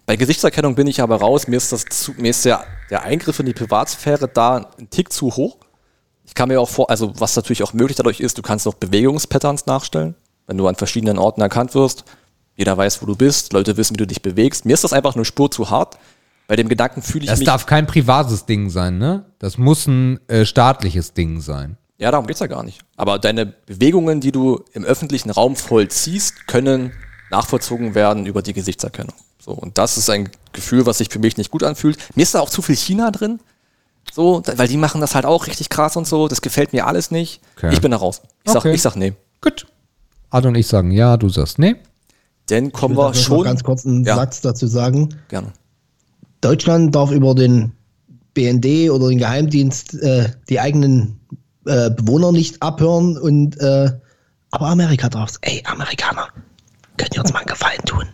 [0.04, 1.48] Bei Gesichtserkennung bin ich aber raus.
[1.48, 5.12] Mir ist, das zu, mir ist der, der Eingriff in die Privatsphäre da ein Tick
[5.12, 5.56] zu hoch.
[6.24, 8.74] Ich kann mir auch vor, also was natürlich auch möglich dadurch ist, du kannst auch
[8.74, 10.14] Bewegungspatterns nachstellen,
[10.46, 12.04] wenn du an verschiedenen Orten erkannt wirst.
[12.56, 14.64] Jeder weiß, wo du bist, Leute wissen, wie du dich bewegst.
[14.64, 15.98] Mir ist das einfach eine Spur zu hart.
[16.48, 17.46] Bei dem Gedanken fühle ich Das mich.
[17.46, 19.24] darf kein privates Ding sein, ne?
[19.38, 21.76] Das muss ein äh, staatliches Ding sein.
[21.98, 22.80] Ja, darum geht's ja gar nicht.
[22.96, 26.92] Aber deine Bewegungen, die du im öffentlichen Raum vollziehst, können
[27.30, 29.14] nachvollzogen werden über die Gesichtserkennung.
[29.38, 31.98] So, und das ist ein Gefühl, was sich für mich nicht gut anfühlt.
[32.16, 33.40] Mir ist da auch zu viel China drin.
[34.12, 36.28] So, da- weil die machen das halt auch richtig krass und so.
[36.28, 37.40] Das gefällt mir alles nicht.
[37.56, 37.70] Okay.
[37.72, 38.22] Ich bin da raus.
[38.44, 38.72] Ich sag, Okay.
[38.74, 39.12] ich sag nee.
[39.40, 39.66] Gut.
[40.30, 41.76] Ade und ich sagen ja, du sagst nee.
[42.50, 43.42] Denn kommen Ich wir will noch schon.
[43.44, 44.14] ganz kurz einen Ja.
[44.16, 45.14] Satz dazu sagen.
[45.28, 45.52] Gerne.
[46.40, 47.72] Deutschland darf über den
[48.34, 51.18] BND oder den Geheimdienst äh, die eigenen
[51.66, 53.90] äh, Bewohner nicht abhören und äh,
[54.50, 55.38] aber Amerika darf's.
[55.40, 56.28] Ey, Amerikaner,
[56.96, 58.04] könnt ihr uns mal einen Gefallen tun?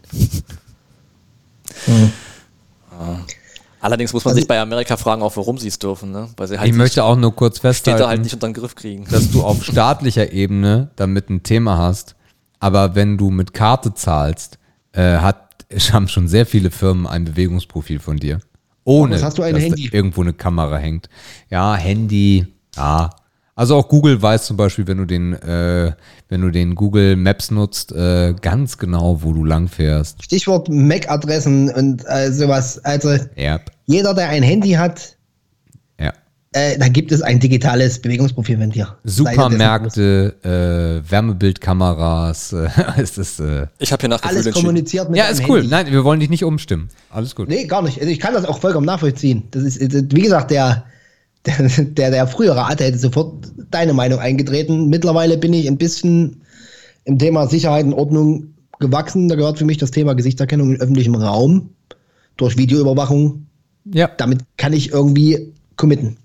[3.80, 6.28] Allerdings muss man sich bei Amerika fragen, auch warum sie es dürfen, ne?
[6.36, 8.76] Weil sie halt Ich möchte auch nur kurz Städte festhalten, halt nicht unter den Griff
[8.76, 9.06] kriegen.
[9.10, 12.14] dass du auf staatlicher Ebene damit ein Thema hast,
[12.60, 14.58] aber wenn du mit Karte zahlst,
[14.92, 18.38] äh, hat, haben schon sehr viele Firmen ein Bewegungsprofil von dir.
[18.84, 19.88] Ohne, Was hast du, ein dass Handy?
[19.90, 21.08] Da irgendwo eine Kamera hängt.
[21.50, 22.46] Ja, Handy,
[22.76, 23.10] ja.
[23.54, 25.92] Also auch Google weiß zum Beispiel, wenn du den, äh,
[26.28, 30.22] wenn du den Google Maps nutzt, äh, ganz genau, wo du lang fährst.
[30.24, 32.82] Stichwort MAC-Adressen und äh, sowas.
[32.84, 35.18] Also Ja, jeder, der ein Handy hat,
[36.00, 36.12] ja.
[36.52, 38.96] äh, da gibt es ein digitales Bewegungsprofil von dir.
[39.04, 40.34] Supermärkte,
[41.04, 42.52] äh, Wärmebildkameras,
[42.96, 45.58] äh, ist das, äh, Ich habe hier nach Alles kommuniziert mit Ja, ist cool.
[45.58, 45.68] Handy.
[45.68, 46.88] Nein, wir wollen dich nicht umstimmen.
[47.10, 47.48] Alles gut.
[47.48, 48.00] Nee, gar nicht.
[48.00, 49.42] Also ich kann das auch vollkommen nachvollziehen.
[49.50, 50.84] Das ist, wie gesagt, der,
[51.46, 53.34] der, der, frühere Arte hätte sofort
[53.70, 54.88] deine Meinung eingetreten.
[54.88, 56.42] Mittlerweile bin ich ein bisschen
[57.04, 59.28] im Thema Sicherheit und Ordnung gewachsen.
[59.28, 61.70] Da gehört für mich das Thema Gesichtserkennung in öffentlichem Raum
[62.36, 63.46] durch Videoüberwachung.
[63.84, 64.08] Ja.
[64.16, 66.16] Damit kann ich irgendwie committen.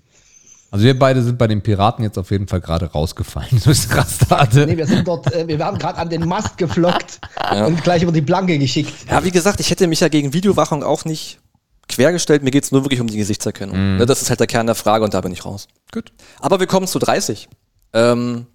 [0.70, 3.48] Also wir beide sind bei den Piraten jetzt auf jeden Fall gerade rausgefallen.
[3.64, 4.66] Du bist Rastade.
[4.66, 7.20] Nee, wir sind dort, äh, wir werden gerade an den Mast geflockt
[7.66, 8.92] und gleich über die Planke geschickt.
[9.10, 11.40] Ja, wie gesagt, ich hätte mich ja gegen Videowachung auch nicht
[11.88, 12.42] quergestellt.
[12.42, 13.96] Mir geht's nur wirklich um die Gesichtserkennung.
[13.96, 15.68] Ne, das ist halt der Kern der Frage und da bin ich raus.
[15.92, 16.12] Gut.
[16.40, 17.48] Aber wir kommen zu 30.
[17.92, 18.46] Ähm,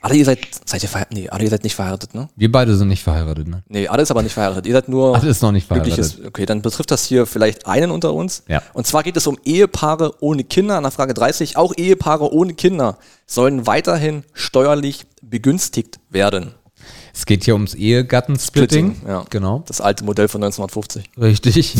[0.00, 1.18] alle ihr seid, seid ihr verheiratet?
[1.18, 2.28] Nee, alle ihr seid nicht verheiratet, ne?
[2.36, 3.64] Wir beide sind nicht verheiratet, ne?
[3.68, 4.66] Nee, alle ist aber nicht verheiratet.
[4.66, 6.24] Ihr seid nur Alle ist noch nicht verheiratet.
[6.24, 8.44] Okay, dann betrifft das hier vielleicht einen unter uns.
[8.46, 8.62] Ja.
[8.74, 10.76] Und zwar geht es um Ehepaare ohne Kinder.
[10.76, 11.56] An der Frage 30.
[11.56, 16.54] Auch Ehepaare ohne Kinder sollen weiterhin steuerlich begünstigt werden.
[17.14, 18.90] Es geht hier ums Ehegattensplitting.
[18.94, 19.24] Splitting, ja.
[19.30, 19.62] Genau.
[19.66, 21.10] Das alte Modell von 1950.
[21.20, 21.74] Richtig.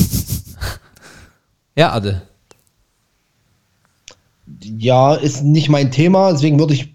[1.77, 2.23] ja, Ade.
[4.63, 6.95] Ja, ist nicht mein Thema, deswegen würde ich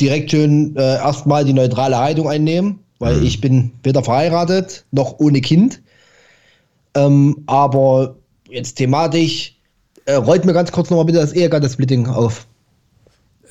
[0.00, 2.80] direkt schön äh, erstmal die neutrale Haltung einnehmen.
[3.00, 5.80] weil ich bin weder verheiratet noch ohne Kind.
[6.94, 8.16] Ähm, aber
[8.48, 9.54] jetzt thematisch,
[10.06, 12.46] äh, rollt mir ganz kurz nochmal bitte das Ehegattensplitting auf.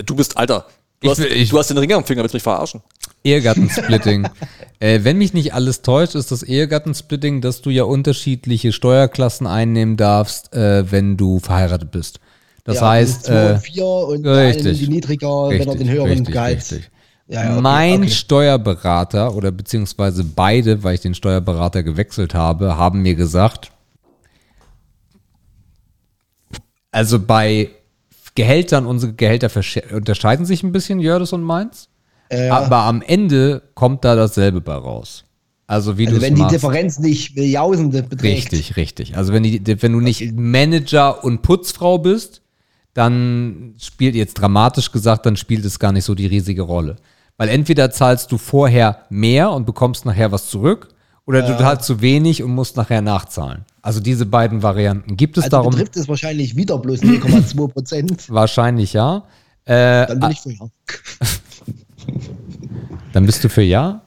[0.06, 0.66] Du bist Alter.
[1.00, 2.82] Du, Ich hast, will- ich- du hast den Ring am Finger, willst mich verarschen?
[3.24, 4.28] Ehegattensplitting.
[4.80, 9.98] äh, wenn mich nicht alles täuscht, ist das Ehegattensplitting, dass du ja unterschiedliche Steuerklassen einnehmen
[9.98, 12.20] darfst, äh, wenn du verheiratet bist.
[12.64, 14.80] Das Ja, heißt, zwei äh, vier und richtig.
[14.80, 16.58] die niedriger, wenn er den höheren richtig, Gehalt.
[16.58, 16.92] richtig.
[17.30, 18.10] Ja, ja, okay, mein okay.
[18.10, 23.72] Steuerberater oder beziehungsweise beide, weil ich den Steuerberater gewechselt habe, haben mir gesagt,
[26.92, 27.70] also bei
[28.36, 29.50] Gehältern, unsere Gehälter
[29.94, 31.90] unterscheiden sich ein bisschen, Jördes und meins.
[32.30, 35.24] Äh, Aber am Ende kommt da dasselbe bei raus.
[35.68, 36.56] Also wie also wenn die machst.
[36.56, 38.52] Differenz nicht Milliausende beträgt.
[38.54, 39.18] Richtig, richtig.
[39.18, 42.42] Also wenn, die, wenn du nicht Manager und Putzfrau bist,
[42.94, 46.96] dann spielt jetzt dramatisch gesagt, dann spielt es gar nicht so die riesige Rolle.
[47.36, 50.90] Weil entweder zahlst du vorher mehr und bekommst nachher was zurück,
[51.28, 53.66] oder du zahlst zu wenig und musst nachher nachzahlen.
[53.82, 58.30] Also diese beiden Varianten gibt es Also darum betrifft es wahrscheinlich wieder bloß 0,2 Prozent.
[58.30, 59.26] wahrscheinlich ja.
[59.66, 60.54] Äh, Dann bin ich ja.
[63.14, 64.02] dann bist du für ja?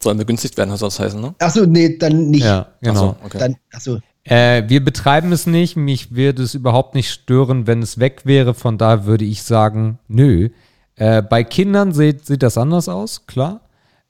[0.00, 1.34] Sollen begünstigt werden, soll das heißen, ne?
[1.38, 2.44] Achso, nee, dann nicht.
[2.44, 3.16] Ja, genau.
[3.16, 3.38] Ach so, okay.
[3.38, 5.76] Dann, achso, Äh, wir betreiben es nicht.
[5.76, 8.54] Mich würde es überhaupt nicht stören, wenn es weg wäre.
[8.54, 10.48] Von daher würde ich sagen, nö.
[10.96, 13.60] Äh, bei Kindern sieht, sieht das anders aus, klar.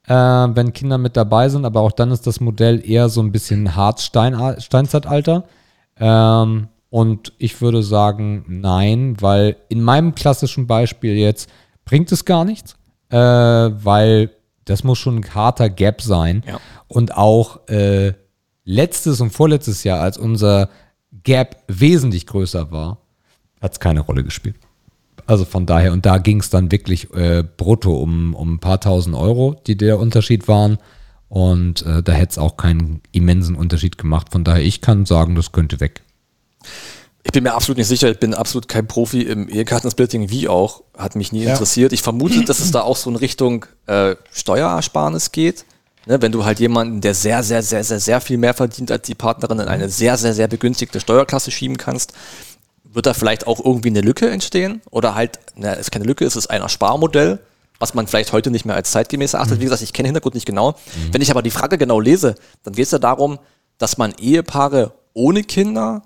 [0.05, 3.31] Äh, wenn Kinder mit dabei sind, aber auch dann ist das Modell eher so ein
[3.31, 5.45] bisschen Harz-Stein- Steinzeitalter.
[5.99, 11.49] Ähm, und ich würde sagen, nein, weil in meinem klassischen Beispiel jetzt
[11.85, 12.75] bringt es gar nichts,
[13.13, 14.31] äh, weil
[14.65, 16.43] das muss schon ein harter Gap sein.
[16.47, 16.59] Ja.
[16.87, 18.13] Und auch äh,
[18.65, 20.69] letztes und vorletztes Jahr, als unser
[21.23, 22.97] Gap wesentlich größer war,
[23.61, 24.55] hat es keine Rolle gespielt.
[25.25, 28.81] Also von daher, und da ging es dann wirklich äh, brutto um, um ein paar
[28.81, 30.79] tausend Euro, die der Unterschied waren.
[31.29, 34.31] Und äh, da hätte es auch keinen immensen Unterschied gemacht.
[34.31, 36.01] Von daher, ich kann sagen, das könnte weg.
[37.25, 40.83] Ich bin mir absolut nicht sicher, ich bin absolut kein Profi im Ehegattensplitting, wie auch,
[40.97, 41.93] hat mich nie interessiert.
[41.93, 45.65] Ich vermute, dass es da auch so in Richtung äh, Steuerersparnis geht.
[46.05, 49.07] Ne, wenn du halt jemanden, der sehr, sehr, sehr, sehr, sehr viel mehr verdient als
[49.07, 52.11] die Partnerin, in eine sehr, sehr, sehr begünstigte Steuerklasse schieben kannst,
[52.83, 54.81] wird da vielleicht auch irgendwie eine Lücke entstehen?
[54.91, 57.39] Oder halt, na, es ist keine Lücke, es ist ein Ersparmodell,
[57.79, 59.61] was man vielleicht heute nicht mehr als zeitgemäß erachtet.
[59.61, 60.75] Wie gesagt, ich kenne den Hintergrund nicht genau.
[61.13, 63.39] Wenn ich aber die Frage genau lese, dann geht es ja darum,
[63.77, 66.03] dass man Ehepaare ohne Kinder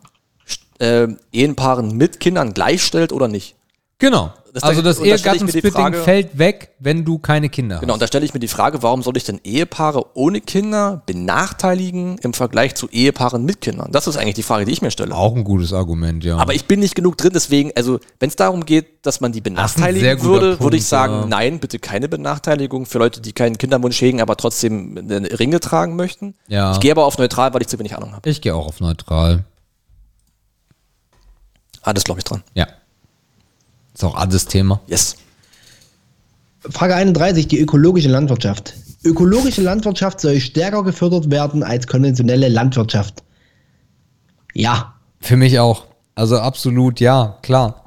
[0.79, 3.55] äh, Ehepaaren mit Kindern gleichstellt oder nicht.
[3.99, 4.31] Genau.
[4.53, 8.01] Das- also das da Ehegattensplitting Frage- fällt weg, wenn du keine Kinder Genau, und hast.
[8.01, 12.33] da stelle ich mir die Frage, warum soll ich denn Ehepaare ohne Kinder benachteiligen im
[12.33, 13.91] Vergleich zu Ehepaaren mit Kindern?
[13.91, 15.13] Das ist eigentlich die Frage, die ich mir stelle.
[15.13, 16.37] Auch ein gutes Argument, ja.
[16.37, 19.41] Aber ich bin nicht genug drin, deswegen, also wenn es darum geht, dass man die
[19.41, 21.25] benachteiligen würde, Punkt, würde ich sagen, ja.
[21.27, 26.33] nein, bitte keine Benachteiligung für Leute, die keinen Kinderwunsch hegen, aber trotzdem Ringe tragen möchten.
[26.47, 26.71] Ja.
[26.73, 28.27] Ich gehe aber auf neutral, weil ich zu wenig Ahnung habe.
[28.27, 29.43] ich gehe auch auf neutral.
[31.87, 32.43] Alles glaube ich dran.
[32.53, 32.67] Ja.
[33.93, 34.81] Ist auch alles Thema.
[34.87, 35.15] Yes.
[36.69, 38.73] Frage 31, die ökologische Landwirtschaft.
[39.05, 43.23] Ökologische Landwirtschaft soll stärker gefördert werden als konventionelle Landwirtschaft.
[44.53, 44.95] Ja.
[45.21, 45.85] Für mich auch.
[46.13, 47.85] Also absolut, ja, klar.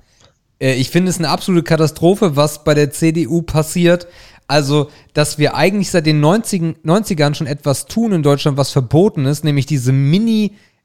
[0.58, 4.06] Äh, Ich finde es eine absolute Katastrophe, was bei der CDU passiert.
[4.46, 9.26] Also, dass wir eigentlich seit den 90, 90ern schon etwas tun in Deutschland, was verboten
[9.26, 9.92] ist, nämlich diese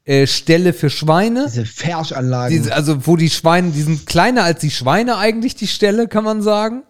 [0.06, 1.46] Mini-Ställe für Schweine.
[1.46, 2.56] Diese Ferschanlagen.
[2.56, 6.24] Diese, also, wo die Schweine, die sind kleiner als die Schweine eigentlich, die Ställe, kann
[6.24, 6.82] man sagen.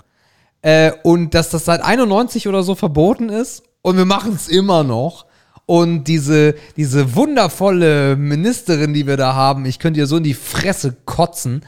[0.62, 3.62] Äh, und dass das seit 91 oder so verboten ist.
[3.82, 5.26] Und wir machen es immer noch.
[5.64, 10.34] Und diese, diese wundervolle Ministerin, die wir da haben, ich könnte ihr so in die
[10.34, 11.64] Fresse kotzen.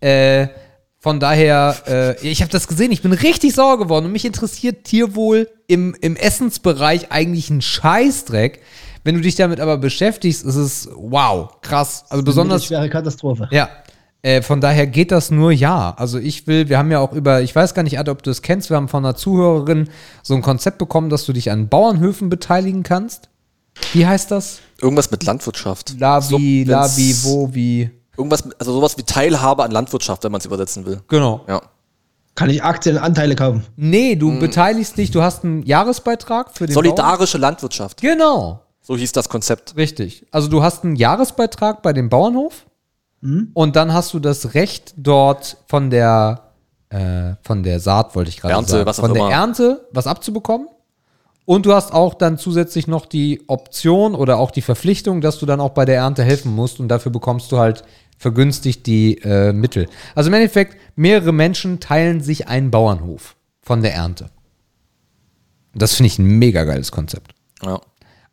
[0.00, 0.48] Äh,
[0.98, 4.84] von daher, äh, ich habe das gesehen, ich bin richtig sauer geworden und mich interessiert
[4.84, 8.62] Tierwohl im, im Essensbereich eigentlich ein Scheißdreck.
[9.04, 12.02] Wenn du dich damit aber beschäftigst, ist es wow, krass.
[12.04, 13.48] Also eine besonders schwere Katastrophe.
[13.50, 13.68] ja.
[14.24, 15.94] Äh, von daher geht das nur ja.
[15.96, 18.30] Also ich will, wir haben ja auch über, ich weiß gar nicht, Ad, ob du
[18.30, 19.88] es kennst, wir haben von einer Zuhörerin
[20.22, 23.30] so ein Konzept bekommen, dass du dich an Bauernhöfen beteiligen kannst.
[23.92, 24.60] Wie heißt das?
[24.80, 25.98] Irgendwas mit Landwirtschaft.
[25.98, 27.90] Labi, So, Labi, wo, wie.
[28.16, 31.00] Irgendwas, also sowas wie Teilhabe an Landwirtschaft, wenn man es übersetzen will.
[31.08, 31.40] Genau.
[31.48, 31.60] Ja.
[32.36, 33.64] Kann ich Aktien, Anteile kaufen?
[33.76, 36.84] Nee, du beteiligst dich, du hast einen Jahresbeitrag für den Bauern.
[36.84, 38.00] Solidarische Landwirtschaft.
[38.00, 38.61] Genau.
[38.82, 39.76] So hieß das Konzept.
[39.76, 40.26] Richtig.
[40.30, 42.66] Also du hast einen Jahresbeitrag bei dem Bauernhof
[43.54, 46.50] und dann hast du das Recht dort von der
[46.88, 49.32] äh, von der Saat, wollte ich gerade Ernte, sagen, was von der immer.
[49.32, 50.68] Ernte was abzubekommen.
[51.44, 55.46] Und du hast auch dann zusätzlich noch die Option oder auch die Verpflichtung, dass du
[55.46, 57.84] dann auch bei der Ernte helfen musst und dafür bekommst du halt
[58.18, 59.88] vergünstigt die äh, Mittel.
[60.14, 64.30] Also im Endeffekt, mehrere Menschen teilen sich einen Bauernhof von der Ernte.
[65.74, 67.34] Das finde ich ein mega geiles Konzept.
[67.62, 67.80] Ja.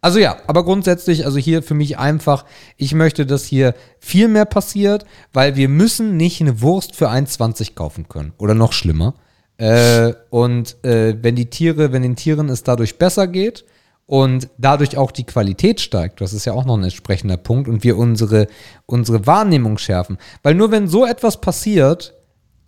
[0.01, 2.45] Also ja, aber grundsätzlich, also hier für mich einfach,
[2.77, 7.73] ich möchte, dass hier viel mehr passiert, weil wir müssen nicht eine Wurst für 1,20
[7.73, 8.33] kaufen können.
[8.37, 9.15] Oder noch schlimmer.
[9.57, 13.65] Äh, und äh, wenn die Tiere, wenn den Tieren es dadurch besser geht
[14.05, 17.83] und dadurch auch die Qualität steigt, das ist ja auch noch ein entsprechender Punkt, und
[17.83, 18.47] wir unsere,
[18.85, 20.17] unsere Wahrnehmung schärfen.
[20.43, 22.13] Weil nur wenn so etwas passiert,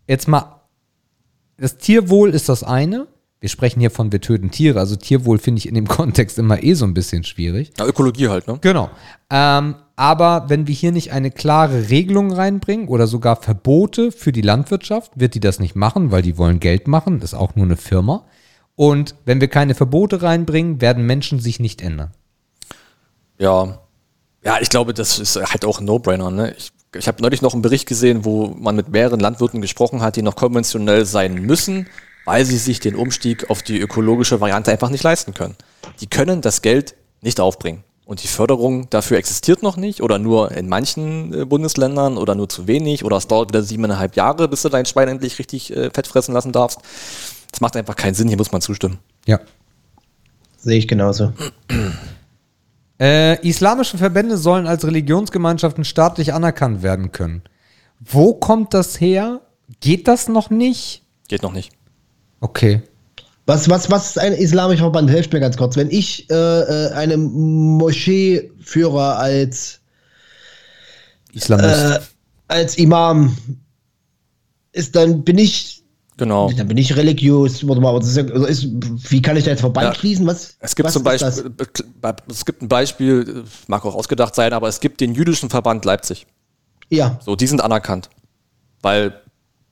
[0.05, 0.61] jetzt mal,
[1.57, 3.07] das Tierwohl ist das eine.
[3.41, 6.63] Wir sprechen hier von wir töten Tiere, also Tierwohl finde ich in dem Kontext immer
[6.63, 7.73] eh so ein bisschen schwierig.
[7.77, 8.59] ja Ökologie halt, ne?
[8.61, 8.91] Genau.
[9.31, 14.41] Ähm, aber wenn wir hier nicht eine klare Regelung reinbringen oder sogar Verbote für die
[14.41, 17.65] Landwirtschaft, wird die das nicht machen, weil die wollen Geld machen, das ist auch nur
[17.65, 18.25] eine Firma.
[18.75, 22.11] Und wenn wir keine Verbote reinbringen, werden Menschen sich nicht ändern.
[23.39, 23.79] Ja.
[24.43, 26.29] Ja, ich glaube, das ist halt auch ein No-Brainer.
[26.31, 26.55] Ne?
[26.57, 30.15] Ich, ich habe neulich noch einen Bericht gesehen, wo man mit mehreren Landwirten gesprochen hat,
[30.15, 31.87] die noch konventionell sein müssen,
[32.31, 35.57] weil sie sich den Umstieg auf die ökologische Variante einfach nicht leisten können.
[35.99, 37.83] Die können das Geld nicht aufbringen.
[38.05, 42.47] Und die Förderung dafür existiert noch nicht oder nur in manchen äh, Bundesländern oder nur
[42.47, 45.89] zu wenig oder es dauert wieder siebeneinhalb Jahre, bis du dein Schwein endlich richtig äh,
[45.93, 46.79] fett fressen lassen darfst.
[47.51, 48.99] Das macht einfach keinen Sinn, hier muss man zustimmen.
[49.25, 49.41] Ja.
[50.57, 51.33] Sehe ich genauso.
[53.03, 57.41] Äh, islamische Verbände sollen als Religionsgemeinschaften staatlich anerkannt werden können.
[57.99, 59.41] Wo kommt das her?
[59.79, 61.01] Geht das noch nicht?
[61.27, 61.71] Geht noch nicht.
[62.41, 62.81] Okay.
[63.45, 65.09] Was, was, was ist ein islamischer Verband?
[65.09, 65.75] Helft mir ganz kurz.
[65.75, 69.79] Wenn ich äh, äh, eine Moschee führe als,
[71.33, 71.67] Islamist.
[71.69, 71.99] äh,
[72.47, 73.35] als Imam,
[74.73, 75.77] ist dann bin ich
[76.17, 76.51] Genau.
[76.55, 77.67] dann bin ich religiös.
[77.67, 78.67] Warte mal, ist, also ist,
[79.11, 79.95] wie kann ich da jetzt Verband Ja.
[79.95, 80.27] schließen?
[80.27, 80.55] Was?
[80.59, 81.03] Es gibt was zum?
[81.03, 81.51] Beispiel,
[82.29, 86.27] es gibt ein Beispiel, mag auch ausgedacht sein, aber es gibt den jüdischen Verband Leipzig.
[86.89, 88.09] Ja, So, die sind anerkannt,
[88.81, 89.19] weil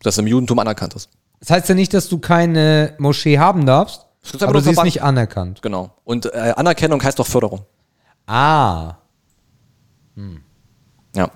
[0.01, 1.09] das im Judentum anerkannt ist.
[1.39, 4.83] Das heißt ja nicht, dass du keine Moschee haben darfst, einfach aber nur sie ist
[4.83, 5.61] nicht anerkannt.
[5.61, 5.91] Genau.
[6.03, 7.61] Und äh, Anerkennung heißt doch Förderung.
[8.27, 8.99] Ah.
[11.15, 11.31] Ja.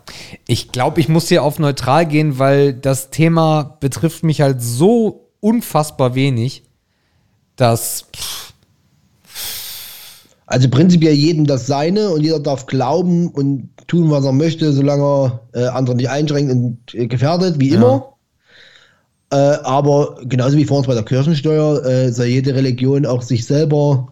[0.47, 5.29] Ich glaube, ich muss hier auf neutral gehen, weil das Thema betrifft mich halt so
[5.39, 6.63] unfassbar wenig,
[7.55, 8.05] dass.
[10.45, 15.39] Also prinzipiell jedem das Seine und jeder darf glauben und tun, was er möchte, solange
[15.53, 18.12] er äh, andere nicht einschränkt und äh, gefährdet, wie immer.
[19.33, 23.45] Äh, aber genauso wie vor uns bei der Kirchensteuer äh, soll jede Religion auch sich
[23.45, 24.07] selber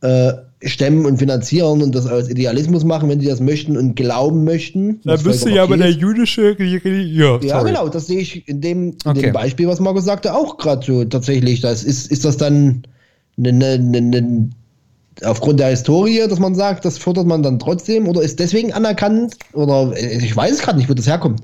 [0.00, 0.32] äh,
[0.64, 4.98] stemmen und finanzieren und das aus Idealismus machen, wenn sie das möchten und glauben möchten.
[5.04, 6.00] was vollkommen okay ist.
[6.00, 7.40] jüdische Religion.
[7.42, 9.20] Ja, genau, das sehe ich in dem, in Okay.
[9.20, 11.60] dem Beispiel, was Markus sagte, auch gerade so tatsächlich.
[11.60, 12.82] Das ist, ist das dann
[13.36, 14.50] ne, ne, ne, ne,
[15.22, 19.36] aufgrund der Historie, dass man sagt, das fördert man dann trotzdem oder ist deswegen anerkannt?
[19.52, 21.40] Oder äh, ich weiß es gerade nicht, wo das herkommt.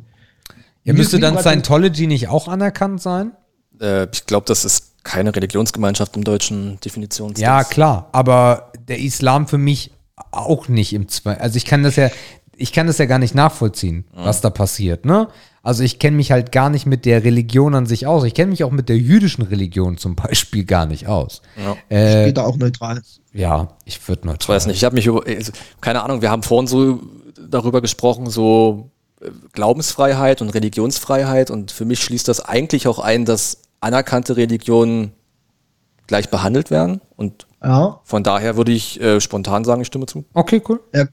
[0.86, 3.32] Ja, müsste dann Scientology nicht auch anerkannt sein?
[3.80, 7.38] Äh, ich glaube, das ist keine Religionsgemeinschaft im deutschen Definitions.
[7.40, 9.92] Ja, klar, aber der Islam für mich
[10.30, 11.42] auch nicht im Zweifel.
[11.42, 12.10] Also ich kann das ja,
[12.56, 15.28] ich kann das ja gar nicht nachvollziehen, was da passiert, ne?
[15.62, 18.22] Also ich kenne mich halt gar nicht mit der Religion an sich aus.
[18.22, 21.42] Ich kenne mich auch mit der jüdischen Religion zum Beispiel gar nicht aus.
[21.88, 23.02] Äh, Steht da auch neutral.
[23.32, 25.50] ja, ich würde nur Ich weiß nicht, ich habe mich über, also,
[25.80, 27.02] keine Ahnung, wir haben vorhin so
[27.48, 28.92] darüber gesprochen, so
[29.52, 35.12] Glaubensfreiheit und Religionsfreiheit und für mich schließt das eigentlich auch ein, dass anerkannte Religionen
[36.06, 38.00] gleich behandelt werden und Ja.
[38.04, 40.24] von daher würde ich äh, spontan sagen, ich stimme zu.
[40.34, 40.80] Okay, cool.
[40.94, 41.06] ja.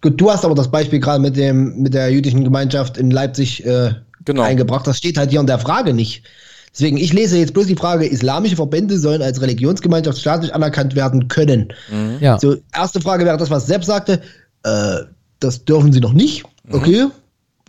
[0.00, 3.64] Gut, du hast aber das Beispiel gerade mit dem mit der jüdischen Gemeinschaft in Leipzig
[3.64, 3.94] äh,
[4.26, 4.42] Genau.
[4.42, 4.86] eingebracht.
[4.86, 6.24] Das steht halt hier in der Frage nicht.
[6.72, 11.28] Deswegen, ich lese jetzt bloß die Frage, islamische Verbände sollen als Religionsgemeinschaft staatlich anerkannt werden
[11.28, 11.72] können.
[12.20, 12.38] Ja.
[12.38, 14.20] So, erste Frage wäre das, was Sepp sagte.
[14.62, 15.00] Äh,
[15.40, 16.44] das dürfen sie noch nicht.
[16.70, 17.06] Okay.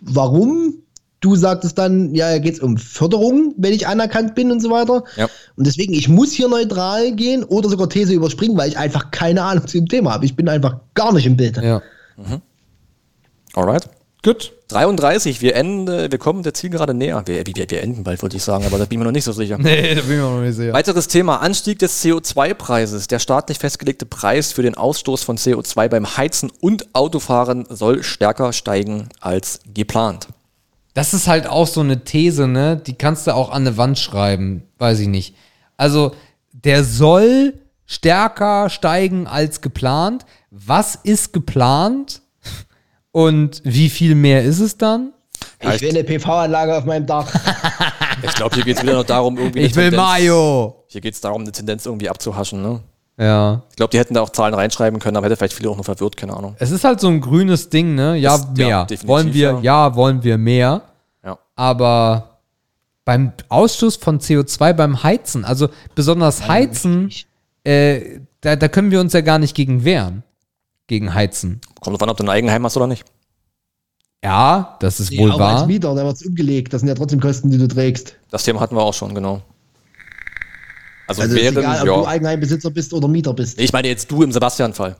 [0.02, 0.74] Warum?
[1.20, 5.02] Du sagtest dann, ja, geht es um Förderung, wenn ich anerkannt bin und so weiter.
[5.16, 5.28] Ja.
[5.56, 9.42] Und deswegen, ich muss hier neutral gehen oder sogar These überspringen, weil ich einfach keine
[9.42, 10.26] Ahnung zu dem Thema habe.
[10.26, 11.56] Ich bin einfach gar nicht im Bild.
[11.56, 11.82] Ja.
[13.54, 13.88] Alright.
[14.22, 14.52] Gut.
[14.68, 17.22] 33, wir enden, wir kommen der Zielgerade näher.
[17.26, 19.24] Wir, wir, wir enden bald, wollte ich sagen, aber da bin ich mir noch nicht
[19.24, 19.58] so sicher.
[19.66, 20.72] Nee, da bin ich mir noch nicht sicher.
[20.72, 23.06] Weiteres Thema, Anstieg des CO2-Preises.
[23.06, 28.52] Der staatlich festgelegte Preis für den Ausstoß von CO2 beim Heizen und Autofahren soll stärker
[28.52, 30.28] steigen als geplant.
[30.94, 32.76] Das ist halt auch so eine These, ne?
[32.76, 35.36] Die kannst du auch an eine Wand schreiben, weiß ich nicht.
[35.76, 36.12] Also,
[36.52, 37.54] der soll
[37.84, 40.26] stärker steigen als geplant.
[40.50, 42.22] Was ist geplant?
[43.16, 45.14] Und wie viel mehr ist es dann?
[45.62, 47.26] Ja, Ich will eine PV-Anlage auf meinem Dach.
[48.22, 49.60] Ich glaube, hier geht es wieder noch darum, irgendwie.
[49.60, 50.84] Ich will Mayo.
[50.86, 52.62] Hier geht es darum, eine Tendenz irgendwie abzuhaschen.
[52.62, 52.80] Ne?
[53.18, 53.62] Ja.
[53.70, 55.84] Ich glaube, die hätten da auch Zahlen reinschreiben können, aber hätte vielleicht viele auch noch
[55.84, 56.56] verwirrt, keine Ahnung.
[56.58, 58.16] Es ist halt so ein grünes Ding, ne?
[58.16, 58.84] Ja, Ist- ja, mehr.
[58.86, 59.60] definitiv, wollen wir, ja.
[59.88, 59.94] ja.
[59.96, 60.82] wollen wir mehr.
[61.24, 61.38] Ja.
[61.56, 62.38] Aber
[63.04, 67.10] beim Ausstoß von CO2 beim Heizen, also besonders Heizen,
[67.64, 70.22] äh, da, da können wir uns ja gar nicht gegen wehren.
[70.86, 71.60] Gegen Heizen.
[71.86, 73.04] Kommt an, ob du ein Eigenheim hast oder nicht.
[74.24, 75.58] Ja, das ist Nee, wohl auch wahr.
[75.58, 76.72] als Mieter, da wird es umgelegt.
[76.72, 78.16] Das sind ja trotzdem Kosten, die du trägst.
[78.30, 79.42] Das Thema hatten wir auch schon, genau.
[81.06, 82.06] Also, Also ist wären, egal, ob du.
[82.08, 83.60] Eigenheimbesitzer bist oder Mieter bist.
[83.60, 84.96] Ich meine jetzt du im Sebastian-Fall.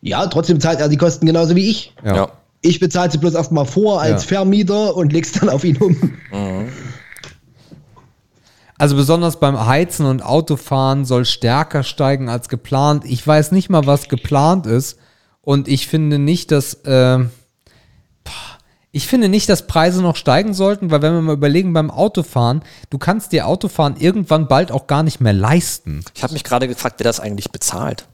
[0.00, 1.94] Ja, trotzdem zahlt er die Kosten genauso wie ich.
[2.04, 2.16] Ja.
[2.16, 2.28] Ja.
[2.62, 4.28] Ich bezahle sie bloß erstmal vor als Ja.
[4.38, 5.96] Vermieter und leg's dann auf ihn um.
[8.78, 13.04] Also besonders beim Heizen und Autofahren soll stärker steigen als geplant.
[13.06, 14.98] Ich weiß nicht mal, was geplant ist.
[15.46, 17.24] Und ich finde nicht, dass äh,
[18.90, 22.64] ich finde nicht, dass Preise noch steigen sollten, weil wenn wir mal überlegen beim Autofahren,
[22.90, 26.04] du kannst dir Autofahren irgendwann bald auch gar nicht mehr leisten.
[26.16, 28.08] Ich habe mich gerade gefragt, wer das eigentlich bezahlt.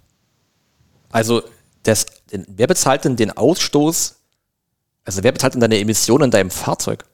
[1.11, 1.43] Also,
[1.85, 4.17] das, wer bezahlt denn den Ausstoß?
[5.07, 7.07] Also, wer bezahlt denn deine Emissionen in deinem Fahrzeug?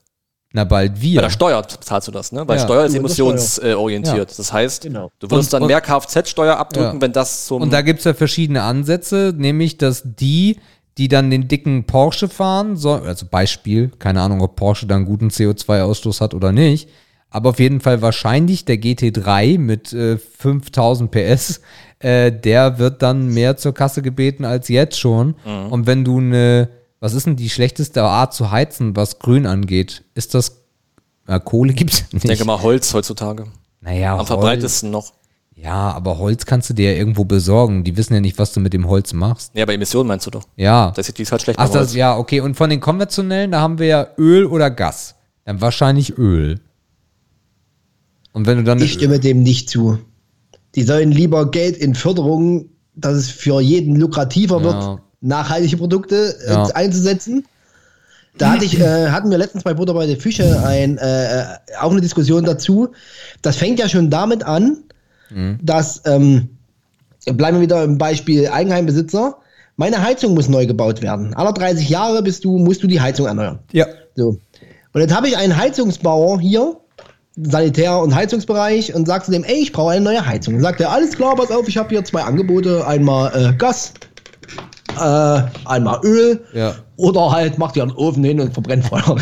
[0.52, 1.20] Na bald Bei wir.
[1.20, 2.46] der Steuer bezahlst du das, ne?
[2.48, 2.64] Weil Ja.
[2.64, 4.38] Steuer ist emissionsorientiert.
[4.38, 5.10] Das heißt, Genau.
[5.18, 7.00] du würdest Und- dann und- mehr Kfz-Steuer abdrücken, Ja.
[7.02, 7.62] wenn das zum.
[7.62, 10.58] Und da gibt es ja verschiedene Ansätze, nämlich dass die,
[10.96, 15.04] die dann den dicken Porsche fahren, so, also Beispiel, keine Ahnung, ob Porsche da einen
[15.04, 16.88] guten CO2-Ausstoß hat oder nicht,
[17.30, 21.60] aber auf jeden Fall wahrscheinlich der GT3 mit äh, 5000 PS,
[21.98, 25.34] äh, der wird dann mehr zur Kasse gebeten als jetzt schon.
[25.70, 26.68] Und wenn du eine,
[27.00, 30.04] was ist denn die schlechteste Art zu heizen, was Grün angeht?
[30.14, 30.62] Ist das,
[31.26, 32.24] äh, Kohle gibt's nicht.
[32.24, 33.46] ich denke mal Holz heutzutage.
[33.80, 35.12] naja, Am Holz- verbreitesten noch.
[35.54, 37.82] Ja, aber Holz kannst du dir ja irgendwo besorgen.
[37.82, 39.50] Die wissen ja nicht, was du mit dem Holz machst.
[39.54, 40.44] Ja, bei Emissionen meinst du doch.
[40.54, 40.92] Ja.
[40.94, 42.40] Das ist, die ist halt schlecht Ach, das, ja, okay.
[42.40, 45.16] Und von den konventionellen, da haben wir ja Öl oder Gas.
[45.44, 46.60] Dann wahrscheinlich Öl.
[48.32, 48.80] Und wenn du dann.
[48.80, 49.98] Ich stimme dem nicht zu.
[50.76, 54.62] Die sollen lieber Geld in Förderungen, dass es für jeden lukrativer Ja.
[54.62, 56.64] wird, nachhaltige Produkte äh, Ja.
[56.74, 57.44] einzusetzen.
[58.36, 61.44] Da hatte ich, äh, hatten wir letztens bei Butter bei der Fische ein, äh,
[61.80, 62.90] auch eine Diskussion dazu.
[63.42, 64.76] Das fängt ja schon damit an,
[65.30, 65.58] Mhm.
[65.62, 66.48] dass, ähm,
[67.26, 69.36] bleiben wir wieder im Beispiel Eigenheimbesitzer,
[69.76, 71.34] meine Heizung muss neu gebaut werden.
[71.34, 73.58] Alle 30 Jahre bist du, musst du die Heizung erneuern.
[73.72, 73.86] ja.
[74.16, 74.38] So.
[74.92, 76.76] Und jetzt habe ich einen Heizungsbauer hier,
[77.36, 80.54] Sanitär- und Heizungsbereich, und sag zu dem, ey, ich brauche eine neue Heizung.
[80.56, 83.92] Und sagt er, alles klar, pass auf, ich habe hier zwei Angebote, einmal äh, Gas,
[84.96, 86.74] äh, einmal Öl Ja.
[86.96, 89.16] oder halt macht ihr einen Ofen hin und verbrennt Feuer.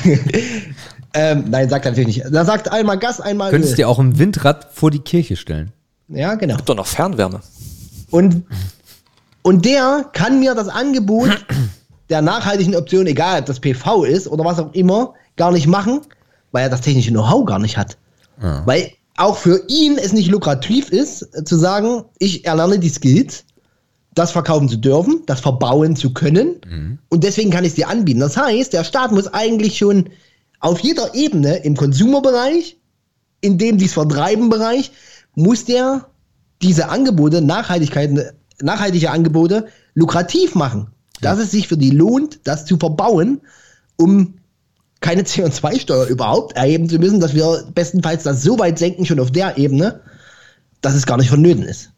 [1.14, 2.26] ähm, nein, sagt er natürlich nicht.
[2.30, 3.76] Da sagt einmal Gas, einmal Könntest Öl.
[3.76, 5.72] dir auch ein Windrad vor die Kirche stellen.
[6.08, 6.56] Ja, genau.
[6.64, 7.40] Doch noch Fernwärme.
[8.10, 8.44] Und,
[9.42, 11.30] und der kann mir das Angebot
[12.10, 16.00] der nachhaltigen Option, egal ob das PV ist oder was auch immer, gar nicht machen,
[16.52, 17.96] weil er das technische Know-how gar nicht hat.
[18.38, 23.44] Weil auch für ihn es nicht lukrativ ist, äh, zu sagen, ich erlerne die Skills,
[24.16, 28.20] das verkaufen zu dürfen, das verbauen zu können und deswegen kann ich es dir anbieten.
[28.20, 30.08] Das heißt, der Staat muss eigentlich schon
[30.58, 32.78] auf jeder Ebene im Konsumerbereich,
[33.40, 34.90] in dem dies Vertreiben-Bereich,
[35.34, 36.06] muss der
[36.62, 38.22] diese Angebote, Nachhaltigkeiten,
[38.60, 40.88] nachhaltige Angebote, lukrativ machen.
[41.20, 43.42] Dass es sich für die lohnt, das zu verbauen,
[43.96, 44.34] um
[45.00, 49.30] keine CO2-Steuer überhaupt erheben zu müssen, dass wir bestenfalls das so weit senken, schon auf
[49.30, 50.00] der Ebene,
[50.80, 51.90] dass es gar nicht vonnöten ist.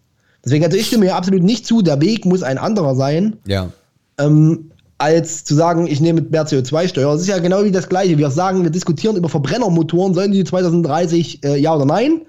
[0.48, 3.70] Deswegen, also ich stimme hier absolut nicht zu, der Weg muss ein anderer sein, Ja.
[4.18, 7.12] ähm, als zu sagen, ich nehme mehr CO2-Steuer.
[7.14, 8.16] Es ist ja genau wie das Gleiche.
[8.16, 12.22] Wir sagen, wir diskutieren über Verbrennermotoren, sollen die 2030 äh, ja oder nein?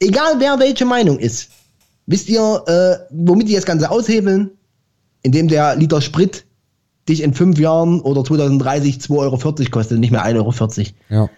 [0.00, 1.50] Egal wer welche Meinung ist,
[2.06, 4.50] wisst ihr, äh, womit die das Ganze aushebeln?
[5.22, 6.46] Indem der Liter Sprit
[7.08, 9.38] dich in fünf Jahren oder 2030 2,40 Euro
[9.70, 10.52] kostet, nicht mehr 1,40 Euro.
[11.10, 11.30] Ja.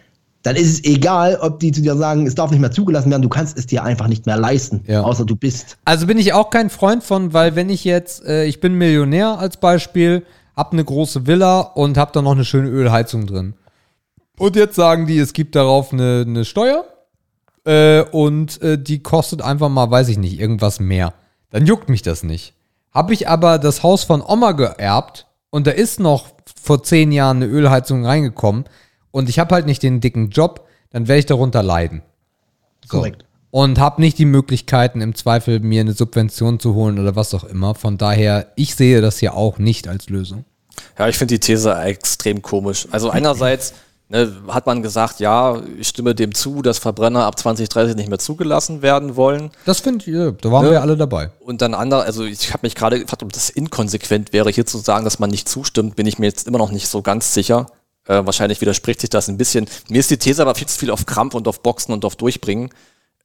[0.44, 3.22] Dann ist es egal, ob die zu dir sagen, es darf nicht mehr zugelassen werden,
[3.22, 5.00] du kannst es dir einfach nicht mehr leisten, Ja.
[5.02, 5.78] außer du bist.
[5.86, 9.38] Also bin ich auch kein Freund von, weil wenn ich jetzt, äh, ich bin Millionär
[9.38, 10.24] als Beispiel,
[10.54, 13.54] hab eine große Villa und hab da noch eine schöne Ölheizung drin.
[14.38, 16.84] Und jetzt sagen die, es gibt darauf eine, eine Steuer
[17.64, 21.14] äh, und äh, die kostet einfach mal, weiß ich nicht, irgendwas mehr.
[21.50, 22.52] Dann juckt mich das nicht.
[22.92, 26.26] Hab ich aber das Haus von Oma geerbt und da ist noch
[26.62, 28.64] vor zehn Jahren eine Ölheizung reingekommen
[29.14, 32.02] und ich habe halt nicht den dicken Job, dann werde ich darunter leiden.
[32.90, 32.98] So.
[32.98, 33.24] Korrekt.
[33.52, 37.44] Und habe nicht die Möglichkeiten, im Zweifel mir eine Subvention zu holen oder was auch
[37.44, 37.76] immer.
[37.76, 40.44] Von daher, ich sehe das hier auch nicht als Lösung.
[40.98, 42.88] Ja, ich finde die These extrem komisch.
[42.90, 43.74] Also einerseits
[44.08, 48.18] ne, hat man gesagt, ja, ich stimme dem zu, dass Verbrenner ab 2030 nicht mehr
[48.18, 49.52] zugelassen werden wollen.
[49.64, 50.72] Das finde ich, ja, da waren Ne?
[50.72, 51.30] wir alle dabei.
[51.38, 54.78] Und dann andere, also ich habe mich gerade gefragt, ob das inkonsequent wäre, hier zu
[54.78, 57.66] sagen, dass man nicht zustimmt, bin ich mir jetzt immer noch nicht so ganz sicher.
[58.06, 59.66] Äh, wahrscheinlich widerspricht sich das ein bisschen.
[59.88, 62.16] Mir ist die These aber viel zu viel auf Krampf und auf Boxen und auf
[62.16, 62.70] Durchbringen.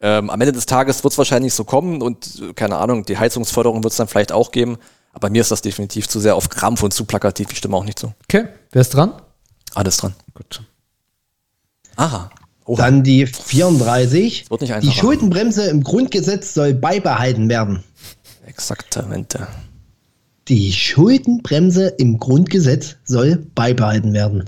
[0.01, 3.17] Ähm, am Ende des Tages wird es wahrscheinlich so kommen und äh, keine Ahnung, die
[3.17, 4.77] Heizungsförderung wird es dann vielleicht auch geben.
[5.11, 7.51] Aber mir ist das definitiv zu sehr auf Krampf und zu plakativ.
[7.51, 8.13] Ich stimme auch nicht zu.
[8.23, 9.13] Okay, wer ist dran?
[9.73, 10.13] Alles dran.
[10.33, 10.61] Gut.
[11.95, 12.29] Aha.
[12.65, 12.83] Oha.
[12.83, 14.49] Dann die 34.
[14.49, 14.91] wird nicht die.
[14.91, 17.83] Schuldenbremse im Grundgesetz soll beibehalten werden.
[18.45, 19.47] Exaktamente.
[20.49, 24.45] Die Schuldenbremse im Grundgesetz soll beibehalten werden.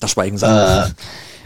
[0.00, 0.46] Da schweigen sie.
[0.46, 0.88] Äh,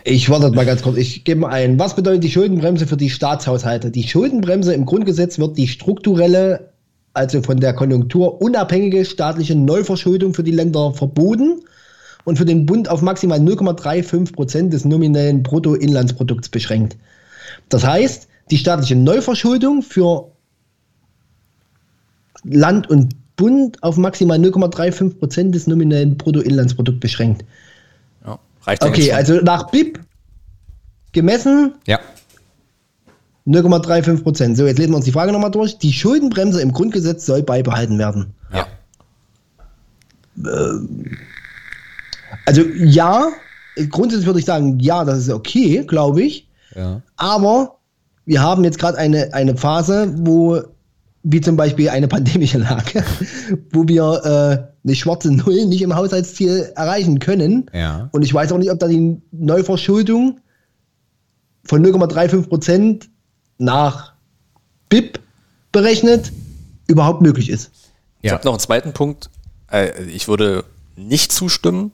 [0.05, 0.97] ich warte mal ganz kurz.
[0.97, 1.78] Ich gebe mal ein.
[1.78, 3.90] Was bedeutet die Schuldenbremse für die Staatshaushalte?
[3.90, 6.73] Die Schuldenbremse im Grundgesetz wird die strukturelle,
[7.12, 11.60] also von der Konjunktur unabhängige staatliche Neuverschuldung für die Länder verboten
[12.24, 16.97] und für den Bund auf maximal 0,35 Prozent des nominellen Bruttoinlandsprodukts beschränkt.
[17.75, 20.31] Das heißt, die staatliche Neuverschuldung für
[22.44, 27.44] Land und Bund auf maximal 0,35 Prozent des nominellen Bruttoinlandsprodukts beschränkt.
[28.25, 29.99] ja, reicht Okay, also nach BIP
[31.11, 31.99] gemessen Ja.
[33.44, 34.57] 0,35 Prozent.
[34.57, 35.77] So, jetzt lesen wir uns die Frage nochmal durch.
[35.78, 38.35] Die Schuldenbremse im Grundgesetz soll beibehalten werden.
[38.53, 38.69] Ja.
[42.47, 43.33] Also ja,
[43.91, 46.47] grundsätzlich würde ich sagen, ja, das ist okay, glaube ich.
[46.75, 47.03] Ja.
[47.17, 47.78] Aber
[48.27, 50.61] wir haben jetzt gerade eine, eine Phase, wo,
[51.23, 53.05] wie zum Beispiel eine pandemische Lage,
[53.70, 57.67] wo wir äh, eine schwarze Null nicht im Haushaltsziel erreichen können.
[57.73, 58.09] Ja.
[58.12, 60.41] Und ich weiß auch nicht, ob da die Neuverschuldung
[61.65, 63.09] von 0,35 Prozent
[63.59, 64.12] nach
[64.89, 65.19] BIP
[65.73, 66.33] berechnet
[66.86, 67.70] überhaupt möglich ist.
[68.20, 68.35] Ich Ja.
[68.36, 69.31] habe noch einen zweiten Punkt.
[69.70, 70.65] Äh, Ich würde
[70.97, 71.93] nicht zustimmen,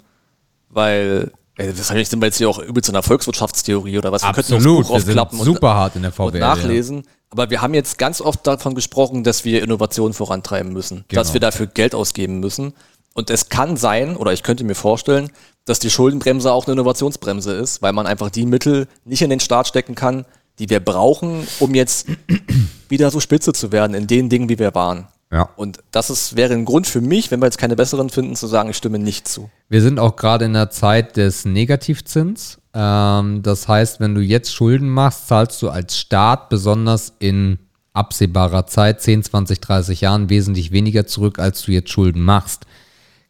[0.68, 1.32] weil
[1.76, 4.22] wahrscheinlich sind wir jetzt hier auch übel zu einer Volkswirtschaftstheorie oder was.
[4.22, 4.86] Wir könnten Absolut.
[4.86, 6.40] Buch Wir sind aufklappen und- super hart in der und VWL.
[6.40, 7.04] nachlesen.
[7.30, 11.20] Aber wir haben jetzt ganz oft davon gesprochen, dass wir Innovation vorantreiben müssen, Genau.
[11.20, 12.72] dass wir dafür Geld ausgeben müssen.
[13.14, 15.30] Und es kann sein, oder ich könnte mir vorstellen,
[15.64, 19.40] dass die Schuldenbremse auch eine Innovationsbremse ist, weil man einfach die Mittel nicht in den
[19.40, 20.24] Staat stecken kann,
[20.58, 22.06] die wir brauchen, um jetzt
[22.88, 25.06] wieder so spitze zu werden in den Dingen, wie wir waren.
[25.32, 25.48] Ja.
[25.56, 28.48] Und das ist, wäre ein Grund für mich, wenn wir jetzt keine besseren finden, zu
[28.48, 29.48] sagen, ich stimme nicht zu.
[29.68, 32.58] Wir sind auch gerade in der Zeit des Negativzins.
[32.74, 37.58] Ähm, das heißt, wenn du jetzt Schulden machst, zahlst du als Staat besonders in
[37.92, 42.66] absehbarer Zeit, 10, 20, 30 Jahren, wesentlich weniger zurück, als du jetzt Schulden machst.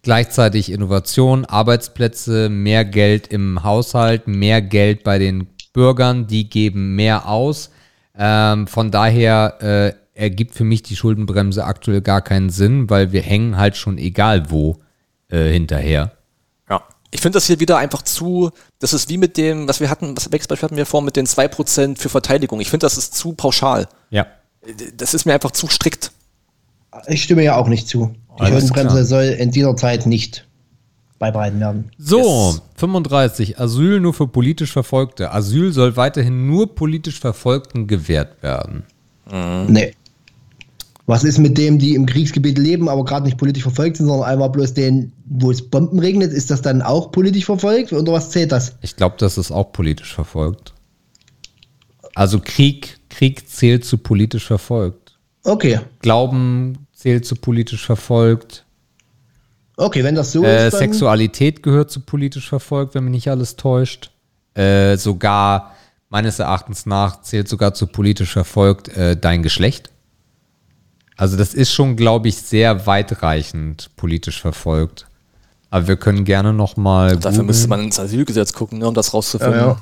[0.02, 7.28] Gleichzeitig Innovation, Arbeitsplätze, mehr Geld im Haushalt, mehr Geld bei den Bürgern, die geben mehr
[7.28, 7.70] aus.
[8.16, 13.22] Ähm, von daher äh, ergibt für mich die Schuldenbremse aktuell gar keinen Sinn, weil wir
[13.22, 14.78] hängen halt schon egal wo
[15.28, 16.12] äh, hinterher.
[16.68, 16.82] Ja.
[17.10, 20.16] Ich finde das hier wieder einfach zu, das ist wie mit dem, was wir hatten,
[20.16, 22.60] was Beispiel hatten wir vor, mit den 2% für Verteidigung.
[22.60, 23.88] Ich finde, das ist zu pauschal.
[24.10, 24.26] Ja.
[24.96, 26.12] Das ist mir einfach zu strikt.
[27.06, 28.14] Ich stimme ja auch nicht zu.
[28.38, 29.04] Die Alles Schuldenbremse klar.
[29.04, 30.46] soll in dieser Zeit nicht
[31.18, 31.90] beibehalten werden.
[31.98, 32.62] So, Yes.
[32.76, 33.58] 35.
[33.60, 35.32] Asyl nur für politisch Verfolgte.
[35.32, 38.84] Asyl soll weiterhin nur politisch Verfolgten gewährt werden.
[39.68, 39.94] Nee.
[41.06, 44.28] Was ist mit dem, die im Kriegsgebiet leben, aber gerade nicht politisch verfolgt sind, sondern
[44.28, 46.32] einfach bloß den, wo es Bomben regnet?
[46.32, 47.92] Ist das dann auch politisch verfolgt?
[47.92, 48.74] Oder was zählt das?
[48.82, 50.74] Ich glaube, das ist auch politisch verfolgt.
[52.14, 55.18] Also Krieg, Krieg zählt zu politisch verfolgt.
[55.44, 55.80] Okay.
[56.00, 58.64] Glauben zählt zu politisch verfolgt.
[59.76, 63.28] Okay, wenn das so Äh, ist, dann Sexualität gehört zu politisch verfolgt, wenn mich nicht
[63.30, 64.10] alles täuscht.
[64.54, 65.74] Äh, sogar,
[66.10, 69.90] meines Erachtens nach, zählt sogar zu politisch verfolgt äh, dein Geschlecht.
[71.20, 75.06] Also das ist schon, glaube ich, sehr weitreichend politisch verfolgt.
[75.68, 79.12] Aber wir können gerne noch mal Dafür müsste man ins Asylgesetz gucken, ne, um das
[79.12, 79.60] rauszufinden.
[79.60, 79.78] Ja, ja.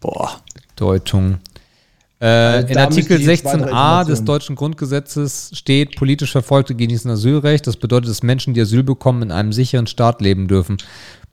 [0.00, 0.40] Boah.
[0.74, 1.38] Deutung.
[2.20, 6.74] Äh, in da Artikel müsste ich zwei, drei 16a des deutschen Grundgesetzes steht, politisch Verfolgte
[6.74, 7.68] genießen Asylrecht.
[7.68, 10.78] Das bedeutet, dass Menschen, die Asyl bekommen, in einem sicheren Staat leben dürfen.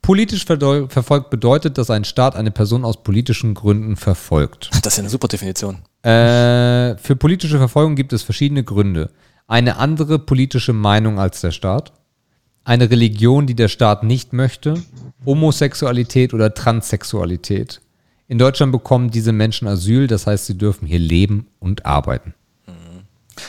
[0.02, 4.70] Politisch verfolgt bedeutet, dass ein Staat eine Person aus politischen Gründen verfolgt.
[4.82, 5.78] Das ist ja eine super Definition.
[6.02, 9.10] Äh, für politische Verfolgung gibt es verschiedene Gründe.
[9.48, 11.92] Eine andere politische Meinung als der Staat,
[12.64, 14.82] eine Religion, die der Staat nicht möchte,
[15.24, 17.80] Homosexualität oder Transsexualität.
[18.28, 22.34] In Deutschland bekommen diese Menschen Asyl, das heißt, sie dürfen hier leben und arbeiten.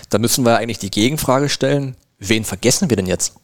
[0.09, 3.35] Da müssen wir eigentlich die Gegenfrage stellen, wen vergessen wir denn jetzt?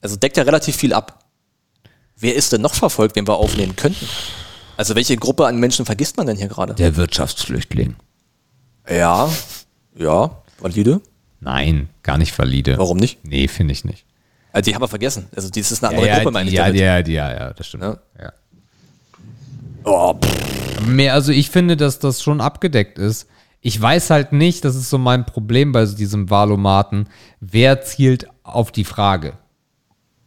[0.00, 1.22] Also deckt ja relativ viel ab.
[2.16, 4.08] Wer ist denn noch verfolgt, wen wir aufnehmen könnten?
[4.78, 6.74] Also welche Gruppe an Menschen vergisst man denn hier gerade?
[6.74, 7.96] Der Wirtschaftsflüchtling.
[8.88, 9.28] Ja,
[9.94, 11.02] ja, valide.
[11.42, 12.78] Nein, gar nicht valide.
[12.78, 13.24] Warum nicht?
[13.24, 14.04] Nee, finde ich nicht.
[14.52, 15.26] Also die haben wir vergessen.
[15.34, 16.80] Also das ist eine andere Gruppe, meine ich ja, damit.
[16.80, 17.82] ja, ja, ja, das stimmt.
[17.82, 17.98] Ja.
[18.20, 18.32] Ja.
[19.84, 20.14] Oh.
[20.86, 23.28] Mehr, also ich finde, dass das schon abgedeckt ist.
[23.60, 27.08] Ich weiß halt nicht, das ist so mein Problem bei so diesem Wahlomaten,
[27.40, 29.34] wer zielt auf die Frage.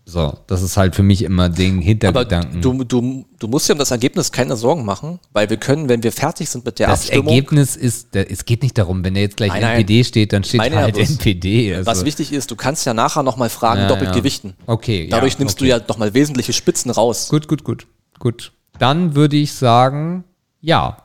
[0.07, 2.61] So, das ist halt für mich immer den Aber Hintergedanken.
[2.61, 6.03] du, du, du musst dir um das Ergebnis keine Sorgen machen, weil wir können, wenn
[6.03, 9.21] wir fertig sind mit der das Abstimmung, Ergebnis ist, es geht nicht darum, wenn da
[9.21, 9.79] jetzt gleich Nein, nein.
[9.79, 11.73] NPD steht, dann steht Meine ja halt bloß, NPD.
[11.73, 11.87] Also.
[11.87, 14.15] was wichtig ist, du kannst ja nachher nochmal Fragen Ja, doppelt ja.
[14.15, 14.53] gewichten.
[14.67, 15.65] Okay, ja, Dadurch nimmst okay.
[15.65, 17.27] du ja nochmal wesentliche Spitzen raus.
[17.29, 17.87] Gut, gut, gut,
[18.19, 18.51] gut.
[18.77, 20.23] Dann würde ich sagen,
[20.61, 20.97] ja.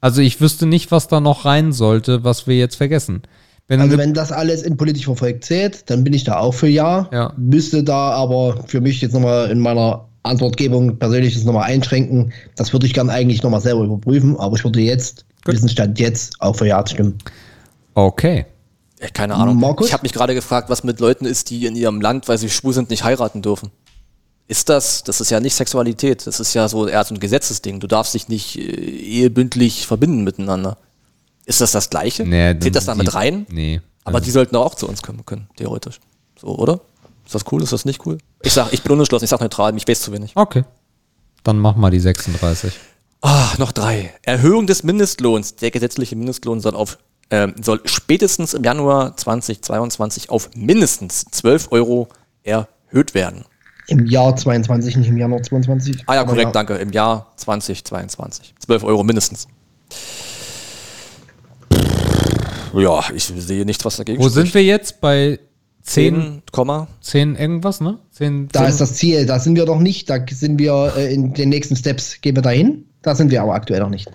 [0.00, 3.22] Also ich wüsste nicht, was da noch rein sollte, was wir jetzt vergessen.
[3.68, 6.68] Wenn, Also wenn das alles in politisch verfolgt zählt, dann bin ich da auch für
[6.68, 7.08] Ja.
[7.12, 7.32] Ja.
[7.36, 12.32] Müsste da aber für mich jetzt nochmal in meiner Antwortgebung persönlich das nochmal einschränken.
[12.56, 15.54] Das würde ich gern eigentlich nochmal selber überprüfen, aber ich würde jetzt, Gut.
[15.54, 17.18] Wissensstand jetzt, auch für Ja stimmen.
[17.94, 18.46] okay.
[19.00, 19.58] Ja, keine Ahnung.
[19.58, 19.88] Markus?
[19.88, 22.48] Ich habe mich gerade gefragt, was mit Leuten ist, die in ihrem Land, weil sie
[22.48, 23.70] schwul sind, nicht heiraten dürfen.
[24.46, 27.80] Ist das, das ist ja nicht Sexualität, das ist ja so eher so ein Gesetzesding.
[27.80, 30.78] Du darfst dich nicht äh, ehebündlich verbinden miteinander.
[31.46, 32.24] Ist das das Gleiche?
[32.24, 33.46] Nee, Zählt das da mit rein?
[33.50, 33.80] Nee.
[34.04, 36.00] Aber die sollten doch auch zu uns kommen können, theoretisch.
[36.38, 36.80] So, oder?
[37.24, 38.18] Ist das cool, ist das nicht cool?
[38.42, 40.32] Ich sag, ich bin unentschlossen, ich sag neutral, mich weiß zu wenig.
[40.34, 40.64] Okay.
[41.42, 42.74] Dann mach mal die 36.
[43.22, 44.12] Ah, noch drei.
[44.22, 45.56] Erhöhung des Mindestlohns.
[45.56, 46.98] Der gesetzliche Mindestlohn soll auf
[47.30, 52.08] ähm, soll spätestens im Januar 2022 auf mindestens 12 Euro
[52.42, 53.44] erhöht werden.
[53.86, 56.04] Im Jahr 22, nicht im Januar 22.
[56.06, 56.74] Ah ja, korrekt, danke.
[56.74, 58.54] Im Jahr 2022.
[58.58, 59.46] 12 Euro mindestens.
[62.76, 65.00] Ja, ich sehe nichts, was dagegen Wo sind wir jetzt?
[65.00, 65.38] Bei
[65.82, 66.88] 10, 10, Komma.
[67.00, 67.98] 10 irgendwas, ne?
[68.12, 71.34] 10, Da ist das Ziel, da sind wir noch nicht, da sind wir äh, in
[71.34, 72.86] den nächsten Steps, gehen wir dahin.
[73.02, 74.10] Da sind wir aber aktuell noch nicht.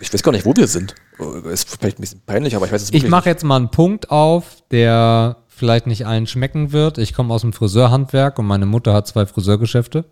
[0.00, 0.94] Ich weiß gar nicht, wo wir sind.
[1.18, 3.56] Äh, Ist vielleicht ein bisschen peinlich, aber ich weiß es Ich wirklich mache jetzt mal
[3.56, 6.98] einen Punkt auf, der vielleicht nicht allen schmecken wird.
[6.98, 10.04] Ich komme aus dem Friseurhandwerk und meine Mutter hat zwei Friseurgeschäfte.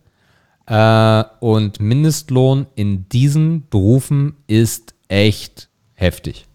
[0.67, 6.46] Äh, und Mindestlohn in diesen Berufen ist echt heftig.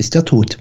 [0.00, 0.56] Ist der Tod.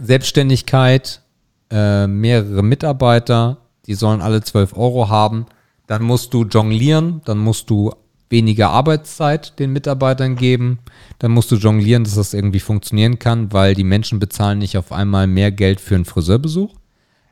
[0.00, 1.20] Selbstständigkeit,
[1.68, 5.46] äh, mehrere Mitarbeiter, die sollen alle 12 Euro haben.
[5.88, 7.90] Dann musst du jonglieren, dann musst du
[8.30, 10.78] weniger Arbeitszeit den Mitarbeitern geben.
[11.18, 14.92] Dann musst du jonglieren, dass das irgendwie funktionieren kann, weil die Menschen bezahlen nicht auf
[14.92, 16.72] einmal mehr Geld für einen Friseurbesuch.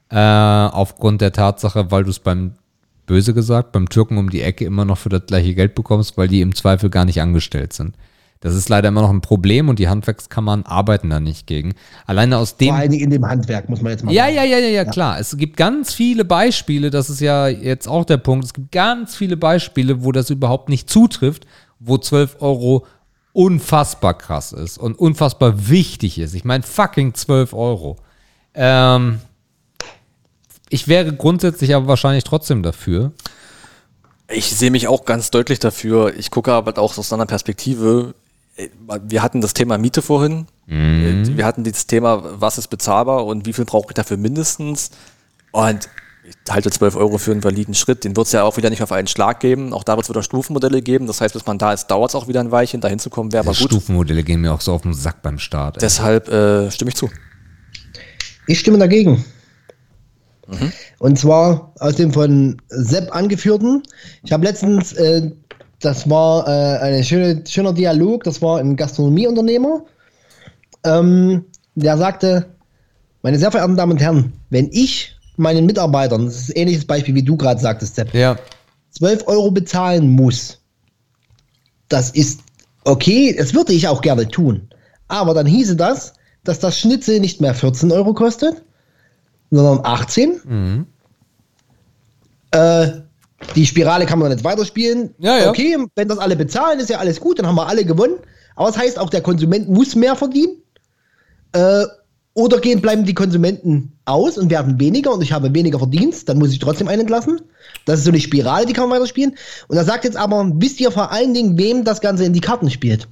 [0.09, 2.55] Äh, aufgrund der Tatsache, weil du es beim,
[3.07, 6.27] böse gesagt, beim Türken um die Ecke immer noch für das gleiche Geld bekommst, weil
[6.27, 7.95] die im Zweifel gar nicht angestellt sind.
[8.41, 11.75] Das ist leider immer noch ein Problem und die Handwerkskammern arbeiten da nicht gegen.
[12.07, 14.37] Alleine aus dem Vor allen Dingen in dem Handwerk, muss man jetzt mal ja, sagen.
[14.37, 15.21] ja, ja, ja, ja, klar.
[15.21, 19.15] Es gibt ganz viele Beispiele, das ist ja jetzt auch der Punkt, es gibt ganz
[19.15, 21.47] viele Beispiele, wo das überhaupt nicht zutrifft,
[21.81, 22.87] wo 12 Euro
[23.33, 26.35] unfassbar krass ist und unfassbar wichtig ist.
[26.35, 27.97] Ich meine, fucking 12 Euro.
[28.55, 29.21] Ähm,
[30.71, 33.13] ich wäre grundsätzlich aber wahrscheinlich trotzdem dafür.
[34.29, 36.15] Ich sehe mich auch ganz deutlich dafür.
[36.17, 38.15] Ich gucke aber auch aus einer Perspektive.
[38.65, 40.47] Äh, Wir hatten das Thema Miete vorhin.
[40.69, 44.91] Äh, Wir hatten das Thema, was ist bezahlbar und wie viel brauche ich dafür mindestens.
[45.53, 45.89] Und
[46.25, 48.05] ich halte 12 Euro für einen validen Schritt.
[48.05, 49.73] Den wird es ja auch wieder nicht auf einen Schlag geben.
[49.73, 51.07] Auch da wird es wieder Stufenmodelle geben.
[51.07, 52.81] Das heißt, bis man da ist, dauert es auch wieder ein Weilchen.
[52.81, 53.71] Dahin zu kommen, wäre aber gut.
[53.71, 55.77] Stufenmodelle gehen mir auch so auf den Sack beim Start.
[55.77, 55.81] ey.
[55.81, 57.11] Deshalb äh, stimme ich zu.
[58.47, 59.25] Ich stimme dagegen.
[60.99, 63.83] Und zwar aus dem von Sepp angeführten.
[64.23, 65.31] Ich habe letztens, äh,
[65.81, 69.85] das war äh, ein schöne, schöner Dialog, das war ein Gastronomieunternehmer.
[70.85, 71.45] Ähm,
[71.75, 72.47] der sagte,
[73.23, 77.15] meine sehr verehrten Damen und Herren, wenn ich meinen Mitarbeitern, das ist ein ähnliches Beispiel,
[77.15, 78.37] wie du gerade sagtest, Sepp, ja,
[78.91, 80.59] 12 Euro bezahlen muss,
[81.89, 82.41] das ist
[82.85, 84.69] okay, das würde ich auch gerne tun.
[85.09, 86.13] Aber dann hieße das,
[86.45, 88.63] dass das Schnitzel nicht mehr 14 Euro kostet,
[89.51, 90.41] sondern 18.
[92.53, 93.01] Äh,
[93.57, 95.15] die Spirale kann man nicht weiterspielen.
[95.19, 95.51] Ja, ja.
[95.51, 98.17] Okay, wenn das alle bezahlen, ist ja alles gut, dann haben wir alle gewonnen.
[98.55, 100.63] Aber das heißt, auch der Konsument muss mehr verdienen.
[101.53, 101.85] Äh,
[102.35, 106.39] oder gehen, bleiben die Konsumenten aus und werden weniger und ich habe weniger Verdienst, dann
[106.39, 107.41] muss ich trotzdem einen entlassen.
[107.87, 109.35] Das ist so eine Spirale, die kann man weiterspielen.
[109.67, 112.41] Und er sagt jetzt aber, wisst ihr vor allen Dingen, wem das Ganze in die
[112.41, 113.09] Karten spielt?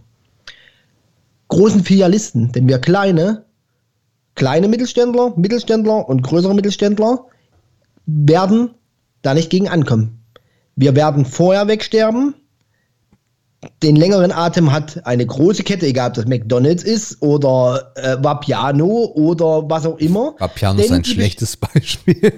[1.49, 3.45] Großen Filialisten, denn wir kleine,
[4.35, 7.27] kleine Mittelständler, Mittelständler und größere Mittelständler
[8.07, 8.71] werden
[9.23, 10.18] da nicht gegen ankommen.
[10.81, 12.35] Wir werden vorher wegsterben.
[13.83, 18.87] Den längeren Atem hat eine große Kette, egal ob das McDonalds ist oder äh, Vapiano
[19.17, 20.37] oder was auch immer.
[20.39, 22.33] Vapiano ist ein schlechtes Beispiel.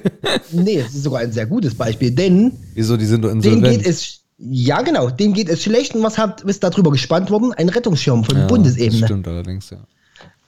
[0.53, 3.83] Nee, es ist sogar ein sehr gutes Beispiel, denn Wieso, die sind doch denen insolvent.
[3.83, 7.53] geht es, ja genau, denen geht es schlecht und was hat, ist darüber gespannt worden?
[7.53, 9.01] Ein Rettungsschirm von Ja, Bundesebene.
[9.01, 9.85] Das stimmt allerdings, ja.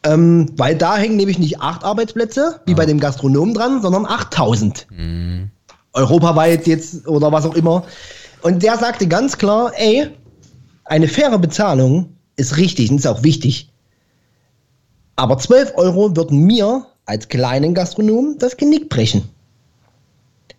[0.05, 4.87] Ähm, weil da hängen nämlich nicht acht Arbeitsplätze, wie bei dem Gastronomen dran, sondern 8000.
[5.93, 7.85] Europaweit jetzt oder was auch immer.
[8.43, 10.09] Und der sagte ganz klar, ey,
[10.85, 13.71] eine faire Bezahlung ist richtig und ist auch wichtig.
[15.17, 19.29] Aber 12 Euro würden mir als kleinen Gastronom das Genick brechen.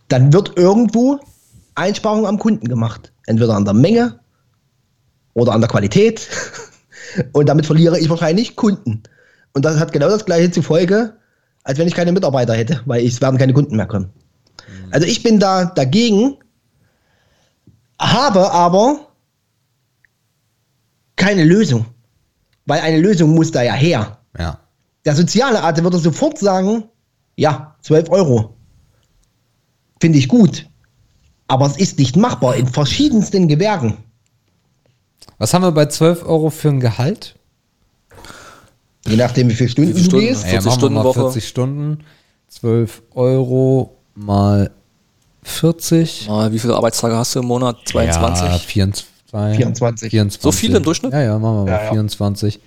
[0.10, 1.20] dann wird irgendwo
[1.76, 3.12] Einsparung am Kunden gemacht.
[3.26, 4.20] Entweder an der Menge
[5.34, 6.28] oder an der Qualität.
[7.32, 9.02] Und damit verliere ich wahrscheinlich Kunden.
[9.54, 11.14] Und das hat genau das gleiche zur Folge,
[11.64, 14.10] als wenn ich keine Mitarbeiter hätte, weil es werden keine Kunden mehr kommen.
[14.92, 16.38] Also ich bin da dagegen,
[18.00, 19.08] habe aber
[21.16, 21.86] keine Lösung.
[22.66, 24.20] Weil eine Lösung muss da ja her.
[24.38, 24.60] Ja.
[25.06, 26.86] Der soziale Arzt würde sofort sagen,
[27.36, 28.56] ja, 12 Euro.
[30.00, 30.68] Finde ich gut.
[31.48, 33.98] Aber es ist nicht machbar in verschiedensten Gewerken.
[35.38, 37.36] Was haben wir bei 12 Euro für ein Gehalt?
[39.06, 40.28] Je nachdem, wie viele Stunden Wie viele du Stunden?
[40.28, 40.44] gehst.
[40.46, 40.54] Ja.
[40.54, 41.20] Ja, 40 machen wir Stunden Woche.
[41.20, 42.04] 40 Stunden.
[42.48, 44.72] 12 Euro mal
[45.44, 46.28] 40.
[46.28, 47.78] Mal, wie viele Arbeitstage hast du im Monat?
[47.86, 48.46] 22?
[48.48, 49.56] Ja, 24.
[49.58, 50.10] 24.
[50.10, 50.42] 24.
[50.42, 51.12] So viele im Durchschnitt?
[51.14, 51.90] Ja, ja, machen wir mal Ja, ja.
[51.92, 52.60] 24.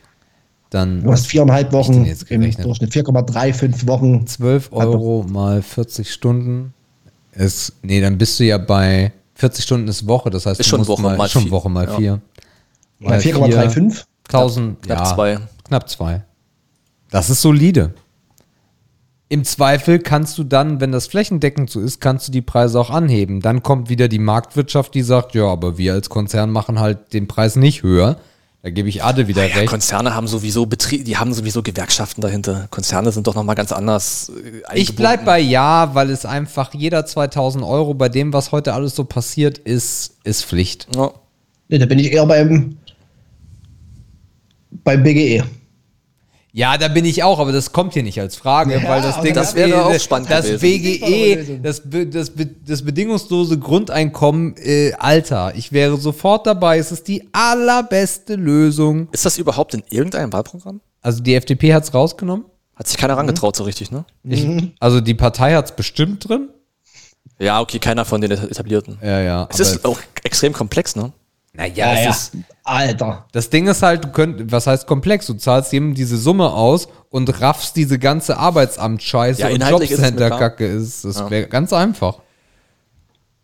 [0.71, 2.41] Dann Du hast viereinhalb Wochen jetzt im?
[2.41, 4.27] Durchschnitt, 4,35 Wochen.
[4.27, 6.75] 12 Euro mal 40 Stunden.
[7.33, 10.31] Ist, nee, dann bist du ja bei 40 Stunden ist Woche.
[10.31, 11.51] Das heißt, Ist du schon musst Woche, mal, mal schon vier.
[11.53, 11.97] Woche mal Ja.
[11.97, 12.21] 4.
[12.99, 14.05] Mal 4,35.
[14.29, 15.39] 1000, Knapp ja, zwei.
[15.65, 16.25] Knapp zwei.
[17.11, 17.95] Das ist solide.
[19.29, 22.91] Im Zweifel kannst du dann, wenn das flächendeckend so ist, kannst du die Preise auch
[22.91, 23.41] anheben.
[23.41, 27.27] Dann kommt wieder die Marktwirtschaft, die sagt, ja, aber wir als Konzern machen halt den
[27.27, 28.19] Preis nicht höher.
[28.63, 29.69] Da gebe ich Ade wieder Ja, recht.
[29.69, 32.67] Konzerne haben sowieso Betrie die haben sowieso Gewerkschaften dahinter.
[32.71, 34.29] Konzerne sind doch noch mal ganz anders.
[34.31, 34.97] äh, Ich eingebunden.
[34.97, 39.05] bleib bei ja, weil es einfach jeder 2000 Euro bei dem, was heute alles so
[39.05, 40.89] passiert, ist, ist Pflicht.
[40.97, 41.13] Ja.
[41.69, 42.77] Nee, da bin ich eher beim,
[44.85, 45.45] beim BGE.
[46.57, 49.21] Ja, da bin ich auch, aber das kommt hier nicht als Frage, Ja, weil das
[49.21, 51.01] Ding das ist, wäre eh, auch spannend das gewesen.
[51.01, 52.33] BGE, das, das,
[52.67, 56.79] das bedingungslose Grundeinkommen, äh, Alter, ich wäre sofort dabei.
[56.79, 59.09] Es ist die allerbeste Lösung.
[59.13, 60.81] Ist das überhaupt in irgendeinem Wahlprogramm?
[61.03, 62.47] Also die FDP hat's rausgenommen.
[62.75, 64.07] Hat sich keiner rangetraut so richtig, ne?
[64.25, 64.49] Ich,
[64.81, 66.49] also die Partei hat's bestimmt drin.
[67.39, 68.97] Ja, okay, keiner von den etablierten.
[69.03, 69.49] Ja, ja.
[69.51, 71.13] Es ist auch extrem komplex, ne?
[71.57, 72.11] Naja, es ja.
[72.11, 72.33] ist,
[72.65, 73.27] Alter.
[73.33, 75.27] Das Ding ist halt, du könnt, was heißt komplex?
[75.27, 79.71] Du zahlst jedem diese Summe aus und raffst diese ganze Arbeitsamt-Scheiße Ja, und es.
[79.71, 81.05] Jobcenter-Kacke ist.
[81.05, 82.19] Das wäre ganz einfach.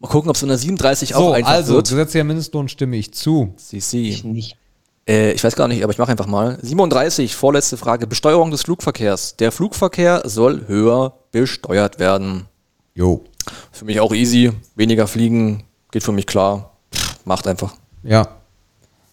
[0.00, 1.88] Mal gucken, ob es in der 37 auch So, einfach also, wird.
[1.88, 3.54] gesetzlicher Mindestlohn stimme ich zu.
[3.56, 4.08] Sie, sie.
[4.08, 4.56] Ich nicht.
[5.08, 6.58] Äh, ich weiß gar nicht, aber ich mache einfach mal.
[6.60, 8.06] 37, vorletzte Frage.
[8.08, 9.36] Besteuerung des Flugverkehrs.
[9.36, 12.46] Der Flugverkehr soll höher besteuert werden.
[12.94, 13.24] Jo.
[13.70, 14.52] Für mich auch easy.
[14.74, 16.76] Weniger fliegen, geht für mich klar.
[16.94, 17.74] Pff, macht einfach.
[18.02, 18.28] Ja.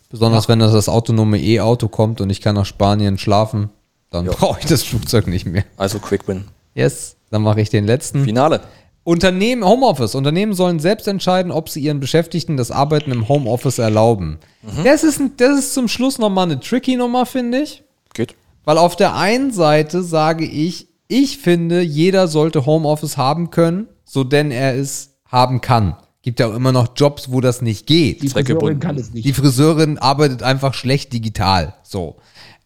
[0.09, 3.69] Besonders wenn das, das autonome E-Auto kommt und ich kann nach Spanien schlafen,
[4.09, 4.31] dann Ja.
[4.31, 5.63] brauche ich das Flugzeug nicht mehr.
[5.77, 6.45] Also Quick Win.
[6.73, 8.23] Yes, dann mache ich den letzten.
[8.23, 8.61] Finale.
[9.03, 10.15] Unternehmen, Homeoffice.
[10.15, 14.39] Unternehmen sollen selbst entscheiden, ob sie ihren Beschäftigten das Arbeiten im Homeoffice erlauben.
[14.83, 17.83] Das, ist, ein- das ist zum Schluss nochmal eine tricky Nummer, finde ich.
[18.13, 18.35] Geht.
[18.65, 24.23] Weil auf der einen Seite sage ich, ich finde, jeder sollte Homeoffice haben können, so
[24.23, 25.95] denn er es haben kann.
[26.29, 28.21] Gibt ja auch immer noch Jobs, wo das nicht geht.
[28.21, 28.29] Die.
[28.29, 29.25] Friseurin kann es nicht.
[29.25, 31.73] Die Friseurin arbeitet einfach schlecht digital.
[31.81, 32.17] So.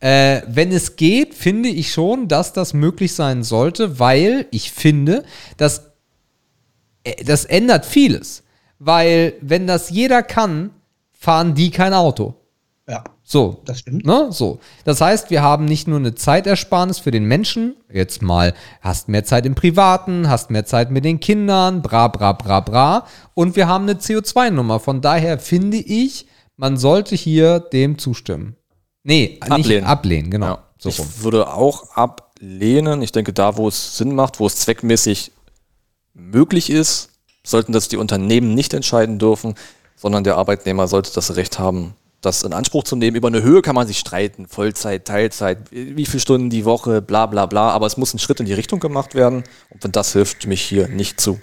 [0.02, 5.24] Äh, wenn es geht, finde ich schon, dass das möglich sein sollte, weil ich finde,
[5.56, 5.92] dass
[7.06, 8.44] äh, das ändert vieles.
[8.80, 10.72] Weil, wenn das jeder kann,
[11.14, 12.36] fahren die kein Auto.
[12.88, 13.62] Ja, So.
[13.64, 14.06] das stimmt.
[14.06, 14.28] Ne?
[14.32, 14.60] So.
[14.84, 19.24] Das heißt, wir haben nicht nur eine Zeitersparnis für den Menschen, jetzt mal, hast mehr
[19.24, 23.08] Zeit im Privaten, hast mehr Zeit mit den Kindern, bra, bra, bra, bra.
[23.36, 24.82] Und wir haben eine CO2-Nummer.
[24.82, 28.58] Von daher finde ich, man sollte hier dem zustimmen.
[29.04, 29.86] Nee, nicht Ablehnen.
[29.86, 30.46] ablehnen, genau.
[30.48, 30.64] Ja.
[30.78, 31.08] So ich rum.
[31.20, 33.02] würde auch ablehnen.
[33.02, 35.32] Ich denke, da, wo es Sinn macht, wo es zweckmäßig
[36.14, 37.10] möglich ist,
[37.46, 39.56] sollten das die Unternehmen nicht entscheiden dürfen,
[39.96, 41.94] sondern der Arbeitnehmer sollte das Recht haben,
[42.26, 43.16] das in Anspruch zu nehmen.
[43.16, 47.26] Über eine Höhe kann man sich streiten, Vollzeit, Teilzeit, wie viele Stunden die Woche, bla
[47.26, 50.38] bla bla, aber es muss ein Schritt in die Richtung gemacht werden und das hilft,
[50.38, 51.40] stimme ich hier nicht zu.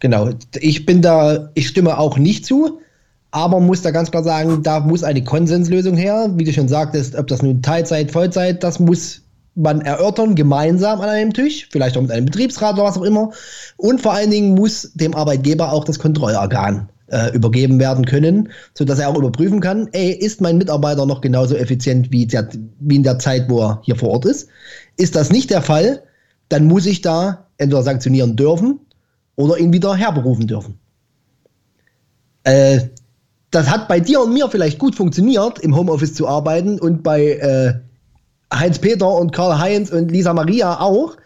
[0.00, 0.30] Genau.
[0.60, 2.80] Ich bin da, ich stimme auch nicht zu,
[3.30, 6.30] aber muss da ganz klar sagen, da muss eine Konsenslösung her.
[6.34, 9.22] Wie du schon sagtest, ob das nun Teilzeit, Vollzeit, das muss
[9.54, 13.32] man erörtern, gemeinsam an einem Tisch, vielleicht auch mit einem Betriebsrat oder was auch immer.
[13.76, 18.98] Und vor allen Dingen muss dem Arbeitgeber auch das Kontrollorgan äh, übergeben werden können, sodass
[18.98, 22.48] er auch überprüfen kann, ey, ist mein Mitarbeiter noch genauso effizient wie, der,
[22.80, 24.48] wie in der Zeit, wo er hier vor Ort ist?
[24.96, 26.02] Ist das nicht der Fall,
[26.48, 28.80] dann muss ich da entweder sanktionieren dürfen
[29.36, 30.78] oder ihn wieder herberufen dürfen.
[32.44, 32.80] Äh,
[33.50, 37.32] das hat bei dir und mir vielleicht gut funktioniert, im Homeoffice zu arbeiten und bei
[37.32, 37.74] äh,
[38.52, 41.16] Heinz-Peter und Karl-Heinz und Lisa Maria auch.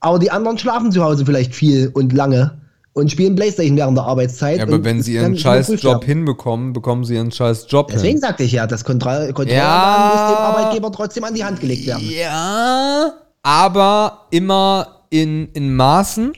[0.00, 2.60] Aber die anderen schlafen zu Hause vielleicht viel und lange
[2.96, 4.56] und spielen Playstation während der Arbeitszeit.
[4.56, 8.20] Ja, aber wenn sie ihren scheiß Job hinbekommen, bekommen sie ihren scheiß Job Deswegen hin.
[8.22, 10.12] sagte ich ja, das Kontroll Kontrollorgan Ja.
[10.14, 12.02] muss dem Arbeitgeber trotzdem an die Hand gelegt werden.
[12.08, 16.32] Ja, aber immer in, in Maßen.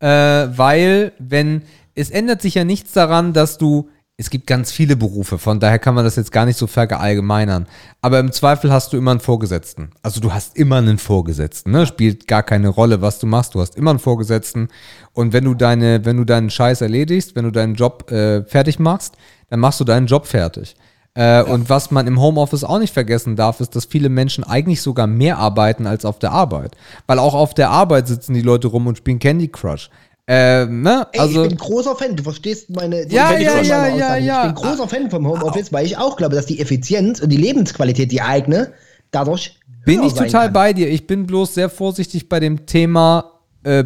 [0.00, 1.62] Äh, weil, wenn,
[1.94, 5.80] es ändert sich ja nichts daran, dass du, es gibt ganz viele Berufe, von daher
[5.80, 7.66] kann man das jetzt gar nicht so verallgemeinern.
[8.00, 9.90] Aber im Zweifel hast du immer einen Vorgesetzten.
[10.02, 11.84] Also du hast immer einen Vorgesetzten, ne?
[11.84, 13.56] Spielt gar keine Rolle, was du machst.
[13.56, 14.68] Du hast immer einen Vorgesetzten.
[15.14, 18.78] Und wenn du deine, wenn du deinen Scheiß erledigst, wenn du deinen Job äh, fertig
[18.78, 19.16] machst,
[19.50, 20.76] dann machst du deinen Job fertig.
[21.14, 24.80] Äh, Und was man im Homeoffice auch nicht vergessen darf, ist, dass viele Menschen eigentlich
[24.80, 26.76] sogar mehr arbeiten als auf der Arbeit.
[27.08, 29.90] Weil auch auf der Arbeit sitzen die Leute rum und spielen Candy Crush.
[30.26, 31.06] Äh, ne?
[31.12, 34.46] Ey, Also, ich bin großer Fan, du verstehst meine Ja, meine ja, ja, ja, ja.
[34.46, 37.36] Ich bin großer Fan vom Homeoffice, weil ich auch glaube, dass die Effizienz und die
[37.36, 38.72] Lebensqualität, die eigene,
[39.10, 40.52] dadurch bin höher ich sein total kann.
[40.54, 40.88] bei dir.
[40.88, 43.32] Ich bin bloß sehr vorsichtig bei dem Thema
[43.64, 43.84] äh,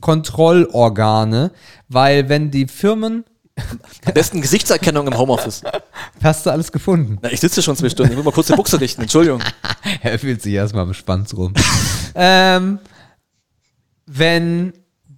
[0.00, 1.50] Kontrollorgane,
[1.88, 3.24] weil wenn die Firmen,
[4.06, 5.62] Am besten Gesichtserkennung im Homeoffice.
[6.22, 7.18] hast du alles gefunden?
[7.20, 8.12] Na, ich sitze schon zwei Stunden.
[8.12, 9.02] Ich will mal kurz die Buchse richten.
[9.02, 9.42] Entschuldigung.
[10.02, 11.52] er fühlt sich erstmal Schwanz rum.
[12.14, 12.78] ähm,
[14.06, 14.72] wenn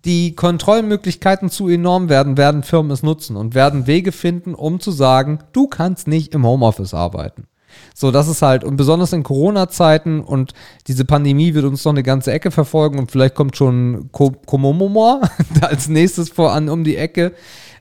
[0.05, 4.91] die Kontrollmöglichkeiten zu enorm werden, werden Firmen es nutzen und werden Wege finden, um zu
[4.91, 7.47] sagen, du kannst nicht im Homeoffice arbeiten.
[7.95, 10.53] So, das ist halt, und besonders in Corona-Zeiten und
[10.89, 15.23] diese Pandemie wird uns noch eine ganze Ecke verfolgen und vielleicht kommt schon Ko- Komomomor
[15.61, 17.33] als nächstes voran um die Ecke.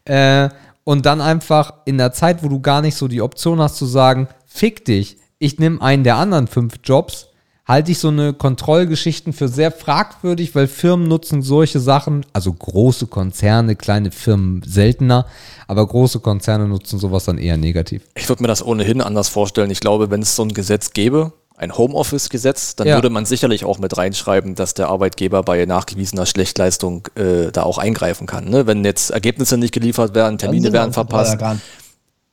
[0.06, 0.50] Äh,
[0.84, 3.86] und dann einfach in der Zeit, wo du gar nicht so die Option hast zu
[3.86, 7.28] sagen, fick dich, ich nehme einen der anderen fünf Jobs,
[7.68, 13.08] halte ich so eine Kontrollgeschichten für sehr fragwürdig, weil Firmen nutzen solche Sachen, also große
[13.08, 15.26] Konzerne, kleine Firmen seltener,
[15.68, 18.04] aber große Konzerne nutzen sowas dann eher negativ.
[18.16, 19.72] Ich würde mir das ohnehin anders vorstellen.
[19.72, 22.96] Ich glaube, wenn es so ein Gesetz gäbe, ein Homeoffice-Gesetz, dann Ja.
[22.96, 27.78] würde man sicherlich auch mit reinschreiben, dass der Arbeitgeber bei nachgewiesener Schlechtleistung äh, da auch
[27.78, 28.50] eingreifen kann.
[28.50, 28.66] Ne?
[28.66, 31.38] Wenn jetzt Ergebnisse nicht geliefert werden, Termine werden verpasst,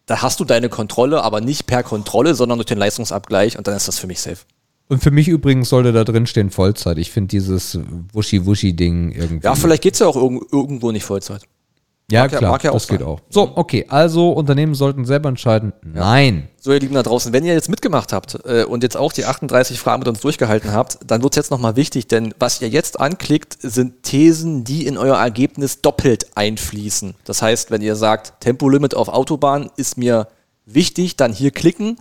[0.06, 3.76] da hast du deine Kontrolle, aber nicht per Kontrolle, sondern durch den Leistungsabgleich und dann
[3.76, 4.38] ist das für mich safe.
[4.88, 6.98] Und für mich übrigens sollte da drin stehen Vollzeit.
[6.98, 7.78] Ich finde dieses
[8.12, 9.44] Wuschi-Wuschi-Ding irgendwie.
[9.46, 11.42] Ja, vielleicht geht's ja auch irg irgendwo nicht Vollzeit.
[12.10, 13.08] ja, mag ja- klar, mag ja auch das geht sein.
[13.08, 13.20] auch.
[13.28, 15.74] So, okay, also Unternehmen sollten selber entscheiden.
[15.82, 16.48] Nein.
[16.58, 19.26] So, ihr Lieben da draußen, wenn ihr jetzt mitgemacht habt äh, und jetzt auch die
[19.26, 22.98] 38 Fragen mit uns durchgehalten habt, dann wird's jetzt nochmal wichtig, denn was ihr jetzt
[22.98, 27.14] anklickt, sind Thesen, die in euer Ergebnis doppelt einfließen.
[27.24, 30.28] Das heißt, wenn ihr sagt, Tempolimit auf Autobahn ist mir
[30.64, 31.98] wichtig, dann hier klicken,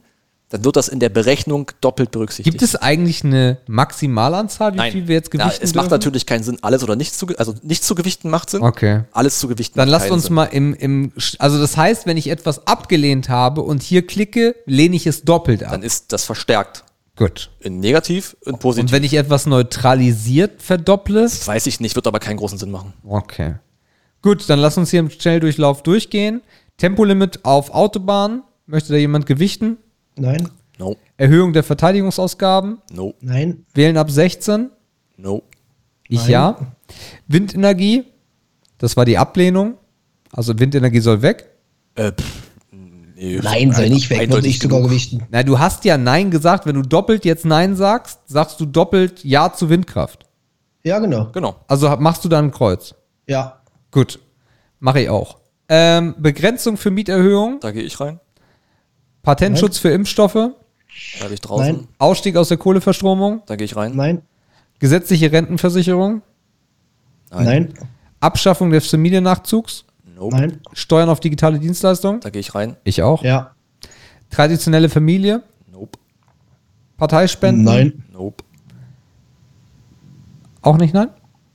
[0.49, 2.53] dann wird das in der Berechnung doppelt berücksichtigt.
[2.53, 4.91] Gibt es eigentlich eine Maximalanzahl, wie Nein.
[4.93, 5.93] viel wir jetzt ja, gewichten Es macht dürfen?
[5.95, 8.61] natürlich keinen Sinn, alles oder nichts zu, also nichts zu gewichten macht Sinn.
[8.61, 9.03] Okay.
[9.11, 10.33] Alles zu gewichten Dann macht lasst uns Sinn.
[10.33, 14.95] mal im, im, also das heißt, wenn ich etwas abgelehnt habe und hier klicke, lehne
[14.95, 15.71] ich es doppelt ab.
[15.71, 16.85] Dann ist das verstärkt.
[17.17, 17.49] Gut.
[17.59, 18.85] In negativ und positiv.
[18.85, 22.71] Und wenn ich etwas neutralisiert verdopple, das weiß ich nicht, wird aber keinen großen Sinn
[22.71, 22.93] machen.
[23.03, 23.55] okay.
[24.23, 26.41] Gut, dann lass uns hier im Schnelldurchlauf durchgehen.
[26.77, 28.43] Tempolimit auf Autobahn.
[28.65, 29.77] Möchte da jemand gewichten?
[30.17, 32.79] Nein, No, Erhöhung der Verteidigungsausgaben.
[32.93, 34.69] no, nein, Wählen ab 16.
[35.17, 35.43] no.
[36.09, 36.29] Ich Nein.
[36.31, 36.57] ja.
[37.27, 38.05] Windenergie.
[38.77, 39.73] Das war die Ablehnung.
[40.31, 41.49] Also Windenergie soll weg.
[41.95, 45.23] Äh, pff, nee, nein, soll nicht weg, würde ich sogar gewichten.
[45.31, 46.65] Na, du hast ja Nein gesagt.
[46.65, 50.25] Wenn du doppelt jetzt Nein sagst, sagst du doppelt Ja zu Windkraft.
[50.83, 51.29] Ja, genau.
[51.33, 51.55] Genau.
[51.67, 52.95] Also machst du dann ein Kreuz.
[53.27, 54.19] Ja, Gut.
[54.79, 55.39] Mache ich auch.
[55.69, 57.59] Ähm, Begrenzung für Mieterhöhung.
[57.59, 58.19] Da gehe ich rein.
[59.27, 60.33] Patentschutz für Impfstoffe.
[60.33, 61.65] Da gehe ich draußen.
[61.75, 61.87] Nein.
[61.99, 63.41] Ausstieg aus der Kohleverstromung.
[63.45, 63.93] Da gehe ich rein.
[63.95, 64.21] nein,
[64.79, 66.21] Gesetzliche Rentenversicherung.
[67.31, 67.73] nein,
[68.21, 69.83] Abschaffung des Familiennachzugs.
[70.15, 70.35] Nope.
[70.35, 72.21] nein, Steuern auf digitale Dienstleistungen.
[72.21, 72.77] Da gehe ich rein.
[72.85, 73.21] Ich auch.
[73.23, 73.51] ja,
[74.29, 75.43] Traditionelle Familie.
[75.71, 75.99] Nope.
[76.97, 77.63] Parteispenden.
[77.65, 78.43] nein, Nope.
[80.61, 81.09] Auch nicht nein?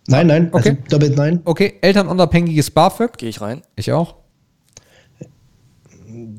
[0.09, 0.70] nein, nein, Okay.
[0.70, 1.41] also doppelt nein.
[1.44, 1.78] Okay.
[1.81, 3.17] Elternunabhängiges BAföG.
[3.18, 3.62] Gehe ich rein.
[3.76, 4.17] Ich auch.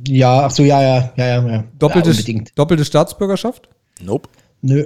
[0.08, 1.64] Ja, ach so, ja, ja, ja, ja, ja.
[1.80, 2.52] Doppelte, ja, unbedingt.
[2.58, 3.70] doppelte Staatsbürgerschaft.
[4.02, 4.30] Nope.
[4.62, 4.86] Nö,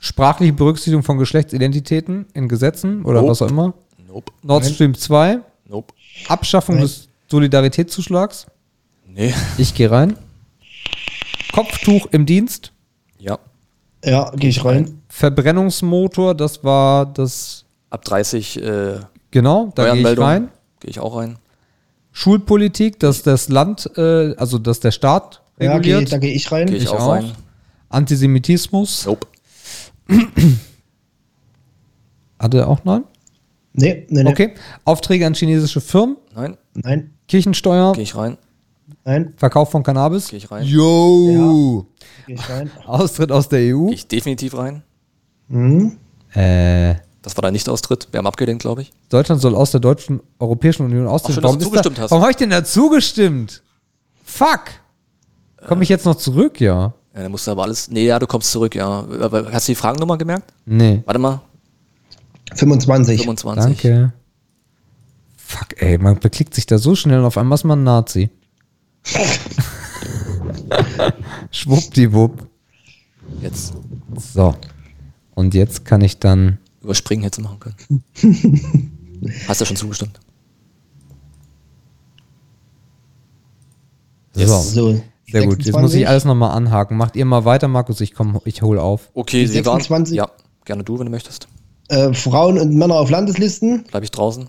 [0.00, 3.30] Sprachliche Berücksichtigung von Geschlechtsidentitäten in Gesetzen oder Nope.
[3.32, 3.74] was auch immer.
[4.06, 4.32] Nope.
[4.42, 5.40] Nord Stream 2.
[5.68, 5.92] Nope.
[6.28, 6.84] Abschaffung Nein.
[6.84, 8.46] des Solidaritätszuschlags.
[9.06, 9.34] Nee.
[9.58, 10.16] Ich gehe rein.
[11.52, 12.72] Kopftuch im Dienst.
[13.18, 13.38] Ja.
[14.04, 15.02] ja, gehe ich rein.
[15.08, 19.00] Verbrennungsmotor, das war das, Ab 30 äh,
[19.30, 20.48] genau, da gehe ich rein.
[20.78, 21.38] Gehe ich auch rein.
[22.18, 26.12] Schulpolitik, dass das Land, äh, also dass der Staat Ja, geh, reguliert.
[26.12, 26.66] da gehe ich rein.
[26.66, 27.08] Gehe ich, Ich auch, auch.
[27.12, 27.30] rein.
[27.90, 29.06] Antisemitismus.
[29.06, 29.28] Nope.
[32.40, 33.04] Hatte er auch nein?
[33.72, 34.30] Nee, nee, nee.
[34.30, 34.54] Okay.
[34.84, 36.16] Aufträge an chinesische Firmen.
[36.34, 36.56] Nein.
[36.74, 37.92] Nein, Kirchensteuer.
[37.92, 38.36] Gehe ich rein.
[39.04, 40.28] nein, Verkauf von Cannabis.
[40.30, 40.64] Gehe ich rein.
[40.66, 41.86] Yo.
[42.26, 42.68] gehe ich rein.
[42.84, 43.86] Austritt aus der EU.
[43.86, 44.82] Gehe ich definitiv rein.
[45.46, 45.98] Mhm.
[46.34, 46.96] Äh,
[47.28, 48.08] Das war der Nicht-Austritt.
[48.10, 48.90] Wir haben abgelehnt, glaube ich.
[49.10, 51.44] Deutschland soll aus der deutschen Europäischen Union austreten.
[51.44, 52.10] ist zugestimmt da, hast.
[52.10, 53.62] Warum habe ich denn da zugestimmt?
[54.24, 54.62] Fuck.
[55.66, 56.94] Komme ich jetzt noch zurück, ja?
[57.14, 57.90] Ja, dann musst du aber alles.
[57.90, 59.04] Nee, ja, du kommst zurück, ja.
[59.20, 60.54] Aber hast du die Fragennummer gemerkt?
[60.64, 61.02] Nee.
[61.04, 61.42] Warte mal.
[62.54, 63.20] 25.
[63.20, 63.62] 25.
[63.62, 64.14] Danke.
[65.76, 68.30] ey, man beklickt sich da so schnell und auf einmal ist man ein Nazi.
[71.50, 72.46] Schwuppdiwupp.
[73.42, 73.74] Jetzt
[74.32, 74.54] So.
[75.34, 76.56] Und jetzt kann ich dann.
[76.82, 78.04] Überspringen hätte machen können.
[79.48, 80.20] Hast du schon zugestimmt?
[84.34, 84.46] So.
[84.46, 85.00] So.
[85.30, 85.64] Sehr gut.
[85.64, 86.96] Jetzt muss ich alles nochmal anhaken.
[86.96, 88.00] Macht ihr mal weiter, Markus.
[88.00, 89.10] Ich komm, ich hol auf.
[89.14, 89.80] Okay, Die Sie waren.
[89.80, 90.16] 26?
[90.16, 90.30] Ja,
[90.64, 91.48] gerne du, wenn du möchtest.
[91.88, 93.84] Äh, Frauen und Männer auf Landeslisten.
[93.90, 94.48] Bleib ich draußen.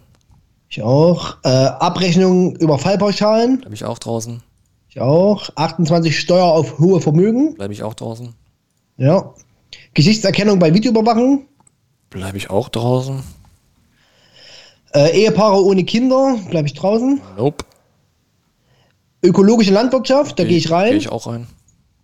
[0.69, 1.37] Ich auch.
[1.43, 3.59] Äh, Abrechnung über Fallpauschalen.
[3.61, 4.41] Bleib ich auch draußen.
[4.87, 5.49] Ich auch.
[5.55, 7.55] 28 Steuer auf hohe Vermögen.
[7.55, 8.33] Bleib ich auch draußen.
[8.97, 9.33] Ja.
[9.93, 11.45] Gesichtserkennung bei Videoüberwachung.
[12.09, 13.21] Bleib ich auch draußen.
[14.93, 16.37] Äh, Ehepaare ohne Kinder.
[16.49, 17.21] Bleibe ich draußen.
[17.37, 17.63] Nope.
[19.23, 20.39] Ökologische Landwirtschaft.
[20.39, 20.89] Da gehe ich rein.
[20.89, 21.47] Gehe ich auch rein.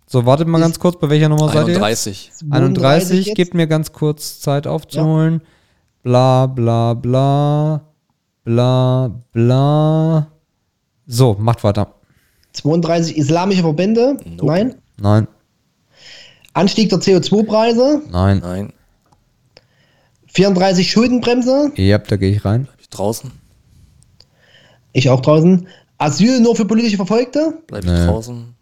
[0.08, 1.76] So, wartet mal ganz kurz, bei welcher Nummer seid ihr?
[1.76, 2.30] 31.
[2.48, 3.36] 31, jetzt.
[3.36, 5.42] gebt mir ganz kurz Zeit aufzuholen.
[6.04, 7.82] Bla bla bla.
[8.44, 10.28] Bla bla.
[11.06, 11.94] So, macht weiter.
[12.52, 14.16] 32 islamische Verbände.
[14.24, 14.46] Nope.
[14.46, 14.74] Nein.
[14.98, 15.28] Nein,
[16.52, 18.02] Anstieg der CO2-Preise.
[18.10, 18.38] nein.
[18.38, 18.72] Nein.
[20.36, 21.72] 34 Schuldenbremse.
[21.76, 22.64] Ja, da gehe ich rein.
[22.64, 23.30] Bleib ich draußen.
[24.92, 25.66] Ich auch draußen.
[25.96, 27.62] Asyl nur für politische Verfolgte.
[27.66, 28.04] Bleib ich Nee.
[28.06, 28.54] draußen.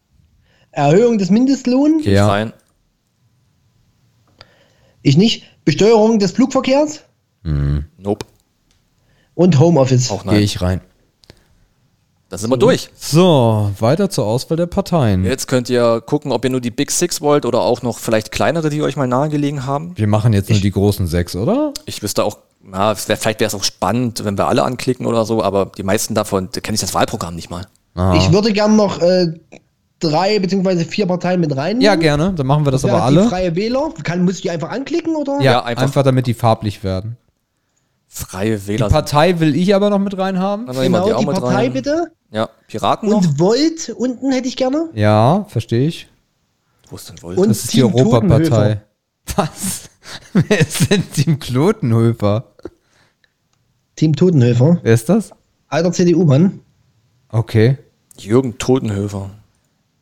[0.71, 2.07] Erhöhung des Mindestlohns.
[2.07, 2.29] Ja.
[2.29, 2.53] rein.
[5.03, 5.43] Ich nicht.
[5.65, 7.03] Besteuerung des Flugverkehrs.
[7.43, 8.25] Nope.
[9.35, 10.13] Und Homeoffice.
[10.13, 10.43] Auch Gehe nein.
[10.43, 10.81] ich rein.
[12.35, 12.91] Dann sind wir durch.
[12.99, 15.25] So, weiter zur Auswahl der Parteien.
[15.25, 18.33] Jetzt könnt ihr gucken, ob ihr nur die Big Six wollt oder auch noch vielleicht
[18.33, 19.93] kleinere, die euch mal nahegelegen haben.
[19.95, 21.73] Wir machen jetzt nur die großen sechs, oder?
[21.87, 25.45] Ich wüsste auch, wär, vielleicht wäre es auch spannend, wenn wir alle anklicken oder so,
[25.45, 27.69] aber die meisten davon, da kenne ich das Wahlprogramm nicht mal.
[27.95, 28.15] Ah.
[28.17, 29.29] Ich würde gern noch äh,
[30.01, 31.81] drei beziehungsweise vier Parteien mit rein.
[31.81, 32.33] Ja, gerne.
[32.35, 33.29] Dann machen wir das aber Die alle.
[33.29, 33.91] Freie Wähler.
[34.03, 35.35] Kann, muss ich die einfach anklicken oder?
[35.35, 35.85] Ja, Ja, einfach.
[35.85, 36.03] einfach.
[36.03, 37.17] damit die farblich werden.
[38.17, 38.89] Freie Die Wähler.
[38.91, 40.67] Partei will ich aber noch mit reinhaben.
[40.67, 41.73] Dann nehmen wir Genau, die, mit Partei rein.
[41.73, 42.13] bitte.
[42.31, 43.17] Ja, Piraten noch.
[43.19, 44.89] Und Volt unten hätte ich gerne.
[44.95, 46.09] Ja, verstehe ich.
[46.89, 47.39] Wo ist denn Volt?
[47.39, 48.83] Und Das ist die Team Europapartei.
[49.35, 49.91] Was?
[50.33, 52.53] Wer ist denn Team Klotenhöfer?
[53.97, 54.79] Team Totenhöfer.
[54.83, 55.31] Wer ist das?
[55.67, 56.61] Alter CDU-Mann.
[57.31, 57.79] Okay.
[58.17, 59.31] Jürgen Totenhöfer.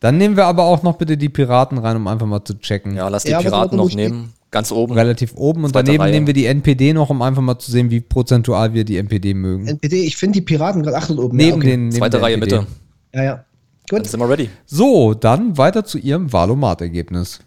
[0.00, 2.94] Dann nehmen wir aber auch noch bitte die Piraten rein, um einfach mal zu checken.
[2.94, 4.34] Ja, lass die Ja, Piraten noch nehmen.
[4.52, 4.92] Ganz oben.
[4.92, 5.64] Relativ oben.
[5.64, 6.12] Und daneben Reihe.
[6.12, 9.32] nehmen wir die NPD noch, um einfach mal zu sehen, wie prozentual wir die NPD
[9.32, 9.66] mögen.
[9.66, 11.36] NPD, ich finde die Piraten gerade acht oben.
[11.36, 11.66] neben ja, okay.
[11.70, 12.56] den neben Zweite Reihe NPD.
[12.58, 12.66] Mitte.
[13.14, 13.44] Ja, ja.
[13.88, 14.10] Dann Gut.
[14.10, 14.50] sind wir ready.
[14.66, 17.40] So, dann weiter zu ihrem Wahlomat-Ergebnis.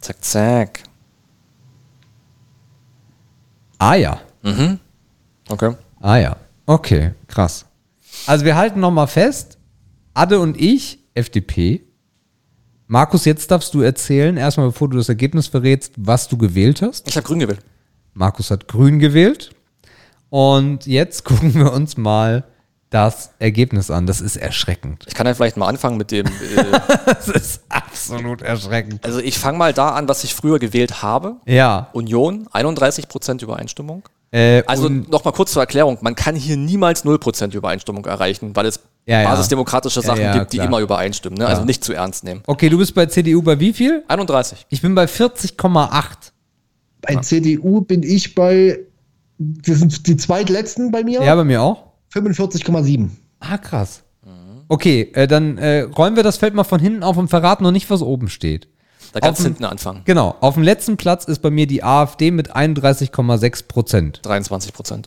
[0.00, 0.80] Zack, zack.
[3.78, 4.20] Ah ja.
[5.48, 5.74] Okay.
[6.00, 6.36] Ah ja.
[6.66, 7.66] Okay, krass.
[8.26, 9.58] Also wir halten nochmal fest,
[10.14, 11.82] Adde und ich, FDP.
[12.86, 17.08] Markus, jetzt darfst du erzählen, erstmal bevor du das Ergebnis verrätst, was du gewählt hast.
[17.08, 17.60] Ich habe grün gewählt.
[18.12, 19.50] Markus hat grün gewählt.
[20.30, 22.44] Und jetzt gucken wir uns mal
[22.90, 24.06] das Ergebnis an.
[24.06, 25.04] Das ist erschreckend.
[25.08, 26.26] Ich kann ja vielleicht mal anfangen mit dem.
[26.26, 26.30] Äh,
[27.06, 29.04] Das ist absolut erschreckend.
[29.04, 31.36] also ich fange mal da an, was ich früher gewählt habe.
[31.46, 31.88] Ja.
[31.92, 34.04] Union, 31% Übereinstimmung.
[34.34, 38.80] Äh, Also nochmal kurz zur Erklärung, man kann hier niemals 0% Übereinstimmung erreichen, weil es
[39.06, 39.28] Ja, ja.
[39.30, 41.38] basisdemokratische Ja, Sachen ja, gibt, die immer übereinstimmen.
[41.38, 41.46] Ne?
[41.46, 42.42] Also nicht zu ernst nehmen.
[42.46, 44.02] okay, du bist bei CDU bei wie viel?
[44.08, 44.66] 31.
[44.70, 46.32] Ich bin bei 40,8.
[47.02, 48.80] Bei CDU bin ich bei,
[49.38, 51.84] das sind die zweitletzten bei mir, Ja, bei mir auch.
[52.12, 53.10] 45,7.
[53.40, 54.02] Ah, krass.
[54.68, 57.70] Okay, äh, dann äh, räumen wir das Feld mal von hinten auf und verraten noch
[57.72, 58.66] nicht, was oben steht.
[59.14, 60.02] Da ganz Auf dem- hinten anfangen.
[60.04, 64.20] Genau, auf dem letzten Platz ist bei mir die AfD mit 31,6 Prozent.
[64.24, 65.04] 23%.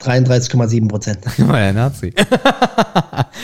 [0.00, 1.18] 33,7 Prozent.
[1.48, 2.12] War ja Nazi.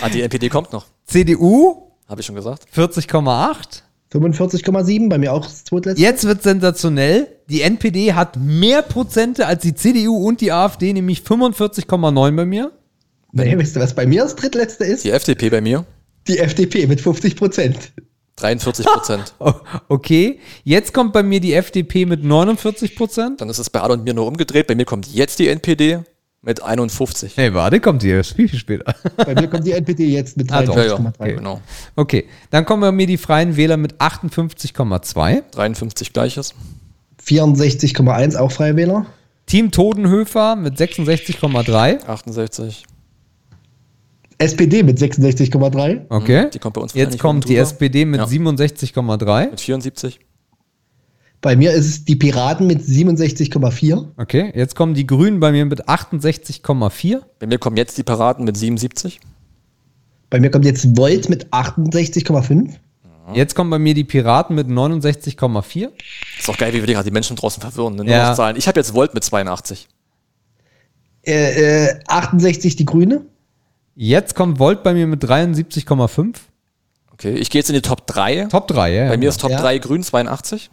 [0.02, 0.86] Ah, die NPD kommt noch.
[1.07, 2.65] CDU Habe ich schon gesagt.
[2.75, 3.83] 40,8.
[4.12, 6.01] 45,7, bei mir auch das zweitletzte.
[6.01, 7.26] Jetzt wird sensationell.
[7.49, 12.73] Die NPD hat mehr Prozente als die CDU und die AfD, nämlich 45,9 bei mir.
[13.33, 15.05] Nee, wisst ihr, was bei mir das drittletzte ist?
[15.05, 15.85] Die FDP bei mir.
[16.28, 17.93] Die FDP mit 50 Prozent.
[18.39, 19.32] 43%.
[19.39, 19.52] Oh,
[19.89, 23.40] okay, jetzt kommt bei mir die FDP mit 49 Prozent.
[23.40, 24.66] Dann ist es bei Ad und mir nur umgedreht.
[24.66, 26.00] Bei mir kommt jetzt die NPD
[26.42, 27.36] mit 51.
[27.36, 28.94] Hey, warte, kommt die erst viel, viel später.
[29.16, 30.76] Bei mir kommt die NPD jetzt mit Ah, doch.
[30.76, 31.34] Ja, ja, 53,3.
[31.34, 31.60] genau.
[31.97, 35.42] Okay, dann kommen bei mir die Freien Wähler mit 58,2.
[35.52, 36.55] 53 gleiches.
[37.26, 39.06] 64,1 auch Freie Wähler.
[39.47, 42.05] Team Todenhöfer mit 66,3.
[42.06, 42.84] 68.
[44.39, 46.06] SPD mit 66,3.
[46.08, 46.50] Okay.
[46.52, 47.60] Die kommt bei uns Jetzt kommt die drüber.
[47.62, 48.26] SPD mit Ja.
[48.26, 49.50] 67,3.
[49.50, 50.20] Mit 74.
[51.40, 54.08] Bei mir ist es die Piraten mit 67,4.
[54.16, 57.20] Okay, jetzt kommen die Grünen bei mir mit 68,4.
[57.39, 59.20] Bei mir kommen jetzt die Piraten mit 77.
[60.28, 62.70] Bei mir kommt jetzt Volt mit 68,5.
[63.34, 65.90] Jetzt kommen bei mir die Piraten mit 69,4.
[66.39, 67.97] Ist auch geil, wie wir die gerade die Menschen draußen verwirren.
[67.97, 68.10] Ne?
[68.10, 68.55] Ja.
[68.56, 69.89] Ich habe jetzt Volt mit 82.
[71.26, 73.26] Äh, äh, 68 die Grüne.
[73.99, 76.36] Jetzt kommt Volt bei mir mit 73,5.
[77.15, 78.44] Okay, ich gehe jetzt in die Top 3.
[78.44, 79.08] Top 3, ja.
[79.08, 79.58] Bei mir ist Top Ja.
[79.58, 80.70] 3 Grün 82.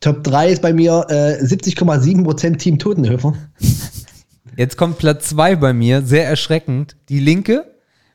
[0.00, 3.34] Top 3 ist bei mir äh, 70,7% Team Totenhöfer.
[4.56, 6.96] Jetzt kommt Platz 2 bei mir, sehr erschreckend.
[7.08, 7.64] Die Linke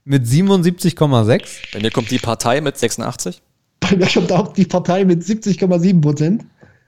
[0.04, 1.74] mit 77,6.
[1.74, 3.42] Bei mir kommt die Partei mit 86.
[3.80, 6.42] Bei mir kommt auch die Partei mit 70,7%.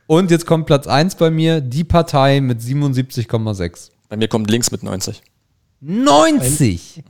[0.06, 3.90] Und jetzt kommt Platz 1 bei mir, die Partei mit 77,6.
[4.08, 5.22] Bei mir kommt links mit 90.
[5.82, 7.04] 90!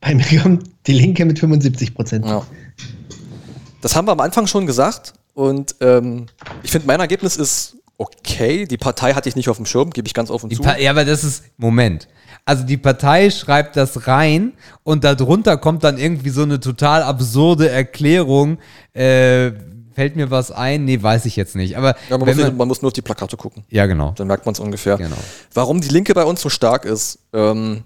[0.00, 2.26] Bei mir kommt die Linke mit 75%.
[2.26, 2.46] Ja.
[3.80, 5.14] Das haben wir am Anfang schon gesagt.
[5.34, 6.26] Und ähm,
[6.62, 8.64] ich finde, mein Ergebnis ist okay.
[8.64, 10.62] Die Partei hatte ich nicht auf dem Schirm, gebe ich ganz offen Die zu.
[10.62, 12.08] Pa ja, aber das ist, Moment.
[12.44, 17.68] Also die Partei schreibt das rein und darunter kommt dann irgendwie so eine total absurde
[17.68, 18.58] Erklärung.
[18.94, 19.52] Äh,
[19.98, 20.84] fällt mir was ein?
[20.84, 21.76] Nee, weiß ich jetzt nicht.
[21.76, 23.64] Aber Ja, man, muss, man, man muss nur auf die Plakate gucken.
[23.68, 24.12] ja genau.
[24.16, 24.96] Dann merkt man es ungefähr.
[24.96, 25.16] Genau.
[25.52, 27.82] Warum die Linke bei uns so stark ist, ähm,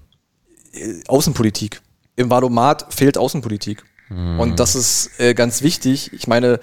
[0.73, 1.81] äh, Außenpolitik.
[2.15, 3.83] Im Valomat fehlt Außenpolitik.
[4.37, 6.13] Und das ist äh, ganz wichtig.
[6.13, 6.59] Ich meine,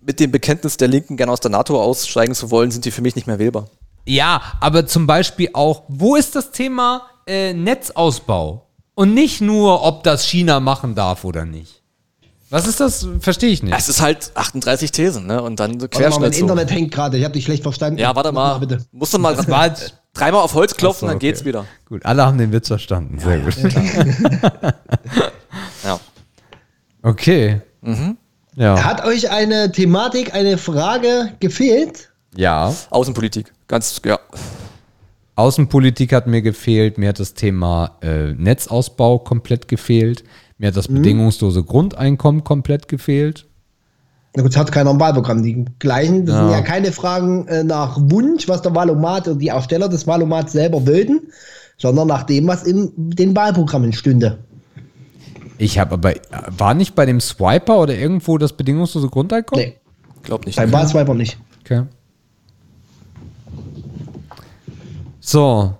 [0.00, 3.02] mit dem Bekenntnis der Linken, gerne aus der NATO aussteigen zu wollen, sind die für
[3.02, 3.68] mich nicht mehr wählbar.
[4.04, 8.66] Ja, aber zum Beispiel auch, wo ist das Thema äh, Netzausbau?
[8.96, 11.75] Und nicht nur, ob das China machen darf oder nicht.
[12.56, 13.06] Was ist das?
[13.20, 13.76] Verstehe ich nicht.
[13.76, 15.42] Es ist halt 38 Thesen, ne?
[15.42, 16.34] Und dann so mal, mein Querschnitt.
[16.36, 16.40] So.
[16.40, 17.98] Internet hängt gerade, ich habe dich schlecht verstanden.
[17.98, 18.58] Ja, warte mal.
[18.58, 18.78] bitte.
[18.92, 19.36] Musst du mal
[20.14, 21.26] dreimal auf Holz klopfen, so, dann okay.
[21.26, 21.66] geht's wieder.
[21.86, 23.18] Gut, alle haben den Witz verstanden.
[23.18, 23.54] Sehr gut.
[25.84, 26.00] Ja.
[27.02, 27.60] Okay.
[28.56, 28.82] Ja.
[28.82, 32.08] Hat euch eine Thematik, eine Frage gefehlt?
[32.34, 32.74] ja.
[32.88, 33.52] Außenpolitik.
[33.68, 34.18] Ganz, ja.
[35.36, 36.96] Außenpolitik hat mir gefehlt.
[36.96, 40.24] Mir hat das Thema äh, Netzausbau komplett gefehlt.
[40.58, 43.46] Mir hat das bedingungslose Grundeinkommen komplett gefehlt.
[44.34, 45.42] Na gut, es hat keiner im Wahlprogramm.
[45.42, 46.42] Die gleichen, das Ja.
[46.42, 50.52] sind ja keine Fragen äh, nach Wunsch, was der Wahlomat oder die Ersteller des Wahlomats
[50.52, 51.20] selber wollten,
[51.78, 54.38] sondern nach dem, was in den Wahlprogrammen stünde.
[55.58, 56.14] Ich habe aber,
[56.56, 59.64] war nicht bei dem Swiper oder irgendwo das bedingungslose Grundeinkommen?
[59.66, 59.76] Nee,
[60.22, 60.56] Glaub nicht.
[60.56, 61.38] beim Wahlswiper nicht.
[61.64, 61.82] Okay.
[65.20, 65.74] So.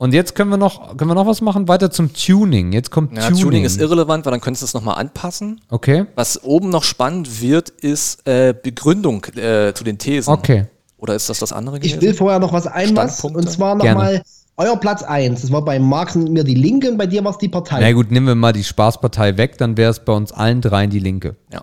[0.00, 1.68] Und jetzt können wir noch, können wir noch was machen?
[1.68, 2.72] Weiter zum Tuning.
[2.72, 3.42] Jetzt kommt Ja, Tuning.
[3.42, 3.64] Tuning.
[3.64, 5.60] ist irrelevant, weil dann könntest du es nochmal anpassen.
[5.68, 6.06] Okay.
[6.14, 10.32] Was oben noch spannend wird, ist äh, Begründung äh, zu den Thesen.
[10.32, 10.64] Okay.
[10.96, 12.00] Oder ist das das andere Ich gewesen?
[12.00, 13.36] will vorher noch was einmachen.
[13.36, 14.22] Und zwar nochmal
[14.56, 15.42] euer Platz 1.
[15.42, 17.80] Das war bei Marx und mir die Linke und bei dir war es die Partei.
[17.82, 20.88] Na gut, nehmen wir mal die Spaßpartei weg, dann wäre es bei uns allen dreien
[20.88, 21.36] die Linke.
[21.52, 21.60] Ja.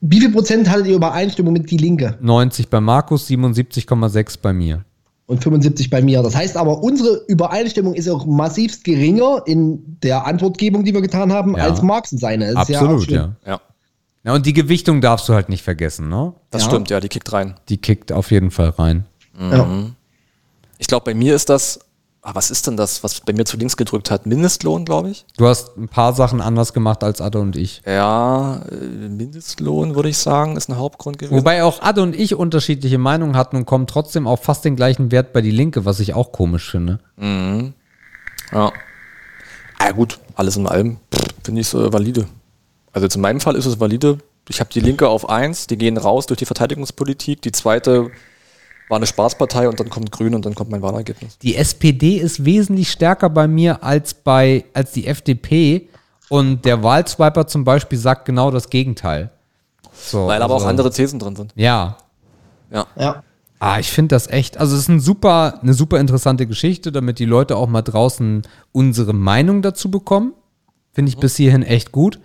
[0.00, 2.16] Wie viel Prozent hattet ihr Übereinstimmung mit die Linke?
[2.20, 4.84] 90 bei Markus, 77,6 bei mir.
[5.30, 6.22] Und 75 bei mir.
[6.24, 11.32] Das heißt aber, unsere Übereinstimmung ist auch massivst geringer in der Antwortgebung, die wir getan
[11.32, 11.62] haben, Ja.
[11.64, 12.46] als Marx und seine.
[12.48, 13.36] Ist Absolut, ja.
[13.46, 13.60] Ja.
[14.24, 16.34] Ja, und die Gewichtung darfst du halt nicht vergessen, ne?
[16.50, 16.68] Das Ja.
[16.70, 17.54] stimmt, ja, die kickt rein.
[17.68, 19.06] Die kickt auf jeden Fall rein.
[19.38, 19.66] Ja.
[20.78, 21.78] Ich glaube, bei mir ist das,
[22.22, 24.26] ah, was ist denn das, was bei mir zu links gedrückt hat?
[24.26, 25.24] Mindestlohn, glaube ich.
[25.36, 27.82] Du hast ein paar Sachen anders gemacht als Adde und ich.
[27.86, 31.36] Ja, äh, Mindestlohn würde ich sagen, ist ein Hauptgrund gewesen.
[31.36, 35.10] Wobei auch Adde und ich unterschiedliche Meinungen hatten und kommen trotzdem auf fast den gleichen
[35.10, 37.00] Wert bei die Linke, was ich auch komisch finde.
[38.52, 38.72] Ja.
[39.78, 40.98] Ah, gut, alles in allem
[41.42, 42.26] finde ich es äh, valide.
[42.92, 44.18] Also zu meinem Fall ist es valide.
[44.48, 47.40] Ich habe die Linke auf 1, die gehen raus durch die Verteidigungspolitik.
[47.42, 48.10] Die zweite
[48.90, 51.38] war eine Spaßpartei und dann kommt Grün und dann kommt mein Wahlergebnis.
[51.38, 55.88] Die SPD ist wesentlich stärker bei mir als bei als die FDP
[56.28, 59.30] und der Wahlswiper zum Beispiel sagt genau das Gegenteil.
[59.92, 61.52] So, Weil aber also- auch andere Thesen drin sind.
[61.54, 61.96] Ja,
[62.70, 62.86] Ja.
[62.96, 63.22] Ja.
[63.62, 67.18] Ah, ich finde das echt, also es ist ein super, eine super interessante Geschichte, damit
[67.18, 70.32] die Leute auch mal draußen unsere Meinung dazu bekommen.
[70.92, 72.20] Finde ich bis hierhin echt gut.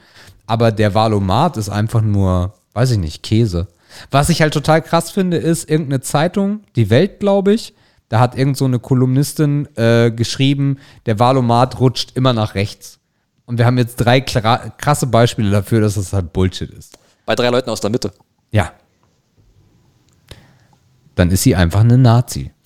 [0.48, 3.68] Aber der Valomat ist einfach nur, weiß ich nicht, Käse.
[4.12, 7.74] Was ich halt total krass finde, ist irgendeine Zeitung, die Welt, glaube ich,
[8.10, 13.00] da hat irgend so eine Kolumnistin äh, geschrieben, der Valomat rutscht immer nach rechts.
[13.46, 16.98] Und wir haben jetzt drei kra- krasse Beispiele dafür, dass das halt Bullshit ist.
[17.26, 18.12] Bei drei Leuten aus der Mitte.
[18.52, 18.72] Ja.
[21.16, 22.52] Dann ist sie einfach eine Nazi.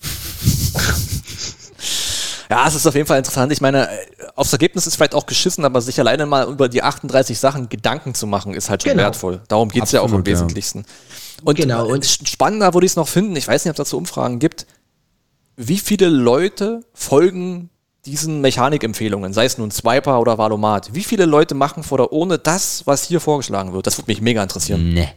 [2.50, 3.52] Ja, es ist auf jeden Fall interessant.
[3.52, 3.96] Ich meine, äh,
[4.34, 8.14] aufs Ergebnis ist vielleicht auch geschissen, aber sich alleine mal über die 38 Sachen Gedanken
[8.14, 9.04] zu machen, ist halt schon Genau.
[9.04, 9.40] wertvoll.
[9.48, 10.32] Darum geht's ja auch im Absolut, ja.
[10.34, 10.84] Wesentlichsten.
[11.44, 13.88] Und, Genau, äh, und- spannender würde ich es noch finden, ich weiß nicht, ob es
[13.88, 14.66] dazu Umfragen gibt,
[15.56, 17.70] wie viele Leute folgen
[18.06, 20.94] diesen Mechanikempfehlungen, sei es nun Swiper oder Valomat.
[20.94, 23.86] Wie viele Leute machen vor der Urne das, was hier vorgeschlagen wird?
[23.86, 24.92] Das würde mich mega interessieren.
[24.94, 25.08] Ne.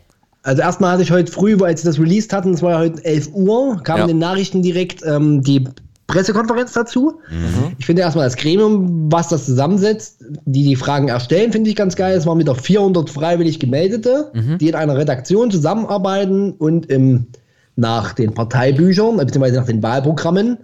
[0.44, 3.04] Also erstmal hatte ich heute früh, als sie das released hatten, es war ja heute
[3.06, 4.04] 11 Uhr, kamen Ja.
[4.04, 5.64] in den Nachrichten direkt ähm, die
[6.08, 7.20] Pressekonferenz dazu.
[7.80, 11.96] Ich finde erstmal das Gremium, was das zusammensetzt, die die Fragen erstellen, finde ich ganz
[11.96, 12.18] geil.
[12.18, 17.28] Es waren wieder 400 freiwillig Gemeldete, die in einer Redaktion zusammenarbeiten und im
[17.76, 20.58] nach den Parteibüchern, äh, beziehungsweise nach den Wahlprogrammen,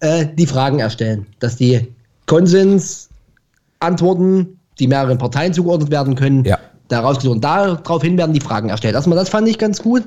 [0.00, 1.26] äh, die Fragen erstellen.
[1.38, 1.86] Dass die
[2.26, 6.58] Konsensantworten, die mehreren Parteien zugeordnet werden können, Ja.
[6.88, 7.34] da rausgesucht.
[7.36, 8.94] Und daraufhin werden die Fragen erstellt.
[8.94, 10.04] Erstmal, das fand ich ganz gut.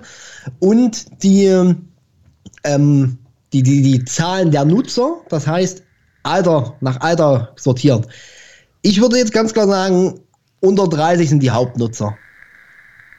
[0.60, 1.76] Und die,
[2.64, 3.18] ähm,
[3.54, 5.84] die, die, die Zahlen der Nutzer, das heißt,
[6.24, 8.08] Alter, nach Alter sortiert.
[8.82, 10.20] Ich würde jetzt ganz klar sagen,
[10.62, 12.16] unter 30 sind die Hauptnutzer.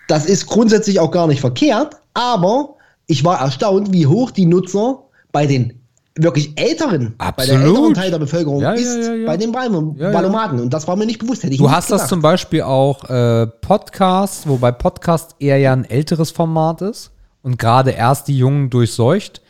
[0.09, 2.77] Das ist grundsätzlich auch gar nicht verkehrt, aber
[3.07, 5.03] ich war erstaunt, wie hoch die Nutzer
[5.33, 5.81] bei den
[6.17, 7.63] wirklich älteren, bei der Absolut.
[7.77, 9.27] älteren Teil der Bevölkerung Ja, ist, ja, ja.
[9.27, 9.55] bei den.
[9.55, 10.61] Wahlomaten.
[10.61, 11.43] Und das war mir nicht bewusst.
[11.43, 12.09] Hätte ich Du hast das gedacht.
[12.09, 17.11] zum Beispiel auch äh, Podcast, wobei Podcast eher ja ein älteres Format ist
[17.43, 19.41] und gerade erst die Jungen durchseucht.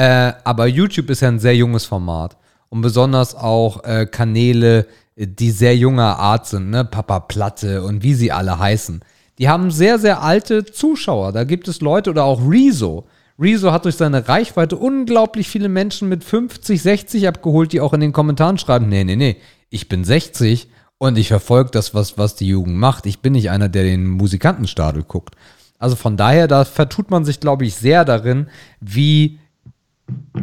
[0.00, 2.38] Äh, aber YouTube ist ja ein sehr junges Format.
[2.70, 6.86] Und besonders auch äh, Kanäle, äh, die sehr junger Art sind, ne?
[6.86, 9.02] Papa Platte und wie sie alle heißen.
[9.38, 11.32] Die haben sehr, sehr alte Zuschauer.
[11.32, 13.08] Da gibt es Leute oder auch Rezo.
[13.38, 18.00] Rezo hat durch seine Reichweite unglaublich viele Menschen mit 50, 60 abgeholt, die auch in
[18.00, 19.36] den Kommentaren schreiben, nee, nee, nee,
[19.68, 23.04] ich bin 60 und ich verfolge das, was, was die Jugend macht.
[23.04, 25.34] Ich bin nicht einer, der den Musikantenstadel guckt.
[25.78, 28.46] Also von daher, da vertut man sich, glaube ich, sehr darin,
[28.80, 29.38] wie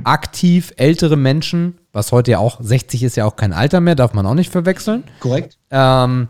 [0.04, 4.14] aktiv ältere Menschen, was heute ja auch, 60 ist ja auch kein Alter mehr, darf
[4.14, 5.58] man auch nicht verwechseln, Korrekt.
[5.72, 6.28] ähm,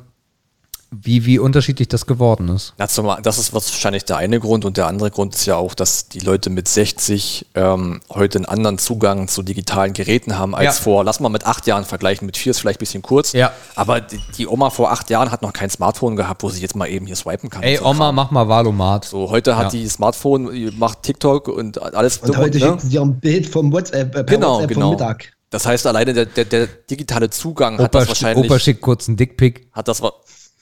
[0.90, 2.74] wie, wie unterschiedlich das geworden ist.
[2.78, 5.74] Na, zum, das ist wahrscheinlich der eine Grund und der andere Grund ist ja auch,
[5.74, 10.78] dass die Leute mit 60 ähm, heute einen anderen Zugang zu digitalen Geräten haben als
[10.78, 10.84] Ja.
[10.84, 13.52] vor, lass mal mit acht Jahren vergleichen, mit vier ist vielleicht ein bisschen kurz, Ja.
[13.76, 16.76] aber die, die Oma vor acht Jahren hat noch kein Smartphone gehabt, wo sie jetzt
[16.76, 17.64] mal eben hier swipen kann.
[17.64, 18.16] Ey, so Oma, Kram.
[18.16, 19.04] mach mal Valomat.
[19.06, 19.80] So, heute hat Ja.
[19.80, 22.20] die Smartphone, macht TikTok und alles.
[22.20, 22.66] Und dumm, heute ne?
[22.66, 24.82] schickt sie dir ein Bild vom WhatsApp, äh, Genau, WhatsApp genau.
[24.88, 25.34] vom Mittag.
[25.50, 28.82] Das heißt, alleine der, der, der digitale Zugang hat Opa, das sch- wahrscheinlich, Opa schickt
[28.82, 29.68] kurz einen Dickpick.
[29.72, 30.02] hat das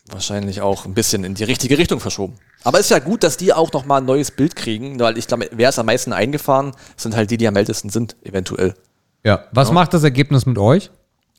[0.10, 2.36] wahrscheinlich auch ein bisschen in die richtige Richtung verschoben.
[2.64, 5.28] Aber ist ja gut, dass die auch noch mal ein neues Bild kriegen, weil ich
[5.28, 8.76] glaube, wer ist am meisten eingefahren, sind halt die, die am ältesten sind, eventuell.
[9.24, 9.46] Ja.
[9.52, 10.92] Was macht das Ergebnis mit euch?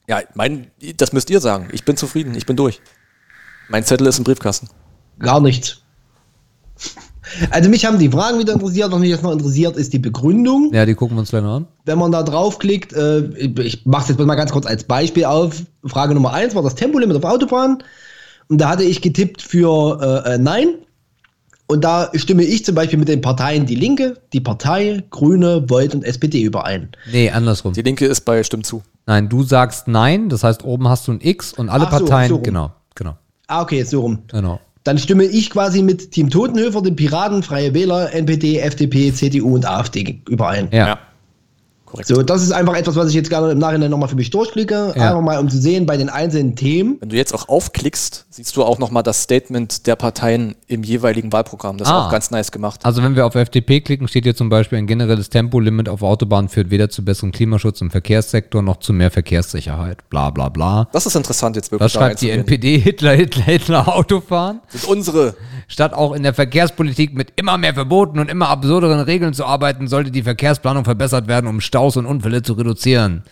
[0.08, 1.68] Ja, mein, das müsst ihr sagen.
[1.72, 2.80] Ich bin zufrieden, ich bin durch.
[3.68, 4.68] Mein Zettel ist im Briefkasten.
[5.18, 5.82] Gar nichts.
[7.50, 10.72] Also mich haben die Fragen wieder interessiert, noch nicht noch interessiert ist die Begründung.
[10.72, 11.66] Ja, die gucken wir uns gleich noch an.
[11.84, 15.62] Wenn man da draufklickt, äh, ich mache es jetzt mal ganz kurz als Beispiel auf.
[15.84, 17.82] Frage Nummer eins war das Tempolimit auf Autobahn.
[18.48, 20.68] Und da hatte ich getippt für äh, äh, Nein.
[21.68, 25.96] Und da stimme ich zum Beispiel mit den Parteien Die Linke, die Partei, Grüne, Volt
[25.96, 26.90] und SPD überein.
[27.10, 27.72] Nee, andersrum.
[27.72, 28.82] Die Linke ist bei Stimm zu.
[29.06, 32.04] Nein, du sagst nein, das heißt, oben hast du ein X und alle Ach so,
[32.04, 33.16] Parteien, so genau, genau,
[33.48, 34.20] Ah, okay, so rum.
[34.28, 34.60] genau.
[34.84, 39.66] Dann stimme ich quasi mit Team Totenhöfer, den Piraten, Freie Wähler, NPD, FDP, CDU und
[39.66, 40.68] AfD überein.
[40.70, 40.86] Ja.
[40.86, 40.98] Ja.
[41.86, 42.08] Korrekt.
[42.08, 44.92] So, das ist einfach etwas, was ich jetzt gerne im Nachhinein nochmal für mich durchklicke.
[44.96, 45.10] Ja.
[45.10, 46.96] Einfach mal, um zu sehen, bei den einzelnen Themen.
[47.00, 51.32] Wenn du jetzt auch aufklickst, siehst du auch nochmal das Statement der Parteien im jeweiligen
[51.32, 51.78] Wahlprogramm.
[51.78, 52.06] Das ist Ah.
[52.06, 52.80] auch ganz nice gemacht.
[52.84, 56.48] Also wenn wir auf FDP klicken, steht hier zum Beispiel, ein generelles Tempolimit auf Autobahnen
[56.48, 59.98] führt weder zu besserem Klimaschutz im Verkehrssektor noch zu mehr Verkehrssicherheit.
[60.10, 60.88] Bla bla bla.
[60.92, 61.84] Das ist interessant jetzt wirklich.
[61.86, 62.30] Was da schreibt die.
[62.30, 62.78] NPD?
[62.78, 64.60] Hitler, Hitler, Hitler, Autofahren?
[64.72, 65.34] Das sind unsere.
[65.68, 69.88] Statt auch in der Verkehrspolitik mit immer mehr Verboten und immer absurderen Regeln zu arbeiten,
[69.88, 73.24] sollte die Verkehrsplanung verbessert werden, um Staus und Unfälle zu reduzieren.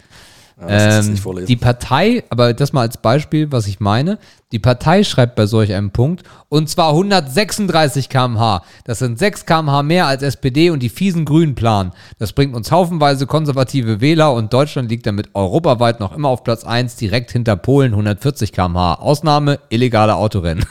[0.60, 4.18] Ja, jetzt Ähm, die Partei, aber das mal als Beispiel, was ich meine,
[4.52, 8.62] die Partei schreibt bei solch einem Punkt, und zwar 136 km/h.
[8.84, 11.92] Das sind 6 km/h mehr als SPD und die fiesen Grünen planen.
[12.18, 16.62] Das bringt uns haufenweise konservative Wähler und Deutschland liegt damit europaweit noch immer auf Platz
[16.62, 18.94] 1, direkt hinter Polen 140 km/h.
[18.94, 20.64] Ausnahme, illegale Autorennen.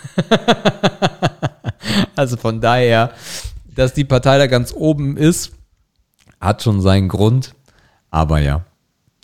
[2.16, 3.12] also von daher,
[3.76, 5.52] dass die Partei da ganz oben ist,
[6.40, 7.54] hat schon seinen Grund.
[8.12, 8.64] Aber ja,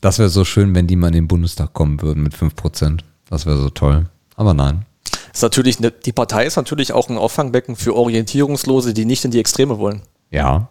[0.01, 3.01] das wäre so schön, wenn die mal in den Bundestag kommen würden mit 5%.
[3.29, 4.09] Das wäre so toll.
[4.35, 4.85] Aber nein.
[5.33, 9.31] Ist natürlich ne, die Partei ist natürlich auch ein Auffangbecken für Orientierungslose, die nicht in
[9.31, 10.01] die Extreme wollen.
[10.31, 10.69] Ja,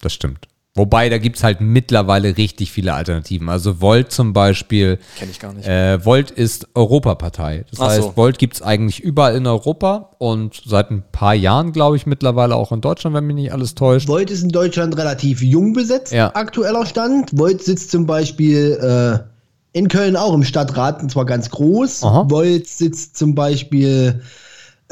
[0.00, 0.46] das stimmt.
[0.76, 3.48] Wobei, da gibt es halt mittlerweile richtig viele Alternativen.
[3.48, 4.98] Also Volt zum Beispiel.
[5.18, 5.66] Kenn ich gar nicht.
[5.66, 7.64] Äh, Volt ist Europapartei.
[7.70, 8.16] Das Ach heißt, so.
[8.16, 12.54] Volt gibt es eigentlich überall in Europa und seit ein paar Jahren, glaube ich, mittlerweile
[12.54, 14.06] auch in Deutschland, wenn mich nicht alles täuscht.
[14.06, 16.30] Volt ist in Deutschland relativ jung besetzt, Ja.
[16.36, 17.36] aktueller Stand.
[17.36, 22.04] Volt sitzt zum Beispiel äh, in Köln auch im Stadtrat, und zwar ganz groß.
[22.04, 22.26] Aha.
[22.30, 24.22] Volt sitzt zum Beispiel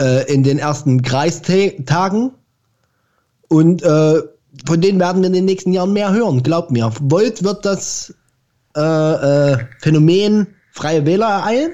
[0.00, 2.32] äh, in den ersten Kreistagen.
[3.48, 4.22] Und äh,
[4.66, 6.90] von denen werden wir in den nächsten Jahren mehr hören, glaubt mir.
[7.00, 8.14] Volt wird das
[8.76, 11.72] äh, äh, Phänomen freie Wähler ereilen.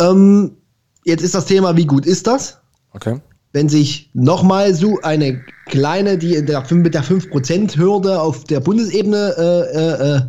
[0.00, 0.56] Ähm,
[1.04, 2.58] jetzt ist das Thema, wie gut ist das?
[2.92, 3.20] Okay.
[3.52, 9.34] wenn sich nochmal so eine kleine, die in der, mit der 5%-Hürde auf der Bundesebene
[9.36, 10.20] äh, äh, äh,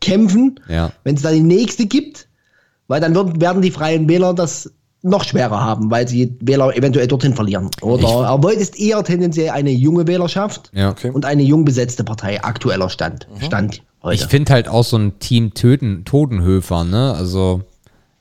[0.00, 0.92] kämpfen, Ja.
[1.04, 2.26] wenn es da die nächste gibt,
[2.88, 4.72] weil dann wird, werden die Freien Wähler das
[5.06, 7.70] noch schwerer haben, weil sie Wähler eventuell dorthin verlieren.
[7.80, 10.90] Oder erwolltest eher tendenziell eine junge Wählerschaft Ja.
[10.90, 11.10] Okay.
[11.10, 13.26] und eine jung besetzte Partei, aktueller Stand.
[13.40, 14.14] Stand heute.
[14.22, 17.14] Ich finde halt auch so ein Team Töten, Totenhöfer, ne?
[17.14, 17.62] Also,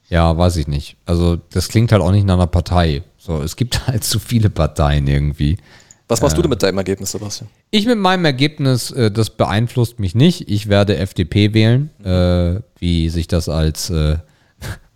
[0.10, 0.98] ja, weiß ich nicht.
[1.06, 3.04] Also, das klingt halt auch nicht nach einer Partei.
[3.18, 5.58] So, es gibt halt zu viele Parteien irgendwie.
[6.08, 7.50] Was machst du denn mit deinem Ergebnis, Sebastian?
[7.72, 10.50] Ich mit meinem Ergebnis, äh, das beeinflusst mich nicht.
[10.52, 14.18] Ich werde FDP wählen, äh, wie sich das als äh,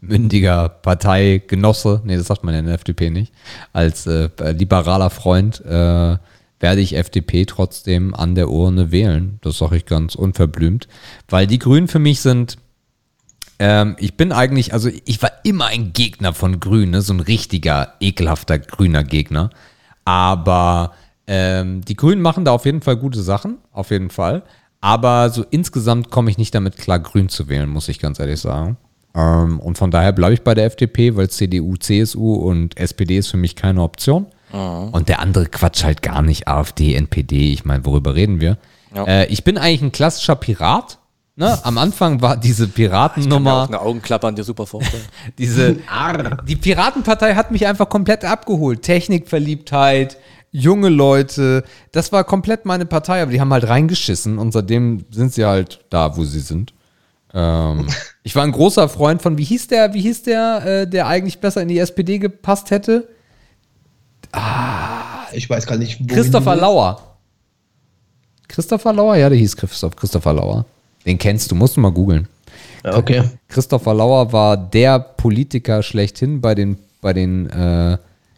[0.01, 3.33] mündiger Parteigenosse, nee, das sagt man ja in der FDP nicht,
[3.73, 6.17] als äh, liberaler Freund äh,
[6.61, 9.39] werde ich FDP trotzdem an der Urne wählen.
[9.41, 10.87] Das sage ich ganz unverblümt,
[11.29, 12.57] weil die Grünen für mich sind
[13.59, 17.01] ähm, ich bin eigentlich, also ich war immer ein Gegner von Grün, ne?
[17.01, 19.49] so ein richtiger, ekelhafter grüner Gegner.
[20.05, 20.93] Aber
[21.27, 24.43] ähm, die Grünen machen da auf jeden Fall gute Sachen, auf jeden Fall.
[24.81, 28.39] Aber so insgesamt komme ich nicht damit klar, Grün zu wählen, muss ich ganz ehrlich
[28.39, 28.77] sagen.
[29.15, 33.29] Ähm, und von daher bleibe ich bei der FDP, weil CDU, CSU und SPD ist
[33.29, 34.27] für mich keine Option.
[34.51, 38.57] Und der andere Quatsch halt gar nicht, AfD, NPD, ich meine, worüber reden wir?
[38.95, 39.03] Ja.
[39.05, 40.97] Äh, ich bin eigentlich ein klassischer Pirat.
[41.35, 41.57] Ne?
[41.63, 43.53] Am Anfang war diese Kann mir Piratennummer.
[43.53, 45.03] auch eine Augenklappe an dir super vorstellen.
[45.37, 45.77] Diese,
[46.47, 48.81] die Piratenpartei hat mich einfach komplett abgeholt.
[48.81, 50.17] Technikverliebtheit,
[50.51, 51.63] junge Leute,
[51.93, 55.79] das war komplett meine Partei, aber die haben halt reingeschissen und seitdem sind sie halt
[55.89, 56.73] da, wo sie sind.
[57.33, 57.87] Ähm,
[58.23, 61.39] ich war ein großer Freund von, wie hieß der, wie hieß der, äh, der eigentlich
[61.39, 63.07] besser in die SPD gepasst hätte?
[65.31, 67.17] ich weiß gar nicht, Christopher Lauer.
[68.47, 69.15] Christopher Lauer?
[69.15, 70.65] Ja, der hieß Christoph, Christopher Lauer.
[71.05, 72.27] Den kennst du, musst du mal googeln.
[72.83, 73.23] Okay.
[73.47, 77.97] Christopher Lauer war der Politiker schlechthin bei den, bei den, äh,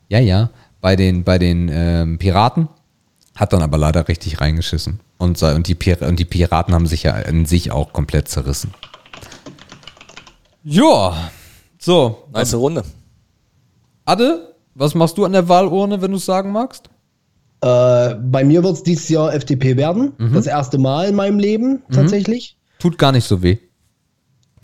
[0.10, 2.68] ja, ja, bei den, bei den ähm, Piraten,
[3.36, 5.00] hat dann aber leider richtig reingeschissen.
[5.22, 8.28] Und, sei- und, die, Pir und die Piraten haben sich ja in sich auch komplett
[8.28, 8.74] zerrissen.
[10.64, 11.30] Ja,
[11.78, 12.28] so.
[12.34, 12.84] Nice Runde.
[14.06, 16.90] Adde, was machst du an der Wahlurne, wenn du es sagen magst?
[17.62, 20.14] Äh, bei mir wird es dieses Jahr FDP werden.
[20.34, 22.58] Das erste Mal in meinem Leben tatsächlich.
[22.80, 23.60] Tut gar nicht so weh.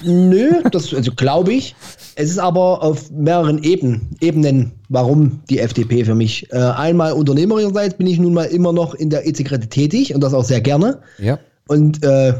[0.04, 1.76] Nö, das also glaube ich.
[2.16, 6.52] Es ist aber auf mehreren Ebenen, Ebenen, warum die FDP für mich.
[6.52, 10.34] Äh, einmal unternehmerischerseits bin ich nun mal immer noch in der E-Zigarette tätig und das
[10.34, 11.00] auch sehr gerne.
[11.18, 11.40] Ja.
[11.68, 12.34] Und äh,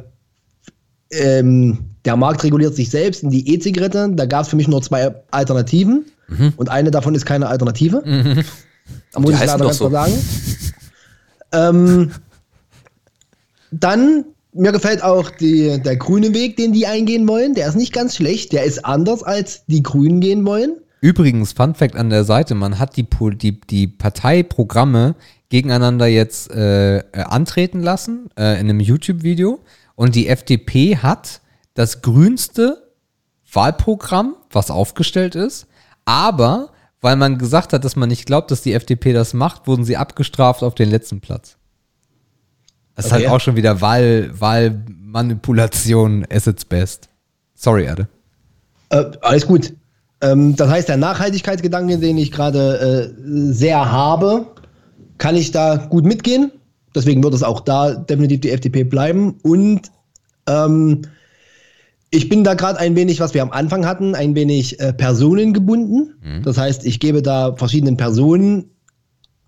[1.12, 4.10] ähm, der Markt reguliert sich selbst in die E-Zigarette.
[4.14, 6.06] Da gab es für mich nur zwei Alternativen.
[6.58, 8.04] Und eine davon ist keine Alternative.
[9.14, 9.90] Aber Muss die ich leider ganz so.
[9.90, 10.24] klar sagen.
[11.54, 12.12] ähm,
[13.72, 17.54] dann, mir gefällt auch die, der grüne Weg, den die eingehen wollen.
[17.54, 18.54] Der ist nicht ganz schlecht.
[18.54, 20.78] Der ist anders, als die Grünen gehen wollen.
[21.02, 25.16] Übrigens, Fun Fact an der Seite, man hat die, die, die Parteiprogramme
[25.50, 29.60] gegeneinander jetzt äh, äh, antreten lassen äh, in einem YouTube-Video
[29.96, 31.42] und die FDP hat
[31.74, 32.92] das grünste
[33.52, 35.68] Wahlprogramm, was aufgestellt ist,
[36.06, 39.86] aber weil man gesagt hat, dass man nicht glaubt, dass die FDP das macht, wurden
[39.86, 41.57] sie abgestraft auf den letzten Platz.
[42.98, 43.24] Das ist Okay.
[43.24, 47.08] halt auch schon wieder Wahl, Wahlmanipulation at its best.
[47.56, 48.08] Sorry, Ade.
[48.90, 49.74] Äh, alles gut.
[50.22, 54.48] Ähm, das heißt, der Nachhaltigkeitsgedanke, den ich gerade äh, sehr habe,
[55.18, 56.52] kann ich da gut mitgehen.
[56.96, 59.36] Deswegen wird es auch da definitiv die FDP bleiben.
[59.44, 59.92] Und
[60.48, 61.04] ähm,
[62.10, 66.42] ich bin da gerade ein wenig, was wir am Anfang hatten, ein wenig äh, personengebunden.
[66.44, 68.72] Das heißt, ich gebe da verschiedenen Personen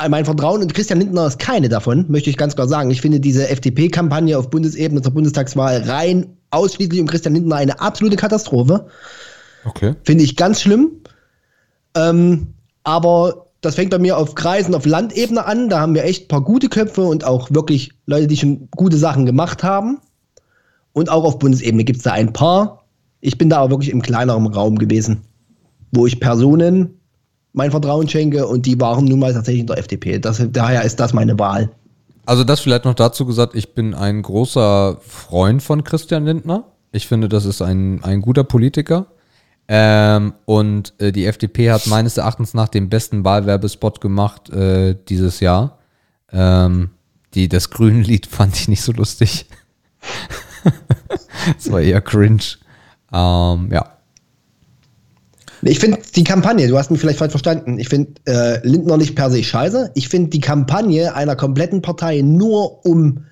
[0.08, 2.90] mein Vertrauen und Christian Lindner ist keine davon, möchte ich ganz klar sagen.
[2.92, 8.16] Ich finde diese FDP-Kampagne auf Bundesebene zur Bundestagswahl rein ausschließlich um Christian Lindner eine absolute
[8.16, 8.88] Katastrophe.
[9.66, 9.96] Okay.
[10.04, 10.92] Finde ich ganz schlimm.
[11.96, 12.54] Ähm,
[12.84, 15.70] aber das fängt bei mir auf Kreisen auf Landebene an.
[15.70, 18.98] Da haben wir echt ein paar gute Köpfe und auch wirklich Leute, die schon gute
[18.98, 20.00] Sachen gemacht haben.
[20.94, 22.86] Und auch auf Bundesebene gibt es da ein paar.
[23.22, 25.22] Ich bin da aber wirklich im kleineren Raum gewesen,
[25.92, 26.99] wo ich Personen
[27.54, 30.20] mein Vertrauen schenke und die waren nun mal tatsächlich in der FDP.
[30.20, 31.70] Das, daher ist das meine Wahl.
[32.26, 36.66] Also das vielleicht noch dazu gesagt, ich bin ein großer Freund von Christian Lindner.
[36.92, 39.08] Ich finde, das ist ein, ein guter Politiker.
[39.68, 45.40] Ähm, und äh, die FDP hat meines Erachtens nach den besten Wahlwerbespot gemacht äh, dieses
[45.40, 45.78] Jahr.
[46.32, 46.90] Ähm,
[47.36, 49.46] die, das grüne Lied fand ich nicht so lustig.
[51.56, 52.58] das war eher cringe.
[53.12, 53.99] Ähm, ja.
[55.62, 59.16] Ich finde die Kampagne, du hast mich vielleicht falsch verstanden, ich finde äh, Lindner nicht
[59.16, 59.92] per se scheiße.
[59.96, 63.26] Ich finde die Kampagne einer kompletten Partei nur um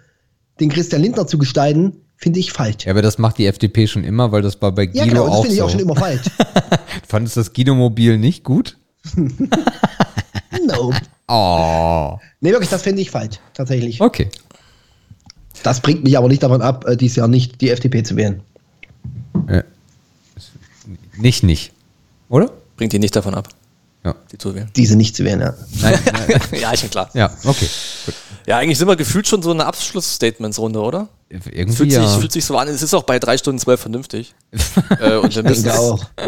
[0.59, 2.85] den Christian Lindner zu gestalten, finde ich falsch.
[2.85, 5.25] ja, aber das macht die FDP schon immer, weil das war bei Guido Ja, genau,
[5.27, 5.65] das auch finde ich so.
[5.65, 6.23] auch schon immer falsch.
[7.07, 8.77] Fandest du das Guido-Mobil nicht gut?
[9.15, 10.93] no.
[11.30, 13.99] Oh, Nee, wirklich, das finde ich falsch, tatsächlich.
[13.99, 14.30] okay.
[15.61, 18.39] Das bringt mich aber nicht davon ab, äh, dieses Jahr nicht die FDP zu wählen.
[21.17, 21.73] Nicht, nicht.
[22.30, 22.51] Oder?
[22.75, 23.47] Bringt ihn nicht davon ab,
[24.06, 24.15] Ja.
[24.31, 24.69] die zu wählen.
[24.75, 25.53] Diese nicht zu wählen, ja.
[25.81, 27.09] Nein, nein, ja, ist schon klar.
[27.14, 27.67] ja, okay.
[28.06, 28.15] Gut.
[28.45, 31.07] Ja, eigentlich sind wir gefühlt schon so eine Abschlussstatementsrunde, oder?
[31.30, 32.07] Irgendwie Fühlt, ja.
[32.07, 34.33] sich, fühlt sich so an, es ist auch bei drei Stunden zwölf vernünftig.
[35.01, 35.67] äh, und wir müssen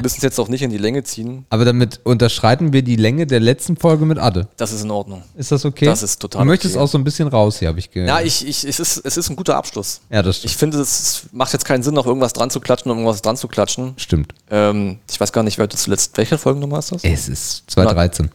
[0.04, 1.46] es jetzt auch nicht in die Länge ziehen.
[1.50, 4.48] Aber damit unterschreiten wir die Länge der letzten Folge mit Adde.
[4.58, 5.24] Das ist in Ordnung.
[5.38, 5.86] Ist das okay?
[5.86, 6.84] Das ist total Du möchtest okay.
[6.84, 8.10] auch so ein bisschen raus hier, habe ich gehört.
[8.10, 10.02] Ja, ich, ich, es, ist, es ist ein guter Abschluss.
[10.10, 12.98] Ja, das Ich finde, es macht jetzt keinen Sinn, noch irgendwas dran zu klatschen, um
[12.98, 13.94] irgendwas dran zu klatschen.
[13.96, 14.34] stimmt.
[14.52, 17.04] Ähm, ich weiß gar nicht, wer du zuletzt, welche Folgennummer ist das?
[17.06, 18.32] Es ist 2013.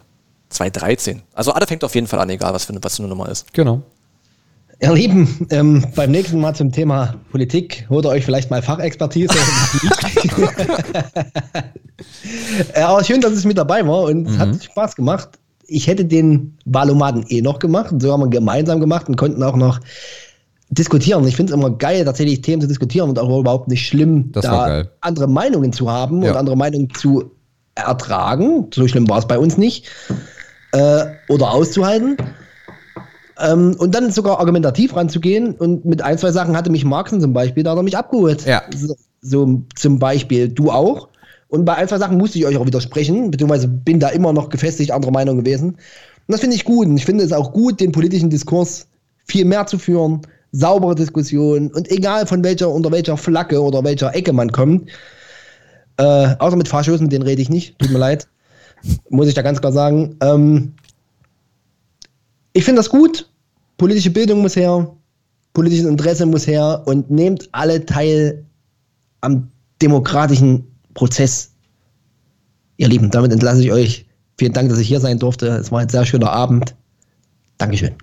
[0.48, 1.22] 213.
[1.34, 3.28] Also Ada fängt auf jeden Fall an, egal was für, eine- was für eine Nummer
[3.28, 3.52] ist.
[3.52, 3.82] Genau.
[4.80, 9.32] Ihr Lieben, ähm, beim nächsten Mal zum Thema Politik holt ihr euch vielleicht mal Fachexpertise.
[12.74, 15.28] äh, aber schön, dass es mit dabei war und es hat Spaß gemacht.
[15.66, 19.42] Ich hätte den Wahlomaten eh noch gemacht und so haben wir gemeinsam gemacht und konnten
[19.42, 19.80] auch noch
[20.70, 21.26] diskutieren.
[21.26, 24.44] Ich finde es immer geil, tatsächlich Themen zu diskutieren und auch überhaupt nicht schlimm, Das
[24.44, 26.32] da andere Meinungen zu haben Ja.
[26.32, 27.30] und andere Meinungen zu
[27.74, 28.66] ertragen.
[28.74, 29.86] So schlimm war es bei uns nicht.
[30.72, 32.16] Äh, oder auszuhalten.
[33.40, 37.32] Ähm, und dann sogar argumentativ ranzugehen und mit ein, zwei Sachen hatte mich Marxen zum
[37.32, 38.44] Beispiel, da hat er mich abgeholt.
[38.46, 38.62] Ja.
[38.74, 41.08] So, so zum Beispiel, du auch.
[41.48, 44.48] Und bei ein, zwei Sachen musste ich euch auch widersprechen, beziehungsweise bin da immer noch
[44.48, 45.70] gefestigt anderer Meinung gewesen.
[45.70, 46.86] Und das finde ich gut.
[46.86, 48.86] Und ich finde es auch gut, den politischen Diskurs
[49.24, 50.22] viel mehr zu führen,
[50.52, 54.90] saubere Diskussionen und egal von welcher, unter welcher Flagge oder welcher Ecke man kommt.
[55.96, 58.28] Äh, außer mit Faschos, mit denen rede ich nicht, tut mir leid.
[59.08, 60.16] Muss ich da ganz klar sagen.
[60.20, 60.74] Ähm,
[62.54, 63.28] ich finde das gut.
[63.76, 64.96] Politische Bildung muss her,
[65.52, 68.46] politisches Interesse muss her und nehmt alle teil
[69.20, 69.50] am
[69.82, 71.50] demokratischen Prozess.
[72.76, 74.06] Ihr Lieben, damit entlasse ich euch.
[74.38, 75.48] Vielen Dank, dass ich hier sein durfte.
[75.48, 76.74] Es war ein sehr schöner Abend.
[77.58, 77.94] Dankeschön.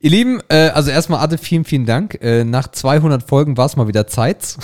[0.00, 2.18] Ihr Lieben, äh, also erstmal Adde, vielen, vielen Dank.
[2.20, 4.56] Äh, nach 200 Folgen war es mal wieder Zeit.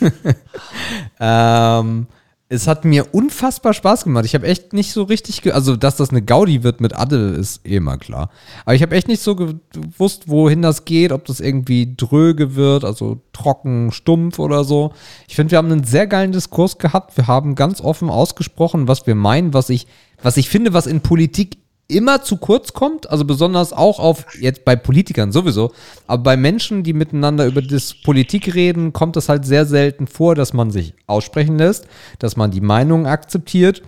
[1.20, 2.06] ähm,
[2.52, 4.24] es hat mir unfassbar Spaß gemacht.
[4.24, 7.64] Ich habe echt nicht so richtig, also dass das eine Gaudi wird mit Adde, ist
[7.64, 8.28] eh mal klar.
[8.64, 12.84] Aber ich habe echt nicht so gewusst, wohin das geht, ob das irgendwie dröge wird,
[12.84, 14.92] also trocken, stumpf oder so.
[15.28, 17.16] Ich finde, wir haben einen sehr geilen Diskurs gehabt.
[17.16, 19.86] Wir haben ganz offen ausgesprochen, was wir meinen, was ich,
[20.20, 21.58] was ich finde, was in Politik
[21.90, 25.72] immer zu kurz kommt, also besonders auch auf, jetzt bei Politikern sowieso,
[26.06, 30.34] aber bei Menschen, die miteinander über das Politik reden, kommt es halt sehr selten vor,
[30.34, 31.86] dass man sich aussprechen lässt,
[32.18, 33.82] dass man die Meinung akzeptiert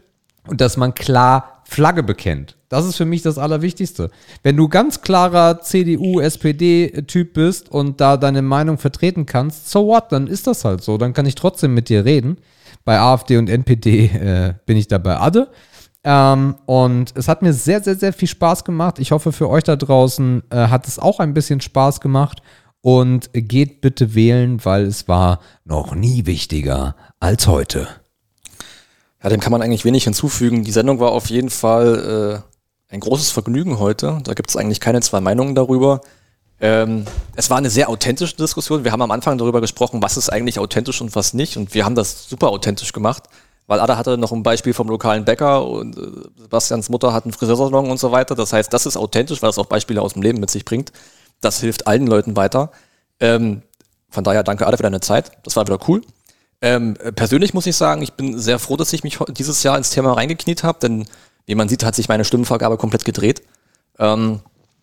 [0.46, 2.56] und dass man klar Flagge bekennt.
[2.68, 4.10] Das ist für mich das Allerwichtigste.
[4.42, 10.10] Wenn du ganz klarer CDU, SPD-Typ bist und da deine Meinung vertreten kannst, so what,
[10.10, 10.96] dann ist das halt so.
[10.98, 12.38] Dann kann ich trotzdem mit dir reden.
[12.84, 15.48] Bei AfD und NPD äh, bin ich dabei Adde.
[16.04, 18.98] Ähm, und es hat mir sehr, sehr, sehr viel Spaß gemacht.
[18.98, 22.42] Ich hoffe, für euch da draußen äh, hat es auch ein bisschen Spaß gemacht.
[22.84, 27.86] Und geht bitte wählen, weil es war noch nie wichtiger als heute.
[29.22, 30.64] Ja, dem kann man eigentlich wenig hinzufügen.
[30.64, 32.42] Die Sendung war auf jeden Fall
[32.90, 34.18] äh, ein großes Vergnügen heute.
[34.24, 36.00] Da gibt es eigentlich keine zwei Meinungen darüber.
[36.60, 37.04] Ähm,
[37.36, 38.82] es war eine sehr authentische Diskussion.
[38.82, 41.56] Wir haben am Anfang darüber gesprochen, was ist eigentlich authentisch und was nicht.
[41.56, 43.24] Und wir haben das super authentisch gemacht,
[43.66, 46.00] weil Ada hatte noch ein Beispiel vom lokalen Bäcker und äh,
[46.36, 48.34] Sebastians Mutter hat einen Friseursalon und so weiter.
[48.34, 50.92] Das heißt, das ist authentisch, weil es auch Beispiele aus dem Leben mit sich bringt.
[51.40, 52.70] Das hilft allen Leuten weiter.
[53.20, 53.62] Ähm,
[54.10, 55.32] von daher danke Ada für deine Zeit.
[55.44, 56.02] Das war wieder cool.
[56.60, 59.76] Ähm, äh, persönlich muss ich sagen, ich bin sehr froh, dass ich mich dieses Jahr
[59.76, 61.06] ins Thema reingekniet habe, denn
[61.46, 63.42] wie man sieht, hat sich meine Stimmenvergabe komplett gedreht.
[63.98, 64.40] Ähm,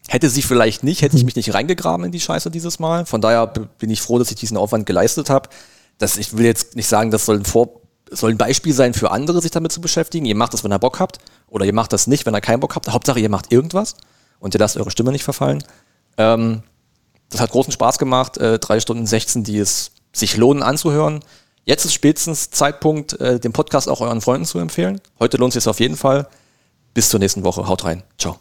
[0.07, 3.05] hätte sie vielleicht nicht, hätte ich mich nicht reingegraben in die Scheiße dieses Mal.
[3.05, 5.49] Von daher bin ich froh, dass ich diesen Aufwand geleistet habe.
[5.97, 7.81] Das, ich will jetzt nicht sagen, das soll ein, Vor
[8.11, 10.25] soll ein Beispiel sein für andere, sich damit zu beschäftigen.
[10.25, 12.59] Ihr macht das, wenn ihr Bock habt, oder ihr macht das nicht, wenn ihr keinen
[12.59, 12.89] Bock habt.
[12.89, 13.95] Hauptsache, ihr macht irgendwas
[14.39, 15.63] und ihr lasst eure Stimme nicht verfallen.
[16.17, 16.63] Ähm,
[17.29, 18.37] das hat großen Spaß gemacht.
[18.37, 21.21] Äh, drei Stunden 16, die es sich lohnen anzuhören.
[21.65, 24.99] Jetzt ist spätestens Zeitpunkt, äh, den Podcast auch euren Freunden zu empfehlen.
[25.19, 26.27] Heute lohnt es sich auf jeden Fall.
[26.93, 27.67] Bis zur nächsten Woche.
[27.67, 28.03] Haut rein.
[28.17, 28.37] Ciao.